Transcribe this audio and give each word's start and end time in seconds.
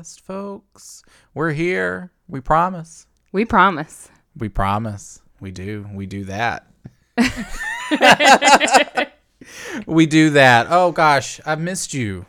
Podcast, 0.00 0.20
folks. 0.20 1.02
We're 1.34 1.52
here. 1.52 2.10
We 2.28 2.40
promise. 2.40 3.06
We 3.32 3.44
promise. 3.44 4.08
We 4.36 4.48
promise. 4.48 5.20
We 5.40 5.50
do. 5.50 5.86
We 5.92 6.06
do 6.06 6.24
that. 6.24 6.66
we 9.86 10.06
do 10.06 10.30
that. 10.30 10.68
Oh 10.70 10.92
gosh, 10.92 11.40
I've 11.44 11.60
missed 11.60 11.92
you. 11.92 12.24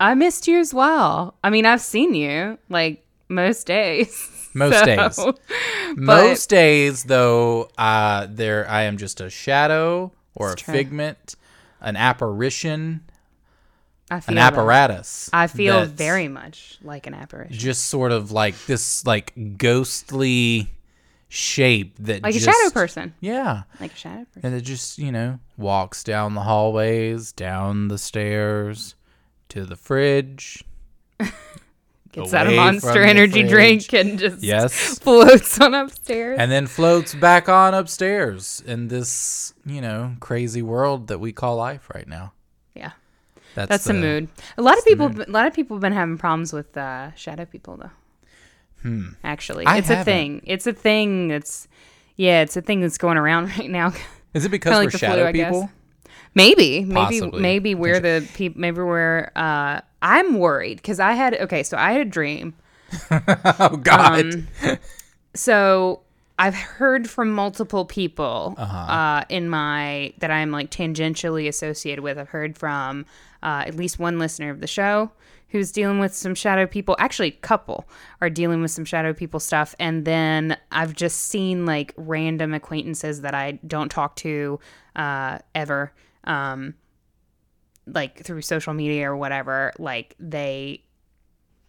I 0.00 0.14
missed 0.14 0.48
you 0.48 0.58
as 0.58 0.72
well. 0.72 1.34
I 1.44 1.50
mean, 1.50 1.66
I've 1.66 1.80
seen 1.80 2.14
you 2.14 2.58
like 2.68 3.04
most 3.28 3.66
days. 3.66 4.32
Most 4.56 4.86
days. 4.86 5.20
Most 5.96 6.48
days 6.48 7.04
though, 7.04 7.68
uh 7.76 8.26
there 8.30 8.66
I 8.66 8.84
am 8.84 8.96
just 8.96 9.20
a 9.20 9.28
shadow 9.28 10.12
or 10.34 10.52
a 10.52 10.56
true. 10.56 10.72
figment, 10.72 11.36
an 11.82 11.94
apparition, 11.96 13.02
I 14.10 14.20
feel 14.20 14.32
an 14.32 14.34
that. 14.36 14.52
apparatus. 14.52 15.28
I 15.32 15.46
feel 15.48 15.84
very 15.86 16.28
much 16.28 16.78
like 16.82 17.06
an 17.06 17.14
apparition. 17.14 17.56
just 17.56 17.84
sort 17.86 18.12
of 18.12 18.30
like 18.30 18.54
this 18.66 19.04
like 19.04 19.32
ghostly 19.58 20.70
shape 21.28 21.96
that 21.98 22.22
Like 22.22 22.34
just, 22.34 22.46
a 22.46 22.52
shadow 22.52 22.72
person. 22.72 23.14
Yeah. 23.20 23.62
Like 23.80 23.92
a 23.92 23.96
shadow 23.96 24.24
person. 24.26 24.40
And 24.44 24.54
it 24.54 24.60
just, 24.60 24.98
you 24.98 25.10
know, 25.10 25.40
walks 25.56 26.04
down 26.04 26.34
the 26.34 26.42
hallways, 26.42 27.32
down 27.32 27.88
the 27.88 27.98
stairs, 27.98 28.94
to 29.48 29.64
the 29.64 29.74
fridge. 29.76 30.62
Gets 32.12 32.32
out 32.32 32.46
a 32.46 32.56
monster 32.56 33.02
energy 33.02 33.42
drink 33.42 33.92
and 33.92 34.18
just 34.18 34.42
Yes. 34.42 34.98
floats 35.02 35.60
on 35.60 35.74
upstairs. 35.74 36.38
And 36.40 36.50
then 36.50 36.66
floats 36.66 37.14
back 37.14 37.48
on 37.48 37.74
upstairs 37.74 38.62
in 38.64 38.88
this, 38.88 39.52
you 39.66 39.80
know, 39.82 40.14
crazy 40.20 40.62
world 40.62 41.08
that 41.08 41.18
we 41.18 41.32
call 41.32 41.56
life 41.56 41.90
right 41.94 42.08
now. 42.08 42.32
That's, 43.56 43.68
That's 43.68 43.84
the, 43.84 43.92
the 43.94 43.98
mood. 43.98 44.28
A 44.56 44.62
lot 44.62 44.78
of 44.78 44.84
people 44.84 45.06
a 45.06 45.26
lot 45.30 45.46
of 45.46 45.54
people 45.54 45.76
have 45.76 45.82
been 45.82 45.92
having 45.92 46.18
problems 46.18 46.52
with 46.52 46.76
uh, 46.76 47.12
shadow 47.14 47.44
people 47.44 47.76
though. 47.78 47.90
Hmm. 48.82 49.08
Actually. 49.24 49.66
I 49.66 49.78
it's 49.78 49.90
a 49.90 49.96
haven't. 49.96 50.04
thing. 50.12 50.40
It's 50.44 50.66
a 50.66 50.72
thing 50.72 51.28
that's 51.28 51.66
yeah, 52.16 52.42
it's 52.42 52.56
a 52.56 52.62
thing 52.62 52.80
that's 52.80 52.98
going 52.98 53.16
around 53.18 53.46
right 53.58 53.68
now. 53.70 53.92
Is 54.34 54.44
it 54.44 54.50
because 54.50 54.70
Kinda 54.72 54.78
we're 54.78 54.84
like 54.84 54.92
the 54.92 54.98
flu, 54.98 55.08
shadow 55.08 55.32
people? 55.32 55.70
Maybe, 56.34 56.84
maybe, 56.84 56.94
Possibly. 56.94 57.40
maybe 57.40 57.74
we're 57.74 57.98
the 58.00 58.28
people. 58.34 58.60
Maybe 58.60 58.76
we're. 58.82 59.30
Uh, 59.34 59.80
I'm 60.02 60.38
worried 60.38 60.76
because 60.76 61.00
I 61.00 61.12
had. 61.12 61.34
Okay, 61.34 61.62
so 61.62 61.76
I 61.78 61.92
had 61.92 62.02
a 62.02 62.10
dream. 62.10 62.54
Oh 63.58 63.76
God. 63.82 64.34
Um, 64.62 64.78
So 65.34 66.00
I've 66.38 66.54
heard 66.54 67.08
from 67.08 67.30
multiple 67.32 67.84
people 67.86 68.54
uh 68.58 69.24
in 69.28 69.48
my 69.48 70.12
that 70.18 70.30
I'm 70.30 70.50
like 70.50 70.70
tangentially 70.70 71.48
associated 71.48 72.02
with. 72.02 72.18
I've 72.18 72.28
heard 72.28 72.56
from 72.58 73.06
uh, 73.46 73.64
at 73.66 73.76
least 73.76 73.98
one 73.98 74.18
listener 74.18 74.50
of 74.50 74.60
the 74.60 74.66
show 74.66 75.10
who's 75.50 75.70
dealing 75.70 76.00
with 76.00 76.12
some 76.12 76.34
shadow 76.34 76.66
people. 76.66 76.96
Actually, 76.98 77.28
a 77.28 77.30
couple 77.30 77.88
are 78.20 78.28
dealing 78.28 78.60
with 78.60 78.72
some 78.72 78.84
shadow 78.84 79.14
people 79.14 79.40
stuff, 79.40 79.74
and 79.78 80.04
then 80.04 80.58
I've 80.72 80.92
just 80.92 81.28
seen 81.28 81.64
like 81.64 81.94
random 81.96 82.52
acquaintances 82.52 83.22
that 83.22 83.34
I 83.34 83.52
don't 83.66 83.88
talk 83.88 84.16
to 84.16 84.58
uh, 84.96 85.38
ever. 85.54 85.92
Um, 86.24 86.74
like 87.86 88.24
through 88.24 88.42
social 88.42 88.74
media 88.74 89.08
or 89.08 89.16
whatever, 89.16 89.72
like 89.78 90.16
they 90.18 90.82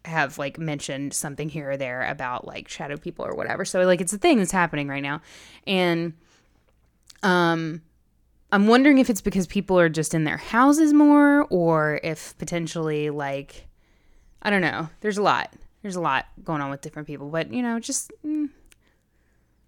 have 0.05 0.37
like 0.39 0.57
mentioned 0.57 1.13
something 1.13 1.47
here 1.47 1.71
or 1.71 1.77
there 1.77 2.07
about 2.09 2.47
like 2.47 2.67
shadow 2.67 2.97
people 2.97 3.25
or 3.25 3.35
whatever. 3.35 3.65
So 3.65 3.81
like 3.81 4.01
it's 4.01 4.13
a 4.13 4.17
thing 4.17 4.39
that's 4.39 4.51
happening 4.51 4.87
right 4.87 5.03
now. 5.03 5.21
And 5.67 6.13
um 7.21 7.81
I'm 8.51 8.67
wondering 8.67 8.97
if 8.99 9.09
it's 9.09 9.21
because 9.21 9.45
people 9.45 9.79
are 9.79 9.89
just 9.89 10.13
in 10.13 10.23
their 10.23 10.37
houses 10.37 10.93
more 10.93 11.45
or 11.49 11.99
if 12.03 12.37
potentially 12.37 13.09
like 13.09 13.67
I 14.41 14.49
don't 14.49 14.61
know. 14.61 14.89
There's 15.01 15.17
a 15.17 15.23
lot. 15.23 15.53
There's 15.81 15.95
a 15.95 16.01
lot 16.01 16.25
going 16.43 16.61
on 16.61 16.69
with 16.69 16.81
different 16.81 17.07
people, 17.07 17.29
but 17.29 17.51
you 17.51 17.61
know, 17.61 17.79
just 17.79 18.11
mm, 18.25 18.49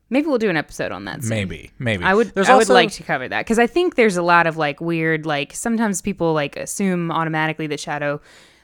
maybe 0.10 0.28
we'll 0.28 0.38
do 0.38 0.50
an 0.50 0.58
episode 0.58 0.92
on 0.92 1.06
that 1.06 1.22
soon. 1.24 1.30
maybe. 1.30 1.72
Maybe. 1.80 2.04
I 2.04 2.14
would 2.14 2.34
There's 2.34 2.50
I 2.50 2.54
also, 2.54 2.74
would 2.74 2.74
like 2.74 2.92
to 2.92 3.04
cover 3.04 3.28
that 3.28 3.46
because 3.46 3.60
I 3.60 3.68
think 3.68 3.96
there's 3.96 4.18
a 4.18 4.22
lot 4.22 4.48
of 4.48 4.58
like 4.58 4.80
weird 4.80 5.26
like 5.26 5.54
sometimes 5.54 6.02
people 6.02 6.34
like 6.34 6.56
assume 6.56 7.12
automatically 7.12 7.68
that 7.68 7.80
shadow 7.80 8.22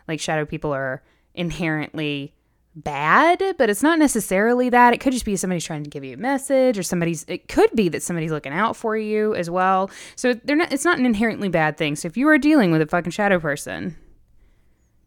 like 0.08 0.20
shadow 0.20 0.46
people 0.46 0.72
are 0.74 1.03
inherently 1.34 2.34
bad, 2.75 3.41
but 3.58 3.69
it's 3.69 3.81
not 3.81 4.00
necessarily 4.00 4.69
that. 4.69 4.94
It 4.94 5.00
could 5.00 5.13
just 5.13 5.25
be 5.25 5.36
somebody's 5.36 5.66
trying 5.66 5.84
to 5.84 5.90
give 5.90 6.03
you 6.03 6.13
a 6.16 6.18
message 6.18 6.78
or 6.78 6.84
somebody's 6.84 7.25
it 7.28 7.47
could 7.47 7.72
be 7.75 7.90
that 7.90 8.03
somebody's 8.03 8.31
looking 8.31 8.53
out 8.53 8.75
for 8.75 8.97
you 8.97 9.34
as 9.36 9.50
well. 9.50 9.90
So 10.16 10.34
they're 10.34 10.56
not 10.56 10.72
it's 10.72 10.85
not 10.85 11.00
an 11.00 11.06
inherently 11.06 11.50
bad 11.50 11.78
thing. 11.78 11.96
So 11.96 12.08
if 12.08 12.18
you 12.18 12.28
are 12.28 12.38
dealing 12.38 12.72
with 12.72 12.81
a 12.81 12.85
fucking 12.85 13.12
shadow 13.12 13.40
person, 13.40 13.96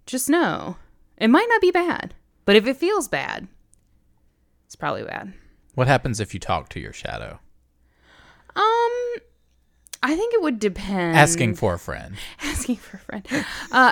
just 0.06 0.28
know 0.28 0.76
it 1.16 1.28
might 1.28 1.48
not 1.48 1.60
be 1.60 1.70
bad. 1.70 2.14
But 2.44 2.56
if 2.56 2.66
it 2.66 2.78
feels 2.78 3.08
bad, 3.08 3.46
it's 4.66 4.76
probably 4.76 5.04
bad. 5.04 5.34
What 5.74 5.86
happens 5.86 6.18
if 6.18 6.32
you 6.32 6.40
talk 6.40 6.70
to 6.70 6.80
your 6.80 6.92
shadow? 6.92 7.40
I 10.00 10.14
think 10.14 10.32
it 10.32 10.42
would 10.42 10.60
depend. 10.60 11.16
Asking 11.16 11.54
for 11.56 11.74
a 11.74 11.78
friend. 11.78 12.14
asking 12.44 12.76
for 12.76 12.98
a 12.98 13.00
friend. 13.00 13.26
Uh, 13.32 13.42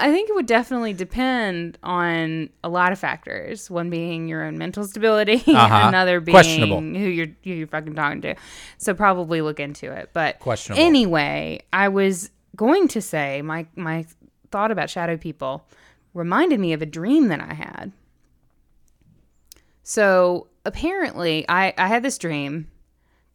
I 0.02 0.12
think 0.12 0.30
it 0.30 0.34
would 0.36 0.46
definitely 0.46 0.92
depend 0.92 1.78
on 1.82 2.48
a 2.62 2.68
lot 2.68 2.92
of 2.92 2.98
factors. 2.98 3.68
One 3.68 3.90
being 3.90 4.28
your 4.28 4.44
own 4.44 4.56
mental 4.56 4.84
stability, 4.84 5.42
Uh-huh. 5.48 5.88
another 5.88 6.20
being 6.20 6.34
Questionable. 6.34 6.80
who 6.80 7.08
you're 7.08 7.26
who 7.42 7.50
you're 7.50 7.66
fucking 7.66 7.94
talking 7.94 8.20
to. 8.22 8.36
So 8.78 8.94
probably 8.94 9.40
look 9.40 9.58
into 9.58 9.90
it. 9.90 10.10
But 10.12 10.38
Questionable. 10.38 10.80
Anyway, 10.84 11.62
I 11.72 11.88
was 11.88 12.30
going 12.54 12.86
to 12.88 13.02
say 13.02 13.42
my 13.42 13.66
my 13.74 14.06
thought 14.52 14.70
about 14.70 14.88
shadow 14.88 15.16
people 15.16 15.66
reminded 16.14 16.60
me 16.60 16.72
of 16.72 16.82
a 16.82 16.86
dream 16.86 17.28
that 17.28 17.40
I 17.40 17.52
had. 17.54 17.90
So 19.82 20.48
apparently, 20.64 21.44
I 21.48 21.74
I 21.76 21.88
had 21.88 22.02
this 22.02 22.18
dream 22.18 22.68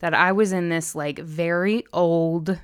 that 0.02 0.14
I 0.14 0.32
was 0.32 0.52
in 0.52 0.70
this 0.70 0.94
like 0.94 1.20
very 1.20 1.86
old 1.94 2.60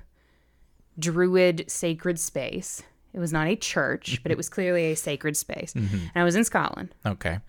druid 1.00 1.66
sacred 1.68 2.20
space. 2.20 2.84
It 3.14 3.20
was 3.20 3.32
not 3.32 3.48
a 3.48 3.56
church, 3.56 4.22
but 4.22 4.32
it 4.32 4.38
was 4.38 4.50
clearly 4.50 4.92
a 4.92 4.96
sacred 4.96 5.38
space. 5.38 5.74
And 5.74 6.12
I 6.16 6.24
was 6.24 6.36
in 6.36 6.44
Scotland. 6.44 6.94
Okay. 7.06 7.40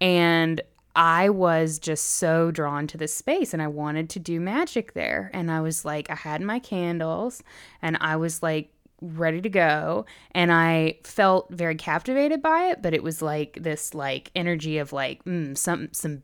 And 0.00 0.60
I 0.94 1.28
was 1.28 1.78
just 1.78 2.06
so 2.12 2.50
drawn 2.50 2.86
to 2.88 2.98
this 2.98 3.14
space 3.14 3.52
and 3.52 3.62
I 3.62 3.68
wanted 3.68 4.08
to 4.10 4.18
do 4.18 4.40
magic 4.40 4.94
there. 4.94 5.30
And 5.34 5.50
I 5.50 5.60
was 5.60 5.84
like, 5.84 6.10
I 6.10 6.14
had 6.14 6.40
my 6.40 6.58
candles 6.58 7.42
and 7.82 7.98
I 8.00 8.16
was 8.16 8.42
like 8.42 8.72
ready 9.02 9.42
to 9.42 9.48
go. 9.50 10.06
And 10.32 10.50
I 10.50 10.98
felt 11.04 11.50
very 11.50 11.76
captivated 11.76 12.40
by 12.40 12.70
it, 12.70 12.80
but 12.80 12.94
it 12.94 13.02
was 13.02 13.20
like 13.20 13.58
this 13.60 13.94
like 13.94 14.30
energy 14.34 14.78
of 14.78 14.92
like, 14.92 15.22
mm, 15.24 15.56
some 15.56 15.90
some 15.92 16.22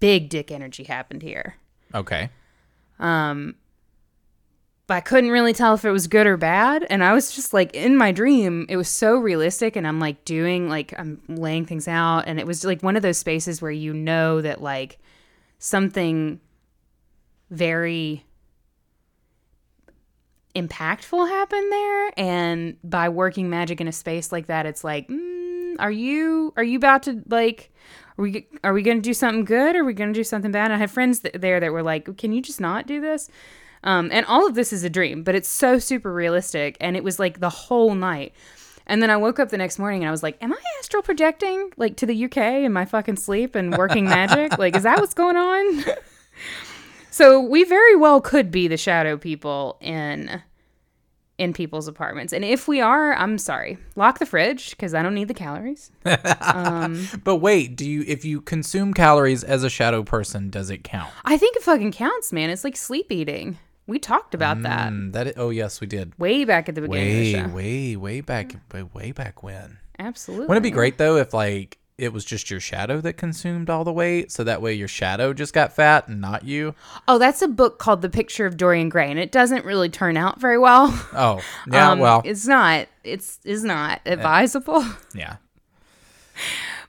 big 0.00 0.30
dick 0.30 0.50
energy 0.50 0.84
happened 0.84 1.22
here. 1.22 1.56
Okay. 1.94 2.30
But 4.86 4.94
I 4.94 5.00
couldn't 5.00 5.30
really 5.30 5.52
tell 5.52 5.74
if 5.74 5.84
it 5.84 5.90
was 5.90 6.06
good 6.06 6.26
or 6.26 6.36
bad. 6.36 6.86
And 6.90 7.02
I 7.02 7.12
was 7.14 7.34
just 7.34 7.54
like 7.54 7.74
in 7.74 7.96
my 7.96 8.12
dream, 8.12 8.66
it 8.68 8.76
was 8.76 8.88
so 8.88 9.16
realistic. 9.16 9.76
And 9.76 9.86
I'm 9.86 9.98
like 9.98 10.24
doing, 10.24 10.68
like, 10.68 10.92
I'm 10.98 11.22
laying 11.28 11.64
things 11.64 11.88
out. 11.88 12.24
And 12.26 12.38
it 12.38 12.46
was 12.46 12.64
like 12.64 12.82
one 12.82 12.96
of 12.96 13.02
those 13.02 13.18
spaces 13.18 13.62
where 13.62 13.70
you 13.70 13.94
know 13.94 14.40
that 14.42 14.60
like 14.60 14.98
something 15.58 16.40
very 17.50 18.24
impactful 20.54 21.28
happened 21.28 21.72
there. 21.72 22.12
And 22.18 22.76
by 22.84 23.08
working 23.08 23.48
magic 23.48 23.80
in 23.80 23.88
a 23.88 23.92
space 23.92 24.32
like 24.32 24.46
that, 24.48 24.66
it's 24.66 24.84
like, 24.84 25.08
mm, 25.08 25.76
are 25.78 25.90
you, 25.90 26.52
are 26.56 26.62
you 26.62 26.76
about 26.76 27.04
to 27.04 27.22
like, 27.28 27.72
are 28.18 28.22
we, 28.22 28.46
are 28.62 28.72
we 28.72 28.82
going 28.82 28.98
to 28.98 29.02
do 29.02 29.14
something 29.14 29.44
good? 29.44 29.76
Or 29.76 29.80
are 29.80 29.84
we 29.84 29.92
going 29.92 30.12
to 30.12 30.18
do 30.18 30.24
something 30.24 30.52
bad? 30.52 30.66
And 30.66 30.74
I 30.74 30.78
had 30.78 30.90
friends 30.90 31.20
th- 31.20 31.34
there 31.34 31.60
that 31.60 31.72
were 31.72 31.82
like, 31.82 32.16
can 32.16 32.32
you 32.32 32.40
just 32.40 32.60
not 32.60 32.86
do 32.86 33.00
this? 33.00 33.28
Um, 33.82 34.08
and 34.12 34.24
all 34.26 34.46
of 34.46 34.54
this 34.54 34.72
is 34.72 34.82
a 34.84 34.90
dream, 34.90 35.22
but 35.22 35.34
it's 35.34 35.48
so 35.48 35.78
super 35.78 36.12
realistic. 36.12 36.76
And 36.80 36.96
it 36.96 37.04
was 37.04 37.18
like 37.18 37.40
the 37.40 37.50
whole 37.50 37.94
night. 37.94 38.32
And 38.86 39.02
then 39.02 39.10
I 39.10 39.16
woke 39.16 39.38
up 39.38 39.48
the 39.48 39.58
next 39.58 39.78
morning 39.78 40.02
and 40.02 40.08
I 40.08 40.10
was 40.10 40.22
like, 40.22 40.42
Am 40.42 40.52
I 40.52 40.58
astral 40.78 41.02
projecting 41.02 41.70
like 41.76 41.96
to 41.96 42.06
the 42.06 42.24
UK 42.24 42.36
in 42.36 42.72
my 42.72 42.84
fucking 42.84 43.16
sleep 43.16 43.54
and 43.54 43.76
working 43.76 44.04
magic? 44.04 44.58
like, 44.58 44.76
is 44.76 44.82
that 44.82 44.98
what's 45.00 45.14
going 45.14 45.36
on? 45.36 45.84
so 47.10 47.40
we 47.40 47.64
very 47.64 47.96
well 47.96 48.20
could 48.20 48.50
be 48.50 48.68
the 48.68 48.76
shadow 48.76 49.16
people 49.16 49.78
in 49.80 50.42
in 51.36 51.52
people's 51.52 51.88
apartments. 51.88 52.32
And 52.32 52.44
if 52.44 52.68
we 52.68 52.80
are, 52.80 53.12
I'm 53.14 53.38
sorry. 53.38 53.78
Lock 53.96 54.18
the 54.20 54.26
fridge 54.26 54.70
because 54.70 54.94
I 54.94 55.02
don't 55.02 55.14
need 55.14 55.28
the 55.28 55.34
calories. 55.34 55.90
But 57.24 57.36
wait, 57.36 57.76
do 57.76 57.88
you 57.88 58.04
if 58.06 58.24
you 58.24 58.40
consume 58.40 58.94
calories 58.94 59.42
as 59.44 59.64
a 59.64 59.70
shadow 59.70 60.02
person, 60.02 60.50
does 60.50 60.70
it 60.70 60.84
count? 60.84 61.10
I 61.24 61.36
think 61.36 61.56
it 61.56 61.62
fucking 61.62 61.92
counts, 61.92 62.32
man. 62.32 62.50
It's 62.50 62.64
like 62.64 62.76
sleep 62.76 63.10
eating. 63.10 63.58
We 63.86 63.98
talked 63.98 64.34
about 64.34 64.62
that 64.62 64.92
Mm, 64.92 65.12
that. 65.12 65.26
i- 65.28 65.32
oh 65.36 65.50
yes, 65.50 65.80
we 65.80 65.86
did. 65.86 66.18
way 66.18 66.44
back 66.44 66.68
at 66.68 66.74
the 66.74 66.80
beginning 66.82 67.06
Way, 67.06 67.34
of 67.34 67.42
the 67.42 67.48
show. 67.50 67.54
way, 67.54 67.96
way 67.96 68.20
back, 68.22 68.54
way, 68.72 68.82
way 68.82 69.12
back 69.12 69.42
when. 69.42 69.78
Absolutely. 69.98 70.46
Wouldn't 70.46 70.64
it 70.64 70.70
be 70.70 70.74
great 70.74 70.98
though 70.98 71.16
if 71.16 71.34
like 71.34 71.78
it 71.96 72.12
was 72.12 72.24
just 72.24 72.50
your 72.50 72.60
shadow 72.60 73.00
that 73.00 73.14
consumed 73.14 73.70
all 73.70 73.84
the 73.84 73.92
weight, 73.92 74.32
so 74.32 74.42
that 74.44 74.60
way 74.60 74.74
your 74.74 74.88
shadow 74.88 75.32
just 75.32 75.54
got 75.54 75.72
fat 75.72 76.08
and 76.08 76.20
not 76.20 76.44
you? 76.44 76.74
Oh, 77.06 77.18
that's 77.18 77.40
a 77.40 77.48
book 77.48 77.78
called 77.78 78.02
The 78.02 78.08
Picture 78.08 78.46
of 78.46 78.56
Dorian 78.56 78.88
Gray, 78.88 79.10
and 79.10 79.18
it 79.18 79.30
doesn't 79.30 79.64
really 79.64 79.88
turn 79.88 80.16
out 80.16 80.40
very 80.40 80.58
well. 80.58 80.88
Oh, 81.12 81.40
yeah. 81.70 81.84
Um, 81.92 81.98
well, 81.98 82.22
it's 82.24 82.46
not. 82.46 82.88
It's 83.04 83.38
is 83.44 83.62
not 83.62 84.00
advisable. 84.06 84.84
yeah. 85.14 85.36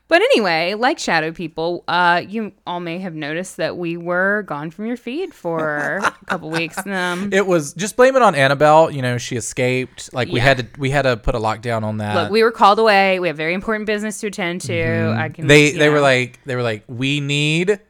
But 0.08 0.22
anyway, 0.22 0.74
like 0.74 1.00
shadow 1.00 1.32
people, 1.32 1.82
uh, 1.88 2.22
you 2.28 2.52
all 2.64 2.78
may 2.78 2.98
have 2.98 3.14
noticed 3.14 3.56
that 3.56 3.76
we 3.76 3.96
were 3.96 4.44
gone 4.46 4.70
from 4.70 4.86
your 4.86 4.96
feed 4.96 5.34
for 5.34 5.96
a 6.02 6.14
couple 6.26 6.50
weeks. 6.50 6.76
Um, 6.86 7.30
It 7.32 7.44
was 7.46 7.72
just 7.74 7.96
blame 7.96 8.14
it 8.14 8.22
on 8.22 8.34
Annabelle. 8.36 8.90
You 8.90 9.02
know, 9.02 9.18
she 9.18 9.34
escaped. 9.36 10.12
Like 10.14 10.28
we 10.28 10.34
Yeah. 10.38 10.44
had 10.44 10.58
to, 10.58 10.80
we 10.80 10.90
had 10.90 11.02
to 11.02 11.16
put 11.16 11.34
a 11.34 11.38
lockdown 11.40 11.82
on 11.82 11.96
that. 11.98 12.14
look, 12.14 12.30
we 12.30 12.42
were 12.44 12.52
called 12.52 12.78
away. 12.78 13.18
We 13.18 13.26
have 13.28 13.36
very 13.36 13.54
important 13.54 13.86
business 13.86 14.20
to 14.20 14.28
attend 14.28 14.60
to. 14.62 14.74
I 15.18 15.28
can. 15.28 15.42
Mm-hmm. 15.42 15.48
they 15.48 15.72
they 15.72 15.88
were 15.88 15.96
know. 15.96 16.02
like 16.02 16.38
they 16.46 16.54
were 16.54 16.62
like 16.62 16.84
we 16.86 17.18
need 17.20 17.80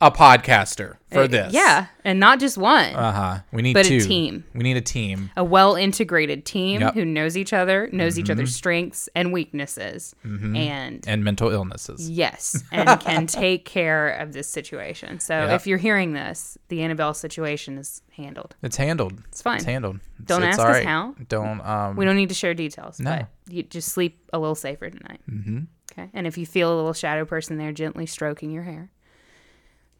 a 0.00 0.10
podcaster 0.10 0.96
for 1.10 1.20
Uh, 1.22 1.26
this. 1.28 1.52
Yeah, 1.54 1.86
and 2.04 2.18
not 2.20 2.40
just 2.40 2.58
one, 2.58 2.94
Uh 2.94 3.12
huh. 3.12 3.38
We 3.52 3.62
need 3.62 3.74
But 3.74 3.86
a 3.86 4.00
team. 4.00 4.44
We 4.52 4.62
need 4.62 4.76
a 4.76 4.80
team. 4.82 5.30
a 5.36 5.44
well 5.44 5.76
integrated 5.76 6.44
team 6.44 6.80
Yep. 6.80 6.90
Mm-hmm. 6.90 6.98
who 6.98 7.04
knows 7.06 7.36
each 7.36 7.52
other, 7.52 7.88
knows 7.92 8.18
each 8.18 8.28
other's 8.28 8.54
strengths 8.54 9.08
and 9.14 9.32
weaknesses, 9.32 10.14
and 10.24 11.04
and 11.06 11.24
mental 11.24 11.50
illnesses. 11.50 12.10
Yes, 12.10 12.62
and 12.72 13.00
can 13.00 13.26
take 13.26 13.64
care 13.64 14.08
of 14.10 14.32
this 14.32 14.48
situation. 14.48 15.20
So 15.20 15.34
Yep. 15.34 15.50
if 15.60 15.66
you're 15.66 15.78
hearing 15.78 16.12
this, 16.12 16.58
the 16.68 16.82
Annabelle 16.82 17.14
situation 17.14 17.78
is 17.78 18.02
handled. 18.16 18.56
It's 18.62 18.76
handled. 18.76 19.22
It's 19.28 19.42
fine. 19.42 19.56
It's 19.56 19.64
handled. 19.64 20.00
It's, 20.18 20.26
Don't 20.26 20.42
it's 20.42 20.58
ask 20.58 20.68
us 20.68 20.84
how. 20.84 21.14
Don't 21.28 21.60
um. 21.64 21.96
We 21.96 22.04
don't 22.04 22.16
need 22.16 22.28
to 22.30 22.34
share 22.34 22.52
details, 22.54 22.98
No. 23.00 23.10
but 23.10 23.28
you 23.54 23.62
just 23.62 23.88
sleep 23.90 24.18
a 24.32 24.38
little 24.38 24.54
safer 24.56 24.90
tonight. 24.90 25.20
Mm-hmm. 25.30 25.60
Okay, 25.92 26.10
and 26.12 26.26
if 26.26 26.36
you 26.36 26.44
feel 26.44 26.74
a 26.74 26.76
little 26.76 26.92
shadow 26.92 27.24
person 27.24 27.56
there 27.56 27.70
gently 27.72 28.04
stroking 28.06 28.50
your 28.50 28.64
hair, 28.64 28.90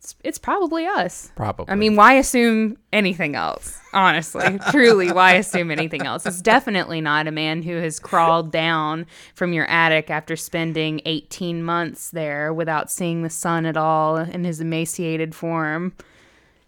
it's, 0.04 0.14
it's 0.22 0.38
probably 0.38 0.84
us. 0.86 1.32
Probably. 1.34 1.72
I 1.72 1.76
mean, 1.76 1.96
why 1.96 2.14
assume 2.14 2.76
anything 2.92 3.34
else? 3.34 3.78
Honestly, 3.94 4.58
truly, 4.70 5.10
why 5.10 5.32
assume 5.34 5.70
anything 5.70 6.02
else? 6.04 6.26
It's 6.26 6.42
definitely 6.42 7.00
not 7.00 7.26
a 7.26 7.30
man 7.30 7.62
who 7.62 7.76
has 7.76 7.98
crawled 7.98 8.52
down 8.52 9.06
from 9.34 9.54
your 9.54 9.64
attic 9.66 10.10
after 10.10 10.36
spending 10.36 11.00
18 11.06 11.62
months 11.62 12.10
there 12.10 12.52
without 12.52 12.90
seeing 12.90 13.22
the 13.22 13.30
sun 13.30 13.64
at 13.64 13.78
all 13.78 14.18
in 14.18 14.44
his 14.44 14.60
emaciated 14.60 15.34
form, 15.34 15.94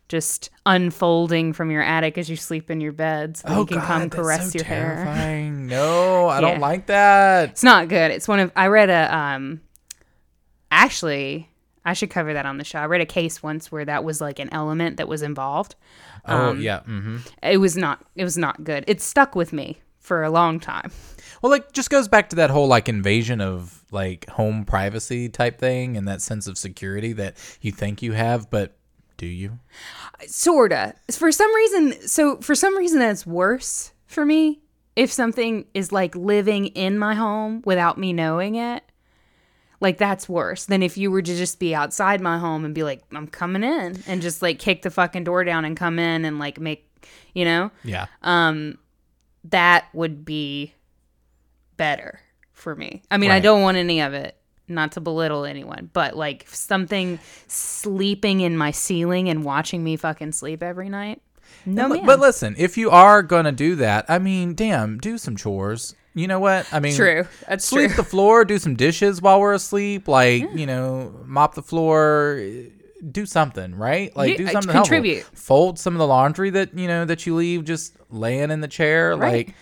just 0.09 0.49
unfolding 0.65 1.53
from 1.53 1.71
your 1.71 1.83
attic 1.83 2.17
as 2.17 2.31
you 2.31 2.37
sleep 2.37 2.71
in 2.71 2.81
your 2.81 2.93
bed 2.93 3.37
so 3.37 3.49
that 3.49 3.55
oh 3.55 3.61
he 3.61 3.67
can 3.67 3.79
God, 3.81 3.87
come 3.87 4.03
that's 4.09 4.15
caress 4.15 4.53
so 4.53 4.59
your 4.59 4.65
hair. 4.65 4.95
terrifying. 5.05 5.67
No, 5.67 6.29
I 6.29 6.37
Yeah. 6.37 6.41
don't 6.53 6.61
like 6.61 6.87
that. 6.87 7.51
It's 7.51 7.63
not 7.65 7.89
good. 7.89 8.13
It's 8.13 8.27
one 8.29 8.41
of 8.41 8.51
I 8.57 8.69
read 8.69 8.89
a 8.89 9.15
um 9.15 9.61
actually 10.71 11.51
I 11.87 11.93
should 11.95 12.11
cover 12.11 12.35
that 12.35 12.45
on 12.45 12.59
the 12.59 12.65
show. 12.65 12.81
I 12.81 12.87
read 12.87 13.01
a 13.01 13.07
case 13.07 13.43
once 13.43 13.71
where 13.73 13.85
that 13.85 14.05
was 14.05 14.21
like 14.21 14.39
an 14.39 14.49
element 14.53 14.97
that 14.99 15.09
was 15.09 15.23
involved. 15.23 15.77
Oh 16.27 16.51
Um, 16.51 16.61
yeah. 16.61 16.81
Mm-hmm. 16.81 17.19
It 17.43 17.59
was 17.59 17.77
not 17.77 18.05
it 18.17 18.25
was 18.25 18.37
not 18.37 18.65
good. 18.65 18.85
It 18.89 19.01
stuck 19.01 19.35
with 19.35 19.53
me 19.53 19.79
for 20.01 20.23
a 20.23 20.31
long 20.31 20.61
time. 20.61 20.91
Well, 21.43 21.51
like 21.51 21.73
just 21.73 21.91
goes 21.91 22.09
back 22.09 22.31
to 22.31 22.37
that 22.37 22.51
whole 22.51 22.67
like 22.67 22.89
invasion 22.89 23.41
of 23.41 23.85
like 23.93 24.29
home 24.31 24.65
privacy 24.65 25.29
type 25.29 25.59
thing 25.59 25.97
and 25.97 26.09
that 26.09 26.23
sense 26.23 26.47
of 26.47 26.59
security 26.59 27.13
that 27.15 27.37
you 27.61 27.71
think 27.73 28.03
you 28.03 28.13
have, 28.13 28.51
but 28.51 28.77
do 29.17 29.27
you? 29.27 29.59
Sorta. 30.27 30.95
For 31.11 31.31
some 31.33 31.55
reason 31.55 32.09
so 32.09 32.37
for 32.39 32.55
some 32.55 32.77
reason 32.77 32.99
that's 32.99 33.27
worse 33.27 33.93
for 34.07 34.25
me 34.25 34.61
if 34.97 35.13
something 35.13 35.67
is 35.75 35.93
like 35.93 36.17
living 36.17 36.67
in 36.69 36.99
my 36.99 37.15
home 37.15 37.63
without 37.65 37.99
me 37.99 38.13
knowing 38.13 38.55
it. 38.57 38.83
Like 39.81 39.99
that's 39.99 40.29
worse 40.29 40.65
than 40.67 40.83
if 40.83 40.97
you 40.97 41.11
were 41.11 41.23
to 41.23 41.37
just 41.37 41.59
be 41.59 41.75
outside 41.75 42.21
my 42.21 42.39
home 42.39 42.65
and 42.65 42.75
be 42.75 42.83
like, 42.83 43.03
I'm 43.13 43.27
coming 43.27 43.63
in 43.63 44.03
and 44.07 44.23
just 44.23 44.43
like 44.43 44.59
kick 44.59 44.83
the 44.83 44.91
fucking 44.91 45.25
door 45.25 45.45
down 45.45 45.65
and 45.65 45.77
come 45.77 45.99
in 45.99 46.25
and 46.25 46.39
like 46.39 46.61
make 46.61 46.89
you 47.35 47.45
know? 47.45 47.71
Yeah. 47.85 48.07
Um 48.23 48.79
that 49.45 49.87
would 49.93 50.25
be 50.25 50.75
better 51.77 52.21
for 52.53 52.75
me. 52.75 53.03
I 53.11 53.19
mean, 53.19 53.31
I 53.31 53.41
don't 53.41 53.63
want 53.63 53.77
any 53.77 54.01
of 54.01 54.15
it, 54.15 54.37
not 54.67 54.93
to 54.93 55.01
belittle 55.01 55.45
anyone, 55.45 55.91
but 55.93 56.17
like 56.17 56.49
something 56.49 57.19
sleeping 57.47 58.41
in 58.41 58.57
my 58.57 58.71
ceiling 58.71 59.29
and 59.29 59.45
watching 59.45 59.85
me 59.85 59.97
fucking 59.97 60.33
sleep 60.33 60.63
every 60.63 60.89
night. 60.89 61.23
No, 61.65 61.89
but, 61.89 62.05
but 62.05 62.21
listen, 62.21 62.55
if 62.59 62.77
you 62.77 62.91
are 62.91 63.23
gonna 63.23 63.53
do 63.53 63.77
that, 63.77 64.05
I 64.09 64.19
mean, 64.19 64.55
damn, 64.55 64.99
do 64.99 65.19
some 65.19 65.37
chores. 65.37 65.95
You 66.17 66.27
know 66.29 66.41
what? 66.41 66.67
I 66.73 66.81
mean, 66.81 66.97
True. 66.97 67.27
That's 67.47 67.65
Sweep 67.67 67.89
true. 67.91 67.97
the 67.99 68.03
floor, 68.03 68.45
do 68.47 68.59
some 68.59 68.75
dishes 68.75 69.21
while 69.21 69.39
we're 69.39 69.53
asleep, 69.53 70.09
like 70.09 70.43
you 70.55 70.65
know, 70.67 71.15
mop 71.27 71.55
the 71.55 71.63
floor, 71.63 72.41
do 73.13 73.27
something, 73.27 73.75
right? 73.75 74.17
Like 74.17 74.31
Yeah, 74.31 74.37
do 74.39 74.47
uh, 74.47 74.51
something 74.53 74.73
helpful. 74.73 74.97
contribute. 74.97 75.25
Fold 75.35 75.79
some 75.79 75.95
of 75.95 75.99
the 75.99 76.07
laundry 76.07 76.49
that 76.51 76.77
you 76.77 76.89
know 76.89 77.05
that 77.05 77.27
you 77.27 77.35
leave 77.37 77.65
just 77.65 77.95
laying 78.11 78.51
in 78.51 78.63
the 78.63 78.69
chair, 78.69 79.15
Right. 79.15 79.47
like 79.49 79.55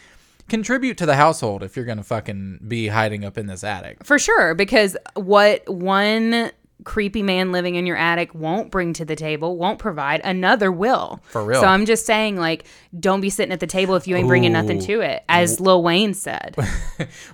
contribute 0.48 0.96
to 0.98 1.06
the 1.06 1.16
household 1.16 1.62
if 1.64 1.74
you're 1.74 1.86
gonna 1.86 2.02
fucking 2.04 2.60
be 2.68 2.86
hiding 2.86 3.24
up 3.24 3.36
in 3.36 3.46
this 3.46 3.64
attic. 3.64 4.04
For 4.04 4.18
sure, 4.18 4.54
because 4.54 4.96
what 5.14 5.68
one 5.68 6.52
creepy 6.82 7.22
man 7.22 7.52
living 7.52 7.76
in 7.76 7.86
your 7.86 7.96
attic 7.96 8.34
won't 8.34 8.70
bring 8.70 8.92
to 8.94 9.04
the 9.04 9.14
table, 9.14 9.56
won't 9.56 9.78
provide, 9.78 10.20
another 10.24 10.72
will. 10.72 11.20
For 11.28 11.44
real. 11.44 11.60
So 11.60 11.66
I'm 11.66 11.86
just 11.86 12.04
saying, 12.04 12.36
like, 12.36 12.66
don't 12.98 13.20
be 13.20 13.30
sitting 13.30 13.52
at 13.52 13.60
the 13.60 13.66
table 13.66 13.94
if 13.94 14.08
you 14.08 14.16
ain't 14.16 14.26
bringing 14.28 14.52
nothing 14.52 14.80
to 14.80 15.00
it, 15.00 15.24
as 15.28 15.60
Lil 15.60 15.82
Wayne 15.82 16.14
said. 16.14 16.56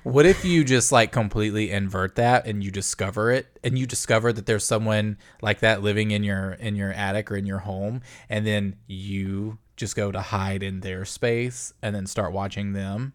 What 0.02 0.26
if 0.26 0.44
you 0.44 0.64
just 0.64 0.90
like 0.90 1.12
completely 1.12 1.70
invert 1.70 2.16
that 2.16 2.46
and 2.46 2.64
you 2.64 2.70
discover 2.70 3.30
it 3.30 3.46
and 3.62 3.78
you 3.78 3.86
discover 3.86 4.32
that 4.32 4.46
there's 4.46 4.64
someone 4.64 5.18
like 5.42 5.60
that 5.60 5.82
living 5.82 6.10
in 6.10 6.24
your 6.24 6.52
in 6.52 6.76
your 6.76 6.92
attic 6.92 7.30
or 7.30 7.36
in 7.36 7.46
your 7.46 7.58
home 7.58 8.00
and 8.28 8.46
then 8.46 8.76
you 8.86 9.58
just 9.76 9.96
go 9.96 10.10
to 10.10 10.20
hide 10.20 10.62
in 10.62 10.80
their 10.80 11.04
space 11.04 11.72
and 11.82 11.94
then 11.94 12.06
start 12.06 12.32
watching 12.32 12.72
them? 12.72 13.12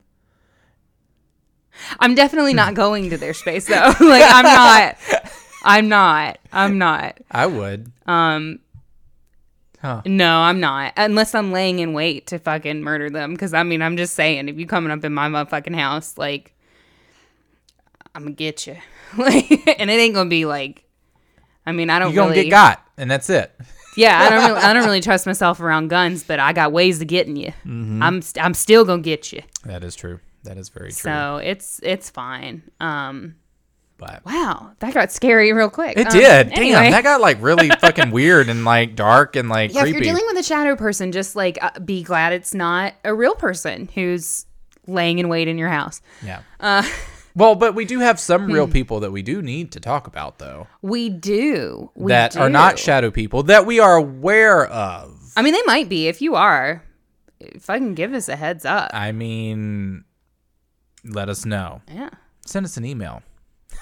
I'm 2.00 2.16
definitely 2.16 2.54
not 2.54 2.74
going 2.84 3.10
to 3.10 3.18
their 3.18 3.34
space 3.34 3.68
though. 3.68 3.94
like 4.00 4.24
I'm 4.26 4.44
not. 4.44 4.98
I'm 5.66 5.90
not. 5.90 6.38
I'm 6.54 6.78
not. 6.78 7.18
I 7.32 7.46
would. 7.48 7.92
Um 8.06 8.60
Huh. 9.82 10.02
no, 10.06 10.38
I'm 10.40 10.60
not. 10.60 10.94
Unless 10.98 11.36
I'm 11.36 11.52
laying 11.52 11.78
in 11.78 11.94
wait 11.94 12.26
to 12.28 12.40
fucking 12.40 12.82
murder 12.82 13.10
them 13.10 13.36
cuz 13.38 13.54
I 13.54 13.64
mean, 13.64 13.82
I'm 13.82 13.98
just 13.98 14.16
saying 14.16 14.48
if 14.50 14.58
you 14.58 14.66
coming 14.66 14.92
up 14.92 15.04
in 15.04 15.14
my 15.14 15.28
motherfucking 15.28 15.76
house 15.76 16.18
like 16.18 16.54
I'm 18.16 18.24
gonna 18.24 18.36
get 18.36 18.66
you. 18.68 18.78
Like 19.18 19.50
and 19.80 19.90
it 19.90 19.94
ain't 19.94 20.16
to 20.16 20.26
be 20.26 20.46
like 20.46 20.84
I 21.66 21.72
mean, 21.72 21.90
I 21.90 22.00
don't 22.00 22.14
You're 22.14 22.24
gonna 22.24 22.32
really 22.36 22.46
get 22.46 22.50
got, 22.52 22.84
and 22.98 23.10
that's 23.10 23.30
it. 23.30 23.52
Yeah, 23.96 24.20
I 24.20 24.30
don't 24.30 24.50
really 24.50 24.62
I 24.62 24.74
don't 24.74 24.86
really 24.90 25.02
trust 25.02 25.26
myself 25.26 25.60
around 25.60 25.90
guns, 25.90 26.24
but 26.24 26.40
I 26.40 26.52
got 26.54 26.72
ways 26.72 27.02
of 27.02 27.08
getting 27.08 27.36
you. 27.36 27.50
Mm-hmm. 27.66 28.02
I'm 28.04 28.22
st- 28.22 28.44
I'm 28.44 28.54
still 28.54 28.86
to 28.86 28.98
get 28.98 29.32
you. 29.32 29.42
That 29.64 29.84
is 29.84 29.96
true. 29.96 30.20
That 30.44 30.58
is 30.58 30.70
very 30.70 30.90
true. 30.90 31.12
So, 31.12 31.38
it's 31.44 31.80
it's 31.84 32.10
fine. 32.10 32.64
Um 32.80 33.36
but 33.98 34.24
wow, 34.26 34.72
that 34.80 34.94
got 34.94 35.12
scary 35.12 35.54
real 35.54 35.70
quick. 35.70 35.98
it 35.98 36.08
Um, 36.08 36.14
did. 36.14 36.52
anyway. 36.52 36.84
Damn, 36.84 36.92
that 36.92 37.04
got 37.04 37.22
like 37.22 37.42
really 37.42 37.70
fucking 37.80 38.12
weird 38.12 38.50
and 38.50 38.66
like 38.66 38.96
dark 38.96 39.36
and 39.36 39.48
like 39.50 39.74
Yeah, 39.74 39.82
creepy. 39.82 39.98
if 39.98 40.04
you're 40.06 40.14
dealing 40.14 40.26
with 40.28 40.38
a 40.38 40.44
shadow 40.44 40.76
person, 40.76 41.12
just 41.12 41.36
like 41.36 41.58
uh, 41.62 41.80
be 41.80 42.04
glad 42.04 42.34
it's 42.34 42.54
not 42.54 42.94
a 43.04 43.14
real 43.14 43.36
person 43.36 43.90
who's 43.96 44.46
laying 44.88 45.20
in 45.20 45.30
wait 45.30 45.48
in 45.48 45.58
your 45.58 45.70
house. 45.70 46.02
yeah. 46.24 46.42
Uh, 46.60 46.84
well, 47.36 47.56
but 47.56 47.74
we 47.74 47.86
do 47.86 48.00
have 48.00 48.20
some 48.20 48.46
hmm. 48.46 48.52
real 48.52 48.68
people 48.68 49.00
that 49.00 49.12
we 49.12 49.22
do 49.22 49.42
need 49.42 49.72
to 49.72 49.80
talk 49.80 50.08
about 50.08 50.40
though. 50.40 50.68
We 50.82 51.10
do. 51.10 51.92
We 51.96 52.12
that 52.12 52.36
are 52.38 52.50
not 52.50 52.78
shadow 52.78 53.12
people 53.12 53.44
that 53.44 53.66
we 53.66 53.80
are 53.80 53.96
aware 53.96 54.66
of. 54.66 55.32
I 55.38 55.42
mean, 55.42 55.54
they 55.54 55.64
might 55.66 55.90
be. 55.90 56.08
If 56.08 56.22
you 56.22 56.36
are, 56.36 56.84
fucking 57.60 57.96
give 57.96 58.14
us 58.14 58.30
a 58.30 58.36
heads 58.36 58.66
up. 58.66 58.92
I 58.94 59.12
mean, 59.12 60.04
let 61.04 61.30
us 61.30 61.46
know. 61.46 61.82
yeah. 61.94 62.10
Send 62.46 62.66
us 62.66 62.78
an 62.78 62.86
email. 62.86 63.24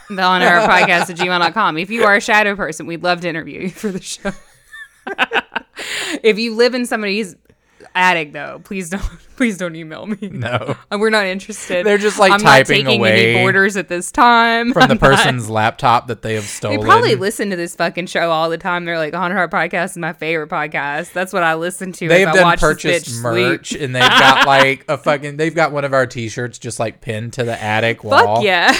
The 0.09 0.21
on 0.21 0.41
our 0.41 0.67
podcast 0.67 1.09
at 1.09 1.17
gmail.com. 1.17 1.77
If 1.77 1.89
you 1.89 2.03
are 2.03 2.15
a 2.15 2.21
shadow 2.21 2.55
person, 2.55 2.85
we'd 2.85 3.03
love 3.03 3.21
to 3.21 3.29
interview 3.29 3.61
you 3.61 3.69
for 3.69 3.89
the 3.91 4.01
show. 4.01 4.31
if 6.23 6.39
you 6.39 6.55
live 6.55 6.73
in 6.73 6.85
somebody's 6.85 7.35
attic 7.95 8.31
though, 8.33 8.59
please 8.63 8.89
don't 8.89 9.03
please 9.35 9.57
don't 9.57 9.75
email 9.75 10.05
me. 10.05 10.29
No. 10.31 10.75
Uh, 10.91 10.97
We're 10.97 11.09
not 11.09 11.25
interested. 11.25 11.85
They're 11.85 11.97
just, 11.97 12.19
like, 12.19 12.31
I'm 12.31 12.39
typing 12.39 12.85
not 12.85 12.89
taking 12.91 12.99
away 13.01 13.33
any 13.35 13.43
borders 13.43 13.75
at 13.75 13.87
this 13.89 14.11
time. 14.11 14.71
From 14.71 14.81
the 14.81 14.83
I'm 14.83 14.89
not- 14.91 14.99
person's 14.99 15.49
laptop 15.49 16.07
that 16.07 16.21
they 16.21 16.35
have 16.35 16.43
stolen 16.45 16.79
They 16.79 16.85
probably 16.85 17.15
listen 17.15 17.49
to 17.49 17.55
this 17.55 17.75
fucking 17.75 18.05
show 18.07 18.31
all 18.31 18.49
the 18.49 18.57
time. 18.57 18.85
They're 18.85 18.97
like, 18.97 19.13
Haunted 19.13 19.35
Heart 19.37 19.51
Podcast 19.51 19.91
is 19.91 19.97
my 19.97 20.13
favorite 20.13 20.49
podcast. 20.49 21.13
That's 21.13 21.33
what 21.33 21.43
I 21.43 21.55
listen 21.55 21.91
to. 21.93 22.07
They've 22.07 22.27
as 22.27 22.33
I 22.33 22.37
done 22.37 22.43
watch 22.45 22.59
purchased 22.59 23.21
merch 23.21 23.69
sleep. 23.69 23.81
and 23.81 23.95
they've 23.95 24.01
got 24.01 24.47
like 24.47 24.85
a 24.87 24.97
fucking 24.97 25.37
they've 25.37 25.55
got 25.55 25.71
one 25.71 25.83
of 25.83 25.93
our 25.93 26.05
t-shirts 26.07 26.59
just 26.59 26.79
like 26.79 27.01
pinned 27.01 27.33
to 27.33 27.43
the 27.43 27.61
attic 27.61 28.03
wall. 28.03 28.35
Fuck 28.37 28.45
yeah. 28.45 28.77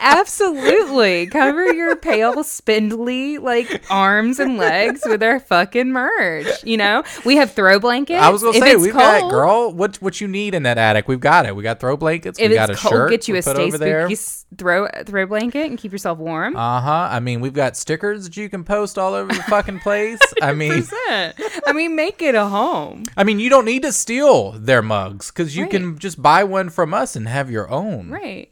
Absolutely. 0.00 1.26
Cover 1.26 1.72
your 1.72 1.96
pale, 1.96 2.42
spindly 2.44 3.38
like 3.38 3.84
arms 3.90 4.38
and 4.38 4.56
legs 4.56 5.02
with 5.04 5.22
our 5.22 5.40
fucking 5.40 5.90
merch. 5.90 6.46
You 6.64 6.76
know, 6.76 7.02
we 7.24 7.36
have 7.36 7.52
throw 7.52 7.78
blankets. 7.78 8.22
I 8.22 8.28
was 8.30 8.42
gonna 8.42 8.56
If 8.58 8.64
say 8.64 8.76
we've 8.76 8.92
got 8.92 9.30
girl. 9.30 9.72
What 9.72 9.96
what 9.96 10.20
you 10.20 10.28
need 10.28 10.54
in 10.54 10.62
that 10.64 10.78
attic? 10.78 11.08
We've 11.08 11.20
got 11.20 11.46
it. 11.46 11.56
We 11.56 11.62
got 11.62 11.80
throw 11.80 11.96
blankets. 11.96 12.38
If 12.38 12.50
we 12.50 12.54
got 12.54 12.70
a 12.70 12.74
cold, 12.74 12.92
shirt. 12.92 13.10
get 13.10 13.28
you 13.28 13.36
a 13.36 13.42
stay 13.42 13.70
spooky 13.70 14.16
throw 14.56 14.88
throw 15.04 15.26
blanket 15.26 15.66
and 15.66 15.78
keep 15.78 15.92
yourself 15.92 16.18
warm. 16.18 16.56
Uh 16.56 16.80
huh. 16.80 17.08
I 17.10 17.20
mean, 17.20 17.40
we've 17.40 17.52
got 17.52 17.76
stickers 17.76 18.24
that 18.24 18.36
you 18.36 18.48
can 18.48 18.64
post 18.64 18.98
all 18.98 19.14
over 19.14 19.32
the 19.32 19.42
fucking 19.44 19.80
place. 19.80 20.20
I 20.40 20.52
mean, 20.54 20.84
I 21.08 21.72
mean, 21.74 21.96
make 21.96 22.22
it 22.22 22.34
a 22.34 22.46
home. 22.46 23.04
I 23.16 23.24
mean, 23.24 23.40
you 23.40 23.50
don't 23.50 23.64
need 23.64 23.82
to 23.82 23.92
steal 23.92 24.52
their 24.52 24.82
mugs 24.82 25.30
because 25.30 25.56
you 25.56 25.62
Right. 25.64 25.70
can 25.70 25.98
just 25.98 26.22
buy 26.22 26.44
one 26.44 26.70
from 26.70 26.94
us 26.94 27.16
and 27.16 27.26
have 27.26 27.50
your 27.50 27.68
own. 27.70 28.08
Right. 28.08 28.50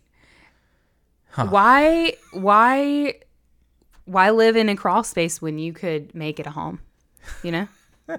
Why 1.37 2.15
why 2.33 3.15
why 4.05 4.31
live 4.31 4.57
in 4.57 4.69
a 4.69 4.77
crawl 4.77 5.03
space 5.05 5.41
when 5.43 5.59
you 5.59 5.73
could 5.73 6.15
make 6.15 6.39
it 6.39 6.47
a 6.47 6.51
home? 6.51 6.81
You 7.43 7.53
know? 7.53 7.69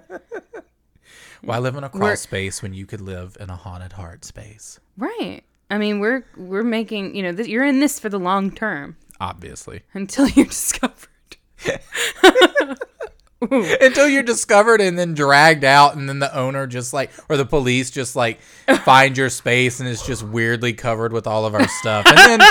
Why 1.42 1.60
live 1.60 1.76
in 1.76 1.84
a 1.84 1.90
crawl 1.90 2.02
We're- 2.06 2.16
space 2.16 2.64
when 2.64 2.74
you 2.74 2.88
could 2.88 3.02
live 3.02 3.38
in 3.40 3.52
a 3.52 3.56
haunted 3.56 3.94
heart 3.94 4.26
space? 4.26 4.80
Right. 4.98 5.44
I 5.70 5.78
mean, 5.78 6.00
we're 6.00 6.26
we're 6.36 6.64
making, 6.64 7.16
you 7.16 7.22
know, 7.22 7.32
th- 7.34 7.48
you're 7.48 7.66
in 7.66 7.80
this 7.80 8.00
for 8.00 8.10
the 8.10 8.18
long 8.20 8.50
term 8.50 8.98
Obviously. 9.20 9.82
until 9.94 10.28
you're 10.30 10.46
discovered. 10.48 11.08
Until 13.52 14.08
you're 14.08 14.24
discovered 14.24 14.82
and 14.82 14.98
then 14.98 15.14
dragged 15.14 15.64
out, 15.64 15.96
and 15.96 16.10
then 16.10 16.18
the 16.20 16.36
owner 16.36 16.66
just 16.66 16.94
like, 16.94 17.12
or 17.30 17.38
the 17.38 17.46
police 17.46 17.92
just 17.92 18.16
like 18.16 18.40
find 18.84 19.16
your 19.18 19.30
space 19.30 19.80
and 19.80 19.88
it's 19.88 20.04
just 20.06 20.24
weirdly 20.24 20.74
covered 20.74 21.14
with 21.14 21.28
all 21.28 21.46
of 21.46 21.54
our 21.54 21.68
stuff. 21.68 22.08
And 22.08 22.18
then, 22.18 22.50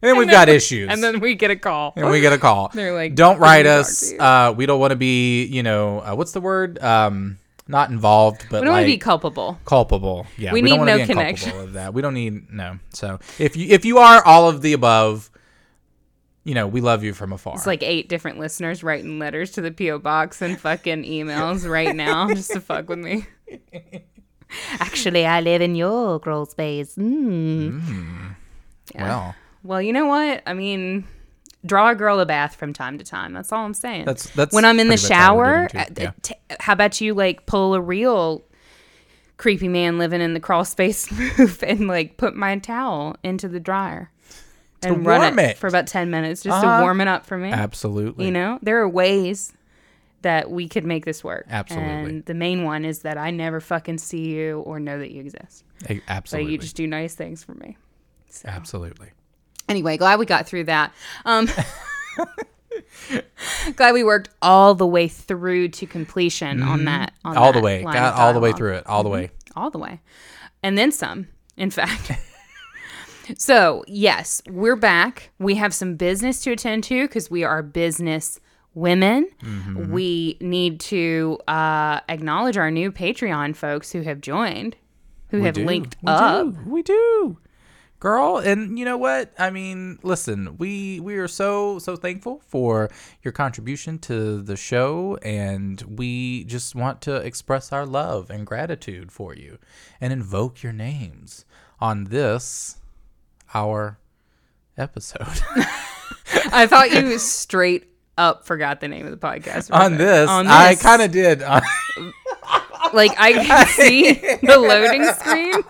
then 0.00 0.16
we've 0.16 0.30
got 0.30 0.48
issues. 0.48 0.88
And 0.90 1.02
then 1.02 1.20
we 1.20 1.34
get 1.34 1.50
a 1.50 1.56
call. 1.56 1.92
and 1.96 2.10
we 2.10 2.20
get 2.20 2.32
a 2.32 2.38
call. 2.38 2.68
They're 2.74 2.94
like, 2.94 3.14
"Don't 3.14 3.38
write 3.38 3.66
us. 3.66 4.12
Uh, 4.18 4.54
we 4.56 4.66
don't 4.66 4.80
want 4.80 4.90
to 4.92 4.96
be, 4.96 5.44
you 5.44 5.62
know, 5.62 6.00
uh, 6.00 6.14
what's 6.14 6.32
the 6.32 6.40
word? 6.40 6.78
Um, 6.82 7.38
not 7.68 7.90
involved, 7.90 8.46
but 8.50 8.62
We 8.62 8.64
don't 8.66 8.74
like 8.74 8.80
want 8.80 8.86
to 8.86 8.92
be 8.94 8.98
culpable. 8.98 9.58
culpable. 9.64 10.26
Yeah, 10.36 10.52
We 10.52 10.60
don't 10.60 10.70
need 10.70 10.78
wanna 10.78 10.90
no 10.92 10.96
be 10.96 11.02
inculpable 11.02 11.22
connection. 11.22 11.58
of 11.60 11.72
that. 11.74 11.94
We 11.94 12.02
don't 12.02 12.14
need 12.14 12.50
no. 12.52 12.78
So 12.94 13.20
if 13.38 13.56
you 13.56 13.68
if 13.68 13.84
you 13.84 13.98
are 13.98 14.24
all 14.24 14.48
of 14.48 14.60
the 14.62 14.72
above, 14.72 15.30
you 16.42 16.54
know, 16.54 16.66
we 16.66 16.80
love 16.80 17.04
you 17.04 17.12
from 17.14 17.32
afar. 17.32 17.54
It's 17.54 17.66
like 17.66 17.82
eight 17.84 18.08
different 18.08 18.38
listeners 18.40 18.82
writing 18.82 19.18
letters 19.20 19.52
to 19.52 19.60
the 19.60 19.70
PO 19.70 19.98
box 20.00 20.42
and 20.42 20.58
fucking 20.58 21.04
emails 21.04 21.68
right 21.68 21.94
now 21.94 22.28
just 22.34 22.50
to 22.52 22.60
fuck 22.60 22.88
with 22.88 22.98
me. 22.98 23.26
Actually, 24.80 25.26
I 25.26 25.40
live 25.40 25.62
in 25.62 25.76
your 25.76 26.18
crawl 26.18 26.46
space. 26.46 26.96
Mm. 26.96 28.34
well, 28.96 29.34
Well, 29.62 29.80
you 29.82 29.92
know 29.92 30.06
what? 30.06 30.42
I 30.46 30.54
mean, 30.54 31.04
draw 31.66 31.90
a 31.90 31.94
girl 31.94 32.18
a 32.20 32.26
bath 32.26 32.56
from 32.56 32.72
time 32.72 32.98
to 32.98 33.04
time. 33.04 33.32
That's 33.32 33.52
all 33.52 33.64
I'm 33.64 33.74
saying. 33.74 34.04
That's- 34.06 34.30
that's 34.30 34.54
when 34.54 34.64
I'm 34.64 34.80
in 34.80 34.88
the 34.88 34.96
pretty 34.96 35.12
much 35.14 35.20
all 35.20 35.36
we're 35.36 35.68
shower. 35.68 35.80
uh, 35.80 35.84
yeah. 35.96 36.12
t- 36.22 36.34
how 36.60 36.72
about 36.72 37.00
you 37.00 37.14
like 37.14 37.46
pull 37.46 37.74
a 37.74 37.80
real 37.80 38.42
creepy 39.36 39.68
man 39.68 39.98
living 39.98 40.20
in 40.20 40.34
the 40.34 40.40
crawl 40.40 40.64
space 40.64 41.10
move 41.38 41.62
and 41.66 41.86
like 41.88 42.16
put 42.16 42.34
my 42.34 42.58
towel 42.58 43.16
into 43.22 43.48
the 43.48 43.60
dryer 43.60 44.10
and 44.82 45.04
run 45.06 45.20
warm 45.20 45.38
it, 45.38 45.50
it. 45.50 45.58
for 45.58 45.66
about 45.66 45.86
ten 45.86 46.10
minutes 46.10 46.42
just 46.42 46.62
Uh-huh. 46.64 46.78
to 46.78 46.82
warm 46.82 47.00
it 47.02 47.08
up 47.08 47.26
for 47.26 47.36
me. 47.38 47.50
absolutely. 47.50 48.24
You 48.26 48.30
know, 48.32 48.58
there 48.62 48.78
are 48.80 48.88
ways 48.88 49.52
that 50.22 50.50
we 50.50 50.68
could 50.68 50.84
make 50.84 51.04
this 51.06 51.24
work. 51.24 51.46
Absolutely. 51.48 51.90
And 51.90 52.24
the 52.26 52.34
main 52.34 52.64
one 52.64 52.84
is 52.84 53.00
that 53.00 53.16
I 53.16 53.30
never 53.30 53.58
fucking 53.60 53.96
see 53.98 54.28
you 54.34 54.60
or 54.60 54.78
know 54.78 54.98
that 54.98 55.10
you 55.10 55.20
exist. 55.20 55.64
But 55.86 55.98
absolutely. 56.08 56.52
you 56.52 56.58
just 56.58 56.76
do 56.76 56.86
nice 56.86 57.14
things 57.14 57.42
for 57.42 57.54
me. 57.54 57.76
absolutely. 58.44 59.08
Anyway, 59.68 59.96
glad 59.96 60.18
we 60.18 60.26
got 60.26 60.46
through 60.46 60.64
that. 60.64 60.92
Um, 61.24 61.48
glad 63.76 63.92
we 63.92 64.04
worked 64.04 64.30
all 64.42 64.74
the 64.74 64.86
way 64.86 65.08
through 65.08 65.68
to 65.68 65.86
completion 65.86 66.62
on 66.62 66.84
that. 66.84 67.12
On 67.24 67.34
Mm-hmm. 67.34 67.42
All 67.42 67.52
the 67.52 67.60
way. 67.60 67.82
Got 67.82 68.14
all 68.14 68.32
the 68.32 68.40
way 68.40 68.52
through 68.52 68.74
it. 68.74 68.86
All 68.86 69.02
the 69.02 69.08
way. 69.08 69.30
All 69.54 69.70
the 69.70 69.78
way. 69.78 70.00
And 70.62 70.76
then 70.76 70.92
some, 70.92 71.28
in 71.56 71.70
fact. 71.70 72.12
so, 73.38 73.84
yes, 73.86 74.42
we're 74.48 74.76
back. 74.76 75.30
We 75.38 75.54
have 75.56 75.74
some 75.74 75.96
business 75.96 76.42
to 76.42 76.52
attend 76.52 76.84
to 76.84 77.06
because 77.06 77.30
we 77.30 77.44
are 77.44 77.62
business 77.62 78.40
women. 78.74 79.28
Mm-hmm. 79.42 79.92
We 79.92 80.36
need 80.40 80.80
to 80.80 81.38
uh, 81.48 82.00
acknowledge 82.08 82.56
our 82.56 82.70
new 82.70 82.92
Patreon 82.92 83.56
folks 83.56 83.92
who 83.92 84.02
have 84.02 84.20
joined, 84.20 84.76
who 85.28 85.42
have 85.42 85.54
do. 85.54 85.64
linked 85.64 85.96
we 86.02 86.12
up. 86.12 86.52
Do. 86.52 86.58
We 86.66 86.82
do. 86.82 87.38
Girl, 88.00 88.38
and 88.38 88.78
you 88.78 88.86
know 88.86 88.96
what? 88.96 89.32
I 89.38 89.50
mean, 89.50 89.98
listen, 90.02 90.56
we 90.56 91.00
we 91.00 91.16
are 91.16 91.28
so 91.28 91.78
so 91.78 91.96
thankful 91.96 92.40
for 92.48 92.90
your 93.22 93.32
contribution 93.32 93.98
to 94.00 94.40
the 94.40 94.56
show 94.56 95.18
and 95.22 95.82
we 95.82 96.44
just 96.44 96.74
want 96.74 97.02
to 97.02 97.16
express 97.16 97.72
our 97.72 97.84
love 97.84 98.30
and 98.30 98.46
gratitude 98.46 99.12
for 99.12 99.34
you 99.34 99.58
and 100.00 100.14
invoke 100.14 100.62
your 100.62 100.72
names 100.72 101.44
on 101.78 102.04
this 102.04 102.78
our 103.52 103.98
episode. 104.78 105.20
I 106.52 106.66
thought 106.66 106.90
you 106.90 107.18
straight 107.18 107.86
up 108.16 108.46
forgot 108.46 108.80
the 108.80 108.88
name 108.88 109.04
of 109.04 109.12
the 109.12 109.26
podcast. 109.26 109.72
on 109.74 109.98
this, 109.98 110.28
On 110.28 110.46
I 110.46 110.74
kind 110.74 111.02
of 111.02 111.12
did. 111.12 111.42
Like 112.92 113.12
I 113.18 113.32
can 113.32 113.66
see 113.68 114.14
the 114.14 114.58
loading 114.58 115.04
screen. 115.04 115.62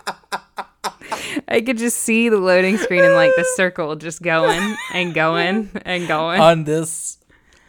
I 1.47 1.61
could 1.61 1.77
just 1.77 1.97
see 1.97 2.29
the 2.29 2.37
loading 2.37 2.77
screen 2.77 3.03
and 3.03 3.13
like 3.13 3.31
the 3.35 3.45
circle 3.55 3.95
just 3.95 4.21
going 4.21 4.75
and 4.93 5.13
going 5.13 5.69
and 5.85 6.07
going. 6.07 6.41
on 6.41 6.63
this 6.63 7.17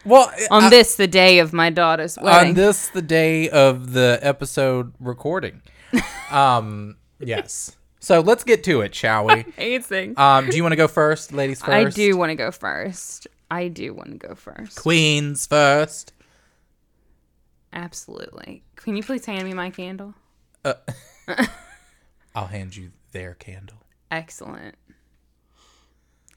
well, 0.05 0.31
on 0.51 0.65
I- 0.65 0.69
this, 0.69 0.95
the 0.95 1.07
day 1.07 1.39
of 1.39 1.53
my 1.53 1.69
daughter's 1.69 2.17
wedding. 2.21 2.49
on 2.49 2.55
this 2.55 2.89
the 2.89 3.01
day 3.01 3.49
of 3.49 3.93
the 3.93 4.19
episode 4.21 4.93
recording. 4.99 5.61
Um 6.31 6.95
yes. 7.19 7.75
So 7.99 8.19
let's 8.19 8.43
get 8.43 8.63
to 8.63 8.81
it, 8.81 8.95
shall 8.95 9.25
we? 9.25 9.45
Amazing. 9.57 10.15
Um 10.17 10.49
do 10.49 10.57
you 10.57 10.63
want 10.63 10.71
to 10.71 10.77
go 10.77 10.87
first, 10.87 11.31
ladies 11.31 11.59
first? 11.59 11.69
I 11.69 11.83
do 11.83 12.17
want 12.17 12.31
to 12.31 12.35
go 12.35 12.49
first. 12.49 13.27
I 13.51 13.67
do 13.67 13.93
want 13.93 14.09
to 14.19 14.27
go 14.27 14.33
first. 14.33 14.81
Queens 14.81 15.45
first. 15.45 16.13
Absolutely. 17.71 18.63
Can 18.75 18.95
you 18.95 19.03
please 19.03 19.25
hand 19.25 19.43
me 19.43 19.53
my 19.53 19.69
candle? 19.69 20.15
I'll 22.35 22.47
hand 22.47 22.75
you 22.75 22.91
their 23.13 23.33
candle. 23.33 23.77
Excellent. 24.11 24.75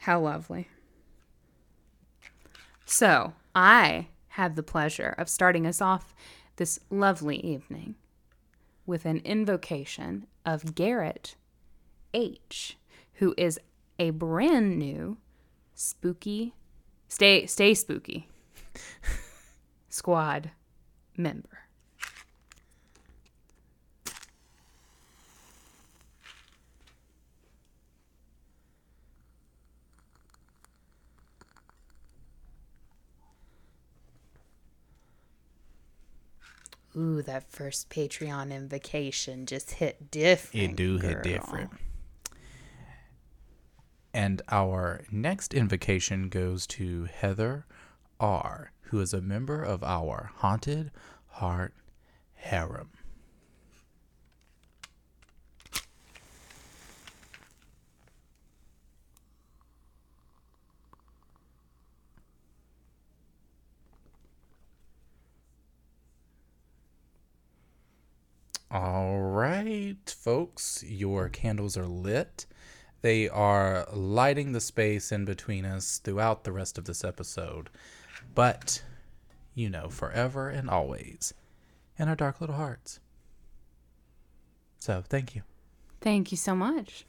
How 0.01 0.21
lovely. 0.21 0.69
So, 2.85 3.33
I 3.55 4.09
have 4.29 4.55
the 4.55 4.63
pleasure 4.63 5.15
of 5.19 5.29
starting 5.29 5.67
us 5.67 5.81
off 5.81 6.15
this 6.57 6.79
lovely 6.89 7.39
evening 7.39 7.97
with 8.87 9.05
an 9.05 9.21
invocation 9.25 10.27
of 10.45 10.75
Garrett 10.75 11.35
H, 12.15 12.77
who 13.15 13.35
is 13.37 13.59
a 13.99 14.11
brand 14.11 14.79
new 14.79 15.17
spooky 15.75 16.55
stay 17.09 17.47
stay 17.47 17.75
spooky 17.75 18.29
squad 19.89 20.51
member. 21.17 21.66
Ooh, 36.97 37.21
that 37.23 37.51
first 37.51 37.91
Patreon 37.91 38.51
invocation 38.51 39.45
just 39.45 39.73
hit 39.73 40.11
different. 40.11 40.71
It 40.71 40.77
do 40.77 40.99
hit 40.99 41.23
different. 41.23 41.71
And 44.15 44.41
our 44.49 45.03
next 45.11 45.53
invocation 45.53 46.31
goes 46.31 46.67
to 46.69 47.05
Heather 47.05 47.67
R, 48.19 48.73
who 48.85 49.01
is 49.01 49.13
a 49.13 49.21
member 49.21 49.63
of 49.63 49.85
our 49.85 50.31
Haunted 50.37 50.91
Heart 51.27 51.75
Harem. 52.33 52.89
All 68.77 69.21
right, 69.21 69.97
folks, 70.07 70.85
your 70.87 71.31
candles 71.31 71.79
are 71.79 71.87
lit. 71.87 72.45
They 73.01 73.27
are 73.27 73.89
lighting 73.91 74.53
the 74.53 74.61
space 74.61 75.11
in 75.11 75.25
between 75.25 75.65
us 75.65 75.97
throughout 75.97 76.45
the 76.45 76.53
rest 76.53 76.77
of 76.77 76.85
this 76.85 77.03
episode. 77.03 77.71
But, 78.35 78.83
you 79.55 79.71
know, 79.71 79.89
forever 79.89 80.51
and 80.51 80.69
always 80.69 81.33
in 81.99 82.11
our 82.11 82.15
dark 82.15 82.39
little 82.39 82.57
hearts. 82.57 83.01
So, 84.79 85.03
thank 85.09 85.35
you. 85.35 85.41
Thank 86.03 86.31
you 86.31 86.37
so 86.37 86.55
much. 86.55 87.07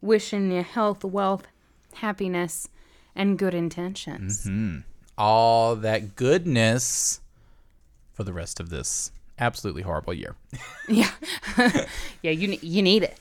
Wishing 0.00 0.50
you 0.50 0.64
health, 0.64 1.04
wealth, 1.04 1.46
happiness, 1.94 2.68
and 3.14 3.38
good 3.38 3.54
intentions. 3.54 4.46
Mm-hmm. 4.46 4.78
All 5.16 5.76
that 5.76 6.16
goodness 6.16 7.20
for 8.12 8.24
the 8.24 8.32
rest 8.32 8.58
of 8.58 8.70
this 8.70 9.12
absolutely 9.38 9.82
horrible 9.82 10.14
year. 10.14 10.34
Yeah, 10.88 11.10
yeah. 12.22 12.30
You 12.30 12.58
you 12.62 12.82
need 12.82 13.02
it. 13.02 13.18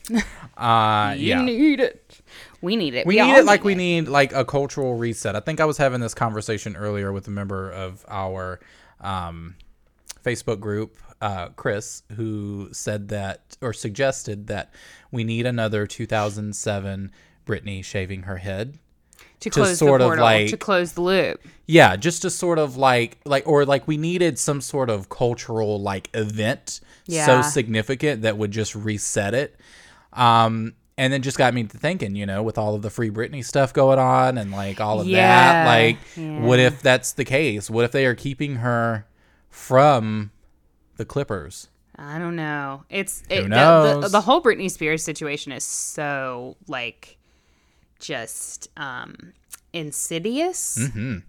Uh, 0.57 1.13
You 1.17 1.27
yeah. 1.27 1.41
need 1.41 1.79
it. 1.79 2.19
We 2.61 2.75
need 2.75 2.95
it. 2.95 3.05
we 3.05 3.19
all 3.19 3.27
need 3.27 3.35
it 3.37 3.45
like 3.45 3.63
we 3.63 3.75
need 3.75 4.07
like 4.07 4.33
a 4.33 4.43
cultural 4.43 4.95
reset. 4.95 5.35
I 5.35 5.39
think 5.39 5.59
I 5.59 5.65
was 5.65 5.77
having 5.77 6.01
this 6.01 6.13
conversation 6.13 6.75
earlier 6.75 7.11
with 7.13 7.27
a 7.27 7.31
member 7.31 7.69
of 7.71 8.03
our 8.07 8.59
um, 8.99 9.55
Facebook 10.23 10.59
group, 10.59 10.97
uh, 11.21 11.49
Chris, 11.49 12.01
who 12.15 12.69
said 12.71 13.09
that 13.09 13.57
or 13.61 13.73
suggested 13.73 14.47
that 14.47 14.73
we 15.11 15.23
need 15.23 15.45
another 15.45 15.85
2007 15.85 17.11
Britney 17.45 17.83
shaving 17.83 18.23
her 18.23 18.37
head. 18.37 18.79
To 19.41 19.49
to 19.49 19.49
close 19.49 19.77
sort 19.77 19.99
the 19.99 20.05
of 20.05 20.09
portal, 20.09 20.25
like- 20.25 20.49
to 20.49 20.57
close 20.57 20.93
the 20.93 21.01
loop. 21.01 21.41
Yeah, 21.65 21.95
just 21.97 22.21
to 22.21 22.29
sort 22.29 22.59
of 22.59 22.77
like 22.77 23.17
like 23.25 23.45
or 23.47 23.65
like 23.65 23.87
we 23.87 23.97
needed 23.97 24.39
some 24.39 24.61
sort 24.61 24.89
of 24.89 25.09
cultural 25.09 25.81
like 25.81 26.09
event 26.13 26.79
so 27.09 27.41
significant 27.41 28.21
that 28.23 28.37
would 28.37 28.51
just 28.51 28.73
reset 28.75 29.33
it. 29.33 29.59
Um 30.13 30.73
and 30.97 31.13
then 31.13 31.21
just 31.21 31.37
got 31.37 31.53
me 31.53 31.63
to 31.63 31.77
thinking, 31.77 32.15
you 32.15 32.25
know, 32.25 32.41
with 32.41 32.57
all 32.57 32.73
of 32.73 32.81
the 32.81 32.89
free 32.89 33.11
Britney 33.11 33.45
stuff 33.45 33.71
going 33.73 33.99
on 33.99 34.37
and 34.37 34.51
like 34.51 34.81
all 34.81 35.01
of 35.01 35.07
Yeah, 35.07 35.65
that, 35.65 35.65
like 35.67 35.97
what 36.41 36.59
if 36.59 36.81
that's 36.81 37.11
the 37.11 37.25
case? 37.25 37.69
What 37.69 37.85
if 37.85 37.91
they 37.91 38.05
are 38.05 38.15
keeping 38.15 38.55
her 38.55 39.05
from 39.49 40.31
the 40.95 41.05
Clippers? 41.05 41.67
I 41.97 42.19
don't 42.19 42.35
know. 42.35 42.83
It's 42.89 43.23
it, 43.29 43.37
the, 43.37 43.41
the, 43.43 43.47
knows? 43.49 44.11
the 44.11 44.21
whole 44.21 44.41
Britney 44.41 44.69
Spears 44.71 45.03
situation 45.03 45.51
is 45.51 45.63
so 45.63 46.55
like 46.67 47.16
just 47.99 48.69
um 48.77 49.33
insidious 49.73 50.79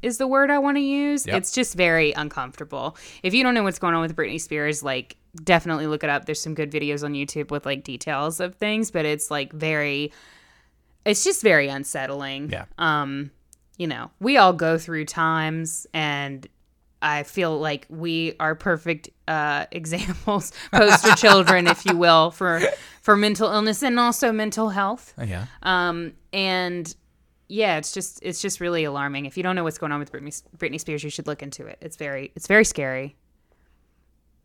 is 0.02 0.18
the 0.18 0.26
word 0.26 0.50
I 0.50 0.58
want 0.58 0.76
to 0.76 0.80
use. 0.82 1.26
Yep. 1.26 1.36
It's 1.36 1.52
just 1.52 1.74
very 1.74 2.12
uncomfortable. 2.12 2.96
If 3.22 3.34
you 3.34 3.42
don't 3.42 3.54
know 3.54 3.62
what's 3.62 3.78
going 3.78 3.94
on 3.94 4.00
with 4.00 4.16
Britney 4.16 4.40
Spears, 4.40 4.82
like 4.82 5.16
definitely 5.44 5.86
look 5.86 6.04
it 6.04 6.10
up. 6.10 6.24
There's 6.24 6.40
some 6.40 6.54
good 6.54 6.70
videos 6.70 7.04
on 7.04 7.12
YouTube 7.12 7.50
with 7.50 7.66
like 7.66 7.84
details 7.84 8.40
of 8.40 8.54
things, 8.54 8.90
but 8.90 9.04
it's 9.04 9.30
like 9.30 9.52
very 9.52 10.12
it's 11.04 11.24
just 11.24 11.42
very 11.42 11.68
unsettling. 11.68 12.50
Yeah. 12.50 12.66
Um, 12.78 13.30
you 13.76 13.86
know, 13.86 14.10
we 14.20 14.36
all 14.36 14.52
go 14.52 14.76
through 14.78 15.06
times 15.06 15.86
and 15.94 16.46
I 17.00 17.22
feel 17.22 17.58
like 17.58 17.86
we 17.88 18.34
are 18.40 18.54
perfect 18.54 19.10
uh, 19.28 19.66
examples, 19.72 20.52
poster 20.72 21.14
children, 21.14 21.66
if 21.66 21.84
you 21.84 21.96
will, 21.96 22.30
for 22.30 22.60
for 23.02 23.16
mental 23.16 23.50
illness 23.50 23.82
and 23.82 23.98
also 23.98 24.32
mental 24.32 24.70
health. 24.70 25.14
Oh, 25.18 25.24
yeah. 25.24 25.46
Um, 25.62 26.14
and 26.32 26.94
yeah, 27.48 27.78
it's 27.78 27.92
just 27.92 28.20
it's 28.22 28.42
just 28.42 28.60
really 28.60 28.84
alarming. 28.84 29.26
If 29.26 29.36
you 29.36 29.42
don't 29.42 29.56
know 29.56 29.64
what's 29.64 29.78
going 29.78 29.92
on 29.92 30.00
with 30.00 30.12
Britney 30.12 30.42
Britney 30.56 30.80
Spears, 30.80 31.02
you 31.04 31.10
should 31.10 31.26
look 31.26 31.42
into 31.42 31.66
it. 31.66 31.78
It's 31.80 31.96
very 31.96 32.32
it's 32.34 32.46
very 32.46 32.64
scary. 32.64 33.16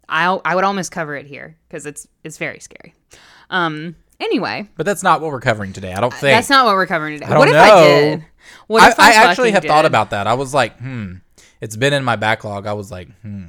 I 0.07 0.25
I 0.45 0.55
would 0.55 0.63
almost 0.63 0.91
cover 0.91 1.15
it 1.15 1.25
here 1.25 1.57
because 1.67 1.86
it's 1.86 2.07
it's 2.24 2.38
very 2.38 2.60
scary. 2.60 2.93
Um. 3.50 3.95
Anyway, 4.19 4.69
But 4.77 4.86
that's 4.86 5.03
not 5.03 5.19
what 5.19 5.31
we're 5.31 5.41
covering 5.41 5.74
today. 5.74 5.91
I 5.91 6.00
don't 6.00 6.13
think. 6.13 6.33
that's 6.38 6.50
not 6.50 6.65
what 6.65 6.75
we're 6.75 6.86
covering 6.86 7.19
today. 7.19 7.36
what 7.36 7.50
if. 7.50 7.55
I 7.55 7.83
did? 7.83 8.25
What 8.67 8.83
I, 8.83 8.89
if 8.91 9.00
I 9.00 9.12
actually 9.13 9.51
fucking 9.51 9.53
have 9.55 9.65
thought 9.65 9.86
about 9.86 10.12
that. 10.12 10.27
I 10.27 10.36
was 10.36 10.53
like, 10.53 10.77
hmm. 10.77 11.15
It's 11.63 11.77
been 11.77 11.93
in 11.93 12.03
my 12.03 12.17
backlog. 12.17 12.67
I 12.67 12.74
was 12.74 12.91
like, 12.91 13.08
hmm. 13.22 13.46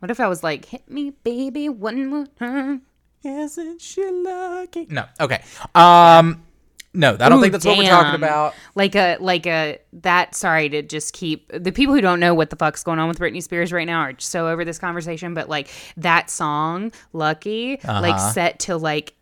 What 0.00 0.10
if 0.10 0.18
I 0.18 0.26
was 0.26 0.42
like, 0.42 0.64
hit 0.64 0.90
me, 0.90 1.10
baby, 1.22 1.68
one 1.68 2.06
more 2.10 2.26
time? 2.38 2.82
Isn't 3.24 3.80
she 3.80 4.04
lucky? 4.10 4.86
No. 4.90 5.04
Okay. 5.20 5.40
Um 5.74 6.42
no, 6.92 7.14
I 7.20 7.28
don't 7.28 7.38
Ooh, 7.38 7.42
think 7.42 7.52
that's 7.52 7.64
what 7.64 7.76
we're 7.78 7.88
talking 7.88 8.14
about. 8.14 8.54
Like 8.74 8.94
a 8.96 9.18
like 9.20 9.46
a 9.46 9.78
that. 9.92 10.34
Sorry 10.34 10.68
to 10.70 10.82
just 10.82 11.12
keep 11.12 11.52
the 11.52 11.70
people 11.70 11.94
who 11.94 12.00
don't 12.00 12.20
know 12.20 12.34
what 12.34 12.48
the 12.50 12.56
fuck's 12.56 12.82
going 12.82 12.98
on 12.98 13.06
with 13.06 13.18
Britney 13.18 13.42
Spears 13.42 13.70
right 13.70 13.86
now 13.86 14.00
are 14.00 14.14
so 14.18 14.48
over 14.48 14.64
this 14.64 14.78
conversation. 14.78 15.34
But 15.34 15.48
like 15.48 15.68
that 15.98 16.30
song, 16.30 16.92
"Lucky," 17.12 17.78
like 17.84 18.14
Uh-huh. 18.14 18.32
set 18.32 18.58
to 18.60 18.76
like 18.78 19.12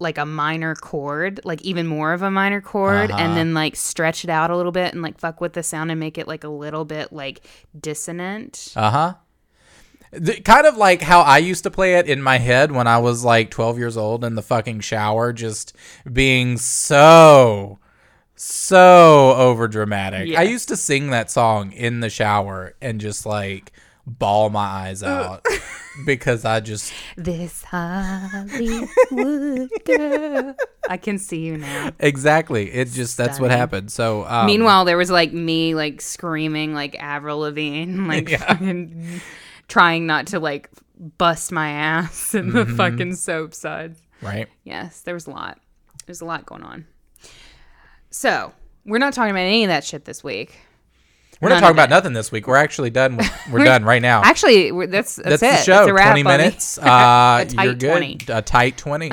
like 0.00 0.16
a 0.18 0.24
minor 0.26 0.74
chord, 0.76 1.40
like 1.44 1.60
even 1.62 1.86
more 1.86 2.12
of 2.12 2.22
a 2.22 2.30
minor 2.30 2.60
chord, 2.60 3.10
Uh-huh. 3.10 3.20
and 3.20 3.36
then 3.36 3.52
like 3.54 3.74
stretch 3.76 4.22
it 4.24 4.30
out 4.30 4.50
a 4.50 4.56
little 4.56 4.72
bit 4.72 4.92
and 4.92 5.02
like 5.02 5.18
fuck 5.18 5.40
with 5.40 5.54
the 5.54 5.62
sound 5.62 5.90
and 5.90 5.98
make 5.98 6.18
it 6.18 6.28
like 6.28 6.44
a 6.44 6.48
little 6.48 6.84
bit 6.84 7.12
like 7.12 7.40
dissonant. 7.78 8.72
Uh-huh. 8.76 9.14
The, 10.10 10.40
kind 10.40 10.66
of 10.66 10.76
like 10.76 11.02
how 11.02 11.20
I 11.20 11.38
used 11.38 11.64
to 11.64 11.70
play 11.70 11.94
it 11.96 12.06
in 12.08 12.22
my 12.22 12.38
head 12.38 12.72
when 12.72 12.86
I 12.86 12.98
was 12.98 13.24
like 13.24 13.50
12 13.50 13.76
years 13.78 13.96
old 13.96 14.24
in 14.24 14.36
the 14.36 14.42
fucking 14.42 14.80
shower 14.80 15.32
just 15.34 15.74
being 16.10 16.56
so 16.56 17.78
so 18.34 19.34
over 19.36 19.66
dramatic. 19.68 20.34
I 20.36 20.42
used 20.44 20.68
to 20.68 20.76
sing 20.76 21.10
that 21.10 21.30
song 21.30 21.72
in 21.72 22.00
the 22.00 22.08
shower 22.08 22.74
and 22.80 23.00
just 23.00 23.26
like 23.26 23.72
bawl 24.08 24.50
my 24.50 24.64
eyes 24.64 25.02
out 25.02 25.44
because 26.06 26.44
I 26.44 26.60
just 26.60 26.92
This 27.16 27.62
Hollywood 27.64 28.88
girl. 29.84 30.54
I 30.88 30.96
can 30.96 31.18
see 31.18 31.40
you 31.40 31.58
now. 31.58 31.90
exactly 31.98 32.72
it 32.72 32.88
just 32.90 33.16
that's 33.16 33.38
what 33.40 33.50
happened. 33.50 33.90
So 33.92 34.24
um, 34.26 34.46
Meanwhile, 34.46 34.84
there 34.84 34.96
was 34.96 35.10
like 35.10 35.32
me 35.32 35.74
like 35.74 36.00
screaming 36.00 36.74
like 36.74 36.96
Avril 36.98 37.40
Lavigne, 37.40 38.06
like 38.08 38.28
Yeah. 38.30 38.38
fucking 38.38 39.20
trying 39.68 40.06
not 40.06 40.28
to 40.28 40.40
like 40.40 40.70
bust 41.18 41.52
my 41.52 41.70
ass 41.70 42.34
in 42.34 42.46
Mm-hmm. 42.52 42.56
the 42.56 42.66
fucking 42.76 43.14
soap 43.16 43.54
suds. 43.54 44.00
right? 44.22 44.48
Yes, 44.64 45.02
there 45.02 45.14
was 45.14 45.26
a 45.26 45.30
lot. 45.30 45.58
There's 46.06 46.20
a 46.22 46.24
lot 46.24 46.46
going 46.46 46.62
on. 46.62 46.86
So 48.10 48.52
we're 48.86 48.98
not 48.98 49.12
talking 49.12 49.30
about 49.30 49.40
any 49.40 49.64
of 49.64 49.68
that 49.68 49.84
shit 49.84 50.06
this 50.06 50.24
week. 50.24 50.58
We're 51.40 51.50
not 51.50 51.60
talking 51.60 51.76
about 51.76 51.90
nothing 51.90 52.12
this 52.12 52.32
week. 52.32 52.46
We're 52.46 52.56
actually 52.56 52.90
done. 52.90 53.16
With, 53.16 53.30
we're, 53.52 53.64
done 53.64 53.84
right 53.84 54.02
now. 54.02 54.22
Actually, 54.22 54.72
we're, 54.72 54.86
that's 54.88 55.16
that's, 55.16 55.40
That's 55.40 55.42
it. 55.42 55.66
the 55.66 55.72
show. 55.72 55.82
It's 55.82 55.90
a 55.90 55.94
wrap 55.94 56.08
Twenty 56.08 56.22
minutes. 56.24 56.78
Uh, 56.88 57.44
you're 57.62 57.74
good. 57.74 57.90
20. 57.90 58.18
A 58.28 58.42
tight 58.42 58.76
twenty. 58.76 59.10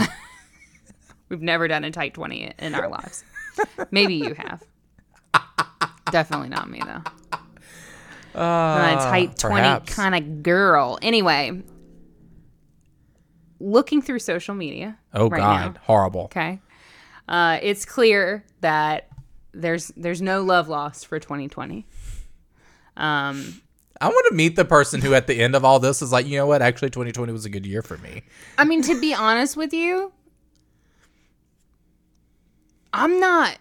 We've 1.30 1.42
never 1.42 1.68
done 1.68 1.84
a 1.84 1.92
tight 1.92 2.14
twenty 2.14 2.52
in 2.58 2.74
our 2.76 2.88
lives. 2.88 3.24
Maybe 3.92 4.16
you 4.16 4.34
have. 4.34 4.64
Definitely 6.12 6.50
not 6.50 6.70
me 6.70 6.82
though. 6.84 7.02
I'm 8.40 8.98
a 8.98 9.02
tight 9.02 9.38
20 9.38 9.62
Uh, 9.62 9.80
kind 9.82 10.14
of 10.16 10.44
girl. 10.44 11.00
Anyway, 11.02 11.64
looking 13.60 14.02
through 14.02 14.20
social 14.20 14.56
media. 14.56 14.98
Oh 15.14 15.30
right 15.30 15.40
God, 15.40 15.76
now, 15.76 15.82
horrible. 15.84 16.22
okay. 16.26 16.60
Uh, 17.28 17.60
it's 17.62 17.86
clear 17.86 18.44
that 18.62 19.10
there's 19.54 19.88
there's 19.96 20.22
no 20.22 20.44
love 20.44 20.68
lost 20.68 21.08
for 21.08 21.20
2020. 21.20 21.86
Um, 22.98 23.62
I 24.02 24.08
want 24.08 24.28
to 24.30 24.36
meet 24.36 24.56
the 24.56 24.66
person 24.66 25.02
who, 25.02 25.14
at 25.14 25.28
the 25.28 25.42
end 25.42 25.56
of 25.56 25.64
all 25.64 25.80
this, 25.80 26.02
is 26.02 26.12
like, 26.12 26.28
you 26.28 26.38
know 26.38 26.48
what? 26.48 26.62
Actually, 26.62 26.90
2020 26.90 27.32
was 27.32 27.46
a 27.46 27.50
good 27.50 27.66
year 27.66 27.82
for 27.82 27.98
me. 27.98 28.24
I 28.58 28.66
mean, 28.66 28.82
to 28.84 29.00
be 29.00 29.14
honest 29.14 29.56
with 29.56 29.74
you, 29.74 30.12
I'm 32.94 33.20
not. 33.20 33.58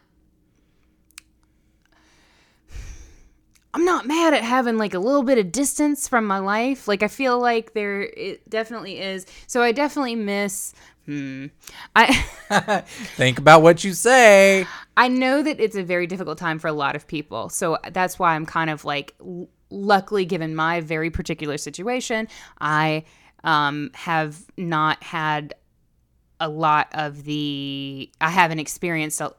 I'm 3.74 3.84
not 3.84 4.06
mad 4.06 4.34
at 4.34 4.44
having 4.44 4.78
like 4.78 4.94
a 4.94 5.00
little 5.00 5.24
bit 5.24 5.36
of 5.36 5.50
distance 5.50 6.06
from 6.06 6.26
my 6.26 6.38
life. 6.38 6.86
Like 6.86 7.02
I 7.02 7.08
feel 7.08 7.40
like 7.40 7.74
there 7.74 8.02
it 8.02 8.48
definitely 8.48 9.00
is. 9.00 9.26
So 9.48 9.62
I 9.62 9.72
definitely 9.72 10.14
miss 10.14 10.74
hmm. 11.06 11.46
I 11.94 12.12
Think 13.16 13.38
about 13.38 13.62
what 13.62 13.84
you 13.84 13.92
say. 13.92 14.66
I 14.96 15.08
know 15.08 15.42
that 15.42 15.60
it's 15.60 15.76
a 15.76 15.82
very 15.82 16.06
difficult 16.06 16.38
time 16.38 16.58
for 16.58 16.68
a 16.68 16.72
lot 16.72 16.94
of 16.96 17.06
people. 17.06 17.48
So 17.48 17.78
that's 17.92 18.18
why 18.18 18.34
I'm 18.34 18.46
kind 18.46 18.70
of 18.70 18.84
like, 18.84 19.14
l- 19.20 19.48
luckily, 19.70 20.24
given 20.24 20.54
my 20.54 20.80
very 20.80 21.10
particular 21.10 21.58
situation, 21.58 22.28
I 22.60 23.04
um, 23.42 23.90
have 23.94 24.38
not 24.56 25.02
had 25.02 25.54
a 26.40 26.48
lot 26.48 26.88
of 26.92 27.24
the, 27.24 28.10
I 28.20 28.30
haven't 28.30 28.58
experienced 28.58 29.20
a, 29.20 29.34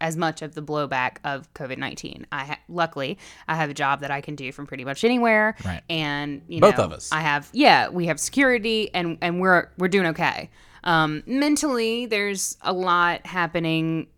as 0.00 0.16
much 0.16 0.42
of 0.42 0.54
the 0.54 0.62
blowback 0.62 1.16
of 1.24 1.52
COVID 1.54 1.78
19. 1.78 2.26
I 2.32 2.44
ha- 2.44 2.60
luckily, 2.68 3.18
I 3.48 3.56
have 3.56 3.70
a 3.70 3.74
job 3.74 4.00
that 4.00 4.10
I 4.10 4.20
can 4.20 4.34
do 4.34 4.52
from 4.52 4.66
pretty 4.66 4.84
much 4.84 5.04
anywhere. 5.04 5.56
Right. 5.64 5.82
And, 5.90 6.42
you 6.48 6.60
Both 6.60 6.78
know, 6.78 6.84
of 6.84 6.92
us. 6.92 7.10
I 7.12 7.20
have, 7.20 7.48
yeah, 7.52 7.88
we 7.88 8.06
have 8.06 8.20
security 8.20 8.92
and, 8.94 9.18
and 9.20 9.40
we're, 9.40 9.68
we're 9.78 9.88
doing 9.88 10.06
okay. 10.08 10.50
Um, 10.84 11.22
mentally, 11.26 12.06
there's 12.06 12.56
a 12.62 12.72
lot 12.72 13.26
happening 13.26 14.08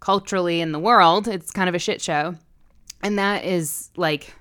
culturally 0.00 0.60
in 0.60 0.72
the 0.72 0.78
world. 0.78 1.28
It's 1.28 1.50
kind 1.50 1.68
of 1.68 1.74
a 1.74 1.78
shit 1.78 2.00
show. 2.00 2.34
And 3.02 3.18
that 3.18 3.44
is 3.44 3.90
like, 3.96 4.34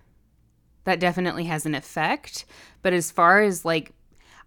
that 0.83 0.99
definitely 0.99 1.45
has 1.45 1.65
an 1.65 1.75
effect. 1.75 2.45
But 2.81 2.93
as 2.93 3.11
far 3.11 3.41
as 3.41 3.65
like, 3.65 3.91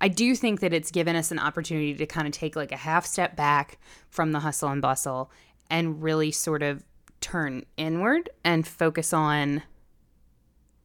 I 0.00 0.08
do 0.08 0.34
think 0.34 0.60
that 0.60 0.72
it's 0.72 0.90
given 0.90 1.16
us 1.16 1.30
an 1.30 1.38
opportunity 1.38 1.94
to 1.94 2.06
kind 2.06 2.26
of 2.26 2.32
take 2.32 2.56
like 2.56 2.72
a 2.72 2.76
half 2.76 3.06
step 3.06 3.36
back 3.36 3.78
from 4.10 4.32
the 4.32 4.40
hustle 4.40 4.68
and 4.68 4.82
bustle 4.82 5.30
and 5.70 6.02
really 6.02 6.30
sort 6.30 6.62
of 6.62 6.84
turn 7.20 7.64
inward 7.76 8.28
and 8.44 8.66
focus 8.66 9.12
on 9.12 9.62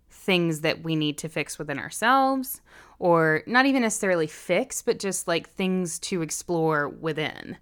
things 0.10 0.62
that 0.62 0.84
we 0.84 0.96
need 0.96 1.18
to 1.18 1.28
fix 1.28 1.58
within 1.58 1.80
ourselves 1.80 2.62
or 3.00 3.44
not 3.48 3.66
even 3.66 3.82
necessarily 3.82 4.28
fix 4.28 4.82
but 4.82 5.00
just 5.00 5.28
like 5.28 5.50
things 5.50 5.98
to 6.00 6.22
explore 6.22 6.90
within 6.90 7.58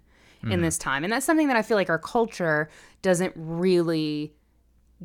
in 0.50 0.62
this 0.62 0.78
time. 0.78 1.04
And 1.04 1.12
that's 1.12 1.26
something 1.26 1.48
that 1.48 1.56
I 1.56 1.62
feel 1.62 1.76
like 1.76 1.90
our 1.90 1.98
culture 1.98 2.68
doesn't 3.02 3.32
really 3.36 4.34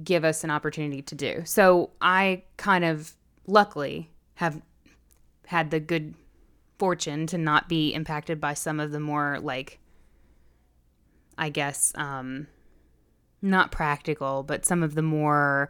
give 0.03 0.23
us 0.23 0.43
an 0.43 0.49
opportunity 0.49 1.01
to 1.01 1.15
do. 1.15 1.41
So 1.45 1.91
I 2.01 2.43
kind 2.57 2.83
of 2.83 3.15
luckily 3.45 4.09
have 4.35 4.61
had 5.47 5.71
the 5.71 5.79
good 5.79 6.15
fortune 6.79 7.27
to 7.27 7.37
not 7.37 7.69
be 7.69 7.93
impacted 7.93 8.39
by 8.39 8.53
some 8.53 8.79
of 8.79 8.91
the 8.91 8.99
more 8.99 9.39
like 9.39 9.79
I 11.37 11.49
guess 11.49 11.91
um 11.95 12.47
not 13.41 13.71
practical, 13.71 14.43
but 14.43 14.65
some 14.65 14.83
of 14.83 14.95
the 14.95 15.01
more 15.01 15.69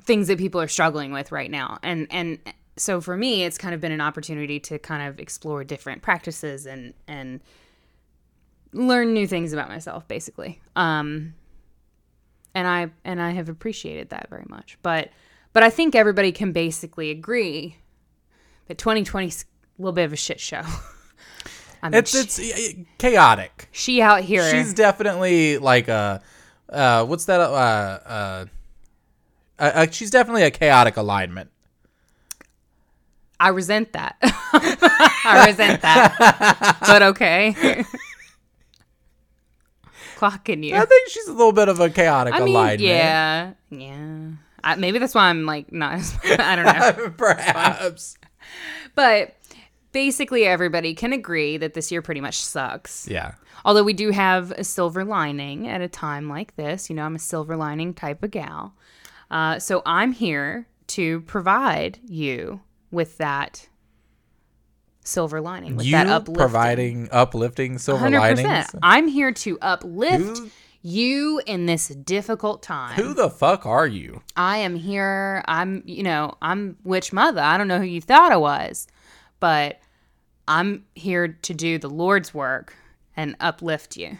things 0.00 0.28
that 0.28 0.38
people 0.38 0.60
are 0.60 0.68
struggling 0.68 1.12
with 1.12 1.32
right 1.32 1.50
now. 1.50 1.78
And 1.82 2.06
and 2.10 2.38
so 2.78 3.00
for 3.00 3.16
me, 3.16 3.44
it's 3.44 3.58
kind 3.58 3.74
of 3.74 3.80
been 3.80 3.92
an 3.92 4.00
opportunity 4.00 4.58
to 4.60 4.78
kind 4.78 5.06
of 5.08 5.18
explore 5.20 5.64
different 5.64 6.02
practices 6.02 6.66
and 6.66 6.94
and 7.06 7.40
learn 8.72 9.12
new 9.14 9.26
things 9.26 9.52
about 9.52 9.68
myself 9.68 10.06
basically. 10.08 10.60
Um 10.76 11.34
and 12.54 12.66
I 12.66 12.90
and 13.04 13.20
I 13.20 13.30
have 13.30 13.48
appreciated 13.48 14.10
that 14.10 14.28
very 14.30 14.44
much. 14.48 14.78
But 14.82 15.10
but 15.52 15.62
I 15.62 15.70
think 15.70 15.94
everybody 15.94 16.32
can 16.32 16.52
basically 16.52 17.10
agree 17.10 17.76
that 18.66 18.78
2020 18.78 19.26
is 19.28 19.44
a 19.78 19.82
little 19.82 19.92
bit 19.92 20.04
of 20.04 20.12
a 20.12 20.16
shit 20.16 20.40
show. 20.40 20.62
I 21.82 21.90
mean, 21.90 21.94
It's 21.98 22.14
it's 22.14 22.38
uh, 22.38 22.82
chaotic. 22.98 23.68
she 23.72 24.02
out 24.02 24.22
here. 24.22 24.50
She's 24.50 24.74
definitely 24.74 25.58
like 25.58 25.88
a 25.88 26.20
uh, 26.68 27.04
what's 27.06 27.24
that? 27.26 27.40
Uh, 27.40 27.44
uh, 27.44 28.46
uh, 29.58 29.62
uh, 29.74 29.86
she's 29.90 30.10
definitely 30.10 30.42
a 30.42 30.50
chaotic 30.50 30.96
alignment. 30.96 31.50
I 33.40 33.48
resent 33.48 33.92
that. 33.92 34.16
I 34.22 35.44
resent 35.46 35.82
that. 35.82 36.78
but 36.80 37.02
okay. 37.02 37.84
Clocking 40.16 40.64
you. 40.64 40.74
I 40.74 40.84
think 40.84 41.08
she's 41.10 41.28
a 41.28 41.32
little 41.32 41.52
bit 41.52 41.68
of 41.68 41.78
a 41.78 41.88
chaotic 41.90 42.34
I 42.34 42.40
mean, 42.40 42.48
alignment. 42.48 42.80
yeah, 42.80 43.52
yeah. 43.70 44.30
I, 44.64 44.74
maybe 44.74 44.98
that's 44.98 45.14
why 45.14 45.28
I'm 45.28 45.46
like 45.46 45.72
not. 45.72 45.94
as- 45.94 46.18
I 46.24 46.56
don't 46.56 46.64
know. 46.64 47.10
perhaps. 47.16 48.18
but 48.96 49.36
basically, 49.92 50.44
everybody 50.44 50.94
can 50.94 51.12
agree 51.12 51.56
that 51.58 51.74
this 51.74 51.92
year 51.92 52.02
pretty 52.02 52.20
much 52.20 52.42
sucks. 52.42 53.06
Yeah. 53.08 53.34
Although 53.64 53.84
we 53.84 53.92
do 53.92 54.10
have 54.10 54.50
a 54.52 54.64
silver 54.64 55.04
lining 55.04 55.68
at 55.68 55.80
a 55.80 55.88
time 55.88 56.28
like 56.28 56.56
this. 56.56 56.90
You 56.90 56.96
know, 56.96 57.04
I'm 57.04 57.14
a 57.14 57.20
silver 57.20 57.56
lining 57.56 57.94
type 57.94 58.24
of 58.24 58.32
gal. 58.32 58.74
Uh, 59.30 59.60
so 59.60 59.82
I'm 59.86 60.10
here 60.12 60.66
to 60.88 61.20
provide 61.22 61.98
you 62.08 62.60
with 62.90 63.18
that 63.18 63.68
silver 65.04 65.40
lining, 65.40 65.76
with 65.76 65.86
You 65.86 65.92
that 65.92 66.06
uplifting. 66.06 66.34
providing 66.34 67.08
uplifting 67.12 67.78
silver 67.78 68.06
100%. 68.08 68.20
linings. 68.44 68.66
I'm 68.82 69.08
here 69.08 69.32
to 69.32 69.58
uplift 69.60 70.38
Who- 70.38 70.50
you 70.82 71.40
in 71.46 71.66
this 71.66 71.88
difficult 71.88 72.62
time. 72.62 72.94
Who 72.94 73.14
the 73.14 73.30
fuck 73.30 73.66
are 73.66 73.86
you? 73.86 74.22
I 74.36 74.58
am 74.58 74.76
here. 74.76 75.42
I'm, 75.48 75.82
you 75.86 76.02
know, 76.02 76.34
I'm 76.42 76.76
witch 76.84 77.12
mother. 77.12 77.40
I 77.40 77.56
don't 77.58 77.68
know 77.68 77.78
who 77.78 77.84
you 77.86 78.00
thought 78.00 78.32
I 78.32 78.36
was, 78.36 78.86
but 79.40 79.80
I'm 80.46 80.84
here 80.94 81.28
to 81.28 81.54
do 81.54 81.78
the 81.78 81.90
Lord's 81.90 82.32
work 82.32 82.74
and 83.16 83.34
uplift 83.40 83.96
you. 83.96 84.18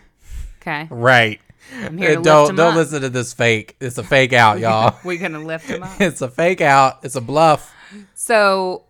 Okay. 0.60 0.88
Right. 0.90 1.40
I'm 1.74 1.98
here 1.98 2.16
to 2.16 2.22
don't 2.22 2.56
don't 2.56 2.70
up. 2.70 2.76
listen 2.76 3.02
to 3.02 3.08
this 3.10 3.32
fake. 3.32 3.76
It's 3.80 3.98
a 3.98 4.02
fake 4.04 4.32
out, 4.32 4.58
y'all. 4.60 4.96
We're 5.04 5.18
to 5.18 5.38
lift 5.38 5.66
him 5.66 5.82
up. 5.82 5.90
it's 6.00 6.20
a 6.22 6.28
fake 6.28 6.60
out. 6.60 6.98
It's 7.02 7.16
a 7.16 7.20
bluff. 7.20 7.74
So, 8.14 8.84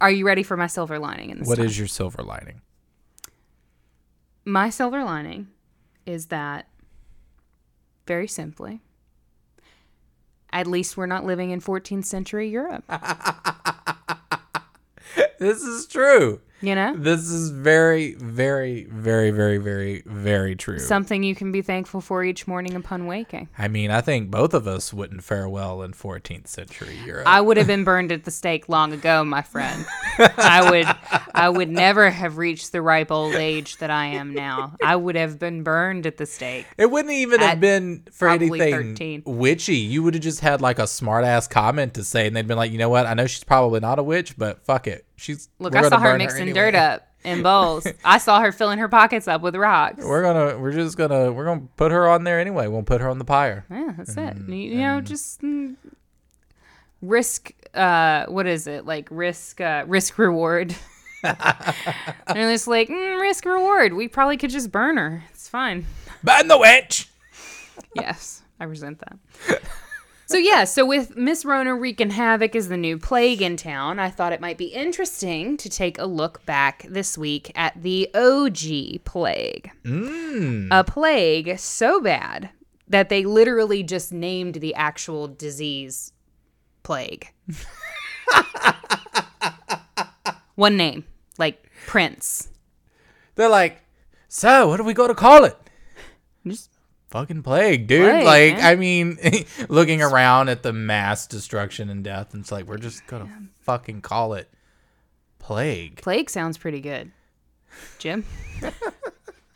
are 0.00 0.10
you 0.10 0.26
ready 0.26 0.42
for 0.42 0.56
my 0.56 0.66
silver 0.66 0.98
lining 0.98 1.30
in 1.30 1.38
this 1.38 1.48
What 1.48 1.56
time? 1.56 1.66
is 1.66 1.78
your 1.78 1.88
silver 1.88 2.22
lining? 2.22 2.62
my 4.44 4.70
silver 4.70 5.04
lining 5.04 5.48
is 6.06 6.26
that 6.26 6.66
very 8.06 8.26
simply 8.26 8.80
at 10.52 10.66
least 10.66 10.96
we're 10.96 11.06
not 11.06 11.24
living 11.24 11.50
in 11.50 11.60
14th 11.60 12.04
century 12.06 12.48
Europe. 12.48 12.82
This 15.38 15.62
is 15.62 15.86
true. 15.86 16.40
You 16.62 16.74
know? 16.74 16.94
This 16.94 17.30
is 17.30 17.50
very, 17.50 18.14
very, 18.14 18.84
very, 18.84 19.30
very, 19.30 19.58
very, 19.58 20.02
very 20.04 20.54
true. 20.56 20.78
Something 20.78 21.22
you 21.22 21.34
can 21.34 21.52
be 21.52 21.62
thankful 21.62 22.00
for 22.00 22.22
each 22.22 22.46
morning 22.46 22.74
upon 22.74 23.06
waking. 23.06 23.48
I 23.58 23.68
mean, 23.68 23.90
I 23.90 24.00
think 24.02 24.30
both 24.30 24.52
of 24.52 24.66
us 24.66 24.92
wouldn't 24.92 25.24
fare 25.24 25.48
well 25.48 25.82
in 25.82 25.92
14th 25.92 26.48
century 26.48 26.98
Europe. 27.06 27.26
I 27.26 27.40
would 27.40 27.56
have 27.56 27.66
been 27.66 27.84
burned 27.84 28.12
at 28.12 28.24
the 28.24 28.30
stake 28.30 28.68
long 28.68 28.92
ago, 28.92 29.24
my 29.24 29.42
friend. 29.42 29.86
I 30.18 30.70
would 30.70 31.20
I 31.34 31.48
would 31.48 31.70
never 31.70 32.10
have 32.10 32.36
reached 32.36 32.72
the 32.72 32.82
ripe 32.82 33.10
old 33.10 33.34
age 33.34 33.78
that 33.78 33.90
I 33.90 34.06
am 34.06 34.34
now. 34.34 34.74
I 34.82 34.96
would 34.96 35.16
have 35.16 35.38
been 35.38 35.62
burned 35.62 36.06
at 36.06 36.18
the 36.18 36.26
stake. 36.26 36.66
it 36.76 36.90
wouldn't 36.90 37.14
even 37.14 37.40
have 37.40 37.60
been 37.60 38.04
for 38.12 38.28
anything 38.28 38.94
13. 38.96 39.22
witchy. 39.24 39.76
You 39.76 40.02
would 40.02 40.14
have 40.14 40.22
just 40.22 40.40
had 40.40 40.60
like 40.60 40.78
a 40.78 40.86
smart 40.86 41.24
ass 41.24 41.48
comment 41.48 41.94
to 41.94 42.04
say, 42.04 42.26
and 42.26 42.36
they'd 42.36 42.46
been 42.46 42.58
like, 42.58 42.72
you 42.72 42.78
know 42.78 42.90
what? 42.90 43.06
I 43.06 43.14
know 43.14 43.26
she's 43.26 43.44
probably 43.44 43.80
not 43.80 43.98
a 43.98 44.02
witch, 44.02 44.36
but 44.36 44.64
fuck 44.64 44.86
it. 44.86 45.06
She's 45.20 45.50
Look, 45.58 45.76
I 45.76 45.86
saw 45.86 45.98
her 46.00 46.16
mixing 46.16 46.42
anyway. 46.42 46.54
dirt 46.54 46.74
up 46.74 47.06
in 47.24 47.42
bowls. 47.44 47.86
I 48.02 48.16
saw 48.16 48.40
her 48.40 48.52
filling 48.52 48.78
her 48.78 48.88
pockets 48.88 49.28
up 49.28 49.42
with 49.42 49.54
rocks. 49.54 50.02
We're 50.02 50.22
gonna, 50.22 50.58
we're 50.58 50.72
just 50.72 50.96
gonna, 50.96 51.30
we're 51.30 51.44
gonna 51.44 51.68
put 51.76 51.92
her 51.92 52.08
on 52.08 52.24
there 52.24 52.40
anyway. 52.40 52.68
We'll 52.68 52.82
put 52.82 53.02
her 53.02 53.08
on 53.08 53.18
the 53.18 53.26
pyre. 53.26 53.66
Yeah, 53.70 53.92
that's 53.98 54.16
it. 54.16 54.36
You, 54.48 54.54
you 54.54 54.78
know, 54.78 55.02
just 55.02 55.42
mm, 55.42 55.76
risk. 57.02 57.52
Uh, 57.74 58.24
what 58.26 58.46
is 58.46 58.66
it 58.66 58.86
like? 58.86 59.08
Risk. 59.10 59.60
Uh, 59.60 59.84
risk 59.86 60.16
reward. 60.16 60.74
and 61.22 61.36
it's 62.26 62.66
like 62.66 62.88
mm, 62.88 63.20
risk 63.20 63.44
reward. 63.44 63.92
We 63.92 64.08
probably 64.08 64.38
could 64.38 64.50
just 64.50 64.72
burn 64.72 64.96
her. 64.96 65.22
It's 65.32 65.50
fine. 65.50 65.84
Burn 66.24 66.48
the 66.48 66.58
witch. 66.58 67.10
Yes, 67.94 68.40
I 68.58 68.64
resent 68.64 69.00
that. 69.00 69.60
So 70.30 70.36
yeah, 70.36 70.62
so 70.62 70.86
with 70.86 71.16
Miss 71.16 71.44
Rona 71.44 71.74
wreaking 71.74 72.10
havoc 72.10 72.54
as 72.54 72.68
the 72.68 72.76
new 72.76 72.98
plague 72.98 73.42
in 73.42 73.56
town, 73.56 73.98
I 73.98 74.10
thought 74.10 74.32
it 74.32 74.40
might 74.40 74.58
be 74.58 74.66
interesting 74.66 75.56
to 75.56 75.68
take 75.68 75.98
a 75.98 76.06
look 76.06 76.46
back 76.46 76.86
this 76.88 77.18
week 77.18 77.50
at 77.56 77.82
the 77.82 78.08
OG 78.14 79.04
plague. 79.04 79.72
Mm. 79.82 80.68
A 80.70 80.84
plague 80.84 81.58
so 81.58 82.00
bad 82.00 82.50
that 82.86 83.08
they 83.08 83.24
literally 83.24 83.82
just 83.82 84.12
named 84.12 84.54
the 84.54 84.72
actual 84.76 85.26
disease 85.26 86.12
plague. 86.84 87.32
One 90.54 90.76
name, 90.76 91.06
like 91.38 91.68
Prince. 91.88 92.50
They're 93.34 93.48
like, 93.48 93.82
so 94.28 94.68
what 94.68 94.78
are 94.78 94.84
we 94.84 94.94
gonna 94.94 95.16
call 95.16 95.42
it? 95.42 95.58
Just 96.46 96.69
Fucking 97.10 97.42
plague, 97.42 97.88
dude. 97.88 98.08
Plague, 98.22 98.24
like, 98.24 98.56
man. 98.58 98.66
I 98.66 98.76
mean, 98.76 99.18
looking 99.68 100.00
around 100.00 100.48
at 100.48 100.62
the 100.62 100.72
mass 100.72 101.26
destruction 101.26 101.90
and 101.90 102.04
death, 102.04 102.34
and 102.34 102.42
it's 102.42 102.52
like 102.52 102.66
we're 102.66 102.78
just 102.78 103.04
gonna 103.08 103.28
fucking 103.62 104.00
call 104.00 104.34
it 104.34 104.48
plague. 105.40 106.00
plague 106.02 106.30
sounds 106.30 106.56
pretty 106.56 106.80
good. 106.80 107.10
Jim? 107.98 108.24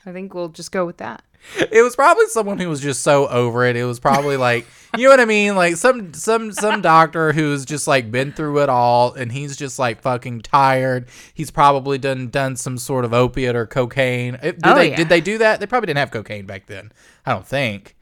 I 0.06 0.12
think 0.12 0.34
we'll 0.34 0.48
just 0.48 0.70
go 0.72 0.84
with 0.86 0.98
that. 0.98 1.22
It 1.70 1.82
was 1.82 1.94
probably 1.94 2.26
someone 2.28 2.58
who 2.58 2.70
was 2.70 2.80
just 2.80 3.02
so 3.02 3.26
over 3.28 3.64
it. 3.66 3.76
It 3.76 3.84
was 3.84 4.00
probably 4.00 4.38
like, 4.38 4.66
you 4.96 5.04
know 5.04 5.10
what 5.10 5.20
I 5.20 5.26
mean? 5.26 5.56
Like 5.56 5.76
some 5.76 6.14
some 6.14 6.52
some 6.52 6.80
doctor 6.80 7.32
who's 7.34 7.66
just 7.66 7.86
like 7.86 8.10
been 8.10 8.32
through 8.32 8.60
it 8.62 8.70
all, 8.70 9.12
and 9.12 9.30
he's 9.30 9.56
just 9.56 9.78
like 9.78 10.00
fucking 10.00 10.40
tired. 10.40 11.06
He's 11.34 11.50
probably 11.50 11.98
done 11.98 12.28
done 12.30 12.56
some 12.56 12.78
sort 12.78 13.04
of 13.04 13.12
opiate 13.12 13.56
or 13.56 13.66
cocaine. 13.66 14.38
Did 14.42 14.60
Oh, 14.64 14.74
they 14.74 14.90
yeah. 14.90 14.96
did 14.96 15.08
they 15.10 15.20
do 15.20 15.36
that? 15.38 15.60
They 15.60 15.66
probably 15.66 15.86
didn't 15.88 15.98
have 15.98 16.10
cocaine 16.10 16.46
back 16.46 16.64
then. 16.66 16.92
I 17.26 17.32
don't 17.32 17.46
think. 17.46 17.94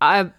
I 0.00 0.30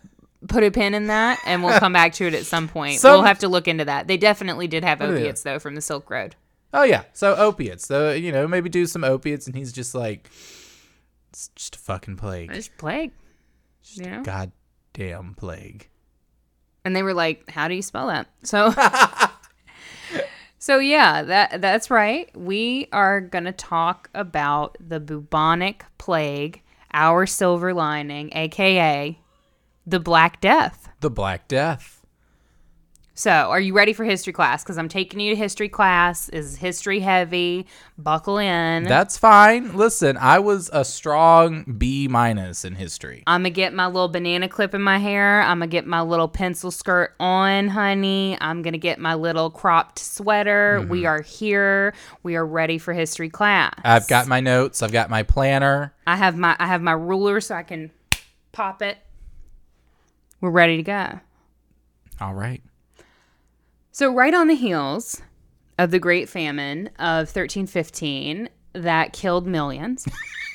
put 0.47 0.63
a 0.63 0.71
pin 0.71 0.93
in 0.93 1.07
that, 1.07 1.39
and 1.45 1.63
we'll 1.63 1.79
come 1.79 1.93
back 1.93 2.13
to 2.13 2.25
it 2.27 2.33
at 2.33 2.45
some 2.45 2.67
point. 2.67 2.99
Some- 2.99 3.13
we'll 3.13 3.23
have 3.23 3.39
to 3.39 3.47
look 3.47 3.67
into 3.67 3.85
that. 3.85 4.07
They 4.07 4.17
definitely 4.17 4.67
did 4.67 4.83
have 4.83 5.01
opiates 5.01 5.43
though 5.43 5.59
from 5.59 5.75
the 5.75 5.81
Silk 5.81 6.09
Road. 6.09 6.35
Oh 6.75 6.83
yeah, 6.83 7.03
so 7.13 7.35
opiates. 7.35 7.87
So 7.87 8.11
you 8.11 8.33
know 8.33 8.47
maybe 8.47 8.67
do 8.67 8.85
some 8.85 9.05
opiates, 9.05 9.47
and 9.47 9.55
he's 9.55 9.71
just 9.71 9.95
like, 9.95 10.29
it's 11.29 11.47
just 11.55 11.77
a 11.77 11.79
fucking 11.79 12.17
plague. 12.17 12.51
It's 12.51 12.67
plague, 12.67 13.13
you 13.93 14.03
know. 14.03 14.23
Goddamn 14.23 15.35
plague. 15.35 15.87
And 16.83 16.93
they 16.93 17.01
were 17.01 17.13
like, 17.13 17.49
"How 17.49 17.69
do 17.69 17.75
you 17.75 17.81
spell 17.81 18.07
that?" 18.07 18.27
So, 18.43 18.73
so 20.59 20.79
yeah, 20.79 21.23
that 21.23 21.61
that's 21.61 21.89
right. 21.89 22.29
We 22.37 22.89
are 22.91 23.21
gonna 23.21 23.53
talk 23.53 24.09
about 24.13 24.77
the 24.85 24.99
bubonic 24.99 25.85
plague, 25.97 26.61
our 26.93 27.25
silver 27.25 27.73
lining, 27.73 28.31
aka 28.35 29.17
the 29.87 29.99
Black 29.99 30.41
Death. 30.41 30.89
The 30.99 31.09
Black 31.09 31.47
Death. 31.47 31.94
So, 33.17 33.31
are 33.31 33.61
you 33.61 33.73
ready 33.73 33.93
for 33.93 34.03
history 34.03 34.33
class? 34.33 34.61
Because 34.61 34.77
I'm 34.77 34.89
taking 34.89 35.21
you 35.21 35.33
to 35.33 35.37
history 35.37 35.69
class. 35.69 36.27
Is 36.27 36.57
history 36.57 36.99
heavy? 36.99 37.65
Buckle 37.97 38.39
in. 38.39 38.83
That's 38.83 39.17
fine. 39.17 39.77
Listen, 39.77 40.17
I 40.17 40.39
was 40.39 40.69
a 40.73 40.83
strong 40.83 41.63
B 41.77 42.09
minus 42.09 42.65
in 42.65 42.75
history. 42.75 43.23
I'm 43.25 43.39
gonna 43.39 43.51
get 43.51 43.73
my 43.73 43.85
little 43.87 44.09
banana 44.09 44.49
clip 44.49 44.75
in 44.75 44.81
my 44.81 44.97
hair. 44.97 45.41
I'm 45.43 45.59
gonna 45.59 45.67
get 45.67 45.87
my 45.87 46.01
little 46.01 46.27
pencil 46.27 46.71
skirt 46.71 47.15
on, 47.17 47.69
honey. 47.69 48.37
I'm 48.41 48.61
gonna 48.61 48.77
get 48.77 48.99
my 48.99 49.13
little 49.13 49.49
cropped 49.49 49.99
sweater. 49.99 50.79
Mm-hmm. 50.81 50.89
We 50.89 51.05
are 51.05 51.21
here. 51.21 51.93
We 52.21 52.35
are 52.35 52.45
ready 52.45 52.77
for 52.77 52.93
history 52.93 53.29
class. 53.29 53.75
I've 53.85 54.09
got 54.09 54.27
my 54.27 54.41
notes. 54.41 54.83
I've 54.83 54.91
got 54.91 55.09
my 55.09 55.23
planner. 55.23 55.93
I 56.05 56.17
have 56.17 56.37
my 56.37 56.57
I 56.59 56.67
have 56.67 56.81
my 56.81 56.91
ruler 56.91 57.39
so 57.39 57.55
I 57.55 57.63
can 57.63 57.91
pop 58.51 58.81
it. 58.81 58.97
We're 60.41 60.49
ready 60.49 60.75
to 60.75 60.83
go. 60.83 61.21
All 62.19 62.33
right. 62.33 62.61
So, 63.95 64.11
right 64.13 64.33
on 64.33 64.49
the 64.49 64.55
heels 64.55 65.21
of 65.79 65.89
the 65.89 65.99
Great 65.99 66.27
Famine 66.27 66.87
of 66.99 67.29
1315 67.33 68.49
that 68.73 69.13
killed 69.13 69.47
millions, 69.47 70.05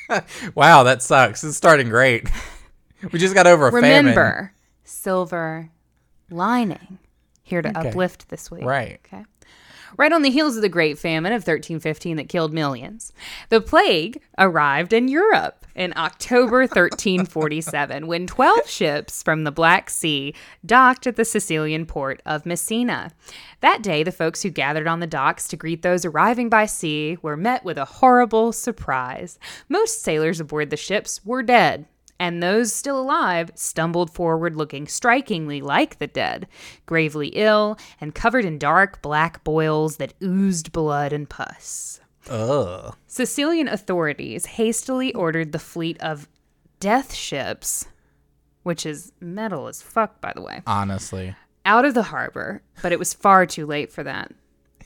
Wow, 0.54 0.82
that 0.82 1.02
sucks. 1.02 1.42
It's 1.42 1.56
starting 1.56 1.88
great. 1.88 2.28
We 3.10 3.18
just 3.18 3.34
got 3.34 3.46
over 3.46 3.68
a 3.68 3.72
famine. 3.72 4.10
remember 4.10 4.52
silver 4.84 5.70
lining 6.28 6.98
here 7.42 7.62
to 7.62 7.70
Okay. 7.70 7.88
uplift 7.88 8.28
this 8.28 8.50
week. 8.50 8.62
Right. 8.66 9.00
Okay. 9.06 9.24
Right 9.96 10.12
on 10.12 10.20
the 10.20 10.28
heels 10.30 10.56
of 10.56 10.60
the 10.62 10.68
Great 10.68 10.98
Famine 10.98 11.32
of 11.32 11.40
1315 11.40 12.18
that 12.18 12.28
killed 12.28 12.52
millions, 12.52 13.10
the 13.48 13.62
plague 13.62 14.20
arrived 14.36 14.92
in 14.92 15.08
Europe 15.08 15.59
in 15.80 15.94
October 15.96 16.58
1347 16.58 18.06
when 18.06 18.26
12 18.26 18.68
ships 18.68 19.22
from 19.22 19.44
the 19.44 19.50
Black 19.50 19.88
Sea 19.88 20.34
docked 20.66 21.06
at 21.06 21.16
the 21.16 21.24
Sicilian 21.24 21.86
port 21.86 22.20
of 22.26 22.44
Messina. 22.44 23.12
That 23.60 23.82
day, 23.82 24.02
the 24.02 24.12
folks 24.12 24.42
who 24.42 24.50
gathered 24.50 24.86
on 24.86 25.00
the 25.00 25.06
docks 25.06 25.48
to 25.48 25.56
greet 25.56 25.80
those 25.80 26.04
arriving 26.04 26.50
by 26.50 26.66
sea 26.66 27.16
were 27.22 27.34
met 27.34 27.64
with 27.64 27.78
a 27.78 27.86
horrible 27.86 28.52
surprise. 28.52 29.38
Most 29.70 30.02
sailors 30.02 30.38
aboard 30.38 30.68
the 30.68 30.76
ships 30.76 31.24
were 31.24 31.42
dead 31.42 31.86
and 32.18 32.42
those 32.42 32.74
still 32.74 33.00
alive 33.00 33.50
stumbled 33.54 34.12
forward 34.12 34.54
looking 34.54 34.86
strikingly 34.86 35.62
like 35.62 35.98
the 35.98 36.06
dead, 36.06 36.46
gravely 36.84 37.28
ill 37.28 37.78
and 38.02 38.14
covered 38.14 38.44
in 38.44 38.58
dark 38.58 39.00
black 39.00 39.42
boils 39.44 39.96
that 39.96 40.12
oozed 40.22 40.72
blood 40.72 41.14
and 41.14 41.30
pus. 41.30 41.99
Ugh. 42.30 42.96
Sicilian 43.06 43.68
authorities 43.68 44.46
hastily 44.46 45.12
ordered 45.14 45.52
the 45.52 45.58
fleet 45.58 46.00
of 46.00 46.28
death 46.78 47.12
ships, 47.14 47.86
which 48.62 48.86
is 48.86 49.12
metal 49.20 49.66
as 49.66 49.82
fuck, 49.82 50.20
by 50.20 50.32
the 50.34 50.40
way, 50.42 50.62
Honestly. 50.66 51.34
out 51.66 51.84
of 51.84 51.94
the 51.94 52.04
harbor, 52.04 52.62
but 52.82 52.92
it 52.92 52.98
was 52.98 53.12
far 53.12 53.46
too 53.46 53.66
late 53.66 53.92
for 53.92 54.02
that. 54.04 54.32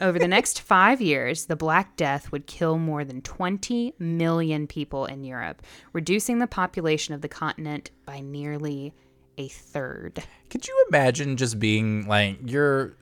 Over 0.00 0.18
the 0.18 0.26
next 0.26 0.60
five 0.74 1.00
years, 1.00 1.46
the 1.46 1.54
Black 1.54 1.96
Death 1.96 2.32
would 2.32 2.46
kill 2.46 2.78
more 2.78 3.04
than 3.04 3.20
20 3.22 3.94
million 3.98 4.66
people 4.66 5.06
in 5.06 5.22
Europe, 5.22 5.62
reducing 5.92 6.38
the 6.38 6.46
population 6.48 7.14
of 7.14 7.20
the 7.20 7.28
continent 7.28 7.90
by 8.06 8.20
nearly 8.20 8.92
a 9.38 9.48
third. 9.48 10.24
Could 10.50 10.66
you 10.66 10.86
imagine 10.88 11.36
just 11.36 11.58
being 11.60 12.06
like 12.08 12.38
you're 12.44 12.94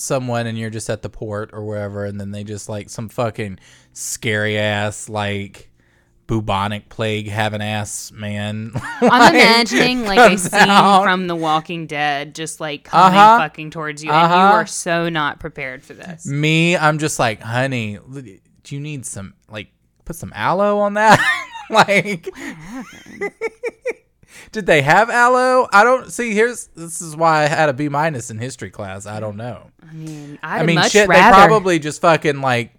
someone 0.00 0.46
and 0.46 0.58
you're 0.58 0.70
just 0.70 0.88
at 0.90 1.02
the 1.02 1.08
port 1.10 1.50
or 1.52 1.64
wherever 1.64 2.04
and 2.04 2.20
then 2.20 2.30
they 2.30 2.44
just 2.44 2.68
like 2.68 2.88
some 2.90 3.08
fucking 3.08 3.58
scary 3.92 4.58
ass 4.58 5.08
like 5.08 5.70
bubonic 6.26 6.88
plague 6.90 7.26
having 7.28 7.62
ass 7.62 8.12
man. 8.12 8.72
I'm 9.00 9.34
imagining 9.34 10.04
like 10.04 10.32
a 10.32 10.36
scene 10.36 10.68
out. 10.68 11.02
from 11.02 11.26
The 11.26 11.34
Walking 11.36 11.86
Dead 11.86 12.34
just 12.34 12.60
like 12.60 12.84
coming 12.84 13.18
Uh-huh. 13.18 13.38
fucking 13.38 13.70
towards 13.70 14.04
you, 14.04 14.10
and 14.10 14.24
Uh-huh. 14.30 14.34
you 14.34 14.54
are 14.56 14.66
so 14.66 15.08
not 15.08 15.40
prepared 15.40 15.82
for 15.82 15.94
this. 15.94 16.26
Me, 16.26 16.76
I'm 16.76 16.98
just 16.98 17.18
like, 17.18 17.40
honey, 17.40 17.98
do 18.62 18.74
you 18.74 18.80
need 18.80 19.06
some 19.06 19.32
like 19.48 19.68
put 20.04 20.16
some 20.16 20.32
aloe 20.34 20.78
on 20.80 20.94
that? 20.94 21.18
like 21.70 22.28
Did 24.52 24.66
they 24.66 24.82
have 24.82 25.10
aloe? 25.10 25.68
I 25.72 25.84
don't 25.84 26.12
see. 26.12 26.34
Here's 26.34 26.68
this 26.68 27.00
is 27.00 27.16
why 27.16 27.42
I 27.42 27.46
had 27.46 27.68
a 27.68 27.72
B 27.72 27.88
minus 27.88 28.30
in 28.30 28.38
history 28.38 28.70
class. 28.70 29.06
I 29.06 29.20
don't 29.20 29.36
know. 29.36 29.70
I 29.88 29.92
mean, 29.92 30.38
I'd 30.42 30.62
I 30.62 30.66
mean, 30.66 30.74
much 30.76 30.92
shit. 30.92 31.08
rather. 31.08 31.36
They 31.36 31.46
probably 31.46 31.78
just 31.78 32.00
fucking 32.00 32.40
like 32.40 32.72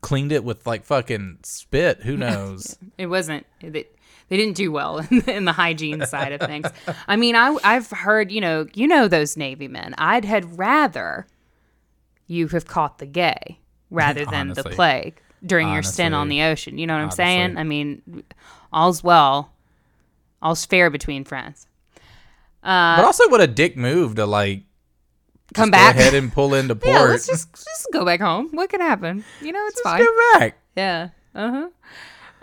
cleaned 0.00 0.32
it 0.32 0.44
with 0.44 0.66
like 0.66 0.84
fucking 0.84 1.38
spit. 1.42 2.02
Who 2.02 2.16
knows? 2.18 2.78
It 2.98 3.06
wasn't. 3.06 3.46
They, 3.60 3.86
they 4.28 4.36
didn't 4.36 4.56
do 4.56 4.70
well 4.72 4.98
in, 5.10 5.22
in 5.28 5.44
the 5.44 5.52
hygiene 5.52 6.04
side 6.06 6.32
of 6.32 6.40
things. 6.40 6.66
I 7.08 7.16
mean, 7.16 7.36
I 7.36 7.56
I've 7.64 7.90
heard 7.90 8.30
you 8.30 8.40
know 8.40 8.66
you 8.74 8.86
know 8.86 9.08
those 9.08 9.36
Navy 9.36 9.68
men. 9.68 9.94
I'd 9.98 10.24
had 10.24 10.58
rather 10.58 11.26
you 12.26 12.48
have 12.48 12.66
caught 12.66 12.98
the 12.98 13.06
gay 13.06 13.58
rather 13.90 14.24
than 14.24 14.48
the 14.48 14.64
plague 14.64 15.20
during 15.44 15.72
your 15.72 15.82
stint 15.82 16.14
on 16.14 16.28
the 16.28 16.42
ocean. 16.42 16.78
You 16.78 16.86
know 16.86 16.94
what 16.94 17.00
I'm 17.00 17.04
Honestly. 17.04 17.24
saying? 17.24 17.56
I 17.58 17.64
mean, 17.64 18.24
all's 18.72 19.04
well, 19.04 19.52
all's 20.44 20.64
fair 20.64 20.90
between 20.90 21.24
friends. 21.24 21.66
but 22.62 23.04
also, 23.04 23.28
what 23.30 23.40
a 23.40 23.48
dick 23.48 23.76
move 23.76 24.14
to 24.14 24.26
like 24.26 24.62
Come 25.54 25.70
go 25.70 25.72
back. 25.78 25.96
ahead 25.96 26.14
and 26.14 26.32
pull 26.32 26.54
into 26.54 26.76
port. 26.76 26.94
yeah, 26.94 27.02
let's 27.02 27.26
just 27.26 27.52
just 27.52 27.88
go 27.92 28.04
back 28.04 28.20
home. 28.20 28.50
What 28.52 28.70
could 28.70 28.80
happen? 28.80 29.24
You 29.40 29.50
know, 29.52 29.64
it's 29.66 29.80
fine. 29.80 29.98
Just 30.02 30.10
get 30.32 30.40
back. 30.40 30.58
Yeah. 30.76 31.08
Uh-huh. 31.34 31.68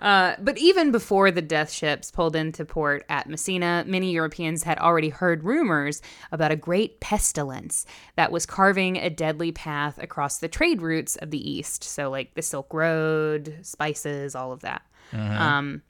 Uh, 0.02 0.36
but 0.42 0.58
even 0.58 0.92
before 0.92 1.30
the 1.30 1.44
death 1.44 1.72
ships 1.72 2.10
pulled 2.10 2.36
into 2.36 2.66
port 2.66 3.06
at 3.08 3.30
Messina, 3.30 3.84
many 3.86 4.12
Europeans 4.12 4.64
had 4.64 4.80
already 4.80 5.10
heard 5.10 5.44
rumors 5.44 6.02
about 6.32 6.52
a 6.52 6.56
great 6.56 7.00
pestilence 7.00 7.86
that 8.16 8.32
was 8.32 8.48
carving 8.48 8.98
a 8.98 9.12
deadly 9.12 9.52
path 9.52 10.00
across 10.00 10.40
the 10.40 10.48
trade 10.48 10.82
routes 10.82 11.18
of 11.18 11.30
the 11.30 11.52
East. 11.52 11.84
So, 11.84 12.10
like 12.10 12.34
the 12.34 12.42
Silk 12.42 12.74
Road, 12.74 13.60
spices, 13.62 14.34
all 14.36 14.52
of 14.52 14.62
that. 14.62 14.82
Um, 15.14 15.84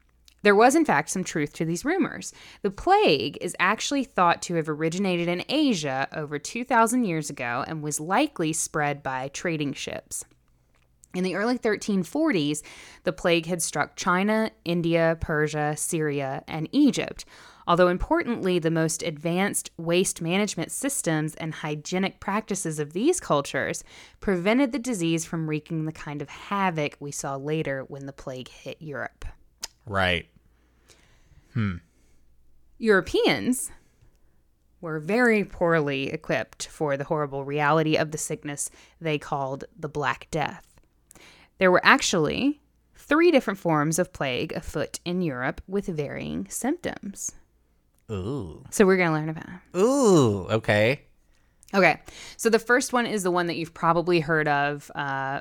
there 0.43 0.55
was, 0.55 0.75
in 0.75 0.85
fact, 0.85 1.09
some 1.09 1.23
truth 1.23 1.53
to 1.53 1.65
these 1.65 1.85
rumors. 1.85 2.33
The 2.61 2.71
plague 2.71 3.37
is 3.41 3.55
actually 3.59 4.03
thought 4.03 4.41
to 4.43 4.55
have 4.55 4.69
originated 4.69 5.27
in 5.27 5.43
Asia 5.49 6.07
over 6.13 6.39
2,000 6.39 7.03
years 7.03 7.29
ago 7.29 7.63
and 7.67 7.83
was 7.83 7.99
likely 7.99 8.53
spread 8.53 9.03
by 9.03 9.29
trading 9.29 9.73
ships. 9.73 10.25
In 11.13 11.23
the 11.23 11.35
early 11.35 11.59
1340s, 11.59 12.61
the 13.03 13.11
plague 13.11 13.45
had 13.45 13.61
struck 13.61 13.95
China, 13.95 14.49
India, 14.63 15.17
Persia, 15.19 15.75
Syria, 15.75 16.43
and 16.47 16.69
Egypt. 16.71 17.25
Although 17.67 17.89
importantly, 17.89 18.59
the 18.59 18.71
most 18.71 19.03
advanced 19.03 19.71
waste 19.77 20.21
management 20.21 20.71
systems 20.71 21.35
and 21.35 21.53
hygienic 21.53 22.19
practices 22.19 22.79
of 22.79 22.93
these 22.93 23.19
cultures 23.19 23.83
prevented 24.19 24.71
the 24.71 24.79
disease 24.79 25.25
from 25.25 25.49
wreaking 25.49 25.85
the 25.85 25.91
kind 25.91 26.21
of 26.21 26.29
havoc 26.29 26.95
we 26.99 27.11
saw 27.11 27.35
later 27.35 27.83
when 27.83 28.05
the 28.05 28.13
plague 28.13 28.47
hit 28.47 28.77
Europe. 28.79 29.25
Right. 29.85 30.27
Europeans 32.77 33.71
were 34.81 34.99
very 34.99 35.43
poorly 35.43 36.09
equipped 36.09 36.67
for 36.67 36.97
the 36.97 37.03
horrible 37.03 37.45
reality 37.45 37.95
of 37.95 38.11
the 38.11 38.17
sickness 38.17 38.69
they 38.99 39.17
called 39.17 39.65
the 39.77 39.89
Black 39.89 40.27
Death. 40.31 40.65
There 41.59 41.71
were 41.71 41.81
actually 41.83 42.61
three 42.95 43.29
different 43.29 43.59
forms 43.59 43.99
of 43.99 44.13
plague 44.13 44.51
afoot 44.53 44.99
in 45.05 45.21
Europe 45.21 45.61
with 45.67 45.85
varying 45.85 46.47
symptoms. 46.49 47.33
Ooh. 48.11 48.63
So 48.71 48.85
we're 48.85 48.97
going 48.97 49.09
to 49.09 49.13
learn 49.13 49.29
about 49.29 49.45
them. 49.45 49.61
Ooh. 49.77 50.47
Okay. 50.49 51.01
Okay, 51.73 52.01
so 52.35 52.49
the 52.49 52.59
first 52.59 52.91
one 52.91 53.05
is 53.05 53.23
the 53.23 53.31
one 53.31 53.47
that 53.47 53.55
you've 53.55 53.73
probably 53.73 54.19
heard 54.19 54.47
of. 54.47 54.91
Uh, 54.93 55.39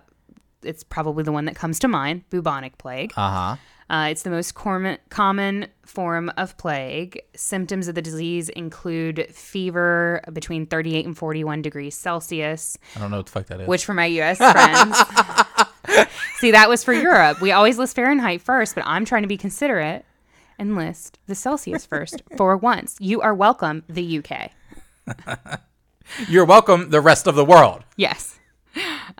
it's 0.62 0.84
probably 0.84 1.24
the 1.24 1.32
one 1.32 1.46
that 1.46 1.56
comes 1.56 1.80
to 1.80 1.88
mind 1.88 2.28
bubonic 2.30 2.78
plague. 2.78 3.12
Uh 3.16 3.30
huh. 3.30 3.56
Uh, 3.90 4.06
it's 4.08 4.22
the 4.22 4.30
most 4.30 4.54
common, 4.54 4.98
common 5.08 5.66
form 5.84 6.30
of 6.36 6.56
plague. 6.56 7.20
Symptoms 7.34 7.88
of 7.88 7.96
the 7.96 8.02
disease 8.02 8.48
include 8.48 9.26
fever 9.34 10.22
between 10.32 10.64
38 10.64 11.06
and 11.06 11.18
41 11.18 11.60
degrees 11.60 11.96
Celsius, 11.96 12.78
I 12.94 13.00
don't 13.00 13.10
know 13.10 13.16
what 13.16 13.26
the 13.26 13.32
fuck 13.32 13.46
that 13.46 13.62
is. 13.62 13.68
which 13.68 13.84
for 13.84 13.92
my 13.92 14.06
US 14.06 14.38
friends, 14.38 14.96
see, 16.38 16.52
that 16.52 16.68
was 16.68 16.84
for 16.84 16.92
Europe. 16.92 17.40
We 17.40 17.50
always 17.50 17.78
list 17.78 17.96
Fahrenheit 17.96 18.40
first, 18.40 18.76
but 18.76 18.84
I'm 18.86 19.04
trying 19.04 19.22
to 19.22 19.28
be 19.28 19.36
considerate 19.36 20.04
and 20.56 20.76
list 20.76 21.18
the 21.26 21.34
Celsius 21.34 21.84
first 21.84 22.22
for 22.36 22.56
once. 22.56 22.96
You 23.00 23.20
are 23.22 23.34
welcome, 23.34 23.82
the 23.88 24.22
UK. 24.22 24.52
You're 26.28 26.44
welcome. 26.44 26.90
The 26.90 27.00
rest 27.00 27.26
of 27.26 27.34
the 27.34 27.44
world. 27.44 27.84
Yes. 27.96 28.39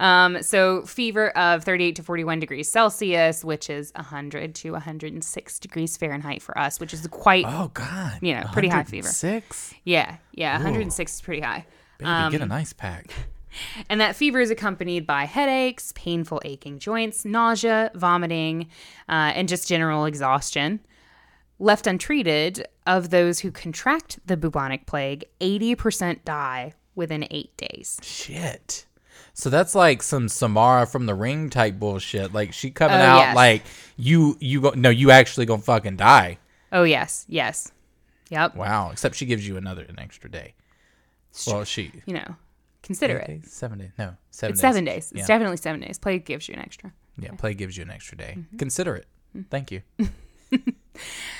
Um, 0.00 0.42
so 0.42 0.82
fever 0.82 1.28
of 1.36 1.62
38 1.62 1.96
to 1.96 2.02
41 2.02 2.40
degrees 2.40 2.70
Celsius, 2.70 3.44
which 3.44 3.68
is 3.70 3.92
100 3.94 4.54
to 4.56 4.72
106 4.72 5.58
degrees 5.60 5.96
Fahrenheit 5.96 6.40
for 6.42 6.56
us, 6.58 6.80
which 6.80 6.94
is 6.94 7.06
quite 7.08 7.44
Oh 7.46 7.70
God. 7.74 8.18
You 8.22 8.34
know, 8.34 8.44
pretty 8.52 8.68
high 8.68 8.84
fever. 8.84 9.08
Six. 9.08 9.74
Yeah, 9.84 10.16
yeah, 10.32 10.54
106 10.54 11.14
is 11.14 11.20
pretty 11.20 11.42
high. 11.42 11.66
Baby, 11.98 12.08
Um, 12.10 12.32
get 12.32 12.40
an 12.40 12.50
ice 12.50 12.72
pack. 12.72 13.12
And 13.88 14.00
that 14.00 14.14
fever 14.14 14.38
is 14.40 14.52
accompanied 14.52 15.08
by 15.08 15.24
headaches, 15.24 15.92
painful 15.96 16.40
aching 16.44 16.78
joints, 16.78 17.24
nausea, 17.24 17.90
vomiting, 17.96 18.68
uh, 19.08 19.32
and 19.34 19.48
just 19.48 19.66
general 19.66 20.04
exhaustion. 20.04 20.78
left 21.58 21.88
untreated, 21.88 22.64
of 22.86 23.10
those 23.10 23.40
who 23.40 23.50
contract 23.50 24.20
the 24.24 24.36
bubonic 24.36 24.86
plague, 24.86 25.24
80% 25.40 26.24
die 26.24 26.74
within 26.94 27.26
eight 27.32 27.56
days. 27.56 27.98
Shit. 28.02 28.86
So 29.40 29.48
that's 29.50 29.74
like 29.74 30.02
some 30.02 30.28
Samara 30.28 30.86
from 30.86 31.06
the 31.06 31.14
Ring 31.14 31.48
type 31.50 31.78
bullshit. 31.78 32.32
Like 32.34 32.52
she 32.52 32.70
coming 32.70 32.98
Oh, 32.98 33.02
out 33.02 33.18
yes. 33.20 33.36
like 33.36 33.62
you 33.96 34.36
you 34.40 34.60
go 34.60 34.70
no 34.76 34.90
you 34.90 35.10
actually 35.10 35.46
gonna 35.46 35.62
fucking 35.62 35.96
die. 35.96 36.38
Oh, 36.72 36.84
yes, 36.84 37.24
yes. 37.28 37.72
Yep. 38.28 38.54
Wow. 38.54 38.90
Except 38.92 39.16
she 39.16 39.26
gives 39.26 39.46
you 39.48 39.56
another 39.56 39.82
an 39.88 39.98
extra 39.98 40.30
day. 40.30 40.54
Well, 41.46 41.64
she 41.64 41.90
You 42.06 42.14
know, 42.14 42.36
consider 42.82 43.16
it. 43.18 43.26
days? 43.26 43.52
seven 43.52 43.78
days. 43.78 43.90
No, 43.98 44.14
seven. 44.30 44.52
It's 44.52 44.60
days. 44.60 44.68
seven 44.68 44.84
days. 44.84 45.10
It's 45.12 45.20
Yeah. 45.20 45.26
definitely 45.26 45.56
seven 45.56 45.80
days. 45.80 45.98
Plague 45.98 46.24
gives 46.24 46.48
you 46.48 46.54
an 46.54 46.60
extra. 46.60 46.92
Yeah, 47.18 47.32
play 47.32 47.54
gives 47.54 47.76
you 47.76 47.82
an 47.82 47.90
extra 47.90 48.16
day. 48.16 48.34
Mm-hmm. 48.38 48.56
Consider 48.58 48.94
it. 48.96 49.06
Thank 49.50 49.70
you. 49.72 49.82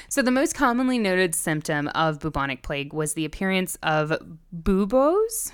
So, 0.08 0.22
the 0.22 0.30
most 0.30 0.54
commonly 0.54 0.98
noted 0.98 1.34
symptom 1.34 1.88
of 1.88 2.18
bubonic 2.20 2.62
plague 2.62 2.92
was 2.94 3.12
the 3.14 3.24
appearance 3.26 3.76
of 3.82 4.12
buboes 4.52 5.52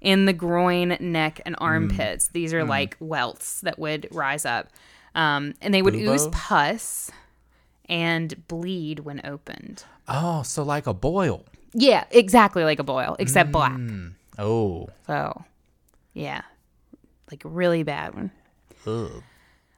in 0.00 0.24
the 0.26 0.32
groin, 0.32 0.96
neck, 1.00 1.40
and 1.44 1.56
armpits. 1.58 2.28
These 2.28 2.52
are 2.54 2.64
like 2.64 2.96
welts 3.00 3.60
that 3.60 3.78
would 3.78 4.08
rise 4.10 4.44
up. 4.44 4.68
Um, 5.14 5.54
and 5.60 5.72
they 5.72 5.82
would 5.82 5.94
ooze 5.94 6.26
pus 6.28 7.10
and 7.88 8.46
bleed 8.48 9.00
when 9.00 9.20
opened. 9.24 9.84
Oh, 10.08 10.42
so 10.42 10.62
like 10.62 10.86
a 10.86 10.94
boil. 10.94 11.44
Yeah, 11.72 12.04
exactly 12.10 12.64
like 12.64 12.78
a 12.78 12.84
boil, 12.84 13.16
except 13.18 13.52
black. 13.52 13.78
Oh. 14.38 14.88
So, 15.06 15.44
yeah, 16.12 16.42
like 17.30 17.44
a 17.44 17.48
really 17.48 17.82
bad 17.82 18.14
one. 18.14 18.30
Ugh. 18.86 19.22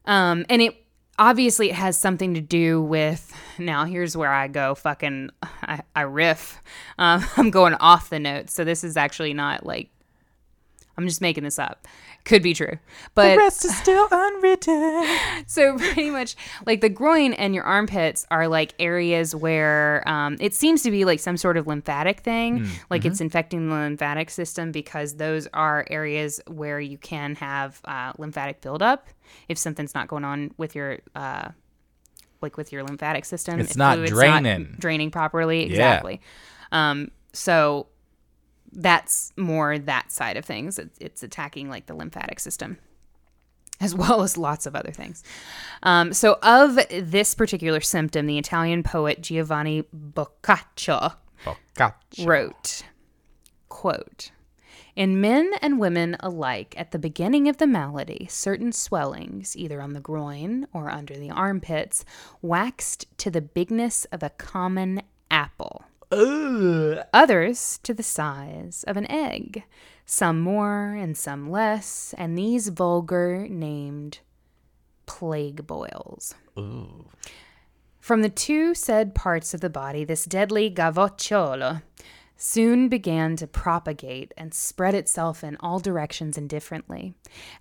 Um, 0.05 0.46
and 0.49 0.62
it 0.62 0.77
obviously 1.18 1.70
it 1.70 1.74
has 1.74 1.98
something 1.98 2.35
to 2.35 2.40
do 2.40 2.81
with. 2.83 3.33
Now 3.59 3.85
here's 3.85 4.16
where 4.16 4.33
I 4.33 4.48
go 4.48 4.74
fucking. 4.74 5.31
I, 5.42 5.83
I 5.94 6.02
riff. 6.02 6.62
Um, 6.98 7.24
I'm 7.37 7.50
going 7.50 7.74
off 7.74 8.11
the 8.11 8.18
notes, 8.18 8.55
so 8.55 8.64
this 8.64 8.85
is 8.85 8.96
actually 8.96 9.35
not 9.35 9.64
like. 9.64 9.90
I'm 10.98 11.06
just 11.06 11.20
making 11.20 11.44
this 11.44 11.59
up. 11.59 11.87
Could 12.24 12.42
be 12.42 12.54
true, 12.54 12.78
but 13.14 13.32
the 13.32 13.37
rest 13.38 13.64
is 13.64 13.76
still 13.76 14.09
unwritten. 14.11 15.06
so 15.46 15.76
pretty 15.76 16.11
much 16.11 16.35
like 16.66 16.80
the 16.80 16.88
groin 16.88 17.35
and 17.35 17.54
your 17.54 17.64
armpits 17.64 18.26
are 18.30 18.48
like 18.48 18.74
areas 18.78 19.35
where 19.35 20.02
um, 20.09 20.37
it 20.40 20.54
seems 20.54 20.82
to 20.82 20.90
be 20.90 21.04
like 21.04 21.20
some 21.20 21.37
sort 21.37 21.56
of 21.56 21.66
lymphatic 21.66 22.20
thing. 22.20 22.66
Like 22.90 23.04
it's 23.04 23.20
infecting 23.20 23.68
the 23.68 23.74
lymphatic 23.74 24.30
system 24.30 24.72
because 24.72 25.16
those 25.16 25.46
are 25.54 25.87
areas 25.90 26.40
where 26.48 26.80
you 26.80 26.98
can 26.98 27.35
have 27.37 27.80
uh, 27.85 28.12
lymphatic 28.18 28.61
buildup 28.61 29.09
if 29.48 29.59
something's 29.59 29.94
not 29.94 30.09
going 30.09 30.24
on 30.24 30.52
with 30.56 30.74
your 30.74 30.98
uh, 31.14 31.50
like 32.42 32.56
with 32.56 32.72
your 32.72 32.82
lymphatic 32.85 33.24
system. 33.24 33.61
It's 33.61 33.76
not 33.76 33.96
fluid's 33.96 34.12
draining. 34.12 34.76
draining 34.78 35.11
properly. 35.11 35.62
Exactly. 35.64 36.20
Um, 36.72 37.11
so 37.32 37.88
that's 38.76 39.32
more 39.36 39.78
that 39.78 40.12
side 40.12 40.36
of 40.36 40.44
things 40.44 40.78
it's, 40.78 40.98
it's 41.00 41.22
attacking 41.22 41.68
like 41.68 41.86
the 41.86 41.94
lymphatic 41.94 42.38
system 42.38 42.78
as 43.80 43.94
well 43.96 44.22
as 44.22 44.36
lots 44.36 44.66
of 44.66 44.74
other 44.74 44.90
things. 44.90 45.22
Um, 45.82 46.12
so, 46.12 46.38
of 46.42 46.78
this 46.90 47.34
particular 47.34 47.80
symptom, 47.80 48.26
the 48.26 48.38
Italian 48.38 48.82
poet 48.82 49.20
Giovanni 49.20 49.84
Boccaccio 49.92 51.12
wrote, 52.24 52.84
quote, 53.68 54.30
in 54.94 55.20
men 55.20 55.52
and 55.60 55.78
women 55.78 56.16
alike, 56.20 56.74
at 56.78 56.90
the 56.90 56.98
beginning 56.98 57.48
of 57.48 57.58
the 57.58 57.66
malady, 57.66 58.26
certain 58.30 58.72
swellings, 58.72 59.54
either 59.54 59.82
on 59.82 59.92
the 59.92 60.00
groin 60.00 60.66
or 60.72 60.88
under 60.88 61.14
the 61.14 61.30
armpits, 61.30 62.02
waxed 62.40 63.04
to 63.18 63.30
the 63.30 63.42
bigness 63.42 64.06
of 64.06 64.22
a 64.22 64.30
common 64.30 65.02
apple. 65.30 65.84
Others 66.16 67.79
to 67.83 67.92
the 67.92 68.02
size 68.02 68.85
of 68.87 68.96
an 68.96 69.11
egg, 69.11 69.64
some 70.05 70.40
more 70.40 70.94
and 70.94 71.16
some 71.16 71.50
less, 71.50 72.14
and 72.16 72.37
these 72.37 72.68
vulgar 72.68 73.46
named 73.48 74.20
plague 75.05 75.66
boils. 75.66 76.35
From 78.00 78.22
the 78.22 78.29
two 78.29 78.74
said 78.74 79.14
parts 79.14 79.52
of 79.52 79.61
the 79.61 79.68
body, 79.68 80.05
this 80.05 80.24
deadly 80.24 80.70
gavocciolo 80.70 81.83
soon 82.37 82.88
began 82.88 83.37
to 83.37 83.46
propagate 83.46 84.33
and 84.37 84.55
spread 84.55 84.94
itself 84.94 85.42
in 85.42 85.57
all 85.61 85.81
directions 85.81 86.38
indifferently, 86.38 87.14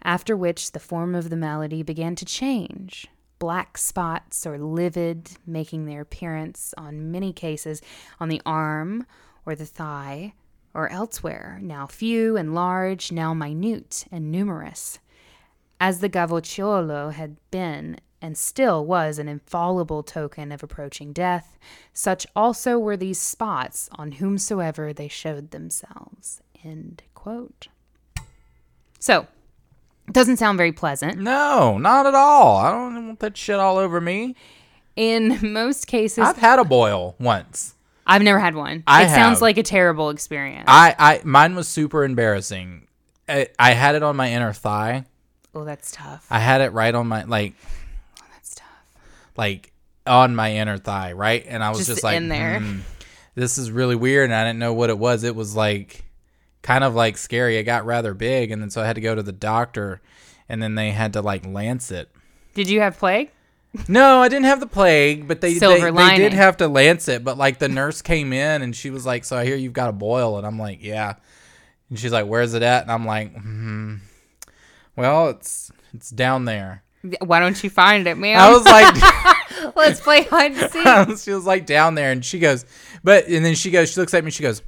after 0.04 0.36
which 0.36 0.72
the 0.72 0.80
form 0.80 1.16
of 1.16 1.30
the 1.30 1.38
malady 1.38 1.82
began 1.82 2.16
to 2.16 2.26
change. 2.26 3.08
Black 3.40 3.78
spots 3.78 4.46
or 4.46 4.58
livid 4.58 5.32
making 5.46 5.86
their 5.86 6.02
appearance 6.02 6.74
on 6.78 7.12
many 7.12 7.34
cases 7.34 7.82
on 8.20 8.30
the 8.30 8.42
arm 8.46 9.06
or 9.46 9.56
the 9.56 9.66
thigh 9.66 10.34
or 10.74 10.90
elsewhere, 10.90 11.60
now 11.62 11.88
few 11.88 12.36
and 12.38 12.54
large, 12.54 13.12
now 13.12 13.34
minute 13.34 14.06
and 14.12 14.32
numerous. 14.32 15.00
As 15.80 16.00
the 16.00 16.10
Gavocciolo 16.10 17.14
had 17.14 17.38
been 17.52 17.98
and 18.22 18.38
still 18.38 18.86
was 18.86 19.20
an 19.20 19.28
infallible 19.28 20.02
token 20.02 20.52
of 20.52 20.64
approaching 20.64 21.14
death, 21.14 21.58
such 21.94 22.26
also 22.36 22.80
were 22.80 22.98
these 22.98 23.20
spots 23.20 23.90
on 23.94 24.14
whomsoever 24.14 24.94
they 24.94 25.08
showed 25.08 25.52
themselves. 25.52 26.42
So, 29.00 29.28
doesn't 30.12 30.38
sound 30.38 30.58
very 30.58 30.72
pleasant. 30.72 31.20
No, 31.20 31.78
not 31.78 32.06
at 32.06 32.16
all. 32.16 32.58
I 32.58 32.72
don't 32.72 33.08
want 33.08 33.20
that 33.20 33.36
shit 33.38 33.56
all 33.60 33.78
over 33.78 34.00
me. 34.00 34.36
In 34.96 35.40
most 35.54 35.88
cases, 35.88 36.20
I've 36.26 36.38
had 36.38 36.60
a 36.60 36.64
boil 36.64 37.16
once. 37.20 37.74
I've 38.08 38.22
never 38.22 38.40
had 38.40 38.56
one. 38.56 38.84
I 38.86 39.06
it 39.06 39.10
sounds 39.10 39.42
like 39.42 39.58
a 39.58 39.64
terrible 39.64 40.10
experience. 40.12 40.66
I, 40.68 40.96
I 40.98 41.22
mine 41.24 41.56
was 41.56 41.68
super 41.68 42.04
embarrassing. 42.04 42.88
I, 43.28 43.48
I 43.58 43.72
had 43.72 43.96
it 43.96 44.04
on 44.04 44.16
my 44.16 44.32
inner 44.32 44.54
thigh. 44.54 45.06
oh, 45.56 45.64
that's 45.66 45.92
tough. 45.92 46.28
I 46.30 46.38
had 46.40 46.62
it 46.62 46.72
right 46.72 46.94
on 46.94 47.08
my 47.08 47.24
like 47.24 47.56
That's 48.32 48.54
tough. 48.56 48.68
like 49.36 49.72
on 50.06 50.36
my 50.36 50.54
inner 50.54 50.78
thigh, 50.78 51.14
right? 51.14 51.44
And 51.48 51.64
I 51.64 51.70
was 51.70 51.80
Just 51.80 51.90
just, 51.90 52.04
like, 52.04 52.18
in 52.18 52.30
there. 52.30 52.60
"Hmm, 52.60 52.80
this 53.34 53.58
is 53.58 53.72
really 53.72 53.96
weird, 53.96 54.26
and 54.26 54.36
I 54.36 54.44
didn't 54.46 54.60
know 54.60 54.74
what 54.76 54.92
it 54.92 55.00
was. 55.00 55.24
It 55.24 55.36
was 55.36 55.56
like 55.56 56.05
kind 56.66 56.84
of 56.84 56.96
like 56.96 57.16
scary. 57.16 57.58
It 57.58 57.64
got 57.64 57.86
rather 57.86 58.16
big, 58.16 58.50
and 58.50 58.60
then 58.60 58.72
so 58.72 58.82
I 58.82 58.88
had 58.88 58.96
to 58.96 59.02
go 59.02 59.14
to 59.14 59.22
the 59.22 59.32
doctor, 59.32 60.02
and 60.50 60.62
then 60.62 60.74
they 60.74 60.90
had 60.90 61.14
to 61.14 61.22
like 61.22 61.46
lance 61.46 61.92
it. 61.92 62.10
Did 62.56 62.68
you 62.70 62.82
have 62.82 62.98
plague? 62.98 63.30
No, 63.88 64.20
I 64.22 64.30
didn't 64.30 64.46
have 64.46 64.60
the 64.62 64.68
plague, 64.68 65.28
but 65.28 65.42
they 65.42 65.54
they, 65.54 65.60
Silver 65.60 65.86
they 65.86 65.92
lining. 65.92 66.22
did 66.22 66.34
have 66.34 66.58
to 66.58 66.68
lance 66.68 67.08
it. 67.08 67.24
But 67.24 67.38
like 67.38 67.60
the 67.60 67.70
nurse 67.70 68.02
came 68.02 68.34
in 68.34 68.64
and 68.64 68.76
she 68.76 68.90
was 68.90 69.06
like, 69.06 69.26
"So 69.26 69.38
I 69.38 69.46
hear 69.46 69.56
you've 69.56 69.74
got 69.74 69.90
a 69.90 69.94
boil," 69.94 70.38
and 70.40 70.48
I'm 70.48 70.58
like, 70.58 70.82
"Yeah." 70.82 71.16
And 71.90 72.00
she's 72.00 72.12
like, 72.12 72.26
"Where's 72.26 72.54
it 72.56 72.64
at?" 72.64 72.82
And 72.82 72.92
I'm 72.92 73.06
like, 73.06 73.36
hmm 73.36 73.98
"Well, 74.96 75.30
it's 75.30 75.72
it's 75.94 76.10
down 76.10 76.46
there." 76.46 76.84
Why 77.24 77.40
don't 77.40 77.64
you 77.64 77.70
find 77.70 78.08
it, 78.08 78.18
man? 78.18 78.40
I 78.40 78.50
was 78.50 78.66
like. 78.66 78.96
Let's 79.76 80.02
play 80.02 80.24
hide 80.24 80.52
and 80.52 80.72
seek. 81.18 81.24
she 81.24 81.32
was 81.34 81.46
like 81.46 81.66
down 81.66 81.96
there 81.96 82.12
and 82.12 82.24
she 82.26 82.40
goes 82.40 82.66
but 83.04 83.28
and 83.28 83.44
then 83.44 83.56
she 83.56 83.72
goes 83.72 83.92
she 83.92 84.00
looks 84.00 84.14
at 84.14 84.24
me 84.24 84.30
she 84.30 84.44
goes 84.44 84.62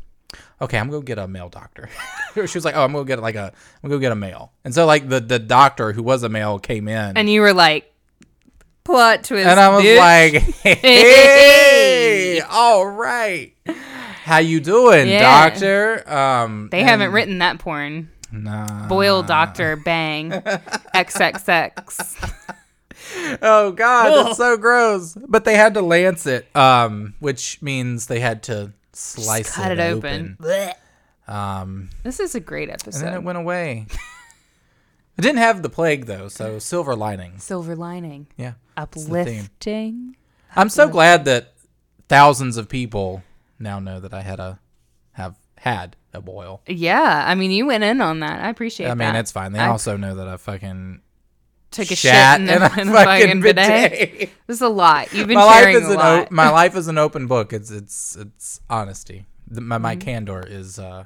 okay 0.62 0.78
i'm 0.80 0.89
gonna 0.89 1.04
get 1.04 1.17
a 1.20 1.28
male 1.28 1.50
doctor 1.50 1.89
she 2.36 2.41
was 2.41 2.65
like 2.65 2.76
oh 2.76 2.84
i'm 2.84 2.91
gonna 2.91 3.06
get 3.06 3.20
like 3.20 3.36
a 3.36 3.52
i'm 3.84 3.89
gonna 3.89 3.96
go 3.96 4.00
get 4.00 4.12
a 4.12 4.15
male 4.15 4.52
and 4.65 4.74
so 4.74 4.86
like 4.86 5.08
the 5.10 5.20
the 5.20 5.39
doctor 5.39 5.91
who 5.93 6.02
was 6.04 6.24
a 6.24 6.30
male 6.30 6.60
came 6.60 6.88
in 6.88 7.15
And 7.17 7.30
you 7.30 7.41
were 7.41 7.54
like, 7.54 7.93
plot 8.84 9.24
twist. 9.24 9.48
and 9.48 9.60
i 9.60 9.70
was 9.76 9.84
bitch. 9.84 9.98
like 9.98 10.34
hey 10.82 12.41
all 12.50 12.86
right 12.88 13.54
how 14.24 14.38
you 14.39 14.60
doing 14.60 15.08
Yeah. 15.08 15.50
doctor 15.50 16.10
um 16.12 16.70
they 16.72 16.84
haven't 16.84 17.12
written 17.12 17.38
that 17.39 17.60
porn. 17.60 18.10
nah. 18.32 18.88
Boil 18.88 19.24
Doctor 19.24 19.76
Bang 19.76 20.32
XXX. 20.96 22.34
oh 23.41 23.72
god 23.72 24.26
that's 24.26 24.38
so 24.38 24.58
gross 24.58 25.17
but 25.28 25.46
they 25.46 25.56
had 25.56 25.74
to 25.76 25.82
lance 25.82 26.26
it 26.26 26.48
um 26.56 27.13
which 27.20 27.62
means 27.62 28.08
they 28.08 28.20
had 28.20 28.43
to 28.43 28.72
slice 28.97 29.55
Cut 29.55 29.71
it 29.71 29.79
open. 29.79 30.38
um 31.27 31.89
This 32.03 32.19
is 32.19 32.36
a 32.36 32.39
great 32.39 32.69
And 32.69 32.79
then 32.81 32.88
episode. 33.03 33.13
it 33.15 33.23
went 33.23 33.38
away. 33.38 33.86
it 35.17 35.21
didn't 35.21 35.39
have 35.39 35.62
the 35.62 35.69
plague 35.69 36.05
though, 36.05 36.27
so 36.27 36.60
silver 36.60 36.95
lining. 36.95 37.38
Silver 37.39 37.75
lining. 37.75 38.27
Yeah. 38.38 38.53
Uplifting. 38.75 40.15
I'm 40.55 40.69
so 40.69 40.88
glad 40.88 41.25
that 41.25 41.53
thousands 42.10 42.57
of 42.57 42.69
people 42.69 43.23
now 43.60 43.79
know 43.79 43.99
that 43.99 44.13
I 44.13 44.21
had 44.21 44.39
a 44.39 44.60
have 45.13 45.36
had 45.57 45.95
a 46.13 46.21
boil. 46.21 46.62
Yeah, 46.67 47.23
I 47.27 47.36
mean, 47.36 47.51
you 47.51 47.65
went 47.65 47.83
in 47.83 48.01
on 48.01 48.19
that. 48.21 48.39
I 48.43 48.49
appreciate 48.49 48.86
that. 48.88 48.91
I 48.91 48.95
that. 48.95 49.13
mean, 49.13 49.19
it's 49.19 49.31
fine. 49.31 49.51
They 49.51 49.60
I 49.60 49.67
also 49.67 49.97
know 49.97 50.15
that 50.15 50.28
I 50.28 50.38
fucking 50.38 51.01
took 51.72 51.91
a 51.91 51.95
shat 51.95 52.39
shit 52.39 52.49
in, 52.49 52.55
in 52.55 52.61
a, 52.61 52.82
in 52.82 52.89
a 52.89 52.91
fucking 52.91 53.28
fucking 53.28 53.41
bidet. 53.41 53.91
bidet. 53.91 54.30
This 54.47 54.57
is 54.57 54.61
a 54.61 54.70
lot. 54.70 55.13
You've 55.13 55.28
been 55.28 55.36
my 55.36 55.43
life 55.43 55.63
sharing 55.63 55.76
is 55.78 55.88
a 55.89 55.91
an 55.91 55.97
lot. 55.97 56.20
o- 56.24 56.28
my 56.32 56.49
life 56.49 56.76
is 56.76 56.88
an 56.88 56.97
open 56.97 57.28
book. 57.28 57.53
It's 57.53 57.72
it's 57.72 58.15
it's 58.15 58.61
honesty. 58.70 59.26
The, 59.47 59.61
my 59.61 59.76
Mm-hmm. 59.76 59.84
my 59.84 59.95
candor 59.95 60.43
is 60.47 60.80
uh, 60.80 61.05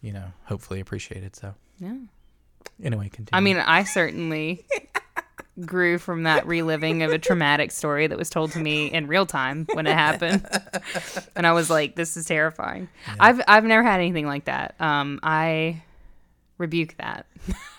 you 0.00 0.12
know, 0.12 0.32
hopefully 0.44 0.80
appreciated. 0.80 1.36
So 1.36 1.54
yeah. 1.78 1.94
anyway, 2.82 3.08
continue. 3.08 3.28
I 3.32 3.40
mean, 3.40 3.56
I 3.58 3.84
certainly 3.84 4.64
grew 5.66 5.98
from 5.98 6.22
that 6.24 6.46
reliving 6.46 7.02
of 7.02 7.10
a 7.12 7.18
traumatic 7.18 7.70
story 7.70 8.06
that 8.06 8.16
was 8.18 8.30
told 8.30 8.52
to 8.52 8.58
me 8.58 8.86
in 8.86 9.06
real 9.06 9.26
time 9.26 9.66
when 9.74 9.86
it 9.86 9.92
happened. 9.94 10.44
and 11.36 11.46
I 11.46 11.52
was 11.52 11.68
like, 11.70 11.94
this 11.94 12.16
is 12.16 12.24
terrifying. 12.26 12.88
I've 13.20 13.40
I've 13.46 13.64
never 13.64 13.82
had 13.82 14.00
anything 14.00 14.26
like 14.26 14.46
that. 14.46 14.74
Um, 14.80 15.20
I 15.22 15.82
rebuke 16.58 16.96
that. 16.98 17.26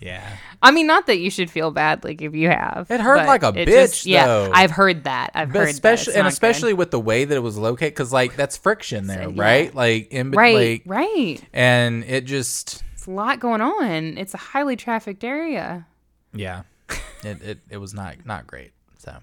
Yeah. 0.00 0.36
I 0.62 0.70
mean, 0.70 0.86
not 0.86 1.06
that 1.06 1.18
you 1.18 1.30
should 1.30 1.50
feel 1.50 1.70
bad, 1.70 2.04
like 2.04 2.22
if 2.22 2.34
you 2.34 2.48
have. 2.48 2.86
It 2.90 3.00
hurt 3.00 3.26
like 3.26 3.42
a 3.42 3.48
it 3.48 3.68
bitch, 3.68 4.06
yeah, 4.06 4.26
though. 4.26 4.50
I've 4.52 4.70
heard 4.70 5.04
that. 5.04 5.30
I've 5.34 5.52
But 5.52 5.60
heard 5.60 5.68
especially 5.70 6.12
that. 6.14 6.20
And 6.20 6.28
especially 6.28 6.72
with 6.74 6.90
the 6.90 7.00
way 7.00 7.24
that 7.24 7.34
it 7.34 7.40
was 7.40 7.56
located, 7.56 7.94
because 7.94 8.12
like 8.12 8.36
that's 8.36 8.56
friction 8.56 9.06
there, 9.06 9.28
right? 9.28 9.74
Like 9.74 10.08
in 10.12 10.30
good. 10.30 10.36
right, 10.36 10.54
like, 10.54 10.82
right. 10.86 11.42
and 11.52 12.04
it 12.04 12.26
just 12.26 12.82
It's 12.94 13.06
a 13.06 13.10
lot 13.10 13.40
going 13.40 13.60
on. 13.60 14.18
It's 14.18 14.34
a 14.34 14.38
highly 14.38 14.76
trafficked 14.76 15.24
area. 15.24 15.86
yeah, 16.32 16.62
it, 17.24 17.42
it 17.42 17.58
it 17.70 17.76
was 17.78 17.94
not 17.94 18.24
not 18.24 18.46
great. 18.46 18.72
So 18.98 19.16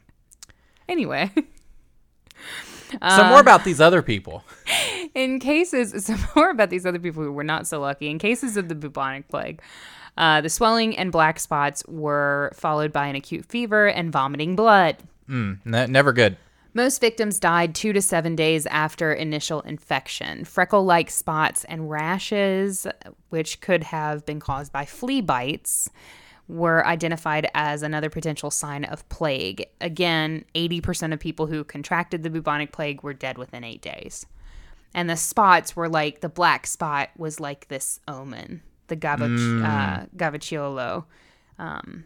Anyway, 0.88 1.32
some 3.02 3.28
more 3.28 3.36
um, 3.40 3.42
about 3.42 3.64
these 3.64 3.82
other 3.82 4.02
people. 4.02 4.44
in 5.16 5.40
cases, 5.40 6.06
some 6.06 6.20
more 6.36 6.50
about 6.50 6.70
these 6.70 6.86
other 6.86 7.00
people 7.00 7.24
who 7.24 7.32
were 7.32 7.44
not 7.44 7.68
so 7.68 7.80
lucky. 7.80 8.10
In 8.10 8.20
cases 8.20 8.58
of 8.58 8.70
the 8.70 8.76
bubonic 8.76 9.28
plague, 9.28 9.62
uh, 10.18 10.42
the 10.42 10.50
swelling 10.50 10.98
and 10.98 11.12
black 11.12 11.40
spots 11.40 11.84
were 11.88 12.52
followed 12.56 12.94
by 12.94 13.08
an 13.08 13.16
acute 13.16 13.46
fever 13.46 13.88
and 13.88 14.12
vomiting 14.12 14.56
blood. 14.56 14.98
Ne- 15.66 15.88
never 15.88 16.14
good. 16.14 16.38
Most 16.74 17.00
victims 17.00 17.40
died 17.40 17.74
two 17.74 17.94
to 17.94 18.02
seven 18.02 18.36
days 18.36 18.66
after 18.66 19.14
initial 19.14 19.62
infection. 19.62 20.44
Freckle 20.44 20.84
like 20.84 21.10
spots 21.10 21.64
and 21.66 21.90
rashes, 21.90 22.86
which 23.30 23.62
could 23.62 23.84
have 23.84 24.26
been 24.26 24.42
caused 24.42 24.74
by 24.74 24.84
flea 24.84 25.22
bites, 25.22 25.90
were 26.50 26.86
identified 26.86 27.50
as 27.54 27.82
another 27.82 28.10
potential 28.10 28.52
sign 28.52 28.84
of 28.84 29.08
plague. 29.08 29.66
Again, 29.80 30.44
80% 30.54 31.14
of 31.14 31.20
people 31.20 31.48
who 31.48 31.64
contracted 31.64 32.24
the 32.24 32.30
bubonic 32.30 32.74
plague 32.74 33.04
were 33.04 33.14
dead 33.14 33.38
within 33.38 33.64
eight 33.64 33.82
days. 33.82 34.26
And 34.94 35.10
the 35.10 35.18
spots 35.18 35.78
were 35.78 35.90
like 35.90 36.20
the 36.20 36.30
black 36.30 36.68
spot 36.68 37.10
was 37.18 37.40
like 37.40 37.68
this 37.70 38.00
omen, 38.08 38.62
the 38.88 38.96
gavac- 38.98 39.64
uh, 39.64 40.06
gavacciolo, 40.16 41.06
um, 41.60 42.04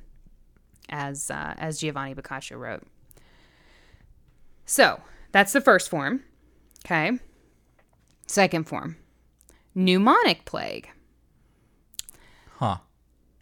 as 0.89 1.29
uh, 1.31 1.53
as 1.57 1.79
Giovanni 1.79 2.13
Boccaccio 2.13 2.57
wrote. 2.57 2.83
So 4.65 5.01
that's 5.31 5.53
the 5.53 5.61
first 5.61 5.89
form. 5.89 6.23
Okay. 6.85 7.19
Second 8.27 8.67
form 8.67 8.95
pneumonic 9.75 10.45
plague. 10.45 10.89
Huh. 12.57 12.77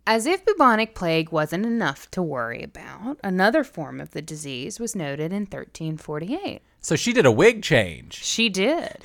As 0.06 0.26
if 0.26 0.46
bubonic 0.46 0.96
plague 0.96 1.32
wasn't 1.32 1.66
enough 1.66 2.10
to 2.12 2.22
worry 2.22 2.64
about, 2.64 3.18
another 3.24 3.64
form 3.64 4.00
of 4.00 4.12
the 4.12 4.22
disease 4.22 4.80
was 4.80 4.96
noted 4.96 5.34
in 5.34 5.42
1348. 5.42 6.62
So 6.80 6.96
she 6.96 7.12
did 7.12 7.26
a 7.26 7.32
wig 7.32 7.62
change. 7.62 8.14
She 8.14 8.48
did. 8.48 8.98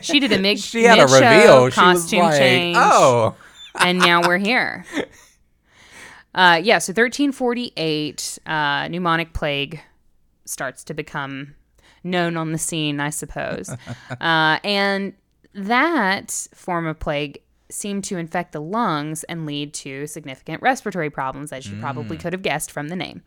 She 0.00 0.18
did 0.18 0.32
a 0.32 0.38
mid, 0.40 0.58
She 0.58 0.82
had 0.84 0.98
a 0.98 1.02
reveal. 1.06 1.60
She 1.60 1.64
was 1.66 1.74
costume 1.74 2.20
like, 2.20 2.38
change. 2.38 2.76
"Oh, 2.78 3.36
and 3.80 3.98
now 3.98 4.26
we're 4.26 4.38
here. 4.38 4.84
Uh, 6.34 6.60
yeah, 6.62 6.78
so 6.78 6.90
1348, 6.90 8.38
uh, 8.46 8.50
pneumonic 8.50 9.32
plague 9.32 9.80
starts 10.44 10.84
to 10.84 10.94
become 10.94 11.54
known 12.04 12.36
on 12.36 12.52
the 12.52 12.58
scene, 12.58 13.00
I 13.00 13.10
suppose. 13.10 13.70
uh, 14.20 14.58
and 14.62 15.14
that 15.54 16.48
form 16.54 16.86
of 16.86 16.98
plague 16.98 17.40
seemed 17.70 18.04
to 18.04 18.16
infect 18.16 18.52
the 18.52 18.60
lungs 18.60 19.24
and 19.24 19.46
lead 19.46 19.74
to 19.74 20.06
significant 20.06 20.62
respiratory 20.62 21.10
problems, 21.10 21.52
as 21.52 21.66
you 21.66 21.78
probably 21.80 22.16
could 22.16 22.32
have 22.32 22.42
guessed 22.42 22.70
from 22.70 22.88
the 22.88 22.96
name. 22.96 23.22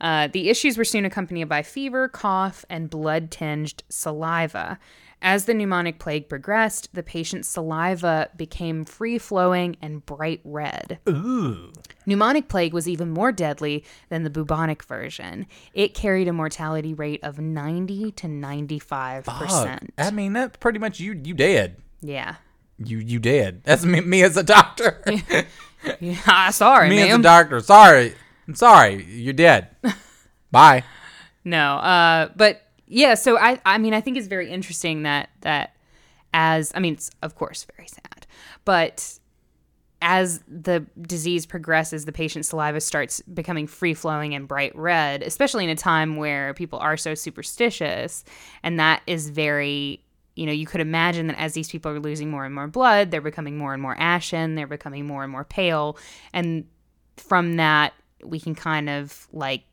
Uh, 0.00 0.28
the 0.28 0.50
issues 0.50 0.76
were 0.76 0.84
soon 0.84 1.04
accompanied 1.04 1.48
by 1.48 1.62
fever, 1.62 2.08
cough, 2.08 2.64
and 2.68 2.90
blood 2.90 3.30
tinged 3.30 3.82
saliva. 3.88 4.78
As 5.24 5.44
the 5.44 5.52
pneumonic 5.52 6.00
plague 6.00 6.28
progressed, 6.28 6.92
the 6.94 7.02
patient's 7.02 7.48
saliva 7.48 8.28
became 8.36 8.84
free 8.84 9.18
flowing 9.18 9.76
and 9.80 10.04
bright 10.04 10.40
red. 10.44 10.98
Ooh. 11.08 11.72
Pneumonic 12.06 12.48
plague 12.48 12.74
was 12.74 12.88
even 12.88 13.10
more 13.10 13.30
deadly 13.30 13.84
than 14.08 14.24
the 14.24 14.30
bubonic 14.30 14.82
version. 14.82 15.46
It 15.74 15.94
carried 15.94 16.26
a 16.26 16.32
mortality 16.32 16.92
rate 16.92 17.20
of 17.22 17.38
90 17.38 18.10
to 18.12 18.26
95%. 18.26 19.24
fuck." 19.24 19.82
I 19.96 20.10
mean, 20.10 20.32
that 20.32 20.58
pretty 20.58 20.80
much 20.80 20.98
you 20.98 21.12
you 21.22 21.34
dead. 21.34 21.76
Yeah. 22.00 22.36
You 22.78 22.98
you 22.98 23.20
dead. 23.20 23.62
That's 23.62 23.84
me, 23.84 24.00
me 24.00 24.22
as 24.24 24.36
a 24.36 24.42
doctor. 24.42 25.00
yeah. 26.00 26.50
Sorry, 26.50 26.88
me 26.88 27.08
as 27.08 27.18
a 27.18 27.22
doctor. 27.22 27.60
Sorry. 27.60 28.14
I'm 28.48 28.56
sorry. 28.56 29.04
You're 29.04 29.34
dead. 29.34 29.68
Bye. 30.50 30.82
No, 31.44 31.76
uh, 31.76 32.30
but 32.34 32.62
yeah. 32.92 33.14
So 33.14 33.38
I, 33.38 33.58
I 33.64 33.78
mean, 33.78 33.94
I 33.94 34.00
think 34.02 34.18
it's 34.18 34.26
very 34.26 34.50
interesting 34.50 35.02
that 35.04 35.30
that 35.40 35.74
as 36.34 36.72
I 36.74 36.80
mean, 36.80 36.94
it's 36.94 37.10
of 37.22 37.34
course 37.34 37.66
very 37.76 37.88
sad, 37.88 38.26
but 38.64 39.18
as 40.02 40.40
the 40.48 40.84
disease 41.00 41.46
progresses, 41.46 42.04
the 42.04 42.12
patient's 42.12 42.48
saliva 42.48 42.80
starts 42.80 43.20
becoming 43.22 43.66
free 43.66 43.94
flowing 43.94 44.34
and 44.34 44.46
bright 44.46 44.76
red, 44.76 45.22
especially 45.22 45.64
in 45.64 45.70
a 45.70 45.76
time 45.76 46.16
where 46.16 46.52
people 46.54 46.78
are 46.80 46.96
so 46.96 47.14
superstitious, 47.14 48.24
and 48.62 48.78
that 48.78 49.02
is 49.06 49.30
very. 49.30 50.04
You 50.34 50.46
know, 50.46 50.52
you 50.52 50.64
could 50.64 50.80
imagine 50.80 51.26
that 51.26 51.38
as 51.38 51.52
these 51.52 51.68
people 51.68 51.92
are 51.92 52.00
losing 52.00 52.30
more 52.30 52.46
and 52.46 52.54
more 52.54 52.66
blood, 52.66 53.10
they're 53.10 53.20
becoming 53.20 53.58
more 53.58 53.74
and 53.74 53.82
more 53.82 53.94
ashen, 53.98 54.54
they're 54.54 54.66
becoming 54.66 55.06
more 55.06 55.22
and 55.22 55.30
more 55.30 55.44
pale. 55.44 55.98
And 56.32 56.64
from 57.18 57.56
that, 57.56 57.92
we 58.24 58.40
can 58.40 58.54
kind 58.54 58.88
of 58.88 59.28
like 59.34 59.64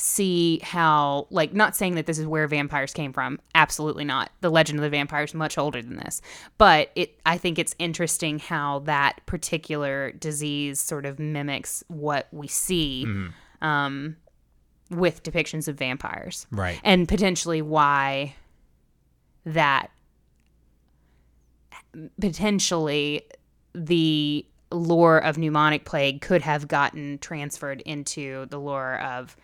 see 0.00 0.60
how 0.62 1.26
like 1.30 1.52
not 1.52 1.74
saying 1.74 1.94
that 1.96 2.06
this 2.06 2.18
is 2.18 2.26
where 2.26 2.46
vampires 2.46 2.92
came 2.92 3.12
from. 3.12 3.38
Absolutely 3.54 4.04
not. 4.04 4.30
The 4.40 4.50
legend 4.50 4.78
of 4.78 4.82
the 4.82 4.90
vampire 4.90 5.24
is 5.24 5.34
much 5.34 5.58
older 5.58 5.82
than 5.82 5.96
this. 5.96 6.20
But 6.56 6.90
it 6.94 7.18
i 7.26 7.36
think 7.36 7.58
it's 7.58 7.74
interesting 7.78 8.38
how 8.38 8.80
that 8.80 9.20
particular 9.26 10.12
disease 10.12 10.80
sort 10.80 11.06
of 11.06 11.18
mimics 11.18 11.82
what 11.88 12.28
we 12.32 12.48
see 12.48 13.06
um, 13.60 14.16
with 14.90 15.22
depictions 15.22 15.68
of 15.68 15.76
vampires. 15.76 16.46
Right. 16.50 16.80
and 16.84 17.08
potentially 17.08 17.62
why 17.62 18.34
that 19.44 19.90
potentially 22.20 23.22
the 23.74 24.44
lore 24.70 25.18
of 25.18 25.36
pneumonic 25.36 25.84
plague 25.84 26.20
could 26.20 26.42
have 26.42 26.68
gotten 26.68 27.18
transferred 27.18 27.80
into 27.82 28.46
the 28.46 28.58
lore 28.58 28.98
of 29.00 29.36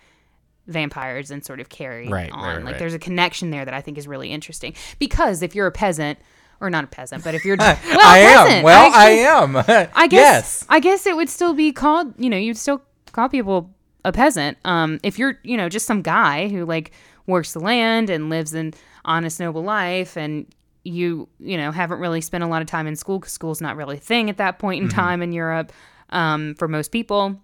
vampires 0.67 1.31
and 1.31 1.45
sort 1.45 1.61
of 1.61 1.69
carried 1.69 2.11
Right, 2.11 2.31
on. 2.33 2.43
right, 2.43 2.57
like 2.57 2.65
right. 2.73 2.79
there's 2.79 2.95
a 2.95 2.99
connection 2.99 3.51
there 3.51 3.65
that 3.65 3.75
I 3.75 3.81
think 3.81 3.99
is 3.99 4.09
really 4.09 4.31
interesting 4.31 4.75
because 4.99 5.43
if 5.43 5.55
you're 5.55 5.67
a 5.67 5.73
peasant 5.73 6.19
or 6.61 6.71
not 6.71 6.85
a 6.85 6.87
peasant, 6.87 7.23
but 7.25 7.35
if 7.35 7.45
you're 7.45 7.57
well, 7.59 7.77
I 7.85 8.19
a 8.19 8.23
am. 8.27 8.47
peasant, 8.47 8.65
Well, 8.65 8.93
I, 8.95 9.21
actually- 9.57 9.75
am. 9.77 9.89
I 9.95 10.07
guess 10.07 10.13
Yes. 10.13 10.67
I 10.69 10.81
guess 10.81 11.07
it 11.07 11.17
would 11.17 11.29
still 11.29 11.53
be 11.55 11.73
called, 11.73 12.15
you 12.19 12.31
know, 12.31 12.37
you'd 12.37 12.57
still 12.57 12.83
call 13.13 13.29
people 13.29 13.71
a 14.05 14.13
peasant. 14.13 14.57
Um, 14.65 15.01
if 15.03 15.19
you're, 15.19 15.39
you 15.43 15.57
know, 15.57 15.69
just 15.69 15.87
some 15.87 16.03
guy 16.03 16.49
who 16.49 16.65
like 16.65 16.93
works 17.27 17.53
the 17.53 17.61
land 17.61 18.11
and 18.11 18.31
lives 18.31 18.55
an 18.55 18.75
honest, 19.05 19.41
noble 19.41 19.63
life, 19.63 20.17
and 20.17 20.47
you, 20.85 21.29
you 21.41 21.57
know, 21.57 21.71
haven't 21.73 21.99
really 21.99 22.21
spent 22.21 22.45
a 22.45 22.47
lot 22.47 22.61
of 22.63 22.69
time 22.69 22.87
in 22.87 22.97
school 22.97 23.19
because 23.19 23.33
school's 23.33 23.61
not 23.61 23.77
really 23.77 23.97
a 23.97 24.01
thing 24.01 24.29
at 24.31 24.37
that 24.37 24.59
point 24.59 24.83
in 24.83 24.89
time 24.91 25.23
in 25.23 25.33
Europe 25.33 25.73
um, 26.11 26.55
for 26.57 26.69
most 26.69 26.93
people, 26.93 27.41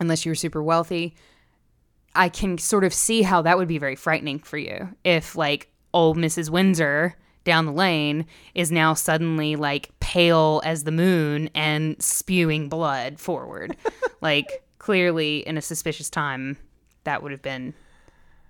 unless 0.00 0.26
you're 0.26 0.34
super 0.34 0.62
wealthy. 0.62 1.14
I 2.16 2.28
can 2.28 2.58
sort 2.58 2.84
of 2.84 2.92
see 2.94 3.22
how 3.22 3.42
that 3.42 3.58
would 3.58 3.68
be 3.68 3.78
very 3.78 3.96
frightening 3.96 4.38
for 4.38 4.58
you 4.58 4.88
if 5.04 5.36
like 5.36 5.68
old 5.94 6.16
Mrs. 6.16 6.50
Windsor 6.50 7.14
down 7.44 7.66
the 7.66 7.72
lane 7.72 8.26
is 8.54 8.72
now 8.72 8.94
suddenly 8.94 9.54
like 9.56 9.90
pale 10.00 10.60
as 10.64 10.84
the 10.84 10.90
moon 10.92 11.48
and 11.54 12.00
spewing 12.02 12.68
blood 12.68 13.20
forward. 13.20 13.76
like 14.20 14.64
clearly 14.78 15.38
in 15.46 15.56
a 15.56 15.62
suspicious 15.62 16.10
time 16.10 16.56
that 17.04 17.22
would 17.22 17.32
have 17.32 17.42
been 17.42 17.74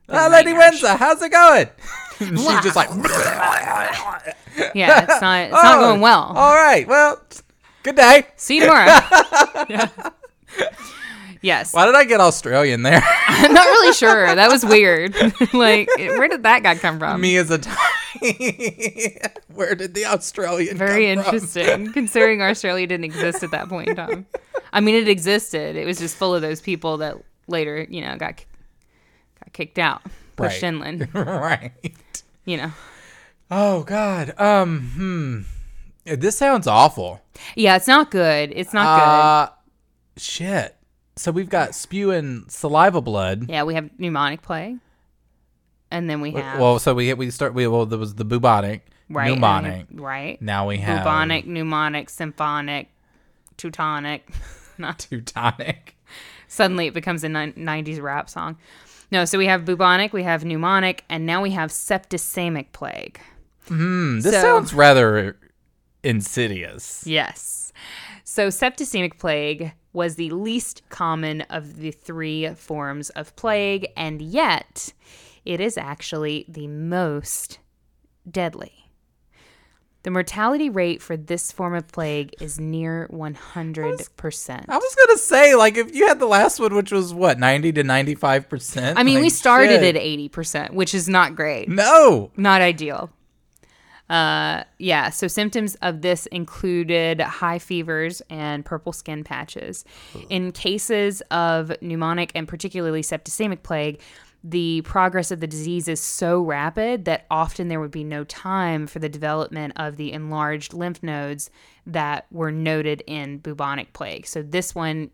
Ah, 0.09 0.29
Lady. 0.31 0.53
Windsor, 0.53 0.95
how's 0.95 1.21
it 1.21 1.33
going? 1.33 1.69
She's 2.19 2.63
just 2.63 2.77
like, 2.77 2.89
yeah, 4.75 5.03
it's 5.03 5.21
not 5.21 5.41
it's 5.47 5.53
not 5.53 5.79
"Oh, 5.79 5.81
going 5.81 6.01
well. 6.01 6.33
All 6.35 6.55
right. 6.55 6.87
Well, 6.87 7.21
good 7.83 7.97
day. 7.97 8.25
See 8.37 8.57
you 8.59 8.61
tomorrow. 8.63 8.87
Yeah. 9.69 9.89
Yes. 11.47 11.73
Why 11.73 11.87
did 11.87 11.95
I 11.95 12.03
get 12.03 12.19
Australian 12.21 12.83
there? 12.83 13.01
I'm 13.29 13.53
not 13.55 13.65
really 13.65 13.93
sure. 13.93 14.35
That 14.35 14.51
was 14.51 14.65
weird. 14.65 15.15
like 15.55 15.89
where 15.97 16.27
did 16.27 16.43
that 16.43 16.65
guy 16.65 16.75
come 16.75 16.99
from? 16.99 17.21
Me 17.21 17.37
as 17.37 17.53
a 17.53 17.59
tiny. 17.59 17.79
Where 19.55 19.75
did 19.75 19.95
the 19.95 20.07
Australian 20.07 20.77
Very 20.77 21.15
come 21.15 21.23
from? 21.25 21.41
Very 21.53 21.67
interesting, 21.77 21.93
considering 21.93 22.43
Australia 22.43 22.87
didn't 22.87 23.05
exist 23.05 23.43
at 23.45 23.51
that 23.53 23.69
point 23.69 23.91
in 23.91 23.97
time. 23.97 24.27
I 24.73 24.81
mean, 24.81 24.95
it 24.95 25.07
existed. 25.07 25.77
It 25.77 25.87
was 25.87 25.99
just 25.99 26.17
full 26.17 26.35
of 26.35 26.41
those 26.43 26.61
people 26.61 26.97
that 26.99 27.17
later, 27.47 27.87
you 27.89 28.01
know, 28.01 28.17
got 28.17 28.43
got 29.39 29.53
kicked 29.53 29.79
out, 29.79 30.03
pushed 30.35 30.63
Right. 30.63 30.69
inland. 30.69 31.09
right. 31.15 31.73
You 32.45 32.57
know. 32.57 32.73
Oh 33.51 33.83
God. 33.85 34.35
Um. 34.41 35.47
Hmm. 36.07 36.15
This 36.17 36.37
sounds 36.39 36.67
awful. 36.67 37.21
Yeah, 37.55 37.77
it's 37.77 37.89
not 37.89 38.11
good. 38.11 38.53
It's 38.55 38.73
not 38.73 38.99
good. 38.99 39.05
Uh, 39.05 39.49
shit. 40.17 40.76
So 41.19 41.33
we've 41.33 41.49
got 41.49 41.75
spew 41.75 42.11
and 42.11 42.51
saliva 42.51 43.01
blood. 43.01 43.49
Yeah, 43.49 43.63
we 43.63 43.75
have 43.75 43.89
pneumonic 43.99 44.43
plague, 44.43 44.79
and 45.91 46.11
then 46.11 46.21
we 46.21 46.33
have 46.33 46.61
Well, 46.61 46.79
so 46.79 46.95
we 46.95 47.13
we 47.15 47.31
start. 47.31 47.55
We 47.55 47.67
well, 47.67 47.87
there 47.87 47.99
was 47.99 48.15
the 48.17 48.25
bubonic, 48.25 48.83
right, 49.09 49.33
pneumonic. 49.37 49.89
then- 49.89 50.01
right, 50.01 50.41
Now 50.43 50.69
we 50.69 50.77
have 50.79 50.99
bubonic, 51.05 51.47
pneumonic, 51.47 52.11
symphonic, 52.11 52.91
Teutonic. 53.57 54.29
Not 54.79 54.99
Teutonic. 54.99 55.97
suddenly 56.49 56.87
it 56.87 56.93
becomes 56.95 57.25
a 57.25 57.29
90s 57.29 58.01
rap 58.03 58.29
song. 58.29 58.59
No, 59.11 59.25
so 59.25 59.39
we 59.39 59.47
have 59.47 59.65
bubonic, 59.65 60.13
we 60.13 60.23
have 60.25 60.43
pneumonic, 60.43 61.01
and 61.09 61.25
now 61.25 61.41
we 61.41 61.53
have 61.53 61.71
septicemic 61.71 62.73
plague. 62.73 63.19
Hmm, 63.69 64.21
this 64.21 64.35
So- 64.35 64.43
sounds 64.43 64.75
rather 64.75 65.39
insidious. 66.03 67.05
Yes. 67.07 67.73
So 68.25 68.49
septicemic 68.49 69.19
plague 69.19 69.73
was 69.97 70.17
the 70.17 70.31
least 70.31 70.83
common 70.91 71.41
of 71.43 71.79
the 71.79 71.91
three 71.91 72.49
forms 72.55 73.09
of 73.11 73.35
plague, 73.35 73.89
and 73.97 74.21
yet 74.21 74.93
it 75.45 75.59
is 75.61 75.79
actually 75.79 76.45
the 76.49 76.67
most 76.69 77.59
deadly. 78.31 78.91
The 80.03 80.11
mortality 80.11 80.71
rate 80.71 81.03
for 81.03 81.17
this 81.17 81.51
form 81.51 81.75
of 81.75 81.89
plague 81.89 82.33
is 82.41 82.61
near 82.61 83.09
100%. 83.11 84.65
I 84.69 84.77
was 84.77 84.95
gonna 84.95 85.19
say, 85.19 85.55
like, 85.57 85.77
if 85.77 85.95
you 85.95 86.07
had 86.07 86.21
the 86.21 86.27
last 86.27 86.61
one, 86.61 86.75
which 86.75 86.93
was 86.93 87.13
what 87.13 87.39
ninety 87.41 87.73
to 87.73 87.83
ninety-five 87.83 88.49
percent. 88.49 88.99
I 88.99 89.03
mean, 89.03 89.21
we 89.21 89.31
started 89.31 89.83
at 89.83 89.97
80%, 89.97 90.75
which 90.75 90.95
is 90.95 91.09
not 91.09 91.35
great. 91.35 91.69
no. 91.69 92.31
Not 92.37 92.61
ideal. 92.61 93.11
Uh, 94.09 94.63
yeah, 94.79 95.11
so 95.11 95.27
symptoms 95.27 95.75
of 95.83 96.03
this 96.03 96.27
included 96.27 97.21
high 97.21 97.59
fevers 97.59 98.23
and 98.31 98.65
purple 98.65 98.93
skin 98.93 99.25
patches. 99.25 99.85
In 100.29 100.53
cases 100.53 101.23
of 101.31 101.73
pneumonic 101.83 102.31
and 102.35 102.47
particularly 102.47 103.03
septicemic 103.03 103.63
plague, 103.63 104.01
the 104.45 104.83
progress 104.83 105.33
of 105.33 105.41
the 105.41 105.47
disease 105.49 105.89
is 105.89 106.01
so 106.01 106.41
rapid 106.41 107.05
that 107.05 107.27
often 107.33 107.67
there 107.67 107.81
would 107.81 107.91
be 107.91 108.05
no 108.05 108.23
time 108.23 108.87
for 108.87 109.01
the 109.01 109.09
development 109.09 109.73
of 109.75 109.97
the 109.97 110.13
enlarged 110.13 110.73
lymph 110.73 111.03
nodes 111.03 111.51
that 111.85 112.27
were 112.31 112.53
noted 112.53 113.03
in 113.09 113.39
bubonic 113.39 113.93
plague. 113.93 114.25
So 114.25 114.43
this 114.43 114.73
one 114.73 115.11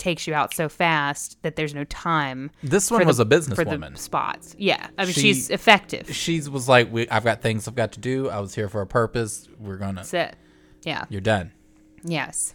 takes 0.00 0.26
you 0.26 0.34
out 0.34 0.52
so 0.52 0.68
fast 0.68 1.40
that 1.42 1.54
there's 1.54 1.72
no 1.74 1.84
time. 1.84 2.50
This 2.64 2.90
one 2.90 2.98
for 3.00 3.04
the- 3.04 3.08
was 3.08 3.20
a 3.20 3.24
businesswoman. 3.24 3.96
spots. 3.96 4.56
Yeah, 4.58 4.88
I 4.98 5.04
mean 5.04 5.14
She- 5.14 5.20
she's 5.20 5.50
effective. 5.50 6.12
She 6.14 6.40
was 6.48 6.68
like, 6.68 6.90
we, 6.92 7.08
"I've 7.08 7.22
got 7.22 7.40
things 7.42 7.68
I've 7.68 7.76
got 7.76 7.92
to 7.92 8.00
do. 8.00 8.28
I 8.28 8.40
was 8.40 8.54
here 8.56 8.68
for 8.68 8.80
a 8.80 8.86
purpose. 8.86 9.48
We're 9.58 9.76
gonna. 9.76 9.96
That's 10.00 10.14
it. 10.14 10.36
Yeah. 10.82 11.04
You're 11.08 11.20
done." 11.20 11.52
Yes. 12.02 12.54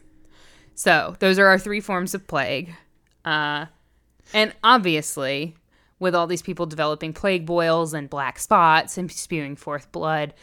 So 0.74 1.16
those 1.20 1.40
are 1.40 1.46
our 1.48 1.58
three 1.60 1.80
forms 1.80 2.14
of 2.14 2.28
plague. 2.28 2.74
Uh, 3.24 3.68
and 4.34 4.54
obviously, 4.64 5.56
with 6.00 6.14
all 6.16 6.28
these 6.28 6.42
people 6.42 6.66
developing 6.66 7.14
plague 7.14 7.46
boils 7.46 7.94
and 7.94 8.10
black 8.10 8.40
spots 8.40 8.98
and 8.98 9.10
spewing 9.12 9.56
forth 9.56 9.92
blood, 9.92 10.34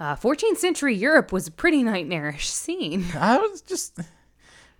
uh, 0.00 0.16
14th 0.16 0.56
century 0.58 0.94
Europe 0.94 1.32
was 1.32 1.46
a 1.46 1.50
pretty 1.52 1.82
nightmarish 1.82 2.48
scene. 2.48 3.04
I 3.14 3.38
was 3.38 3.60
just. 3.62 3.98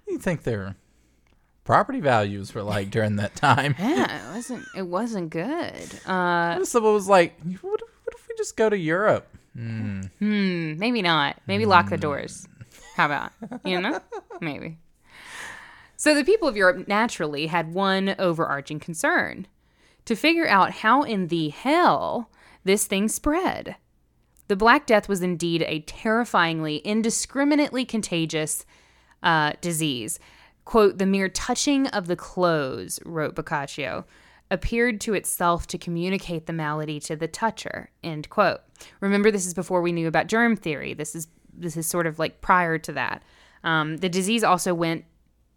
You 0.08 0.18
think 0.18 0.42
their 0.44 0.76
property 1.66 2.00
values 2.00 2.54
were 2.54 2.62
like 2.62 2.90
during 2.90 3.16
that 3.16 3.34
time? 3.36 3.74
Yeah, 3.78 4.30
it 4.30 4.34
wasn't. 4.34 4.64
It 4.74 4.86
wasn't 4.86 5.30
good. 5.30 6.00
Uh, 6.06 6.64
Someone 6.64 6.94
was 6.94 7.08
like, 7.08 7.38
what 7.60 7.80
if, 7.82 7.88
"What 8.04 8.14
if 8.14 8.26
we 8.28 8.34
just 8.38 8.56
go 8.56 8.70
to 8.70 8.78
Europe?" 8.78 9.28
Hmm, 9.54 10.02
maybe 10.78 11.02
not. 11.02 11.36
Maybe 11.46 11.66
lock 11.66 11.88
the 11.90 11.96
doors. 11.96 12.46
How 12.94 13.06
about 13.06 13.32
you 13.64 13.80
know? 13.80 14.00
Maybe. 14.40 14.78
So 15.96 16.14
the 16.14 16.24
people 16.24 16.46
of 16.46 16.56
Europe 16.56 16.86
naturally 16.88 17.46
had 17.46 17.72
one 17.74 18.14
overarching 18.18 18.80
concern: 18.80 19.46
to 20.04 20.14
figure 20.14 20.46
out 20.46 20.70
how 20.82 21.02
in 21.02 21.28
the 21.28 21.48
hell 21.50 22.30
this 22.64 22.86
thing 22.86 23.08
spread. 23.08 23.76
The 24.48 24.56
Black 24.56 24.86
Death 24.86 25.08
was 25.08 25.22
indeed 25.22 25.64
a 25.66 25.80
terrifyingly, 25.80 26.76
indiscriminately 26.78 27.84
contagious 27.84 28.64
uh, 29.22 29.54
disease. 29.60 30.20
Quote, 30.66 30.98
the 30.98 31.06
mere 31.06 31.30
touching 31.30 31.86
of 31.86 32.08
the 32.08 32.16
clothes, 32.16 33.00
wrote 33.06 33.34
Boccaccio, 33.34 34.04
appeared 34.50 35.00
to 35.00 35.14
itself 35.14 35.66
to 35.68 35.78
communicate 35.78 36.46
the 36.46 36.52
malady 36.52 37.00
to 37.00 37.16
the 37.16 37.28
toucher, 37.28 37.90
end 38.04 38.28
quote. 38.28 38.60
Remember, 39.00 39.30
this 39.30 39.46
is 39.46 39.54
before 39.54 39.80
we 39.80 39.92
knew 39.92 40.08
about 40.08 40.26
germ 40.26 40.56
theory. 40.56 40.92
This 40.92 41.14
is 41.14 41.28
this 41.58 41.76
is 41.76 41.86
sort 41.86 42.06
of 42.06 42.18
like 42.18 42.42
prior 42.42 42.78
to 42.78 42.92
that. 42.92 43.22
Um, 43.64 43.96
the 43.98 44.08
disease 44.08 44.44
also 44.44 44.74
went 44.74 45.04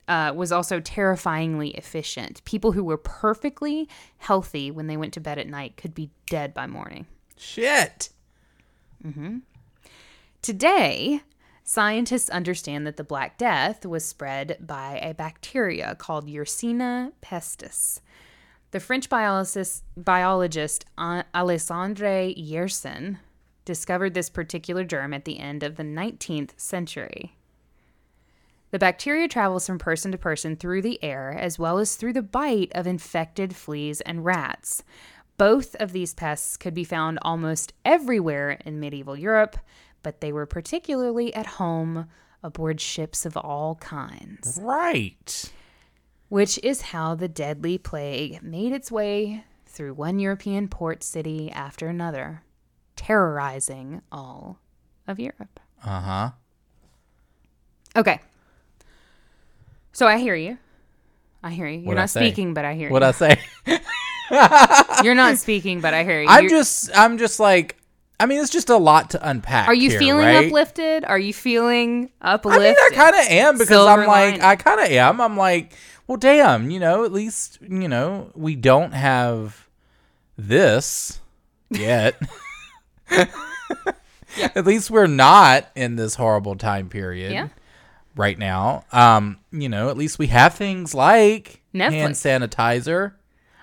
uh, 0.08 0.32
was 0.36 0.52
also 0.52 0.80
terrifyingly 0.80 1.70
efficient. 1.72 2.44
People 2.46 2.72
who 2.72 2.84
were 2.84 2.98
perfectly 2.98 3.90
healthy 4.20 4.72
when 4.72 4.88
they 4.88 4.98
went 4.98 5.14
to 5.14 5.20
bed 5.20 5.38
at 5.38 5.48
night 5.48 5.76
could 5.76 5.94
be 5.94 6.10
dead 6.28 6.54
by 6.54 6.66
morning. 6.68 7.06
Shit. 7.36 8.10
Mm-hmm. 9.06 9.40
Today, 10.42 11.22
scientists 11.70 12.32
understand 12.32 12.88
that 12.88 12.98
the 12.98 13.04
Black 13.04 13.38
Death 13.38 13.86
was 13.86 14.04
spread 14.04 14.58
by 14.60 15.00
a 15.04 15.14
bacteria 15.14 15.94
called 15.94 16.28
Yersinia 16.28 17.12
pestis. 17.22 18.00
The 18.72 18.80
French 18.80 19.08
biologist, 19.08 19.84
Alexandre 20.98 22.34
Yersin 22.36 23.20
discovered 23.66 24.16
this 24.16 24.32
particular 24.32 24.84
germ 24.84 25.14
at 25.14 25.26
the 25.26 25.40
end 25.40 25.62
of 25.62 25.76
the 25.76 25.84
19th 25.84 26.60
century. 26.60 27.38
The 28.72 28.80
bacteria 28.80 29.28
travels 29.28 29.68
from 29.68 29.78
person 29.78 30.12
to 30.12 30.18
person 30.18 30.56
through 30.56 30.82
the 30.82 31.04
air 31.04 31.38
as 31.38 31.60
well 31.60 31.78
as 31.78 31.96
through 31.96 32.14
the 32.14 32.24
bite 32.24 32.72
of 32.74 32.88
infected 32.88 33.56
fleas 33.56 34.02
and 34.02 34.26
rats. 34.26 34.84
Both 35.38 35.76
of 35.76 35.92
these 35.92 36.16
pests 36.16 36.58
could 36.58 36.74
be 36.74 36.84
found 36.84 37.20
almost 37.22 37.74
everywhere 37.86 38.58
in 38.66 38.80
medieval 38.80 39.18
Europe, 39.18 39.58
but 40.04 40.22
they 40.22 40.32
were 40.32 40.46
particularly 40.46 41.34
at 41.34 41.46
home 41.46 42.08
aboard 42.44 42.80
ships 42.80 43.26
of 43.26 43.36
all 43.38 43.76
kinds, 43.76 44.60
Right. 44.62 45.52
which 46.30 46.58
is 46.64 46.82
how 46.82 47.16
the 47.16 47.28
deadly 47.28 47.78
plague 47.78 48.42
made 48.42 48.72
its 48.72 48.92
way 48.92 49.44
through 49.66 49.94
one 49.94 50.20
European 50.20 50.68
port 50.68 51.04
city 51.04 51.52
after 51.52 51.88
another, 51.88 52.44
terrorizing 52.96 54.02
all 54.12 54.60
of 55.08 55.20
Europe. 55.20 55.60
Uh 55.84 56.02
huh. 56.02 56.32
Okay. 57.96 58.20
So 59.92 60.08
I 60.08 60.18
hear 60.18 60.36
you. 60.36 60.58
I 61.44 61.52
hear 61.52 61.68
you. 61.68 61.80
You're 61.80 61.88
What'd 61.88 62.00
I 62.00 62.04
not 62.04 62.10
say? 62.10 62.28
speaking, 62.28 62.54
but 62.54 62.66
I 62.66 62.74
hear 62.76 62.88
you. 62.88 62.94
What. 62.94 63.04
I 63.04 63.12
say? 63.12 63.40
You're 65.04 65.16
not 65.16 65.38
speaking, 65.38 65.82
but 65.82 65.94
I 65.94 66.04
hear 66.04 66.22
you. 66.22 66.28
I'm 66.28 66.44
You're- 66.46 66.58
just. 66.58 66.90
I'm 66.96 67.18
just 67.18 67.40
like. 67.40 67.78
I 68.20 68.26
mean, 68.26 68.42
it's 68.42 68.52
just 68.52 68.70
a 68.70 68.78
lot 68.78 69.12
to 69.12 69.30
unpack. 69.30 69.68
Are 69.70 69.74
you 69.74 69.90
here, 69.92 70.00
feeling 70.00 70.26
right? 70.26 70.46
uplifted? 70.48 71.06
Are 71.06 71.18
you 71.20 71.34
feeling 71.34 72.10
uplifted? 72.22 72.62
I 72.64 72.66
mean, 72.68 72.76
I 72.92 72.96
kind 72.96 73.16
of 73.16 73.22
am 73.32 73.54
because 73.56 73.68
Silver 73.70 73.92
I'm 73.92 74.00
like, 74.00 74.08
lining. 74.08 74.42
I 74.42 74.56
kind 74.58 74.80
of 74.82 74.88
am. 74.88 75.22
I'm 75.22 75.38
like, 75.38 75.74
well, 76.08 76.18
damn, 76.18 76.70
you 76.70 76.80
know, 76.80 77.06
at 77.06 77.14
least, 77.14 77.60
you 77.62 77.88
know, 77.88 78.32
we 78.36 78.56
don't 78.56 78.92
have 78.94 79.68
this 80.38 81.20
yet. 81.70 82.20
At 84.56 84.66
least 84.66 84.92
we're 84.92 85.08
not 85.08 85.68
in 85.76 85.96
this 85.96 86.16
horrible 86.16 86.56
time 86.56 86.88
period 86.90 87.32
Yeah. 87.32 87.48
right 88.16 88.38
now. 88.38 88.86
Um, 88.92 89.40
you 89.52 89.70
know, 89.70 89.90
at 89.90 89.98
least 89.98 90.20
we 90.20 90.28
have 90.28 90.54
things 90.54 90.94
like 90.94 91.62
hand 91.74 92.14
sanitizer. 92.14 93.14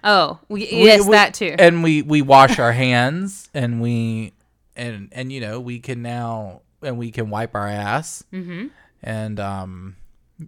Oh, 0.03 0.41
we, 0.49 0.61
We- 0.61 0.85
yes, 0.85 1.05
we- 1.07 1.13
that 1.13 1.35
too. 1.35 1.55
And 1.59 1.83
we 1.85 2.03
we 2.03 2.21
wash 2.23 2.59
our 2.59 2.73
hands 2.73 3.49
and 3.55 3.81
we 3.81 4.33
and 4.77 5.09
and 5.13 5.33
you 5.33 5.41
know 5.41 5.61
we 5.61 5.79
can 5.79 6.03
now 6.03 6.63
and 6.83 6.99
we 6.99 7.11
can 7.11 7.31
wipe 7.31 7.55
our 7.55 7.67
ass 7.67 8.25
mm-hmm. 8.33 8.67
and 9.03 9.41
um 9.41 9.97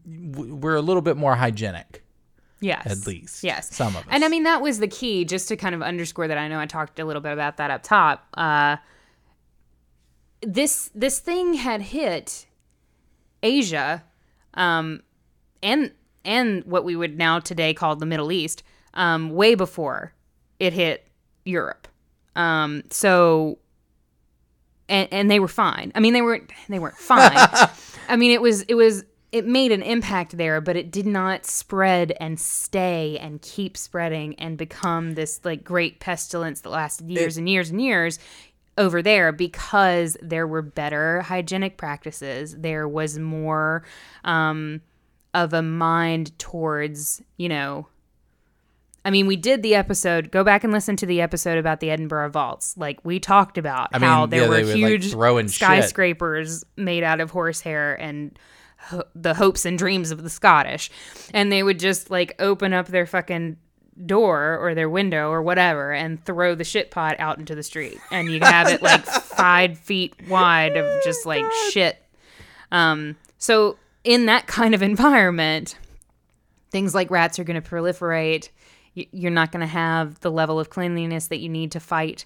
we're 0.07 0.77
a 0.77 0.83
little 0.83 1.03
bit 1.03 1.17
more 1.17 1.35
hygienic 1.35 2.03
yes, 2.61 2.87
at 2.87 3.07
least. 3.07 3.45
Yes, 3.45 3.75
some 3.75 3.89
of 3.89 4.03
us. 4.03 4.07
And 4.11 4.25
I 4.25 4.29
mean, 4.29 4.43
that 4.45 4.61
was 4.63 4.79
the 4.79 4.89
key, 4.89 5.25
just 5.25 5.49
to 5.49 5.57
kind 5.57 5.75
of 5.75 5.83
underscore 5.83 6.29
that. 6.29 6.39
I 6.39 6.49
know 6.49 6.59
I 6.59 6.67
talked 6.67 6.99
a 6.99 7.05
little 7.05 7.23
bit 7.23 7.33
about 7.33 7.57
that 7.59 7.71
up 7.71 7.83
top. 7.83 8.27
Uh, 8.35 8.77
this 10.43 10.91
this 10.95 11.19
thing 11.19 11.55
had 11.55 11.83
hit 11.83 12.47
Asia, 13.43 14.05
um, 14.55 15.03
and 15.63 15.93
and 16.25 16.65
what 16.65 16.85
we 16.85 16.97
would 16.97 17.17
now 17.17 17.39
today 17.41 17.75
call 17.75 17.97
the 17.97 18.07
Middle 18.07 18.33
East, 18.33 18.63
um, 18.95 19.31
way 19.31 19.55
before 19.55 20.13
it 20.59 20.73
hit 20.73 21.09
Europe. 21.45 21.89
Um, 22.37 22.83
so, 22.91 23.59
and 24.89 25.09
and 25.13 25.31
they 25.31 25.41
were 25.41 25.49
fine. 25.49 25.93
I 25.95 26.01
mean, 26.01 26.13
they 26.13 26.23
weren't 26.23 26.51
they 26.69 26.79
weren't 26.79 26.97
fine. 26.97 27.33
I 28.09 28.17
mean, 28.17 28.31
it 28.31 28.41
was 28.41 28.63
it 28.63 28.75
was 28.75 29.05
it 29.31 29.47
made 29.47 29.73
an 29.73 29.83
impact 29.83 30.37
there, 30.37 30.61
but 30.61 30.77
it 30.77 30.91
did 30.91 31.07
not 31.07 31.45
spread 31.45 32.15
and 32.19 32.41
stay 32.41 33.19
and 33.19 33.43
keep 33.43 33.77
spreading 33.77 34.35
and 34.37 34.57
become 34.57 35.15
this 35.15 35.41
like 35.45 35.63
great 35.63 36.01
pestilence 36.01 36.63
that 36.63 36.71
lasted 36.71 37.11
years 37.11 37.37
and 37.37 37.49
years 37.49 37.71
and 37.71 37.81
years 37.81 38.19
over 38.79 39.03
there 39.03 39.33
because 39.33 40.17
there 40.23 40.47
were 40.47 40.63
better 40.63 41.21
hygienic 41.23 41.77
practices. 41.77 42.57
There 42.57 42.89
was 42.89 43.19
more 43.19 43.85
um, 44.25 44.81
of 45.35 45.53
a 45.53 45.63
mind 45.63 46.39
towards, 46.39 47.21
you 47.37 47.49
know, 47.49 47.89
I 49.09 49.11
mean, 49.11 49.27
we 49.27 49.37
did 49.37 49.63
the 49.63 49.75
episode. 49.75 50.31
Go 50.31 50.45
back 50.45 50.65
and 50.65 50.71
listen 50.71 50.95
to 50.97 51.07
the 51.07 51.23
episode 51.23 51.57
about 51.57 51.81
the 51.81 51.89
Edinburgh 51.89 52.29
Vaults. 52.29 52.77
Like 52.77 53.03
we 53.07 53.19
talked 53.19 53.57
about 53.57 53.89
I 53.95 53.99
how 54.01 54.27
there 54.27 54.43
yeah, 54.43 54.49
were 54.49 54.57
would, 54.57 54.67
like, 54.67 54.77
huge 54.77 55.13
shit. 55.13 55.51
skyscrapers 55.51 56.63
made 56.77 57.03
out 57.03 57.19
of 57.19 57.31
horsehair 57.31 57.95
and 57.95 58.39
ho- 58.77 59.05
the 59.15 59.33
hopes 59.33 59.65
and 59.65 59.79
dreams 59.79 60.11
of 60.11 60.23
the 60.23 60.29
Scottish, 60.29 60.91
and 61.33 61.51
they 61.51 61.63
would 61.63 61.79
just 61.79 62.11
like 62.11 62.35
open 62.39 62.75
up 62.75 62.89
their 62.89 63.07
fucking 63.07 63.57
door 64.05 64.59
or 64.61 64.75
their 64.75 64.91
window 64.91 65.31
or 65.31 65.41
whatever 65.41 65.91
and 65.91 66.23
throw 66.23 66.55
the 66.55 66.63
shit 66.63 66.91
pot 66.91 67.17
out 67.19 67.39
into 67.39 67.55
the 67.55 67.63
street, 67.63 67.97
and 68.11 68.31
you 68.31 68.41
have 68.41 68.69
it 68.69 68.83
like 68.83 69.07
five 69.07 69.79
feet 69.79 70.15
wide 70.29 70.77
of 70.77 70.87
just 71.03 71.25
like 71.25 71.51
shit. 71.71 71.97
Um, 72.71 73.17
so 73.39 73.79
in 74.05 74.27
that 74.27 74.47
kind 74.47 74.75
of 74.75 74.83
environment, 74.83 75.79
things 76.71 76.95
like 76.95 77.11
rats 77.11 77.39
are 77.39 77.45
going 77.45 77.59
to 77.59 77.67
proliferate. 77.67 78.51
You're 79.13 79.31
not 79.31 79.53
going 79.53 79.61
to 79.61 79.67
have 79.67 80.21
the 80.21 80.31
level 80.31 80.59
of 80.59 80.71
cleanliness 80.71 81.29
that 81.29 81.39
you 81.39 81.49
need 81.49 81.73
to 81.73 81.81
fight 81.81 82.25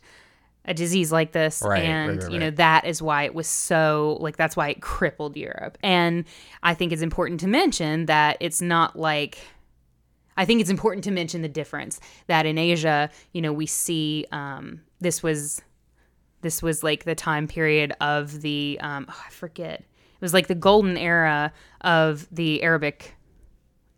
a 0.65 0.73
disease 0.73 1.11
like 1.11 1.33
this. 1.33 1.61
Right, 1.63 1.71
right, 1.71 1.85
and, 1.85 2.23
right, 2.23 2.33
you 2.33 2.39
know, 2.39 2.51
that 2.51 2.85
is 2.85 3.03
why 3.03 3.25
it 3.25 3.35
was 3.35 3.49
so, 3.49 4.17
like, 4.21 4.37
that's 4.37 4.57
why 4.57 4.69
it 4.69 4.81
crippled 4.81 5.37
Europe. 5.37 5.77
And 5.83 6.25
I 6.63 6.75
think 6.75 6.93
it's 6.93 7.03
important 7.03 7.41
to 7.41 7.49
mention 7.49 8.07
that 8.07 8.37
it's 8.41 8.63
not 8.63 8.97
like, 8.97 9.39
I 10.37 10.45
think 10.45 10.61
it's 10.61 10.71
important 10.71 11.05
to 11.05 11.11
mention 11.11 11.43
the 11.43 11.49
difference 11.49 12.01
that 12.27 12.47
in 12.47 12.59
Asia, 12.59 13.11
you 13.33 13.43
know, 13.43 13.53
we 13.53 13.67
see 13.67 14.27
um, 14.33 14.81
this 15.01 15.23
was 15.23 15.61
this 16.41 16.63
was 16.63 16.83
like 16.83 17.05
the 17.05 17.15
time 17.15 17.47
period 17.47 17.93
of 18.01 18.41
the 18.41 18.79
um, 18.83 19.07
oh, 19.09 19.23
I 19.27 19.31
forget. 19.31 19.81
It 19.81 20.21
was 20.21 20.33
like 20.33 20.47
the 20.47 20.55
golden 20.55 20.97
era 20.97 21.53
of 21.83 22.29
the 22.33 22.63
Arabic 22.63 23.15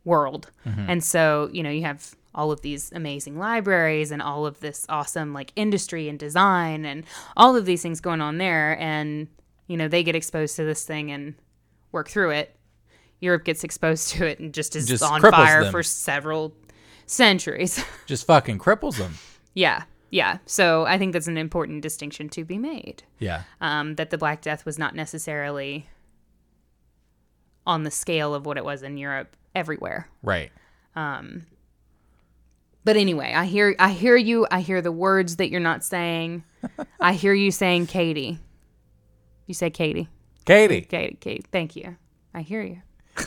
world. 0.04 0.50
And 0.88 1.04
so, 1.04 1.48
you 1.52 1.62
know, 1.62 1.70
you 1.70 1.82
have 1.82 2.14
all 2.34 2.50
of 2.50 2.60
these 2.62 2.90
amazing 2.92 3.38
libraries 3.38 4.10
and 4.10 4.20
all 4.20 4.44
of 4.46 4.60
this 4.60 4.84
awesome 4.88 5.32
like 5.32 5.52
industry 5.56 6.08
and 6.08 6.18
design 6.18 6.84
and 6.84 7.04
all 7.36 7.54
of 7.56 7.64
these 7.66 7.82
things 7.82 8.00
going 8.00 8.20
on 8.20 8.38
there 8.38 8.78
and 8.80 9.28
you 9.66 9.76
know, 9.78 9.88
they 9.88 10.02
get 10.02 10.14
exposed 10.14 10.56
to 10.56 10.64
this 10.64 10.84
thing 10.84 11.10
and 11.10 11.34
work 11.90 12.08
through 12.08 12.30
it. 12.30 12.54
Europe 13.20 13.44
gets 13.44 13.64
exposed 13.64 14.08
to 14.12 14.26
it 14.26 14.38
and 14.38 14.52
just 14.52 14.76
is 14.76 14.86
Just 14.86 15.02
on 15.02 15.20
fire 15.22 15.62
them. 15.64 15.70
for 15.72 15.82
several 15.82 16.54
centuries. 17.06 17.82
Just 18.06 18.26
fucking 18.26 18.58
cripples 18.58 18.98
them. 18.98 19.14
yeah. 19.54 19.84
Yeah. 20.10 20.38
So 20.46 20.84
I 20.84 20.96
think 20.96 21.12
that's 21.12 21.26
an 21.26 21.36
important 21.38 21.82
distinction 21.82 22.28
to 22.30 22.44
be 22.44 22.56
made. 22.56 23.02
Yeah. 23.18 23.42
Um, 23.60 23.96
that 23.96 24.10
the 24.10 24.18
Black 24.18 24.42
Death 24.42 24.64
was 24.64 24.78
not 24.78 24.94
necessarily 24.94 25.88
on 27.66 27.82
the 27.82 27.90
scale 27.90 28.34
of 28.34 28.46
what 28.46 28.56
it 28.56 28.64
was 28.64 28.82
in 28.82 28.96
Europe 28.96 29.36
everywhere. 29.54 30.08
Right. 30.22 30.52
But 32.84 32.96
anyway, 32.96 33.32
I 33.34 33.46
hear 33.46 33.74
I 33.78 33.90
hear 33.90 34.16
you. 34.16 34.46
I 34.50 34.60
hear 34.60 34.82
the 34.82 34.92
words 34.92 35.36
that 35.36 35.48
you're 35.50 35.60
not 35.60 35.82
saying. 35.84 36.44
I 37.00 37.14
hear 37.14 37.32
you 37.34 37.50
saying 37.50 37.86
Katie. 37.86 38.38
You 39.46 39.54
say 39.54 39.70
Katie. 39.70 40.08
Katie. 40.44 40.82
Katie. 40.82 41.16
Katie. 41.20 41.44
Thank 41.50 41.76
you. 41.76 41.96
I 42.34 42.42
hear 42.42 42.62
you. 42.62 42.82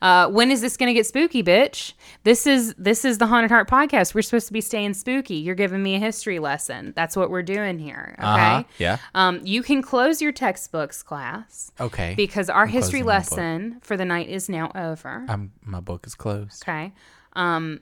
Uh, 0.00 0.28
when 0.28 0.50
is 0.50 0.60
this 0.60 0.76
gonna 0.76 0.92
get 0.92 1.06
spooky, 1.06 1.40
bitch? 1.44 1.92
This 2.24 2.48
is 2.48 2.74
this 2.76 3.04
is 3.04 3.18
the 3.18 3.26
Haunted 3.28 3.52
Heart 3.52 3.70
podcast. 3.70 4.12
We're 4.12 4.22
supposed 4.22 4.48
to 4.48 4.52
be 4.52 4.60
staying 4.60 4.94
spooky. 4.94 5.36
You're 5.36 5.54
giving 5.54 5.80
me 5.80 5.94
a 5.94 6.00
history 6.00 6.40
lesson. 6.40 6.92
That's 6.96 7.14
what 7.16 7.30
we're 7.30 7.44
doing 7.44 7.78
here. 7.78 8.16
Okay. 8.18 8.26
Uh-huh. 8.26 8.62
Yeah. 8.78 8.98
Um, 9.14 9.40
you 9.44 9.62
can 9.62 9.80
close 9.80 10.20
your 10.20 10.32
textbooks, 10.32 11.04
class, 11.04 11.70
Okay. 11.78 12.14
because 12.16 12.50
our 12.50 12.66
history 12.66 13.00
my 13.04 13.20
book. 13.20 13.30
lesson 13.30 13.78
for 13.82 13.96
the 13.96 14.04
night 14.04 14.28
is 14.28 14.48
now 14.48 14.72
over. 14.74 15.24
I'm, 15.28 15.52
my 15.64 15.78
book 15.78 16.04
is 16.08 16.16
closed. 16.16 16.64
Okay. 16.64 16.92
Um, 17.34 17.78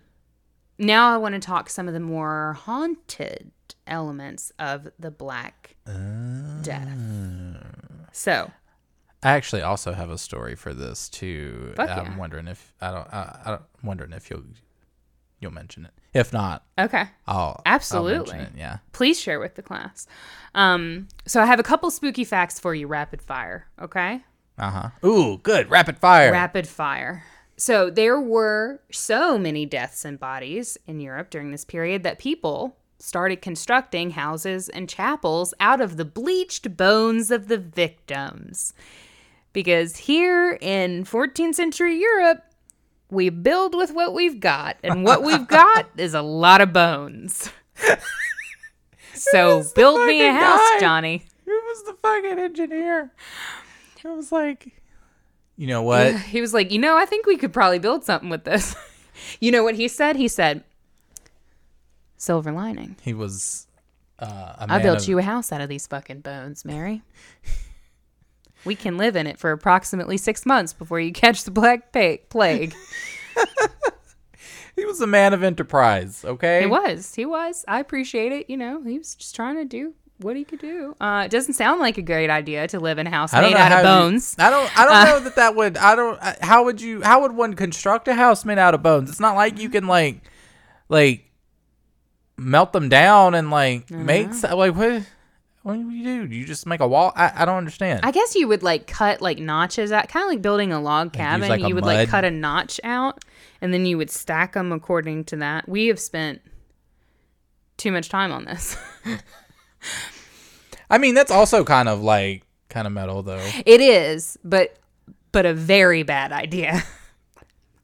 now 0.80 1.14
I 1.14 1.16
want 1.18 1.34
to 1.34 1.40
talk 1.40 1.70
some 1.70 1.86
of 1.86 1.94
the 1.94 2.00
more 2.00 2.56
haunted 2.60 3.52
elements 3.86 4.52
of 4.58 4.88
the 4.98 5.10
Black 5.10 5.76
Death. 6.62 6.88
So, 8.12 8.50
I 9.22 9.32
actually 9.32 9.62
also 9.62 9.92
have 9.92 10.10
a 10.10 10.18
story 10.18 10.54
for 10.54 10.72
this 10.72 11.08
too. 11.08 11.74
I'm 11.78 11.86
yeah. 11.86 12.16
wondering 12.16 12.48
if 12.48 12.72
I 12.80 12.90
don't. 12.90 13.08
I, 13.12 13.40
I 13.44 13.50
don't 13.50 13.62
I'm 13.82 13.86
wondering 13.86 14.12
if 14.12 14.30
you'll 14.30 14.44
you'll 15.40 15.52
mention 15.52 15.84
it. 15.84 15.92
If 16.14 16.32
not, 16.32 16.64
okay. 16.78 17.04
I'll 17.26 17.36
I'll 17.36 17.62
Absolutely. 17.66 18.38
it, 18.38 18.48
yeah. 18.56 18.78
Please 18.92 19.20
share 19.20 19.38
with 19.38 19.54
the 19.54 19.62
class. 19.62 20.06
Um, 20.54 21.08
so 21.26 21.40
I 21.40 21.46
have 21.46 21.60
a 21.60 21.64
couple 21.64 21.90
spooky 21.90 22.24
facts 22.24 22.58
for 22.58 22.74
you, 22.74 22.86
rapid 22.86 23.22
fire. 23.22 23.66
Okay. 23.80 24.22
Uh 24.58 24.70
huh. 24.70 25.06
Ooh, 25.06 25.38
good. 25.38 25.70
Rapid 25.70 25.98
fire. 25.98 26.32
Rapid 26.32 26.66
fire. 26.66 27.24
So 27.60 27.90
there 27.90 28.18
were 28.18 28.80
so 28.90 29.36
many 29.36 29.66
deaths 29.66 30.06
and 30.06 30.18
bodies 30.18 30.78
in 30.86 30.98
Europe 30.98 31.28
during 31.28 31.50
this 31.50 31.66
period 31.66 32.02
that 32.04 32.18
people 32.18 32.78
started 32.98 33.42
constructing 33.42 34.12
houses 34.12 34.70
and 34.70 34.88
chapels 34.88 35.52
out 35.60 35.82
of 35.82 35.98
the 35.98 36.06
bleached 36.06 36.74
bones 36.74 37.30
of 37.30 37.48
the 37.48 37.58
victims. 37.58 38.72
Because 39.52 39.98
here 39.98 40.56
in 40.62 41.04
14th 41.04 41.56
century 41.56 41.98
Europe, 41.98 42.42
we 43.10 43.28
build 43.28 43.74
with 43.74 43.92
what 43.92 44.14
we've 44.14 44.40
got, 44.40 44.78
and 44.82 45.04
what 45.04 45.22
we've 45.22 45.46
got 45.46 45.90
is 45.98 46.14
a 46.14 46.22
lot 46.22 46.62
of 46.62 46.72
bones. 46.72 47.50
so 49.12 49.64
build 49.74 50.06
me 50.06 50.26
a 50.26 50.32
house, 50.32 50.58
guy? 50.58 50.80
Johnny. 50.80 51.24
Who 51.44 51.52
was 51.52 51.84
the 51.84 51.96
fucking 52.00 52.38
engineer? 52.38 53.12
It 54.02 54.08
was 54.08 54.32
like, 54.32 54.79
you 55.60 55.66
know 55.66 55.82
what? 55.82 56.14
He 56.16 56.40
was 56.40 56.54
like, 56.54 56.72
you 56.72 56.78
know, 56.78 56.96
I 56.96 57.04
think 57.04 57.26
we 57.26 57.36
could 57.36 57.52
probably 57.52 57.78
build 57.78 58.02
something 58.02 58.30
with 58.30 58.44
this. 58.44 58.74
you 59.40 59.52
know 59.52 59.62
what 59.62 59.74
he 59.74 59.88
said? 59.88 60.16
He 60.16 60.26
said, 60.26 60.64
silver 62.16 62.50
lining. 62.50 62.96
He 63.02 63.12
was. 63.12 63.66
Uh, 64.18 64.24
a 64.24 64.62
I 64.62 64.66
man 64.66 64.80
I 64.80 64.82
built 64.82 65.00
of- 65.02 65.08
you 65.08 65.18
a 65.18 65.22
house 65.22 65.52
out 65.52 65.60
of 65.60 65.68
these 65.68 65.86
fucking 65.86 66.20
bones, 66.22 66.64
Mary. 66.64 67.02
we 68.64 68.74
can 68.74 68.96
live 68.96 69.16
in 69.16 69.26
it 69.26 69.38
for 69.38 69.52
approximately 69.52 70.16
six 70.16 70.46
months 70.46 70.72
before 70.72 70.98
you 70.98 71.12
catch 71.12 71.44
the 71.44 71.50
black 71.50 71.92
plague. 71.92 72.74
He 74.76 74.86
was 74.86 75.02
a 75.02 75.06
man 75.06 75.34
of 75.34 75.42
enterprise. 75.42 76.24
Okay. 76.24 76.60
he 76.60 76.66
was. 76.66 77.14
He 77.14 77.26
was. 77.26 77.66
I 77.68 77.80
appreciate 77.80 78.32
it. 78.32 78.48
You 78.48 78.56
know, 78.56 78.82
he 78.82 78.96
was 78.96 79.14
just 79.14 79.36
trying 79.36 79.56
to 79.56 79.66
do 79.66 79.92
what 80.20 80.36
he 80.36 80.44
could 80.44 80.58
do. 80.60 80.94
Uh, 81.00 81.22
it 81.26 81.30
doesn't 81.30 81.54
sound 81.54 81.80
like 81.80 81.98
a 81.98 82.02
great 82.02 82.30
idea 82.30 82.68
to 82.68 82.78
live 82.80 82.98
in 82.98 83.06
a 83.06 83.10
house 83.10 83.32
made 83.32 83.54
out 83.54 83.72
of 83.72 83.78
you- 83.78 83.84
bones. 83.84 84.36
Uh, 84.38 84.44
I 84.44 84.50
don't. 84.50 84.78
I 84.78 84.84
don't 84.84 85.04
know 85.06 85.20
that 85.24 85.36
that 85.36 85.54
would. 85.56 85.76
I 85.76 85.94
don't. 85.96 86.18
uh, 86.20 86.34
How 86.42 86.64
would 86.64 86.80
you? 86.80 87.02
How 87.02 87.22
would 87.22 87.32
one 87.32 87.54
construct 87.54 88.06
a 88.08 88.14
house 88.14 88.44
made 88.44 88.58
out 88.58 88.74
of 88.74 88.82
bones? 88.82 89.10
It's 89.10 89.20
not 89.20 89.34
like 89.36 89.58
you 89.58 89.68
can 89.70 89.86
like, 89.86 90.22
like, 90.88 91.24
melt 92.36 92.72
them 92.72 92.88
down 92.88 93.34
and 93.34 93.50
like 93.50 93.90
make 93.90 94.28
like 94.42 94.74
what? 94.74 95.02
What 95.62 95.74
do 95.74 95.90
you 95.90 96.02
do? 96.04 96.26
Do 96.26 96.34
you 96.36 96.46
just 96.46 96.66
make 96.66 96.80
a 96.80 96.88
wall? 96.88 97.12
I, 97.14 97.42
I 97.42 97.44
don't 97.44 97.58
understand. 97.58 98.00
I 98.02 98.12
guess 98.12 98.34
you 98.34 98.48
would 98.48 98.62
like 98.62 98.86
cut 98.86 99.20
like 99.20 99.38
notches 99.38 99.92
out, 99.92 100.08
kind 100.08 100.24
of 100.24 100.30
like 100.30 100.40
building 100.40 100.72
a 100.72 100.80
log 100.80 101.12
cabin. 101.12 101.48
like, 101.50 101.60
you 101.60 101.74
would 101.74 101.84
like 101.84 102.08
cut 102.08 102.24
a 102.24 102.30
notch 102.30 102.80
out, 102.82 103.22
and 103.60 103.74
then 103.74 103.84
you 103.84 103.98
would 103.98 104.10
stack 104.10 104.54
them 104.54 104.72
according 104.72 105.24
to 105.24 105.36
that. 105.36 105.68
We 105.68 105.88
have 105.88 106.00
spent 106.00 106.40
too 107.76 107.92
much 107.92 108.08
time 108.08 108.32
on 108.32 108.44
this. 108.46 108.76
I 110.90 110.98
mean, 110.98 111.14
that's 111.14 111.30
also 111.30 111.64
kind 111.64 111.88
of 111.88 112.02
like 112.02 112.44
kind 112.68 112.86
of 112.86 112.92
metal 112.92 113.22
though. 113.22 113.44
it 113.66 113.80
is, 113.80 114.38
but 114.44 114.76
but 115.32 115.46
a 115.46 115.54
very 115.54 116.02
bad 116.02 116.32
idea. 116.32 116.82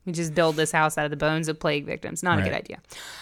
we 0.07 0.13
just 0.13 0.35
build 0.35 0.57
this 0.57 0.71
house 0.71 0.97
out 0.97 1.05
of 1.05 1.11
the 1.11 1.17
bones 1.17 1.49
of 1.49 1.59
plague 1.59 1.85
victims. 1.85 2.23
Not 2.23 2.39
a 2.39 2.43
good 2.43 2.53
idea. 2.53 2.81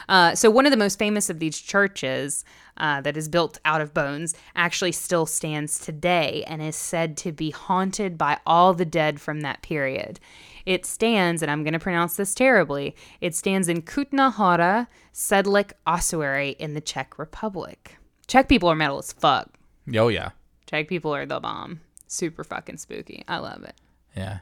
Uh, 0.08 0.34
so 0.34 0.50
one 0.50 0.66
of 0.66 0.70
the 0.70 0.76
most 0.76 0.98
famous 0.98 1.30
of 1.30 1.38
these 1.38 1.58
churches 1.58 2.44
uh, 2.76 3.00
that 3.00 3.16
is 3.16 3.28
built 3.28 3.58
out 3.64 3.80
of 3.80 3.94
bones 3.94 4.34
actually 4.54 4.92
still 4.92 5.24
stands 5.24 5.78
today 5.78 6.44
and 6.46 6.60
is 6.60 6.76
said 6.76 7.16
to 7.18 7.32
be 7.32 7.50
haunted 7.50 8.18
by 8.18 8.38
all 8.46 8.74
the 8.74 8.84
dead 8.84 9.20
from 9.20 9.40
that 9.40 9.62
period. 9.62 10.20
It 10.66 10.84
stands, 10.84 11.40
and 11.40 11.50
I'm 11.50 11.62
going 11.62 11.72
to 11.72 11.78
pronounce 11.78 12.16
this 12.16 12.34
terribly. 12.34 12.94
It 13.20 13.34
stands 13.34 13.68
in 13.68 13.82
Kutna 13.82 14.32
Hora 14.32 14.88
Sedlec 15.12 15.72
Ossuary 15.86 16.50
in 16.58 16.74
the 16.74 16.80
Czech 16.80 17.18
Republic. 17.18 17.96
Czech 18.26 18.48
people 18.48 18.68
are 18.68 18.74
metal 18.74 18.98
as 18.98 19.12
fuck. 19.12 19.48
Oh 19.96 20.08
yeah, 20.08 20.30
Czech 20.66 20.88
people 20.88 21.14
are 21.14 21.26
the 21.26 21.40
bomb. 21.40 21.80
Super 22.06 22.44
fucking 22.44 22.76
spooky. 22.78 23.24
I 23.28 23.38
love 23.38 23.62
it. 23.64 23.74
yeah. 24.16 24.38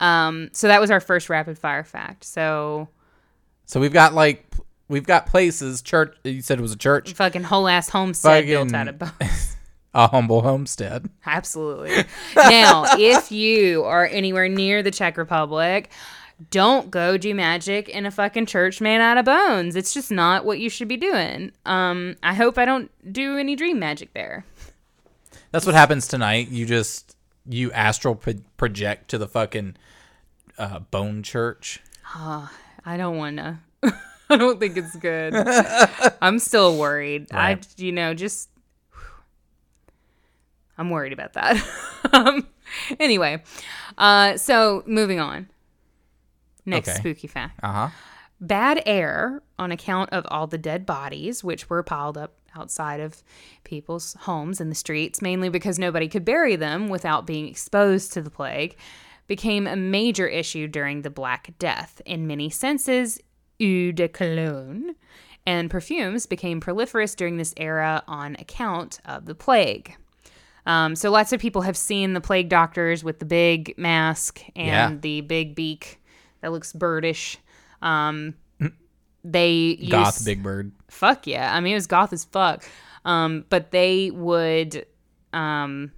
Um, 0.00 0.50
so 0.52 0.68
that 0.68 0.80
was 0.80 0.90
our 0.90 1.00
first 1.00 1.28
rapid 1.28 1.58
fire 1.58 1.82
fact. 1.84 2.24
So 2.24 2.88
So 3.64 3.80
we've 3.80 3.92
got 3.92 4.14
like 4.14 4.44
we've 4.88 5.06
got 5.06 5.26
places. 5.26 5.82
Church. 5.82 6.16
You 6.24 6.40
said 6.42 6.58
it 6.58 6.62
was 6.62 6.72
a 6.72 6.76
church. 6.78 7.12
fucking 7.14 7.44
whole 7.44 7.68
ass 7.68 7.88
homestead 7.88 8.46
built 8.46 8.72
out 8.74 8.88
of 8.88 8.98
bones. 8.98 9.56
A 9.94 10.06
humble 10.06 10.42
homestead. 10.42 11.08
Absolutely. 11.24 12.04
now, 12.36 12.84
if 12.98 13.32
you 13.32 13.82
are 13.84 14.06
anywhere 14.06 14.46
near 14.48 14.82
the 14.82 14.90
Czech 14.90 15.16
Republic, 15.16 15.90
don't 16.50 16.90
go 16.90 17.16
do 17.16 17.34
magic 17.34 17.88
in 17.88 18.06
a 18.06 18.10
fucking 18.10 18.46
church 18.46 18.80
made 18.80 19.00
out 19.00 19.18
of 19.18 19.24
bones. 19.24 19.76
It's 19.76 19.92
just 19.92 20.10
not 20.10 20.44
what 20.44 20.60
you 20.60 20.70
should 20.70 20.88
be 20.88 20.96
doing. 20.96 21.52
Um, 21.66 22.16
I 22.22 22.34
hope 22.34 22.58
I 22.58 22.64
don't 22.64 22.90
do 23.12 23.36
any 23.36 23.56
dream 23.56 23.78
magic 23.78 24.14
there. 24.14 24.44
That's 25.50 25.66
what 25.66 25.74
happens 25.74 26.06
tonight. 26.06 26.48
You 26.48 26.66
just 26.66 27.16
you 27.48 27.72
astral 27.72 28.14
pro- 28.14 28.34
project 28.56 29.08
to 29.10 29.18
the 29.18 29.26
fucking 29.26 29.76
uh, 30.58 30.80
Bone 30.80 31.22
Church. 31.22 31.80
I 32.84 32.96
don't 32.96 33.16
want 33.16 33.36
to. 33.38 33.58
I 34.30 34.36
don't 34.36 34.60
think 34.60 34.76
it's 34.76 34.94
good. 34.96 35.34
I'm 36.22 36.38
still 36.38 36.76
worried. 36.76 37.28
I, 37.32 37.58
you 37.76 37.92
know, 37.92 38.14
just 38.14 38.50
I'm 40.76 40.90
worried 40.90 41.12
about 41.12 41.32
that. 41.32 41.62
um, 42.12 42.46
anyway, 43.00 43.42
uh, 43.96 44.36
so 44.36 44.84
moving 44.86 45.18
on. 45.18 45.48
Next 46.68 46.88
Okay. 46.90 46.98
spooky 46.98 47.26
fact. 47.26 47.60
Uh 47.62 47.72
huh. 47.72 47.88
bad 48.40 48.80
air 48.86 49.42
on 49.58 49.72
account 49.72 50.10
of 50.10 50.24
all 50.30 50.46
the 50.46 50.58
dead 50.58 50.86
bodies, 50.86 51.42
which 51.42 51.68
were 51.68 51.82
piled 51.82 52.16
up 52.16 52.34
outside 52.56 53.00
of 53.00 53.22
people's 53.64 54.14
homes 54.20 54.60
in 54.60 54.68
the 54.68 54.74
streets, 54.74 55.20
mainly 55.20 55.48
because 55.48 55.78
nobody 55.78 56.06
could 56.08 56.24
bury 56.24 56.54
them 56.56 56.88
without 56.88 57.26
being 57.26 57.48
exposed 57.48 58.12
to 58.12 58.22
the 58.22 58.30
plague, 58.30 58.76
became 59.26 59.66
a 59.66 59.76
major 59.76 60.26
issue 60.26 60.66
during 60.68 61.02
the 61.02 61.10
Black 61.10 61.52
Death. 61.58 62.00
In 62.06 62.26
many 62.26 62.48
senses, 62.48 63.20
eau 63.60 63.90
de 63.92 64.08
cologne 64.08 64.94
and 65.46 65.70
perfumes 65.70 66.26
became 66.26 66.60
proliferous 66.60 67.14
during 67.14 67.36
this 67.38 67.54
era 67.56 68.02
on 68.06 68.36
account 68.38 69.00
of 69.04 69.26
the 69.26 69.34
plague. 69.34 69.96
Um, 70.66 70.94
so 70.94 71.10
lots 71.10 71.32
of 71.32 71.40
people 71.40 71.62
have 71.62 71.76
seen 71.76 72.12
the 72.12 72.20
plague 72.20 72.48
doctors 72.48 73.02
with 73.02 73.18
the 73.18 73.24
big 73.24 73.74
mask 73.78 74.42
and 74.54 74.66
Yeah. 74.94 75.00
the 75.00 75.20
big 75.22 75.54
beak 75.54 76.00
that 76.40 76.52
looks 76.52 76.72
birdish. 76.72 77.38
Um, 77.82 78.34
they 79.24 79.76
Goth 79.76 80.18
use, 80.18 80.24
Big 80.24 80.42
Bird. 80.42 80.72
fuck 80.88 81.26
yeah. 81.26 81.54
I 81.54 81.60
mean, 81.60 81.72
it 81.72 81.76
was 81.76 81.86
goth 81.86 82.12
as 82.12 82.24
fuck. 82.24 82.64
Um, 83.04 83.44
but 83.48 83.70
they 83.70 84.10
would, 84.10 84.86
um, 85.32 85.92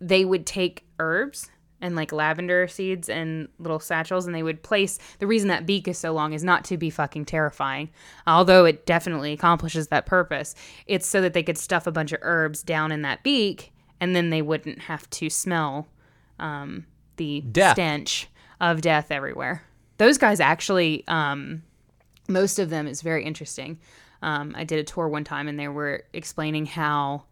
they 0.00 0.24
would 0.24 0.46
take 0.46 0.84
herbs 0.98 1.50
and 1.80 1.96
like 1.96 2.12
lavender 2.12 2.68
seeds 2.68 3.08
and 3.08 3.48
little 3.58 3.80
satchels, 3.80 4.26
and 4.26 4.34
they 4.34 4.42
would 4.42 4.62
place. 4.62 4.98
The 5.18 5.26
reason 5.26 5.48
that 5.48 5.66
beak 5.66 5.88
is 5.88 5.98
so 5.98 6.12
long 6.12 6.32
is 6.32 6.44
not 6.44 6.64
to 6.66 6.76
be 6.76 6.90
fucking 6.90 7.24
terrifying, 7.24 7.90
although 8.26 8.64
it 8.64 8.86
definitely 8.86 9.32
accomplishes 9.32 9.88
that 9.88 10.06
purpose. 10.06 10.54
It's 10.86 11.06
so 11.06 11.20
that 11.22 11.32
they 11.32 11.42
could 11.42 11.58
stuff 11.58 11.86
a 11.86 11.92
bunch 11.92 12.12
of 12.12 12.18
herbs 12.22 12.62
down 12.62 12.92
in 12.92 13.02
that 13.02 13.22
beak, 13.22 13.72
and 14.00 14.14
then 14.14 14.30
they 14.30 14.42
wouldn't 14.42 14.80
have 14.80 15.08
to 15.10 15.30
smell 15.30 15.88
um, 16.38 16.86
the 17.16 17.40
Death. 17.40 17.74
stench 17.74 18.28
of 18.60 18.80
death 18.80 19.10
everywhere. 19.10 19.62
Those 19.98 20.18
guys 20.18 20.40
actually, 20.40 21.04
um, 21.08 21.62
most 22.28 22.58
of 22.58 22.70
them 22.70 22.86
is 22.86 23.02
very 23.02 23.24
interesting. 23.24 23.78
Um, 24.22 24.54
I 24.56 24.64
did 24.64 24.78
a 24.78 24.84
tour 24.84 25.08
one 25.08 25.24
time 25.24 25.48
and 25.48 25.58
they 25.58 25.68
were 25.68 26.04
explaining 26.12 26.66
how 26.66 27.24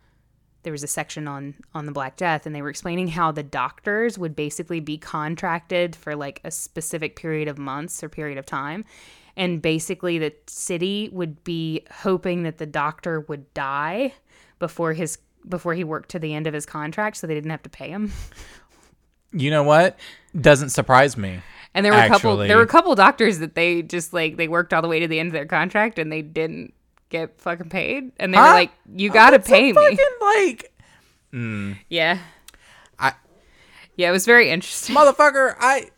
there 0.62 0.72
was 0.72 0.82
a 0.82 0.88
section 0.88 1.28
on 1.28 1.54
on 1.74 1.86
the 1.86 1.92
Black 1.92 2.16
Death 2.16 2.44
and 2.44 2.54
they 2.54 2.62
were 2.62 2.68
explaining 2.68 3.08
how 3.08 3.30
the 3.30 3.42
doctors 3.42 4.18
would 4.18 4.34
basically 4.34 4.80
be 4.80 4.98
contracted 4.98 5.94
for 5.94 6.16
like 6.16 6.40
a 6.44 6.50
specific 6.50 7.16
period 7.16 7.48
of 7.48 7.58
months 7.58 8.02
or 8.02 8.08
period 8.08 8.38
of 8.38 8.44
time 8.44 8.84
and 9.36 9.62
basically 9.62 10.18
the 10.18 10.34
city 10.46 11.08
would 11.12 11.42
be 11.44 11.84
hoping 11.90 12.42
that 12.42 12.58
the 12.58 12.66
doctor 12.66 13.20
would 13.20 13.52
die 13.54 14.12
before 14.58 14.92
his 14.92 15.18
before 15.48 15.74
he 15.74 15.84
worked 15.84 16.10
to 16.10 16.18
the 16.18 16.34
end 16.34 16.46
of 16.46 16.52
his 16.52 16.66
contract 16.66 17.16
so 17.16 17.26
they 17.26 17.34
didn't 17.34 17.50
have 17.50 17.62
to 17.62 17.70
pay 17.70 17.88
him. 17.88 18.12
You 19.32 19.50
know 19.50 19.62
what? 19.62 19.98
Doesn't 20.40 20.70
surprise 20.70 21.16
me. 21.16 21.40
And 21.74 21.84
there 21.84 21.92
were 21.92 22.00
a 22.00 22.08
couple 22.08 22.36
there 22.38 22.56
were 22.56 22.62
a 22.62 22.66
couple 22.68 22.94
doctors 22.94 23.38
that 23.38 23.54
they 23.54 23.82
just 23.82 24.12
like 24.12 24.36
they 24.36 24.48
worked 24.48 24.72
all 24.72 24.82
the 24.82 24.88
way 24.88 25.00
to 25.00 25.08
the 25.08 25.20
end 25.20 25.28
of 25.28 25.32
their 25.32 25.46
contract 25.46 25.98
and 25.98 26.10
they 26.10 26.22
didn't 26.22 26.72
get 27.10 27.40
fucking 27.40 27.68
paid. 27.68 28.12
And 28.18 28.32
they 28.32 28.38
Huh? 28.38 28.44
were 28.44 28.52
like, 28.54 28.70
You 28.94 29.10
gotta 29.10 29.38
That's 29.38 29.48
a 29.48 29.52
pay 29.52 29.72
me. 29.72 29.74
Fucking 29.74 29.98
like 30.20 30.72
mm. 31.32 31.76
Yeah. 31.88 32.18
I 32.98 33.12
Yeah, 33.96 34.08
it 34.08 34.12
was 34.12 34.26
very 34.26 34.50
interesting. 34.50 34.94
motherfucker. 34.96 35.54
I 35.60 35.90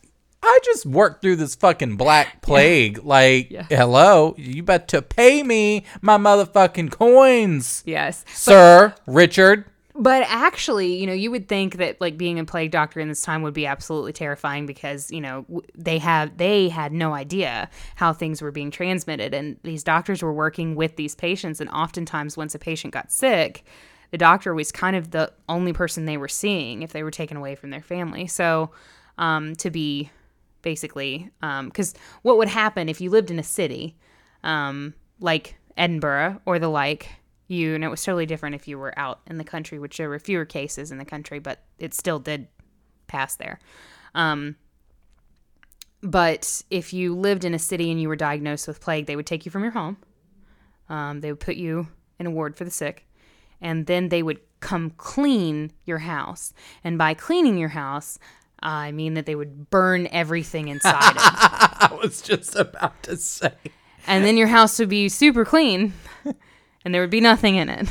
I 0.42 0.58
just 0.64 0.86
worked 0.86 1.20
through 1.22 1.36
this 1.36 1.54
fucking 1.54 1.96
black 1.96 2.40
plague. 2.42 3.04
Like, 3.04 3.50
Yeah. 3.50 3.66
hello, 3.68 4.34
you 4.38 4.62
bet 4.62 4.88
to 4.88 5.02
pay 5.02 5.42
me 5.42 5.84
my 6.00 6.16
motherfucking 6.16 6.90
coins, 6.92 7.82
Yes. 7.86 8.24
sir, 8.32 8.94
Richard. 9.06 9.66
But 9.94 10.22
actually, 10.28 10.94
you 10.94 11.06
know, 11.06 11.12
you 11.12 11.30
would 11.30 11.48
think 11.48 11.76
that 11.76 12.00
like 12.00 12.16
being 12.16 12.38
a 12.38 12.44
plague 12.44 12.70
doctor 12.70 13.00
in 13.00 13.08
this 13.08 13.22
time 13.22 13.42
would 13.42 13.54
be 13.54 13.66
absolutely 13.66 14.12
terrifying 14.12 14.66
because, 14.66 15.10
you 15.10 15.20
know, 15.20 15.44
they 15.74 15.98
have 15.98 16.36
they 16.36 16.68
had 16.68 16.92
no 16.92 17.12
idea 17.12 17.68
how 17.96 18.12
things 18.12 18.40
were 18.40 18.52
being 18.52 18.70
transmitted 18.70 19.34
and 19.34 19.56
these 19.62 19.82
doctors 19.82 20.22
were 20.22 20.32
working 20.32 20.76
with 20.76 20.96
these 20.96 21.14
patients 21.14 21.60
and 21.60 21.68
oftentimes 21.70 22.36
once 22.36 22.54
a 22.54 22.58
patient 22.58 22.92
got 22.94 23.10
sick, 23.10 23.64
the 24.10 24.18
doctor 24.18 24.54
was 24.54 24.70
kind 24.72 24.96
of 24.96 25.10
the 25.10 25.32
only 25.48 25.72
person 25.72 26.04
they 26.04 26.16
were 26.16 26.28
seeing 26.28 26.82
if 26.82 26.92
they 26.92 27.02
were 27.02 27.10
taken 27.10 27.36
away 27.36 27.54
from 27.54 27.70
their 27.70 27.82
family. 27.82 28.26
So, 28.26 28.70
um 29.18 29.54
to 29.56 29.70
be 29.70 30.10
basically 30.62 31.30
um 31.42 31.70
cuz 31.70 31.94
what 32.22 32.36
would 32.38 32.48
happen 32.48 32.88
if 32.88 33.00
you 33.00 33.10
lived 33.10 33.30
in 33.30 33.38
a 33.38 33.42
city 33.42 33.96
um, 34.42 34.94
like 35.20 35.56
Edinburgh 35.76 36.40
or 36.46 36.58
the 36.58 36.68
like, 36.68 37.08
you 37.50 37.74
and 37.74 37.82
it 37.82 37.88
was 37.88 38.02
totally 38.02 38.26
different 38.26 38.54
if 38.54 38.68
you 38.68 38.78
were 38.78 38.96
out 38.98 39.20
in 39.26 39.38
the 39.38 39.44
country, 39.44 39.78
which 39.78 39.96
there 39.96 40.08
were 40.08 40.18
fewer 40.18 40.44
cases 40.44 40.90
in 40.90 40.98
the 40.98 41.04
country, 41.04 41.38
but 41.38 41.62
it 41.78 41.92
still 41.92 42.18
did 42.18 42.46
pass 43.06 43.36
there. 43.36 43.58
Um, 44.14 44.56
but 46.02 46.62
if 46.70 46.92
you 46.92 47.14
lived 47.14 47.44
in 47.44 47.52
a 47.52 47.58
city 47.58 47.90
and 47.90 48.00
you 48.00 48.08
were 48.08 48.16
diagnosed 48.16 48.66
with 48.66 48.80
plague, 48.80 49.06
they 49.06 49.16
would 49.16 49.26
take 49.26 49.44
you 49.44 49.50
from 49.50 49.62
your 49.62 49.72
home. 49.72 49.98
Um, 50.88 51.20
they 51.20 51.30
would 51.30 51.40
put 51.40 51.56
you 51.56 51.88
in 52.18 52.26
a 52.26 52.30
ward 52.30 52.56
for 52.56 52.64
the 52.64 52.70
sick, 52.70 53.06
and 53.60 53.86
then 53.86 54.08
they 54.08 54.22
would 54.22 54.40
come 54.60 54.90
clean 54.90 55.72
your 55.84 55.98
house. 55.98 56.52
And 56.82 56.98
by 56.98 57.14
cleaning 57.14 57.58
your 57.58 57.68
house, 57.70 58.18
I 58.62 58.92
mean 58.92 59.14
that 59.14 59.26
they 59.26 59.34
would 59.34 59.70
burn 59.70 60.08
everything 60.10 60.68
inside 60.68 61.12
it. 61.12 61.16
I 61.20 61.98
was 62.02 62.22
just 62.22 62.56
about 62.56 63.02
to 63.04 63.16
say. 63.16 63.52
and 64.06 64.24
then 64.24 64.36
your 64.36 64.48
house 64.48 64.78
would 64.78 64.88
be 64.88 65.08
super 65.08 65.44
clean 65.44 65.92
and 66.84 66.94
there 66.94 67.00
would 67.02 67.10
be 67.10 67.20
nothing 67.20 67.56
in 67.56 67.68
it 67.68 67.88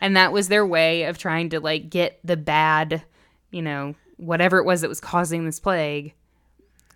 and 0.00 0.16
that 0.16 0.32
was 0.32 0.48
their 0.48 0.66
way 0.66 1.04
of 1.04 1.18
trying 1.18 1.48
to 1.50 1.60
like 1.60 1.90
get 1.90 2.18
the 2.24 2.36
bad 2.36 3.02
you 3.50 3.62
know 3.62 3.94
whatever 4.16 4.58
it 4.58 4.64
was 4.64 4.80
that 4.82 4.88
was 4.88 5.00
causing 5.00 5.44
this 5.44 5.60
plague 5.60 6.14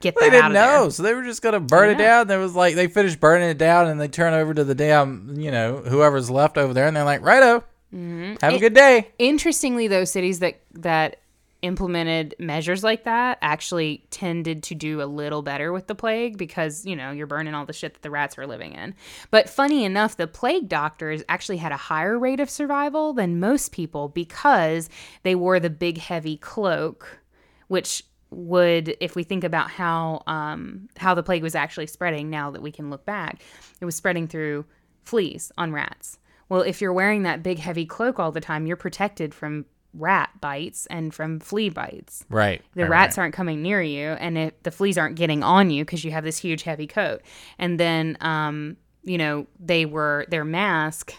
get 0.01 0.15
They 0.19 0.31
didn't 0.31 0.53
know, 0.53 0.83
there 0.83 0.91
so 0.91 1.03
they 1.03 1.13
were 1.15 1.25
just 1.25 1.43
gonna 1.43 1.59
burn 1.61 1.91
it 1.91 1.99
down. 1.99 2.29
There 2.29 2.39
was 2.39 2.55
like 2.55 2.75
they 2.77 2.87
finished 2.87 3.19
burning 3.19 3.49
it 3.51 3.59
down, 3.59 3.89
and 3.89 4.01
they 4.01 4.07
turn 4.07 4.33
over 4.33 4.55
to 4.55 4.63
the 4.63 4.75
damn, 4.75 5.35
you 5.37 5.51
know, 5.51 5.79
whoever's 5.79 6.31
left 6.31 6.57
over 6.57 6.73
there, 6.73 6.87
and 6.87 6.97
they're 6.97 7.03
like, 7.05 7.21
"Righto, 7.23 7.65
Mm-hmm. 7.93 8.35
have 8.41 8.55
a 8.55 8.59
good 8.61 8.75
day." 8.75 9.09
interestingly 9.19 9.89
those 9.89 10.11
cities 10.13 10.39
that 10.39 10.61
that 10.75 11.17
implemented 11.63 12.35
measures 12.39 12.85
like 12.85 13.05
that 13.05 13.37
actually 13.43 14.07
tended 14.11 14.63
to 14.63 14.75
do 14.75 15.03
a 15.03 15.05
little 15.05 15.43
better 15.43 15.73
with 15.73 15.89
the 15.89 15.95
plague 15.95 16.39
because 16.39 16.87
you 16.87 16.95
know 16.95 17.11
you're 17.11 17.27
burning 17.27 17.55
all 17.55 17.67
the 17.67 17.73
shit 17.73 17.95
that 17.95 18.03
the 18.03 18.11
rats 18.11 18.37
were 18.37 18.47
living 18.47 18.73
in. 18.73 18.95
But 19.31 19.49
funny 19.49 19.85
enough 19.85 20.17
the 20.17 20.29
plague 20.29 20.69
doctors 20.69 21.23
actually 21.29 21.57
had 21.57 21.73
a 21.73 21.77
higher 21.77 22.19
rate 22.19 22.39
of 22.39 22.49
survival 22.49 23.13
than 23.13 23.41
most 23.41 23.73
people 23.73 24.09
because 24.09 24.89
they 25.25 25.35
wore 25.35 25.59
the 25.59 25.71
big 25.71 25.99
heavy 25.99 26.37
cloak 26.37 27.21
which 27.67 28.05
would 28.31 28.97
if 29.01 29.17
we 29.17 29.25
think 29.25 29.43
about 29.43 29.71
how 29.71 30.23
um, 30.27 30.89
how 30.97 31.15
the 31.15 31.23
plague 31.23 31.43
was 31.43 31.55
actually 31.55 31.87
spreading 31.87 32.31
now 32.31 32.51
that 32.51 32.63
we 32.63 32.71
can 32.71 32.89
look 32.89 33.05
back 33.05 33.43
it 33.81 33.85
was 33.85 33.97
spreading 33.97 34.29
through 34.29 34.65
fleas 35.03 35.51
on 35.59 35.73
rats. 35.73 36.19
Well 36.49 36.61
if 36.61 36.81
you're 36.81 36.93
wearing 36.93 37.25
that 37.25 37.43
big 37.43 37.59
heavy 37.59 37.85
cloak 37.85 38.21
all 38.21 38.31
the 38.31 38.41
time 38.41 38.67
you're 38.67 38.77
protected 38.77 39.35
from 39.35 39.65
rat 39.99 40.31
bites 40.41 40.87
and 40.87 41.13
from 41.15 41.41
flea 41.41 41.69
bites 41.69 42.25
Right. 42.31 42.63
the 42.75 42.83
right, 42.83 42.91
rats 42.91 43.17
right. 43.19 43.23
aren't 43.25 43.35
coming 43.35 43.63
near 43.63 43.83
you 43.83 44.09
and 44.09 44.39
if 44.39 44.63
the 44.63 44.71
fleas 44.71 44.97
aren't 44.99 45.17
getting 45.17 45.43
on 45.43 45.71
you 45.71 45.85
because 45.85 46.05
you 46.05 46.11
have 46.13 46.25
this 46.25 46.39
huge 46.39 46.63
heavy 46.63 46.87
coat 46.87 47.21
and 47.59 47.79
then 47.79 48.17
um, 48.21 48.77
you 49.03 49.19
know 49.19 49.47
they 49.61 49.85
were 49.87 50.27
their 50.31 50.45
mask 50.45 51.15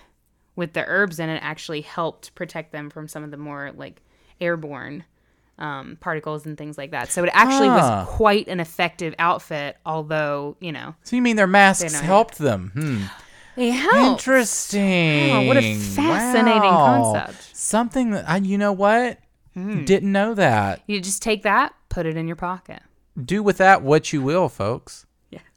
with 0.55 0.73
the 0.73 0.83
herbs 0.87 1.19
in 1.19 1.29
it 1.29 1.39
actually 1.43 1.81
helped 1.81 2.35
protect 2.35 2.71
them 2.71 2.89
from 2.89 3.07
some 3.07 3.23
of 3.23 3.31
the 3.31 3.37
more 3.37 3.71
like 3.75 4.01
airborne 4.41 5.03
um, 5.57 5.97
particles 5.99 6.45
and 6.45 6.57
things 6.57 6.77
like 6.77 6.91
that 6.91 7.11
so 7.11 7.23
it 7.23 7.29
actually 7.33 7.67
was 7.67 8.07
quite 8.07 8.47
an 8.47 8.59
effective 8.61 9.13
outfit 9.19 9.75
although 9.85 10.55
you 10.61 10.71
know 10.71 10.95
So 11.03 11.15
you 11.17 11.21
mean 11.21 11.35
their 11.35 11.47
masks 11.47 11.93
helped 11.99 12.37
them? 12.37 12.71
Hmm. 12.73 13.03
Helped 13.67 14.21
Interesting. 14.21 15.31
Oh, 15.31 15.41
what 15.47 15.57
a 15.57 15.75
fascinating 15.75 16.61
Wow. 16.61 17.13
concept. 17.13 17.55
Something 17.55 18.11
that 18.11 18.27
I, 18.29 18.37
you 18.37 18.57
know 18.57 18.71
what? 18.73 19.19
Didn't 19.55 20.11
know 20.13 20.33
that. 20.35 20.81
you 20.87 21.01
just 21.01 21.21
take 21.21 21.43
that 21.43 21.73
put 21.89 22.05
it 22.05 22.15
in 22.15 22.27
your 22.27 22.37
pocket 22.37 22.81
Do 23.21 23.43
with 23.43 23.57
that 23.57 23.81
what 23.81 24.13
you 24.13 24.21
will, 24.21 24.47
folks. 24.49 25.05
Yeah. 25.29 25.39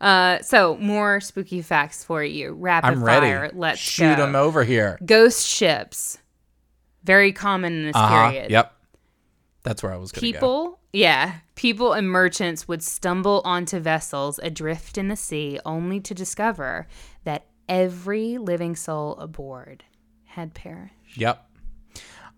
Uh, 0.00 0.42
so 0.42 0.76
more 0.78 1.20
spooky 1.20 1.62
facts 1.62 2.02
for 2.04 2.22
you 2.22 2.52
rapid 2.52 2.88
I'm 2.88 3.02
ready. 3.04 3.26
fire 3.26 3.50
let's 3.54 3.78
shoot 3.78 4.16
go. 4.16 4.26
them 4.26 4.34
over 4.36 4.62
here. 4.64 4.98
ghost 5.06 5.46
ships 5.46 6.18
very 7.04 7.32
common 7.32 7.72
in 7.74 7.84
this 7.86 7.96
Uh-huh. 7.96 8.30
period 8.30 8.50
Yep. 8.50 8.74
That's 9.62 9.82
where 9.82 9.92
I 9.92 9.96
was 9.96 10.10
going 10.12 10.20
to 10.20 10.32
go. 10.32 10.38
people 10.38 10.80
yeah 10.92 11.34
people 11.54 11.92
and 11.92 12.08
merchants 12.08 12.66
would 12.66 12.82
stumble 12.82 13.42
onto 13.44 13.78
vessels 13.78 14.40
adrift 14.42 14.98
in 14.98 15.08
the 15.08 15.16
sea 15.16 15.58
only 15.64 16.00
to 16.00 16.14
discover 16.14 16.86
that 17.24 17.46
every 17.68 18.38
living 18.38 18.76
soul 18.76 19.16
aboard 19.16 19.84
had 20.24 20.54
perished. 20.54 21.16
Yep. 21.16 21.50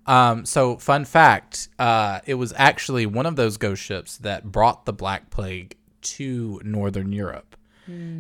Um, 0.06 0.44
so 0.44 0.76
fun 0.76 1.04
fact, 1.04 1.68
uh, 1.78 2.20
it 2.26 2.34
was 2.34 2.52
actually 2.56 3.06
one 3.06 3.26
of 3.26 3.36
those 3.36 3.56
ghost 3.56 3.82
ships 3.82 4.18
that 4.18 4.44
brought 4.44 4.84
the 4.84 4.92
Black 4.92 5.30
Plague 5.30 5.76
to 6.02 6.60
Northern 6.64 7.10
Europe, 7.10 7.56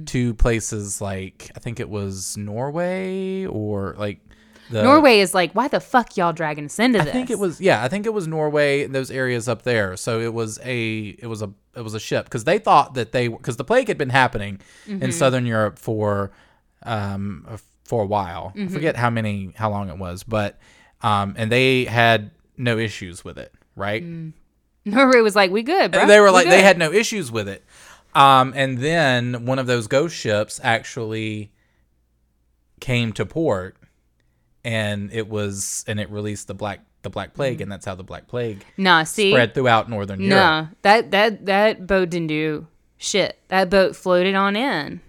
to 0.06 0.34
places 0.34 1.00
like 1.00 1.50
I 1.56 1.60
think 1.60 1.80
it 1.80 1.88
was 1.88 2.36
Norway 2.36 3.46
or 3.46 3.94
like 3.98 4.20
the 4.70 4.82
Norway 4.82 5.20
is 5.20 5.34
like, 5.34 5.52
why 5.52 5.68
the 5.68 5.80
fuck 5.80 6.16
y'all 6.16 6.32
dragging 6.32 6.64
us 6.66 6.78
into 6.78 7.00
I 7.00 7.04
this? 7.04 7.12
think 7.12 7.30
it 7.30 7.38
was 7.38 7.60
yeah, 7.60 7.82
I 7.82 7.88
think 7.88 8.06
it 8.06 8.12
was 8.12 8.26
Norway, 8.26 8.86
those 8.86 9.10
areas 9.10 9.48
up 9.48 9.62
there. 9.62 9.96
So 9.96 10.20
it 10.20 10.32
was 10.34 10.58
a 10.64 11.16
it 11.18 11.26
was 11.26 11.42
a 11.42 11.50
it 11.74 11.82
was 11.82 11.94
a 11.94 12.00
ship 12.00 12.24
because 12.24 12.44
they 12.44 12.58
thought 12.58 12.94
that 12.94 13.12
they 13.12 13.28
because 13.28 13.56
the 13.56 13.64
plague 13.64 13.88
had 13.88 13.98
been 13.98 14.10
happening 14.10 14.60
Mm-hmm. 14.88 15.02
in 15.02 15.12
southern 15.12 15.46
Europe 15.46 15.78
for 15.78 16.30
um 16.84 17.46
for 17.84 18.02
a 18.02 18.06
while. 18.06 18.52
Mm-hmm. 18.56 18.68
I 18.68 18.72
forget 18.72 18.96
how 18.96 19.10
many 19.10 19.52
how 19.56 19.70
long 19.70 19.88
it 19.88 19.98
was, 19.98 20.22
but 20.22 20.58
um 21.02 21.34
and 21.36 21.50
they 21.52 21.84
had 21.84 22.30
no 22.56 22.78
issues 22.78 23.24
with 23.24 23.38
it, 23.38 23.52
right? 23.76 24.02
Norway 24.84 25.20
was 25.20 25.34
like, 25.36 25.50
we 25.50 25.62
good, 25.62 25.90
bro. 25.92 26.06
they 26.06 26.20
were 26.20 26.26
We 26.26 26.32
like 26.32 26.48
they 26.48 26.62
had 26.62 26.78
no 26.78 26.92
issues 26.92 27.30
with 27.32 27.48
it. 27.48 27.64
Um 28.14 28.52
and 28.56 28.78
then 28.78 29.44
one 29.46 29.58
of 29.58 29.66
those 29.66 29.86
ghost 29.86 30.16
ships 30.16 30.58
actually 30.62 31.52
came 32.80 33.12
to 33.14 33.26
port 33.26 33.76
and 34.66 35.10
it 35.12 35.28
was 35.28 35.84
and 35.86 35.98
it 36.00 36.10
released 36.10 36.48
the 36.48 36.54
black 36.54 36.80
the 37.02 37.10
black 37.10 37.32
plague 37.34 37.60
and 37.60 37.70
that's 37.70 37.86
how 37.86 37.94
the 37.94 38.02
black 38.02 38.26
plague 38.26 38.64
Nah, 38.76 39.04
see, 39.04 39.30
spread 39.30 39.54
throughout 39.54 39.88
northern 39.88 40.20
Europe. 40.20 40.36
nah, 40.36 40.66
that 40.82 41.12
that 41.12 41.46
that 41.46 41.86
boat 41.86 42.10
didn't 42.10 42.26
do 42.28 42.66
shit. 42.98 43.38
That 43.48 43.70
boat 43.70 43.94
floated 43.94 44.34
on 44.34 44.56
in. 44.56 45.00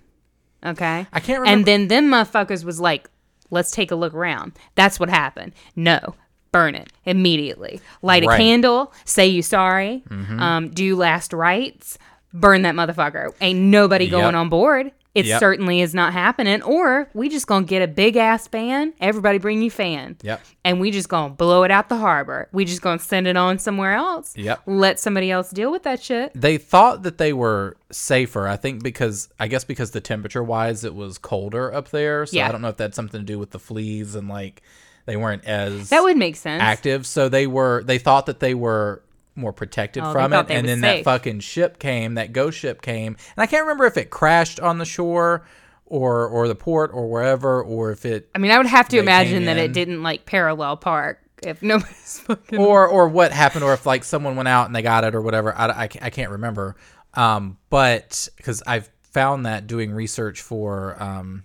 Okay, 0.65 1.07
I 1.11 1.19
can't 1.19 1.39
remember. 1.41 1.49
and 1.57 1.65
then 1.65 1.87
them 1.87 2.09
motherfuckers 2.11 2.63
was 2.63 2.79
like, 2.79 3.09
let's 3.49 3.71
take 3.71 3.91
a 3.91 3.95
look 3.95 4.13
around. 4.13 4.53
That's 4.75 4.99
what 4.99 5.09
happened. 5.09 5.53
No. 5.75 6.15
Burn 6.51 6.75
it 6.75 6.91
immediately. 7.05 7.81
Light 8.01 8.23
a 8.23 8.27
Right. 8.27 8.35
Mm-hmm. 8.39 8.41
candle. 8.49 8.93
Say 9.05 9.27
you 9.27 9.41
sorry. 9.41 10.03
Um, 10.09 10.69
do 10.69 10.95
last 10.95 11.33
rites. 11.33 11.97
Burn 12.33 12.61
that 12.63 12.73
motherfucker. 12.73 13.31
Ain't 13.41 13.59
nobody 13.59 14.07
going 14.07 14.23
Yep. 14.33 14.33
on 14.35 14.49
board. 14.49 14.91
It 15.17 15.25
Yep. 15.25 15.39
certainly 15.39 15.81
is 15.81 15.93
not 15.95 16.13
happening. 16.13 16.61
Or 16.61 17.09
we 17.13 17.27
just 17.27 17.47
gonna 17.47 17.65
get 17.65 17.81
a 17.81 17.87
big 17.87 18.15
ass 18.17 18.47
fan. 18.47 18.93
Everybody 19.01 19.37
bring 19.39 19.61
you 19.61 19.71
fan. 19.71 20.15
Yep. 20.21 20.41
And 20.63 20.79
we 20.79 20.91
just 20.91 21.09
gonna 21.09 21.33
blow 21.33 21.63
it 21.63 21.71
out 21.71 21.89
the 21.89 21.97
harbor. 21.97 22.49
We 22.51 22.65
just 22.65 22.81
gonna 22.81 22.99
send 22.99 23.27
it 23.27 23.35
on 23.35 23.57
somewhere 23.59 23.93
else. 23.93 24.33
Yep. 24.37 24.61
Let 24.67 24.99
somebody 24.99 25.31
else 25.31 25.49
deal 25.49 25.71
with 25.71 25.83
that 25.83 26.01
shit. 26.03 26.31
They 26.35 26.57
thought 26.57 27.03
that 27.03 27.17
they 27.17 27.33
were 27.33 27.77
safer. 27.91 28.47
I 28.47 28.57
think 28.57 28.83
because 28.83 29.29
I 29.39 29.47
guess 29.47 29.63
because 29.63 29.91
the 29.91 30.01
temperature 30.01 30.43
wise 30.43 30.83
it 30.83 30.93
was 30.93 31.17
colder 31.17 31.73
up 31.73 31.89
there. 31.89 32.25
So 32.25 32.37
Yeah. 32.37 32.47
I 32.47 32.51
don't 32.51 32.61
know 32.61 32.69
if 32.69 32.77
that 32.77 32.83
had 32.83 32.95
something 32.95 33.21
to 33.21 33.25
do 33.25 33.39
with 33.39 33.51
the 33.51 33.59
fleas 33.59 34.13
and 34.15 34.27
like 34.29 34.61
they 35.07 35.15
weren't 35.15 35.45
as 35.45 35.89
That 35.89 36.03
would 36.03 36.17
make 36.17 36.35
sense. 36.35 36.61
active. 36.61 37.07
So 37.07 37.29
they 37.29 37.47
were 37.47 37.81
they 37.85 37.97
thought 37.97 38.25
that 38.27 38.39
they 38.41 38.53
were 38.53 39.01
more 39.37 39.53
protected 39.53 40.03
Oh, 40.03 40.11
from 40.11 40.33
it. 40.33 40.49
And 40.49 40.67
then 40.67 40.81
safe. 40.81 41.03
that 41.05 41.11
fucking 41.11 41.39
ship 41.41 41.79
came, 41.79 42.15
that 42.15 42.33
ghost 42.33 42.57
ship 42.57 42.81
came. 42.81 43.13
And 43.13 43.43
I 43.43 43.45
can't 43.45 43.63
remember 43.63 43.85
if 43.85 43.97
it 43.97 44.09
crashed 44.09 44.59
on 44.59 44.77
the 44.79 44.85
shore 44.85 45.45
or 45.85 46.27
or 46.27 46.47
the 46.49 46.55
port 46.55 46.91
or 46.93 47.07
wherever 47.09 47.63
or 47.63 47.91
if 47.91 48.05
it 48.05 48.29
I 48.35 48.39
mean, 48.39 48.51
I 48.51 48.57
would 48.57 48.65
have 48.67 48.89
to 48.89 48.99
imagine 48.99 49.45
that 49.45 49.57
it 49.57 49.71
didn't 49.71 50.03
like 50.03 50.25
parallel 50.25 50.75
park 50.77 51.19
if 51.43 51.61
nobody's 51.63 52.19
fucking. 52.21 52.59
or 52.59 52.87
or 52.87 53.07
what 53.07 53.31
happened 53.31 53.63
or 53.63 53.73
if 53.73 53.85
like 53.85 54.03
someone 54.03 54.35
went 54.35 54.47
out 54.49 54.65
and 54.65 54.75
they 54.75 54.81
got 54.81 55.03
it 55.03 55.13
or 55.13 55.21
whatever 55.21 55.55
i, 55.55 55.67
I, 55.67 55.89
I 56.01 56.09
can't 56.09 56.31
remember 56.31 56.75
um 57.13 57.57
but 57.69 58.27
because 58.37 58.63
i've 58.65 58.89
found 59.03 59.45
that 59.45 59.67
doing 59.67 59.91
research 59.93 60.41
for 60.41 61.01
um 61.01 61.43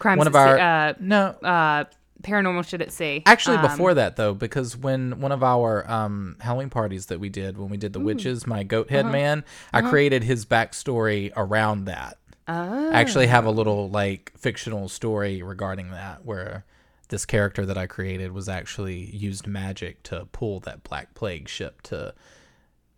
crimes 0.00 0.18
one 0.18 0.26
of 0.26 0.34
our 0.34 0.58
uh, 0.58 0.94
no 0.98 1.26
uh, 1.42 1.84
paranormal 2.22 2.66
shit 2.66 2.80
at 2.80 2.92
sea. 2.92 3.22
actually 3.26 3.56
Um, 3.56 3.62
before 3.62 3.94
that 3.94 4.16
though 4.16 4.34
because 4.34 4.76
when 4.76 5.20
one 5.20 5.30
of 5.32 5.42
our 5.44 5.88
um 5.90 6.36
halloween 6.40 6.68
parties 6.70 7.06
that 7.06 7.20
we 7.20 7.28
did 7.28 7.56
when 7.56 7.68
we 7.68 7.76
did 7.76 7.92
the 7.92 8.00
witches 8.00 8.46
my 8.46 8.62
goat 8.64 8.86
Uh-huh. 8.88 8.96
head 8.96 9.06
man 9.06 9.44
i 9.72 9.80
created 9.82 10.24
his 10.24 10.44
backstory 10.44 11.30
around 11.36 11.84
that 11.84 12.18
oh. 12.48 12.90
i 12.90 12.94
actually 13.00 13.28
have 13.28 13.44
a 13.44 13.50
little 13.50 13.88
like 13.88 14.32
fictional 14.36 14.88
story 14.88 15.42
regarding 15.42 15.90
that 15.92 16.24
where 16.24 16.64
this 17.08 17.24
character 17.24 17.64
that 17.64 17.78
i 17.78 17.86
created 17.86 18.32
was 18.32 18.48
actually 18.48 19.14
used 19.16 19.46
magic 19.46 20.02
to 20.02 20.26
pull 20.32 20.58
that 20.60 20.82
black 20.82 21.14
plague 21.14 21.48
ship 21.48 21.82
to 21.82 22.12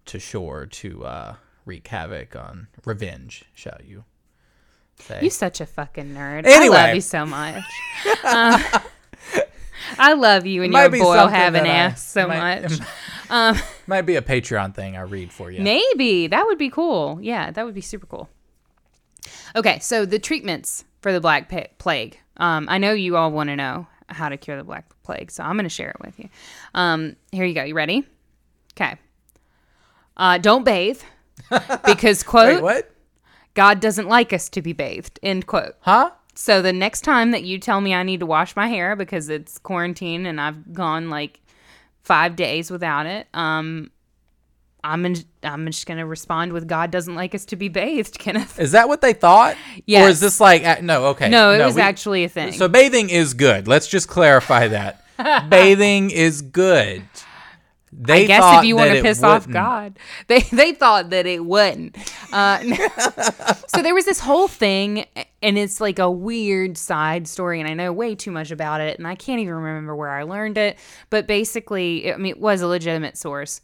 to 0.06 0.18
shore 0.18 0.64
to 0.66 1.04
uh 1.04 1.34
wreak 1.66 1.86
havoc 1.88 2.34
on 2.34 2.68
revenge 2.86 3.44
shall 3.54 3.78
you 3.84 4.04
say 4.98 5.18
You 5.22 5.30
such 5.30 5.60
a 5.62 5.66
fucking 5.66 6.14
nerd. 6.14 6.46
Anyway. 6.46 6.76
I 6.76 6.86
love 6.88 6.94
you 6.94 7.00
so 7.00 7.24
much. 7.24 7.62
Um, 8.24 8.60
I 9.98 10.14
love 10.14 10.46
you 10.46 10.62
and 10.62 10.72
your 10.72 10.88
boil 10.90 11.14
something 11.14 11.34
having 11.34 11.66
ass 11.66 12.06
so 12.06 12.26
might- 12.26 12.62
much. 12.62 12.80
Um, 13.30 13.56
might 13.86 14.02
be 14.02 14.16
a 14.16 14.22
patreon 14.22 14.74
thing 14.74 14.96
i 14.96 15.02
read 15.02 15.32
for 15.32 15.52
you 15.52 15.62
Maybe 15.62 16.26
that 16.26 16.46
would 16.46 16.58
be 16.58 16.68
cool. 16.68 17.20
Yeah, 17.22 17.52
that 17.52 17.64
would 17.64 17.76
be 17.76 17.80
super 17.80 18.06
cool. 18.06 18.28
Okay, 19.54 19.78
so 19.78 20.04
the 20.04 20.18
treatments 20.18 20.84
for 21.00 21.12
the 21.12 21.20
black 21.20 21.48
plague. 21.78 22.18
Um, 22.38 22.66
I 22.68 22.78
know 22.78 22.92
you 22.92 23.16
all 23.16 23.30
want 23.30 23.48
to 23.48 23.54
know 23.54 23.86
how 24.08 24.28
to 24.28 24.36
cure 24.36 24.56
the 24.56 24.64
black 24.64 24.90
plague, 25.04 25.30
so 25.30 25.44
I'm 25.44 25.54
going 25.54 25.62
to 25.62 25.68
share 25.68 25.90
it 25.90 26.00
with 26.00 26.18
you. 26.18 26.28
Um, 26.74 27.14
here 27.30 27.44
you 27.44 27.54
go. 27.54 27.62
You 27.62 27.74
ready? 27.74 28.04
Okay. 28.74 28.96
Uh, 30.16 30.38
don't 30.38 30.64
bathe 30.64 31.00
because 31.84 32.22
quote 32.24 32.56
wait 32.56 32.62
what 32.62 32.90
God 33.54 33.80
doesn't 33.80 34.08
like 34.08 34.32
us 34.32 34.48
to 34.50 34.62
be 34.62 34.72
bathed. 34.72 35.18
End 35.22 35.46
quote. 35.46 35.76
huh 35.80 36.10
So 36.34 36.62
the 36.62 36.72
next 36.72 37.02
time 37.02 37.32
that 37.32 37.44
you 37.44 37.58
tell 37.58 37.80
me 37.80 37.94
I 37.94 38.02
need 38.02 38.20
to 38.20 38.26
wash 38.26 38.56
my 38.56 38.68
hair 38.68 38.96
because 38.96 39.28
it's 39.28 39.58
quarantine 39.58 40.26
and 40.26 40.40
I've 40.40 40.72
gone 40.72 41.10
like 41.10 41.40
five 42.02 42.36
days 42.36 42.70
without 42.70 43.06
it, 43.06 43.26
um, 43.34 43.90
I'm 44.82 45.04
in, 45.04 45.16
I'm 45.42 45.66
just 45.66 45.86
gonna 45.86 46.06
respond 46.06 46.52
with 46.52 46.66
God 46.66 46.90
doesn't 46.90 47.14
like 47.14 47.34
us 47.34 47.44
to 47.46 47.56
be 47.56 47.68
bathed, 47.68 48.18
Kenneth. 48.18 48.58
Is 48.58 48.72
that 48.72 48.88
what 48.88 49.00
they 49.00 49.12
thought? 49.12 49.56
Yeah. 49.86 50.06
Or 50.06 50.08
is 50.08 50.20
this 50.20 50.40
like 50.40 50.82
no? 50.82 51.06
Okay. 51.08 51.28
No, 51.28 51.52
it 51.52 51.64
was 51.64 51.74
we- 51.74 51.82
actually 51.82 52.24
a 52.24 52.28
thing. 52.28 52.52
So 52.52 52.68
bathing 52.68 53.10
is 53.10 53.34
good. 53.34 53.68
Let's 53.68 53.88
just 53.88 54.08
clarify 54.08 54.68
that. 54.68 55.04
bathing 55.50 56.10
is 56.10 56.40
good. 56.40 57.02
They 57.92 58.24
I 58.24 58.26
guess 58.26 58.58
if 58.58 58.64
you 58.64 58.76
want 58.76 58.92
to 58.92 59.02
piss 59.02 59.22
off. 59.22 59.48
God, 59.48 59.98
they 60.28 60.40
they 60.40 60.72
thought 60.72 61.10
that 61.10 61.26
it 61.26 61.44
wouldn't. 61.44 61.96
Uh, 62.32 62.62
so 63.66 63.82
there 63.82 63.94
was 63.94 64.04
this 64.04 64.20
whole 64.20 64.46
thing, 64.46 65.06
and 65.42 65.58
it's 65.58 65.80
like 65.80 65.98
a 65.98 66.10
weird 66.10 66.78
side 66.78 67.26
story, 67.26 67.60
and 67.60 67.68
I 67.68 67.74
know 67.74 67.92
way 67.92 68.14
too 68.14 68.30
much 68.30 68.52
about 68.52 68.80
it, 68.80 68.98
and 68.98 69.08
I 69.08 69.16
can't 69.16 69.40
even 69.40 69.54
remember 69.54 69.96
where 69.96 70.10
I 70.10 70.22
learned 70.22 70.56
it. 70.56 70.78
But 71.10 71.26
basically, 71.26 72.12
I 72.12 72.16
mean, 72.16 72.30
it 72.30 72.40
was 72.40 72.62
a 72.62 72.68
legitimate 72.68 73.16
source. 73.16 73.60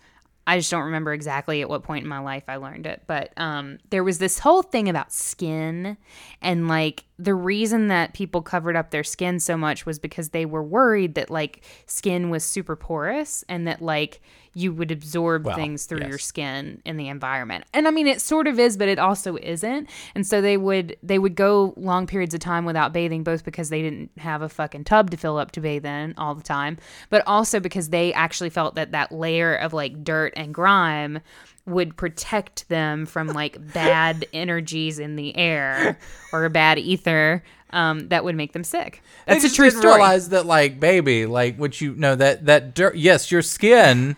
I 0.49 0.59
just 0.59 0.71
don't 0.71 0.85
remember 0.85 1.13
exactly 1.13 1.61
at 1.61 1.69
what 1.69 1.83
point 1.83 2.05
in 2.05 2.09
my 2.09 2.21
life 2.21 2.45
I 2.47 2.57
learned 2.57 2.87
it. 2.87 3.03
But 3.07 3.33
um, 3.37 3.79
there 3.91 4.05
was 4.05 4.19
this 4.19 4.39
whole 4.39 4.63
thing 4.63 4.89
about 4.89 5.13
skin, 5.13 5.97
and 6.43 6.69
like 6.69 7.05
the 7.19 7.35
reason 7.35 7.89
that 7.89 8.13
people 8.13 8.43
covered 8.43 8.77
up 8.77 8.91
their 8.91 9.05
skin 9.05 9.41
so 9.41 9.57
much 9.57 9.87
was 9.87 9.99
because 9.99 10.31
they 10.31 10.45
were 10.45 10.63
worried 10.63 11.15
that 11.15 11.31
like 11.31 11.65
skin 11.87 12.29
was 12.29 12.45
super 12.45 12.77
porous 12.77 13.43
and 13.49 13.67
that 13.67 13.81
like 13.81 14.21
you 14.53 14.73
would 14.73 14.91
absorb 14.91 15.45
things 15.55 15.85
through 15.85 16.07
your 16.07 16.19
skin 16.19 16.81
in 16.87 16.97
the 16.97 17.09
environment. 17.09 17.65
And 17.75 17.87
I 17.87 17.91
mean 17.91 18.07
it 18.07 18.21
sort 18.21 18.47
of 18.47 18.59
is, 18.59 18.77
but 18.77 18.89
it 18.89 18.99
also 18.99 19.37
isn't. 19.37 19.89
And 20.15 20.27
so 20.27 20.41
they 20.41 20.57
would 20.57 20.97
they 21.03 21.19
would 21.19 21.35
go 21.35 21.75
long 21.77 22.07
periods 22.07 22.35
of 22.35 22.41
time 22.41 22.65
without 22.65 22.93
bathing 22.93 23.23
both 23.23 23.45
because 23.45 23.69
they 23.71 23.83
didn't 23.83 24.11
have 24.19 24.43
a 24.43 24.49
fucking 24.49 24.85
tub 24.85 25.11
to 25.11 25.17
fill 25.17 25.39
up 25.39 25.53
to 25.53 25.61
bathe 25.61 25.87
in 25.87 26.15
all 26.17 26.35
the 26.35 26.43
time, 26.43 26.79
but 27.11 27.23
also 27.27 27.61
because 27.61 27.91
they 27.91 28.13
actually 28.13 28.51
felt 28.51 28.75
that 28.75 28.93
that 28.93 29.13
layer 29.13 29.55
of 29.55 29.73
like 29.73 30.05
dirt 30.05 30.33
and 30.37 30.55
grime 30.55 31.21
would 31.67 31.97
protect 31.97 32.69
them 32.69 33.07
from 33.07 33.29
like 33.29 33.73
bad 33.73 34.27
energies 34.33 34.99
in 34.99 35.17
the 35.17 35.37
air 35.37 35.99
or 36.33 36.45
a 36.45 36.51
bad 36.51 36.79
ether 36.79 37.43
um, 37.71 38.09
that 38.09 38.25
would 38.25 38.37
make 38.37 38.53
them 38.53 38.65
sick. 38.65 39.03
That's 39.27 39.45
a 39.45 39.51
true 39.51 39.67
didn't 39.67 39.81
story. 39.81 39.97
Realize 39.97 40.29
that, 40.31 40.47
like, 40.47 40.79
baby, 40.79 41.27
like, 41.27 41.57
what 41.57 41.81
you 41.81 41.95
know 41.95 42.15
that 42.15 42.47
that 42.47 42.75
dirt. 42.75 42.97
Yes, 42.97 43.31
your 43.31 43.43
skin 43.43 44.17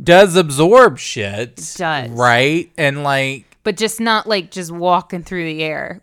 does 0.00 0.36
absorb 0.36 0.98
shit. 0.98 1.56
does. 1.76 2.10
right? 2.10 2.70
And 2.76 3.02
like, 3.02 3.58
but 3.62 3.76
just 3.76 4.00
not 4.00 4.26
like 4.26 4.50
just 4.50 4.70
walking 4.70 5.22
through 5.22 5.44
the 5.44 5.62
air. 5.62 6.00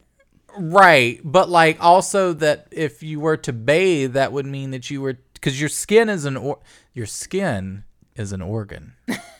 right, 0.58 1.20
but 1.24 1.50
like 1.50 1.84
also 1.84 2.34
that 2.34 2.68
if 2.72 3.02
you 3.02 3.20
were 3.20 3.38
to 3.38 3.54
bathe, 3.54 4.14
that 4.14 4.32
would 4.32 4.46
mean 4.46 4.72
that 4.72 4.90
you 4.90 5.02
were 5.02 5.18
because 5.34 5.60
your 5.60 5.70
skin 5.70 6.10
is 6.10 6.26
an 6.26 6.38
or 6.38 6.60
your 6.94 7.06
skin 7.06 7.84
is 8.16 8.32
an 8.32 8.42
organ. 8.42 8.94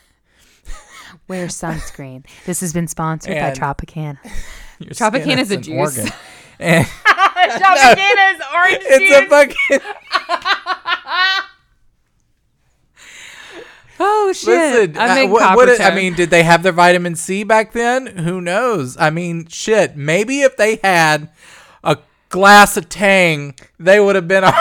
Wear 1.28 1.46
sunscreen. 1.48 2.24
this 2.46 2.60
has 2.60 2.72
been 2.72 2.88
sponsored 2.88 3.34
And- 3.34 3.58
by 3.58 3.66
Tropicana. 3.74 4.18
Tropicana 4.82 5.38
is 5.38 5.50
a 5.50 5.56
juice. 5.58 5.98
organ. 5.98 6.12
And 6.60 6.84
Tropicana 7.46 8.34
is 8.34 8.40
orange 8.52 8.78
it's 8.80 9.12
a 9.16 9.28
fucking. 9.28 9.80
Oh 14.00 14.32
shit! 14.32 14.48
Listen, 14.48 14.96
I 14.98 15.08
uh, 15.10 15.14
make 15.14 15.30
what, 15.30 15.42
copper 15.42 15.56
what 15.56 15.80
I 15.80 15.94
mean, 15.94 16.14
did 16.14 16.30
they 16.30 16.42
have 16.44 16.62
their 16.62 16.72
vitamin 16.72 17.14
C 17.16 17.42
back 17.44 17.72
then? 17.72 18.06
Who 18.06 18.40
knows? 18.40 18.96
I 18.96 19.10
mean, 19.10 19.46
shit. 19.48 19.96
Maybe 19.96 20.42
if 20.42 20.56
they 20.56 20.76
had 20.82 21.30
a 21.82 21.98
glass 22.28 22.76
of 22.76 22.88
Tang, 22.88 23.54
they 23.78 23.98
would 24.00 24.14
have 24.16 24.28
been 24.28 24.44
all 24.44 24.52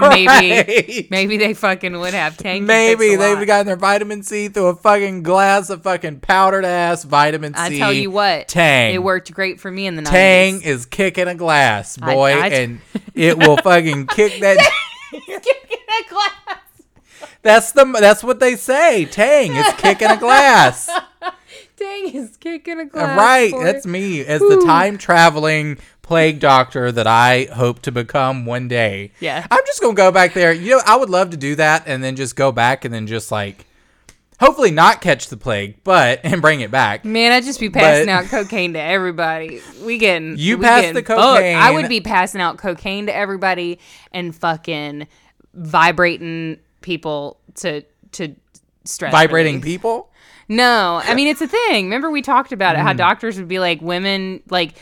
Maybe, 0.00 0.26
right. 0.26 1.06
maybe 1.10 1.36
they 1.36 1.54
fucking 1.54 1.98
would 1.98 2.14
have 2.14 2.36
Tang. 2.36 2.64
Maybe 2.66 3.16
they 3.16 3.28
would 3.30 3.38
have 3.38 3.46
gotten 3.46 3.66
their 3.66 3.76
vitamin 3.76 4.22
C 4.22 4.48
through 4.48 4.66
a 4.66 4.76
fucking 4.76 5.22
glass 5.22 5.68
of 5.70 5.82
fucking 5.82 6.20
powdered 6.20 6.64
ass 6.64 7.04
vitamin 7.04 7.54
C. 7.54 7.60
I 7.60 7.76
tell 7.78 7.92
you 7.92 8.10
what, 8.10 8.48
Tang. 8.48 8.94
It 8.94 9.02
worked 9.02 9.32
great 9.32 9.60
for 9.60 9.70
me 9.70 9.86
in 9.86 9.96
the 9.96 10.02
Tang 10.02 10.60
90s. 10.60 10.64
is 10.66 10.86
kicking 10.86 11.28
a 11.28 11.34
glass, 11.34 11.96
boy, 11.96 12.32
I- 12.32 12.48
and 12.48 12.80
it 13.14 13.38
will 13.38 13.56
fucking 13.56 14.06
kick 14.08 14.32
that. 14.40 14.58
that 15.28 16.02
glass. 16.08 17.28
That's 17.42 17.72
the 17.72 17.84
that's 18.00 18.24
what 18.24 18.40
they 18.40 18.56
say. 18.56 19.04
Tang 19.04 19.52
is 19.54 19.72
kicking 19.74 20.08
a 20.10 20.16
glass. 20.16 20.88
Tang 21.76 22.08
is 22.14 22.36
kicking 22.38 22.80
a 22.80 22.86
glass. 22.86 23.16
right, 23.18 23.50
boy. 23.52 23.62
that's 23.64 23.86
me 23.86 24.24
as 24.24 24.40
the 24.40 24.62
time 24.66 24.96
traveling 24.98 25.78
plague 26.06 26.38
doctor 26.38 26.92
that 26.92 27.06
I 27.06 27.48
hope 27.52 27.82
to 27.82 27.92
become 27.92 28.46
one 28.46 28.68
day. 28.68 29.10
Yeah. 29.20 29.44
I'm 29.50 29.60
just 29.66 29.82
gonna 29.82 29.94
go 29.94 30.12
back 30.12 30.34
there. 30.34 30.52
You 30.52 30.76
know, 30.76 30.82
I 30.86 30.96
would 30.96 31.10
love 31.10 31.30
to 31.30 31.36
do 31.36 31.56
that 31.56 31.82
and 31.86 32.02
then 32.02 32.16
just 32.16 32.36
go 32.36 32.52
back 32.52 32.84
and 32.84 32.94
then 32.94 33.08
just 33.08 33.32
like, 33.32 33.66
hopefully 34.38 34.70
not 34.70 35.00
catch 35.00 35.28
the 35.28 35.36
plague, 35.36 35.82
but 35.82 36.20
and 36.22 36.40
bring 36.40 36.60
it 36.60 36.70
back. 36.70 37.04
Man, 37.04 37.32
I'd 37.32 37.44
just 37.44 37.58
be 37.58 37.70
passing 37.70 38.06
But- 38.06 38.12
out 38.12 38.24
cocaine 38.26 38.72
to 38.74 38.80
everybody. 38.80 39.60
We 39.82 39.98
getting 39.98 40.36
You 40.38 40.58
we 40.58 40.64
pass 40.64 40.82
getting 40.82 40.94
the 40.94 41.02
fucked. 41.02 41.42
I 41.42 41.72
would 41.72 41.88
be 41.88 42.00
passing 42.00 42.40
out 42.40 42.56
cocaine 42.56 43.06
to 43.06 43.14
everybody 43.14 43.80
and 44.12 44.34
fucking 44.34 45.08
vibrating 45.54 46.58
people 46.82 47.40
to 47.56 47.82
to 48.12 48.36
stress. 48.84 49.10
Vibrating 49.10 49.56
relief. 49.56 49.64
people. 49.64 50.10
No, 50.48 51.00
I 51.02 51.14
mean 51.14 51.26
it's 51.26 51.40
a 51.40 51.48
thing. 51.48 51.86
Remember 51.86 52.12
we 52.12 52.22
talked 52.22 52.52
about 52.52 52.76
it. 52.76 52.78
How 52.78 52.92
hmm. 52.92 52.98
doctors 52.98 53.38
would 53.38 53.48
be 53.48 53.58
like 53.58 53.80
women, 53.80 54.42
like 54.48 54.76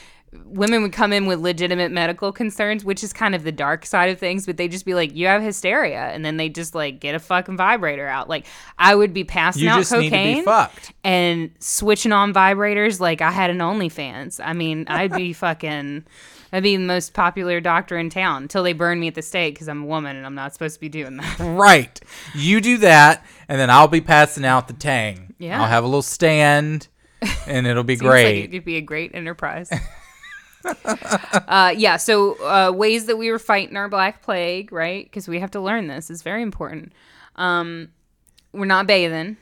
women 0.44 0.82
would 0.82 0.92
come 0.92 1.12
in 1.12 1.26
with 1.26 1.40
legitimate 1.40 1.92
medical 1.92 2.32
concerns, 2.32 2.84
which 2.84 3.04
is 3.04 3.12
kind 3.12 3.34
of 3.34 3.44
the 3.44 3.52
dark 3.52 3.86
side 3.86 4.10
of 4.10 4.18
things. 4.18 4.46
But 4.46 4.56
they'd 4.56 4.70
just 4.70 4.84
be 4.84 4.94
like, 4.94 5.14
"You 5.14 5.26
have 5.26 5.42
hysteria," 5.42 6.08
and 6.12 6.24
then 6.24 6.36
they'd 6.36 6.54
just 6.54 6.74
like 6.74 7.00
get 7.00 7.14
a 7.14 7.18
fucking 7.18 7.56
vibrator 7.56 8.06
out. 8.06 8.28
Like 8.28 8.46
I 8.78 8.94
would 8.94 9.12
be 9.12 9.24
passing 9.24 9.64
You 9.64 9.70
out 9.70 9.78
just 9.78 9.92
need 9.92 10.04
to 10.04 10.10
cocaine 10.10 10.36
be 10.38 10.42
fucked. 10.42 10.92
and 11.04 11.50
switching 11.60 12.12
on 12.12 12.32
vibrators 12.34 13.00
like 13.00 13.20
I 13.20 13.30
had 13.30 13.50
an 13.50 13.58
OnlyFans. 13.58 14.40
I 14.44 14.52
mean, 14.52 14.86
I'd 14.88 15.12
be 15.12 15.32
fucking. 15.44 16.04
I'd 16.52 16.62
be 16.62 16.76
the 16.76 16.84
most 16.84 17.14
popular 17.14 17.60
doctor 17.60 17.98
in 17.98 18.10
town 18.10 18.42
until 18.44 18.62
they 18.62 18.74
burn 18.74 19.00
me 19.00 19.08
at 19.08 19.16
the 19.16 19.22
stake 19.22 19.54
because 19.54 19.66
I'm 19.68 19.82
a 19.82 19.86
woman 19.86 20.14
and 20.16 20.24
I'm 20.24 20.36
not 20.36 20.52
supposed 20.52 20.74
to 20.74 20.80
be 20.80 20.88
doing 20.88 21.16
that. 21.16 21.38
Right. 21.40 22.00
You 22.32 22.60
do 22.60 22.78
that, 22.78 23.26
and 23.48 23.58
then 23.58 23.70
I'll 23.70 23.88
be 23.88 24.00
passing 24.00 24.44
out 24.44 24.68
the 24.68 24.74
tang. 24.74 25.34
Yeah. 25.40 25.60
I'll 25.60 25.66
have 25.66 25.82
a 25.82 25.86
little 25.88 26.00
stand, 26.00 26.86
and 27.48 27.66
it'll 27.66 27.82
be 27.82 27.94
Seems 27.96 28.02
like 28.02 28.10
great. 28.12 28.44
it 28.44 28.48
could 28.52 28.64
be 28.64 28.76
a 28.76 28.80
great 28.82 29.16
enterprise. 29.16 29.68
uh, 30.64 31.74
yeah. 31.76 31.96
So 31.96 32.34
uh, 32.42 32.72
ways 32.72 33.06
that 33.06 33.16
we 33.16 33.30
were 33.30 33.38
fighting 33.38 33.76
our 33.76 33.88
black 33.88 34.22
plague, 34.22 34.72
right? 34.72 35.04
Because 35.04 35.28
we 35.28 35.40
have 35.40 35.50
to 35.52 35.60
learn 35.60 35.88
this. 35.88 36.10
It's 36.10 36.22
very 36.22 36.42
important. 36.42 36.92
Um, 37.36 37.88
we're 38.52 38.64
not 38.66 38.86
bathing. 38.86 39.36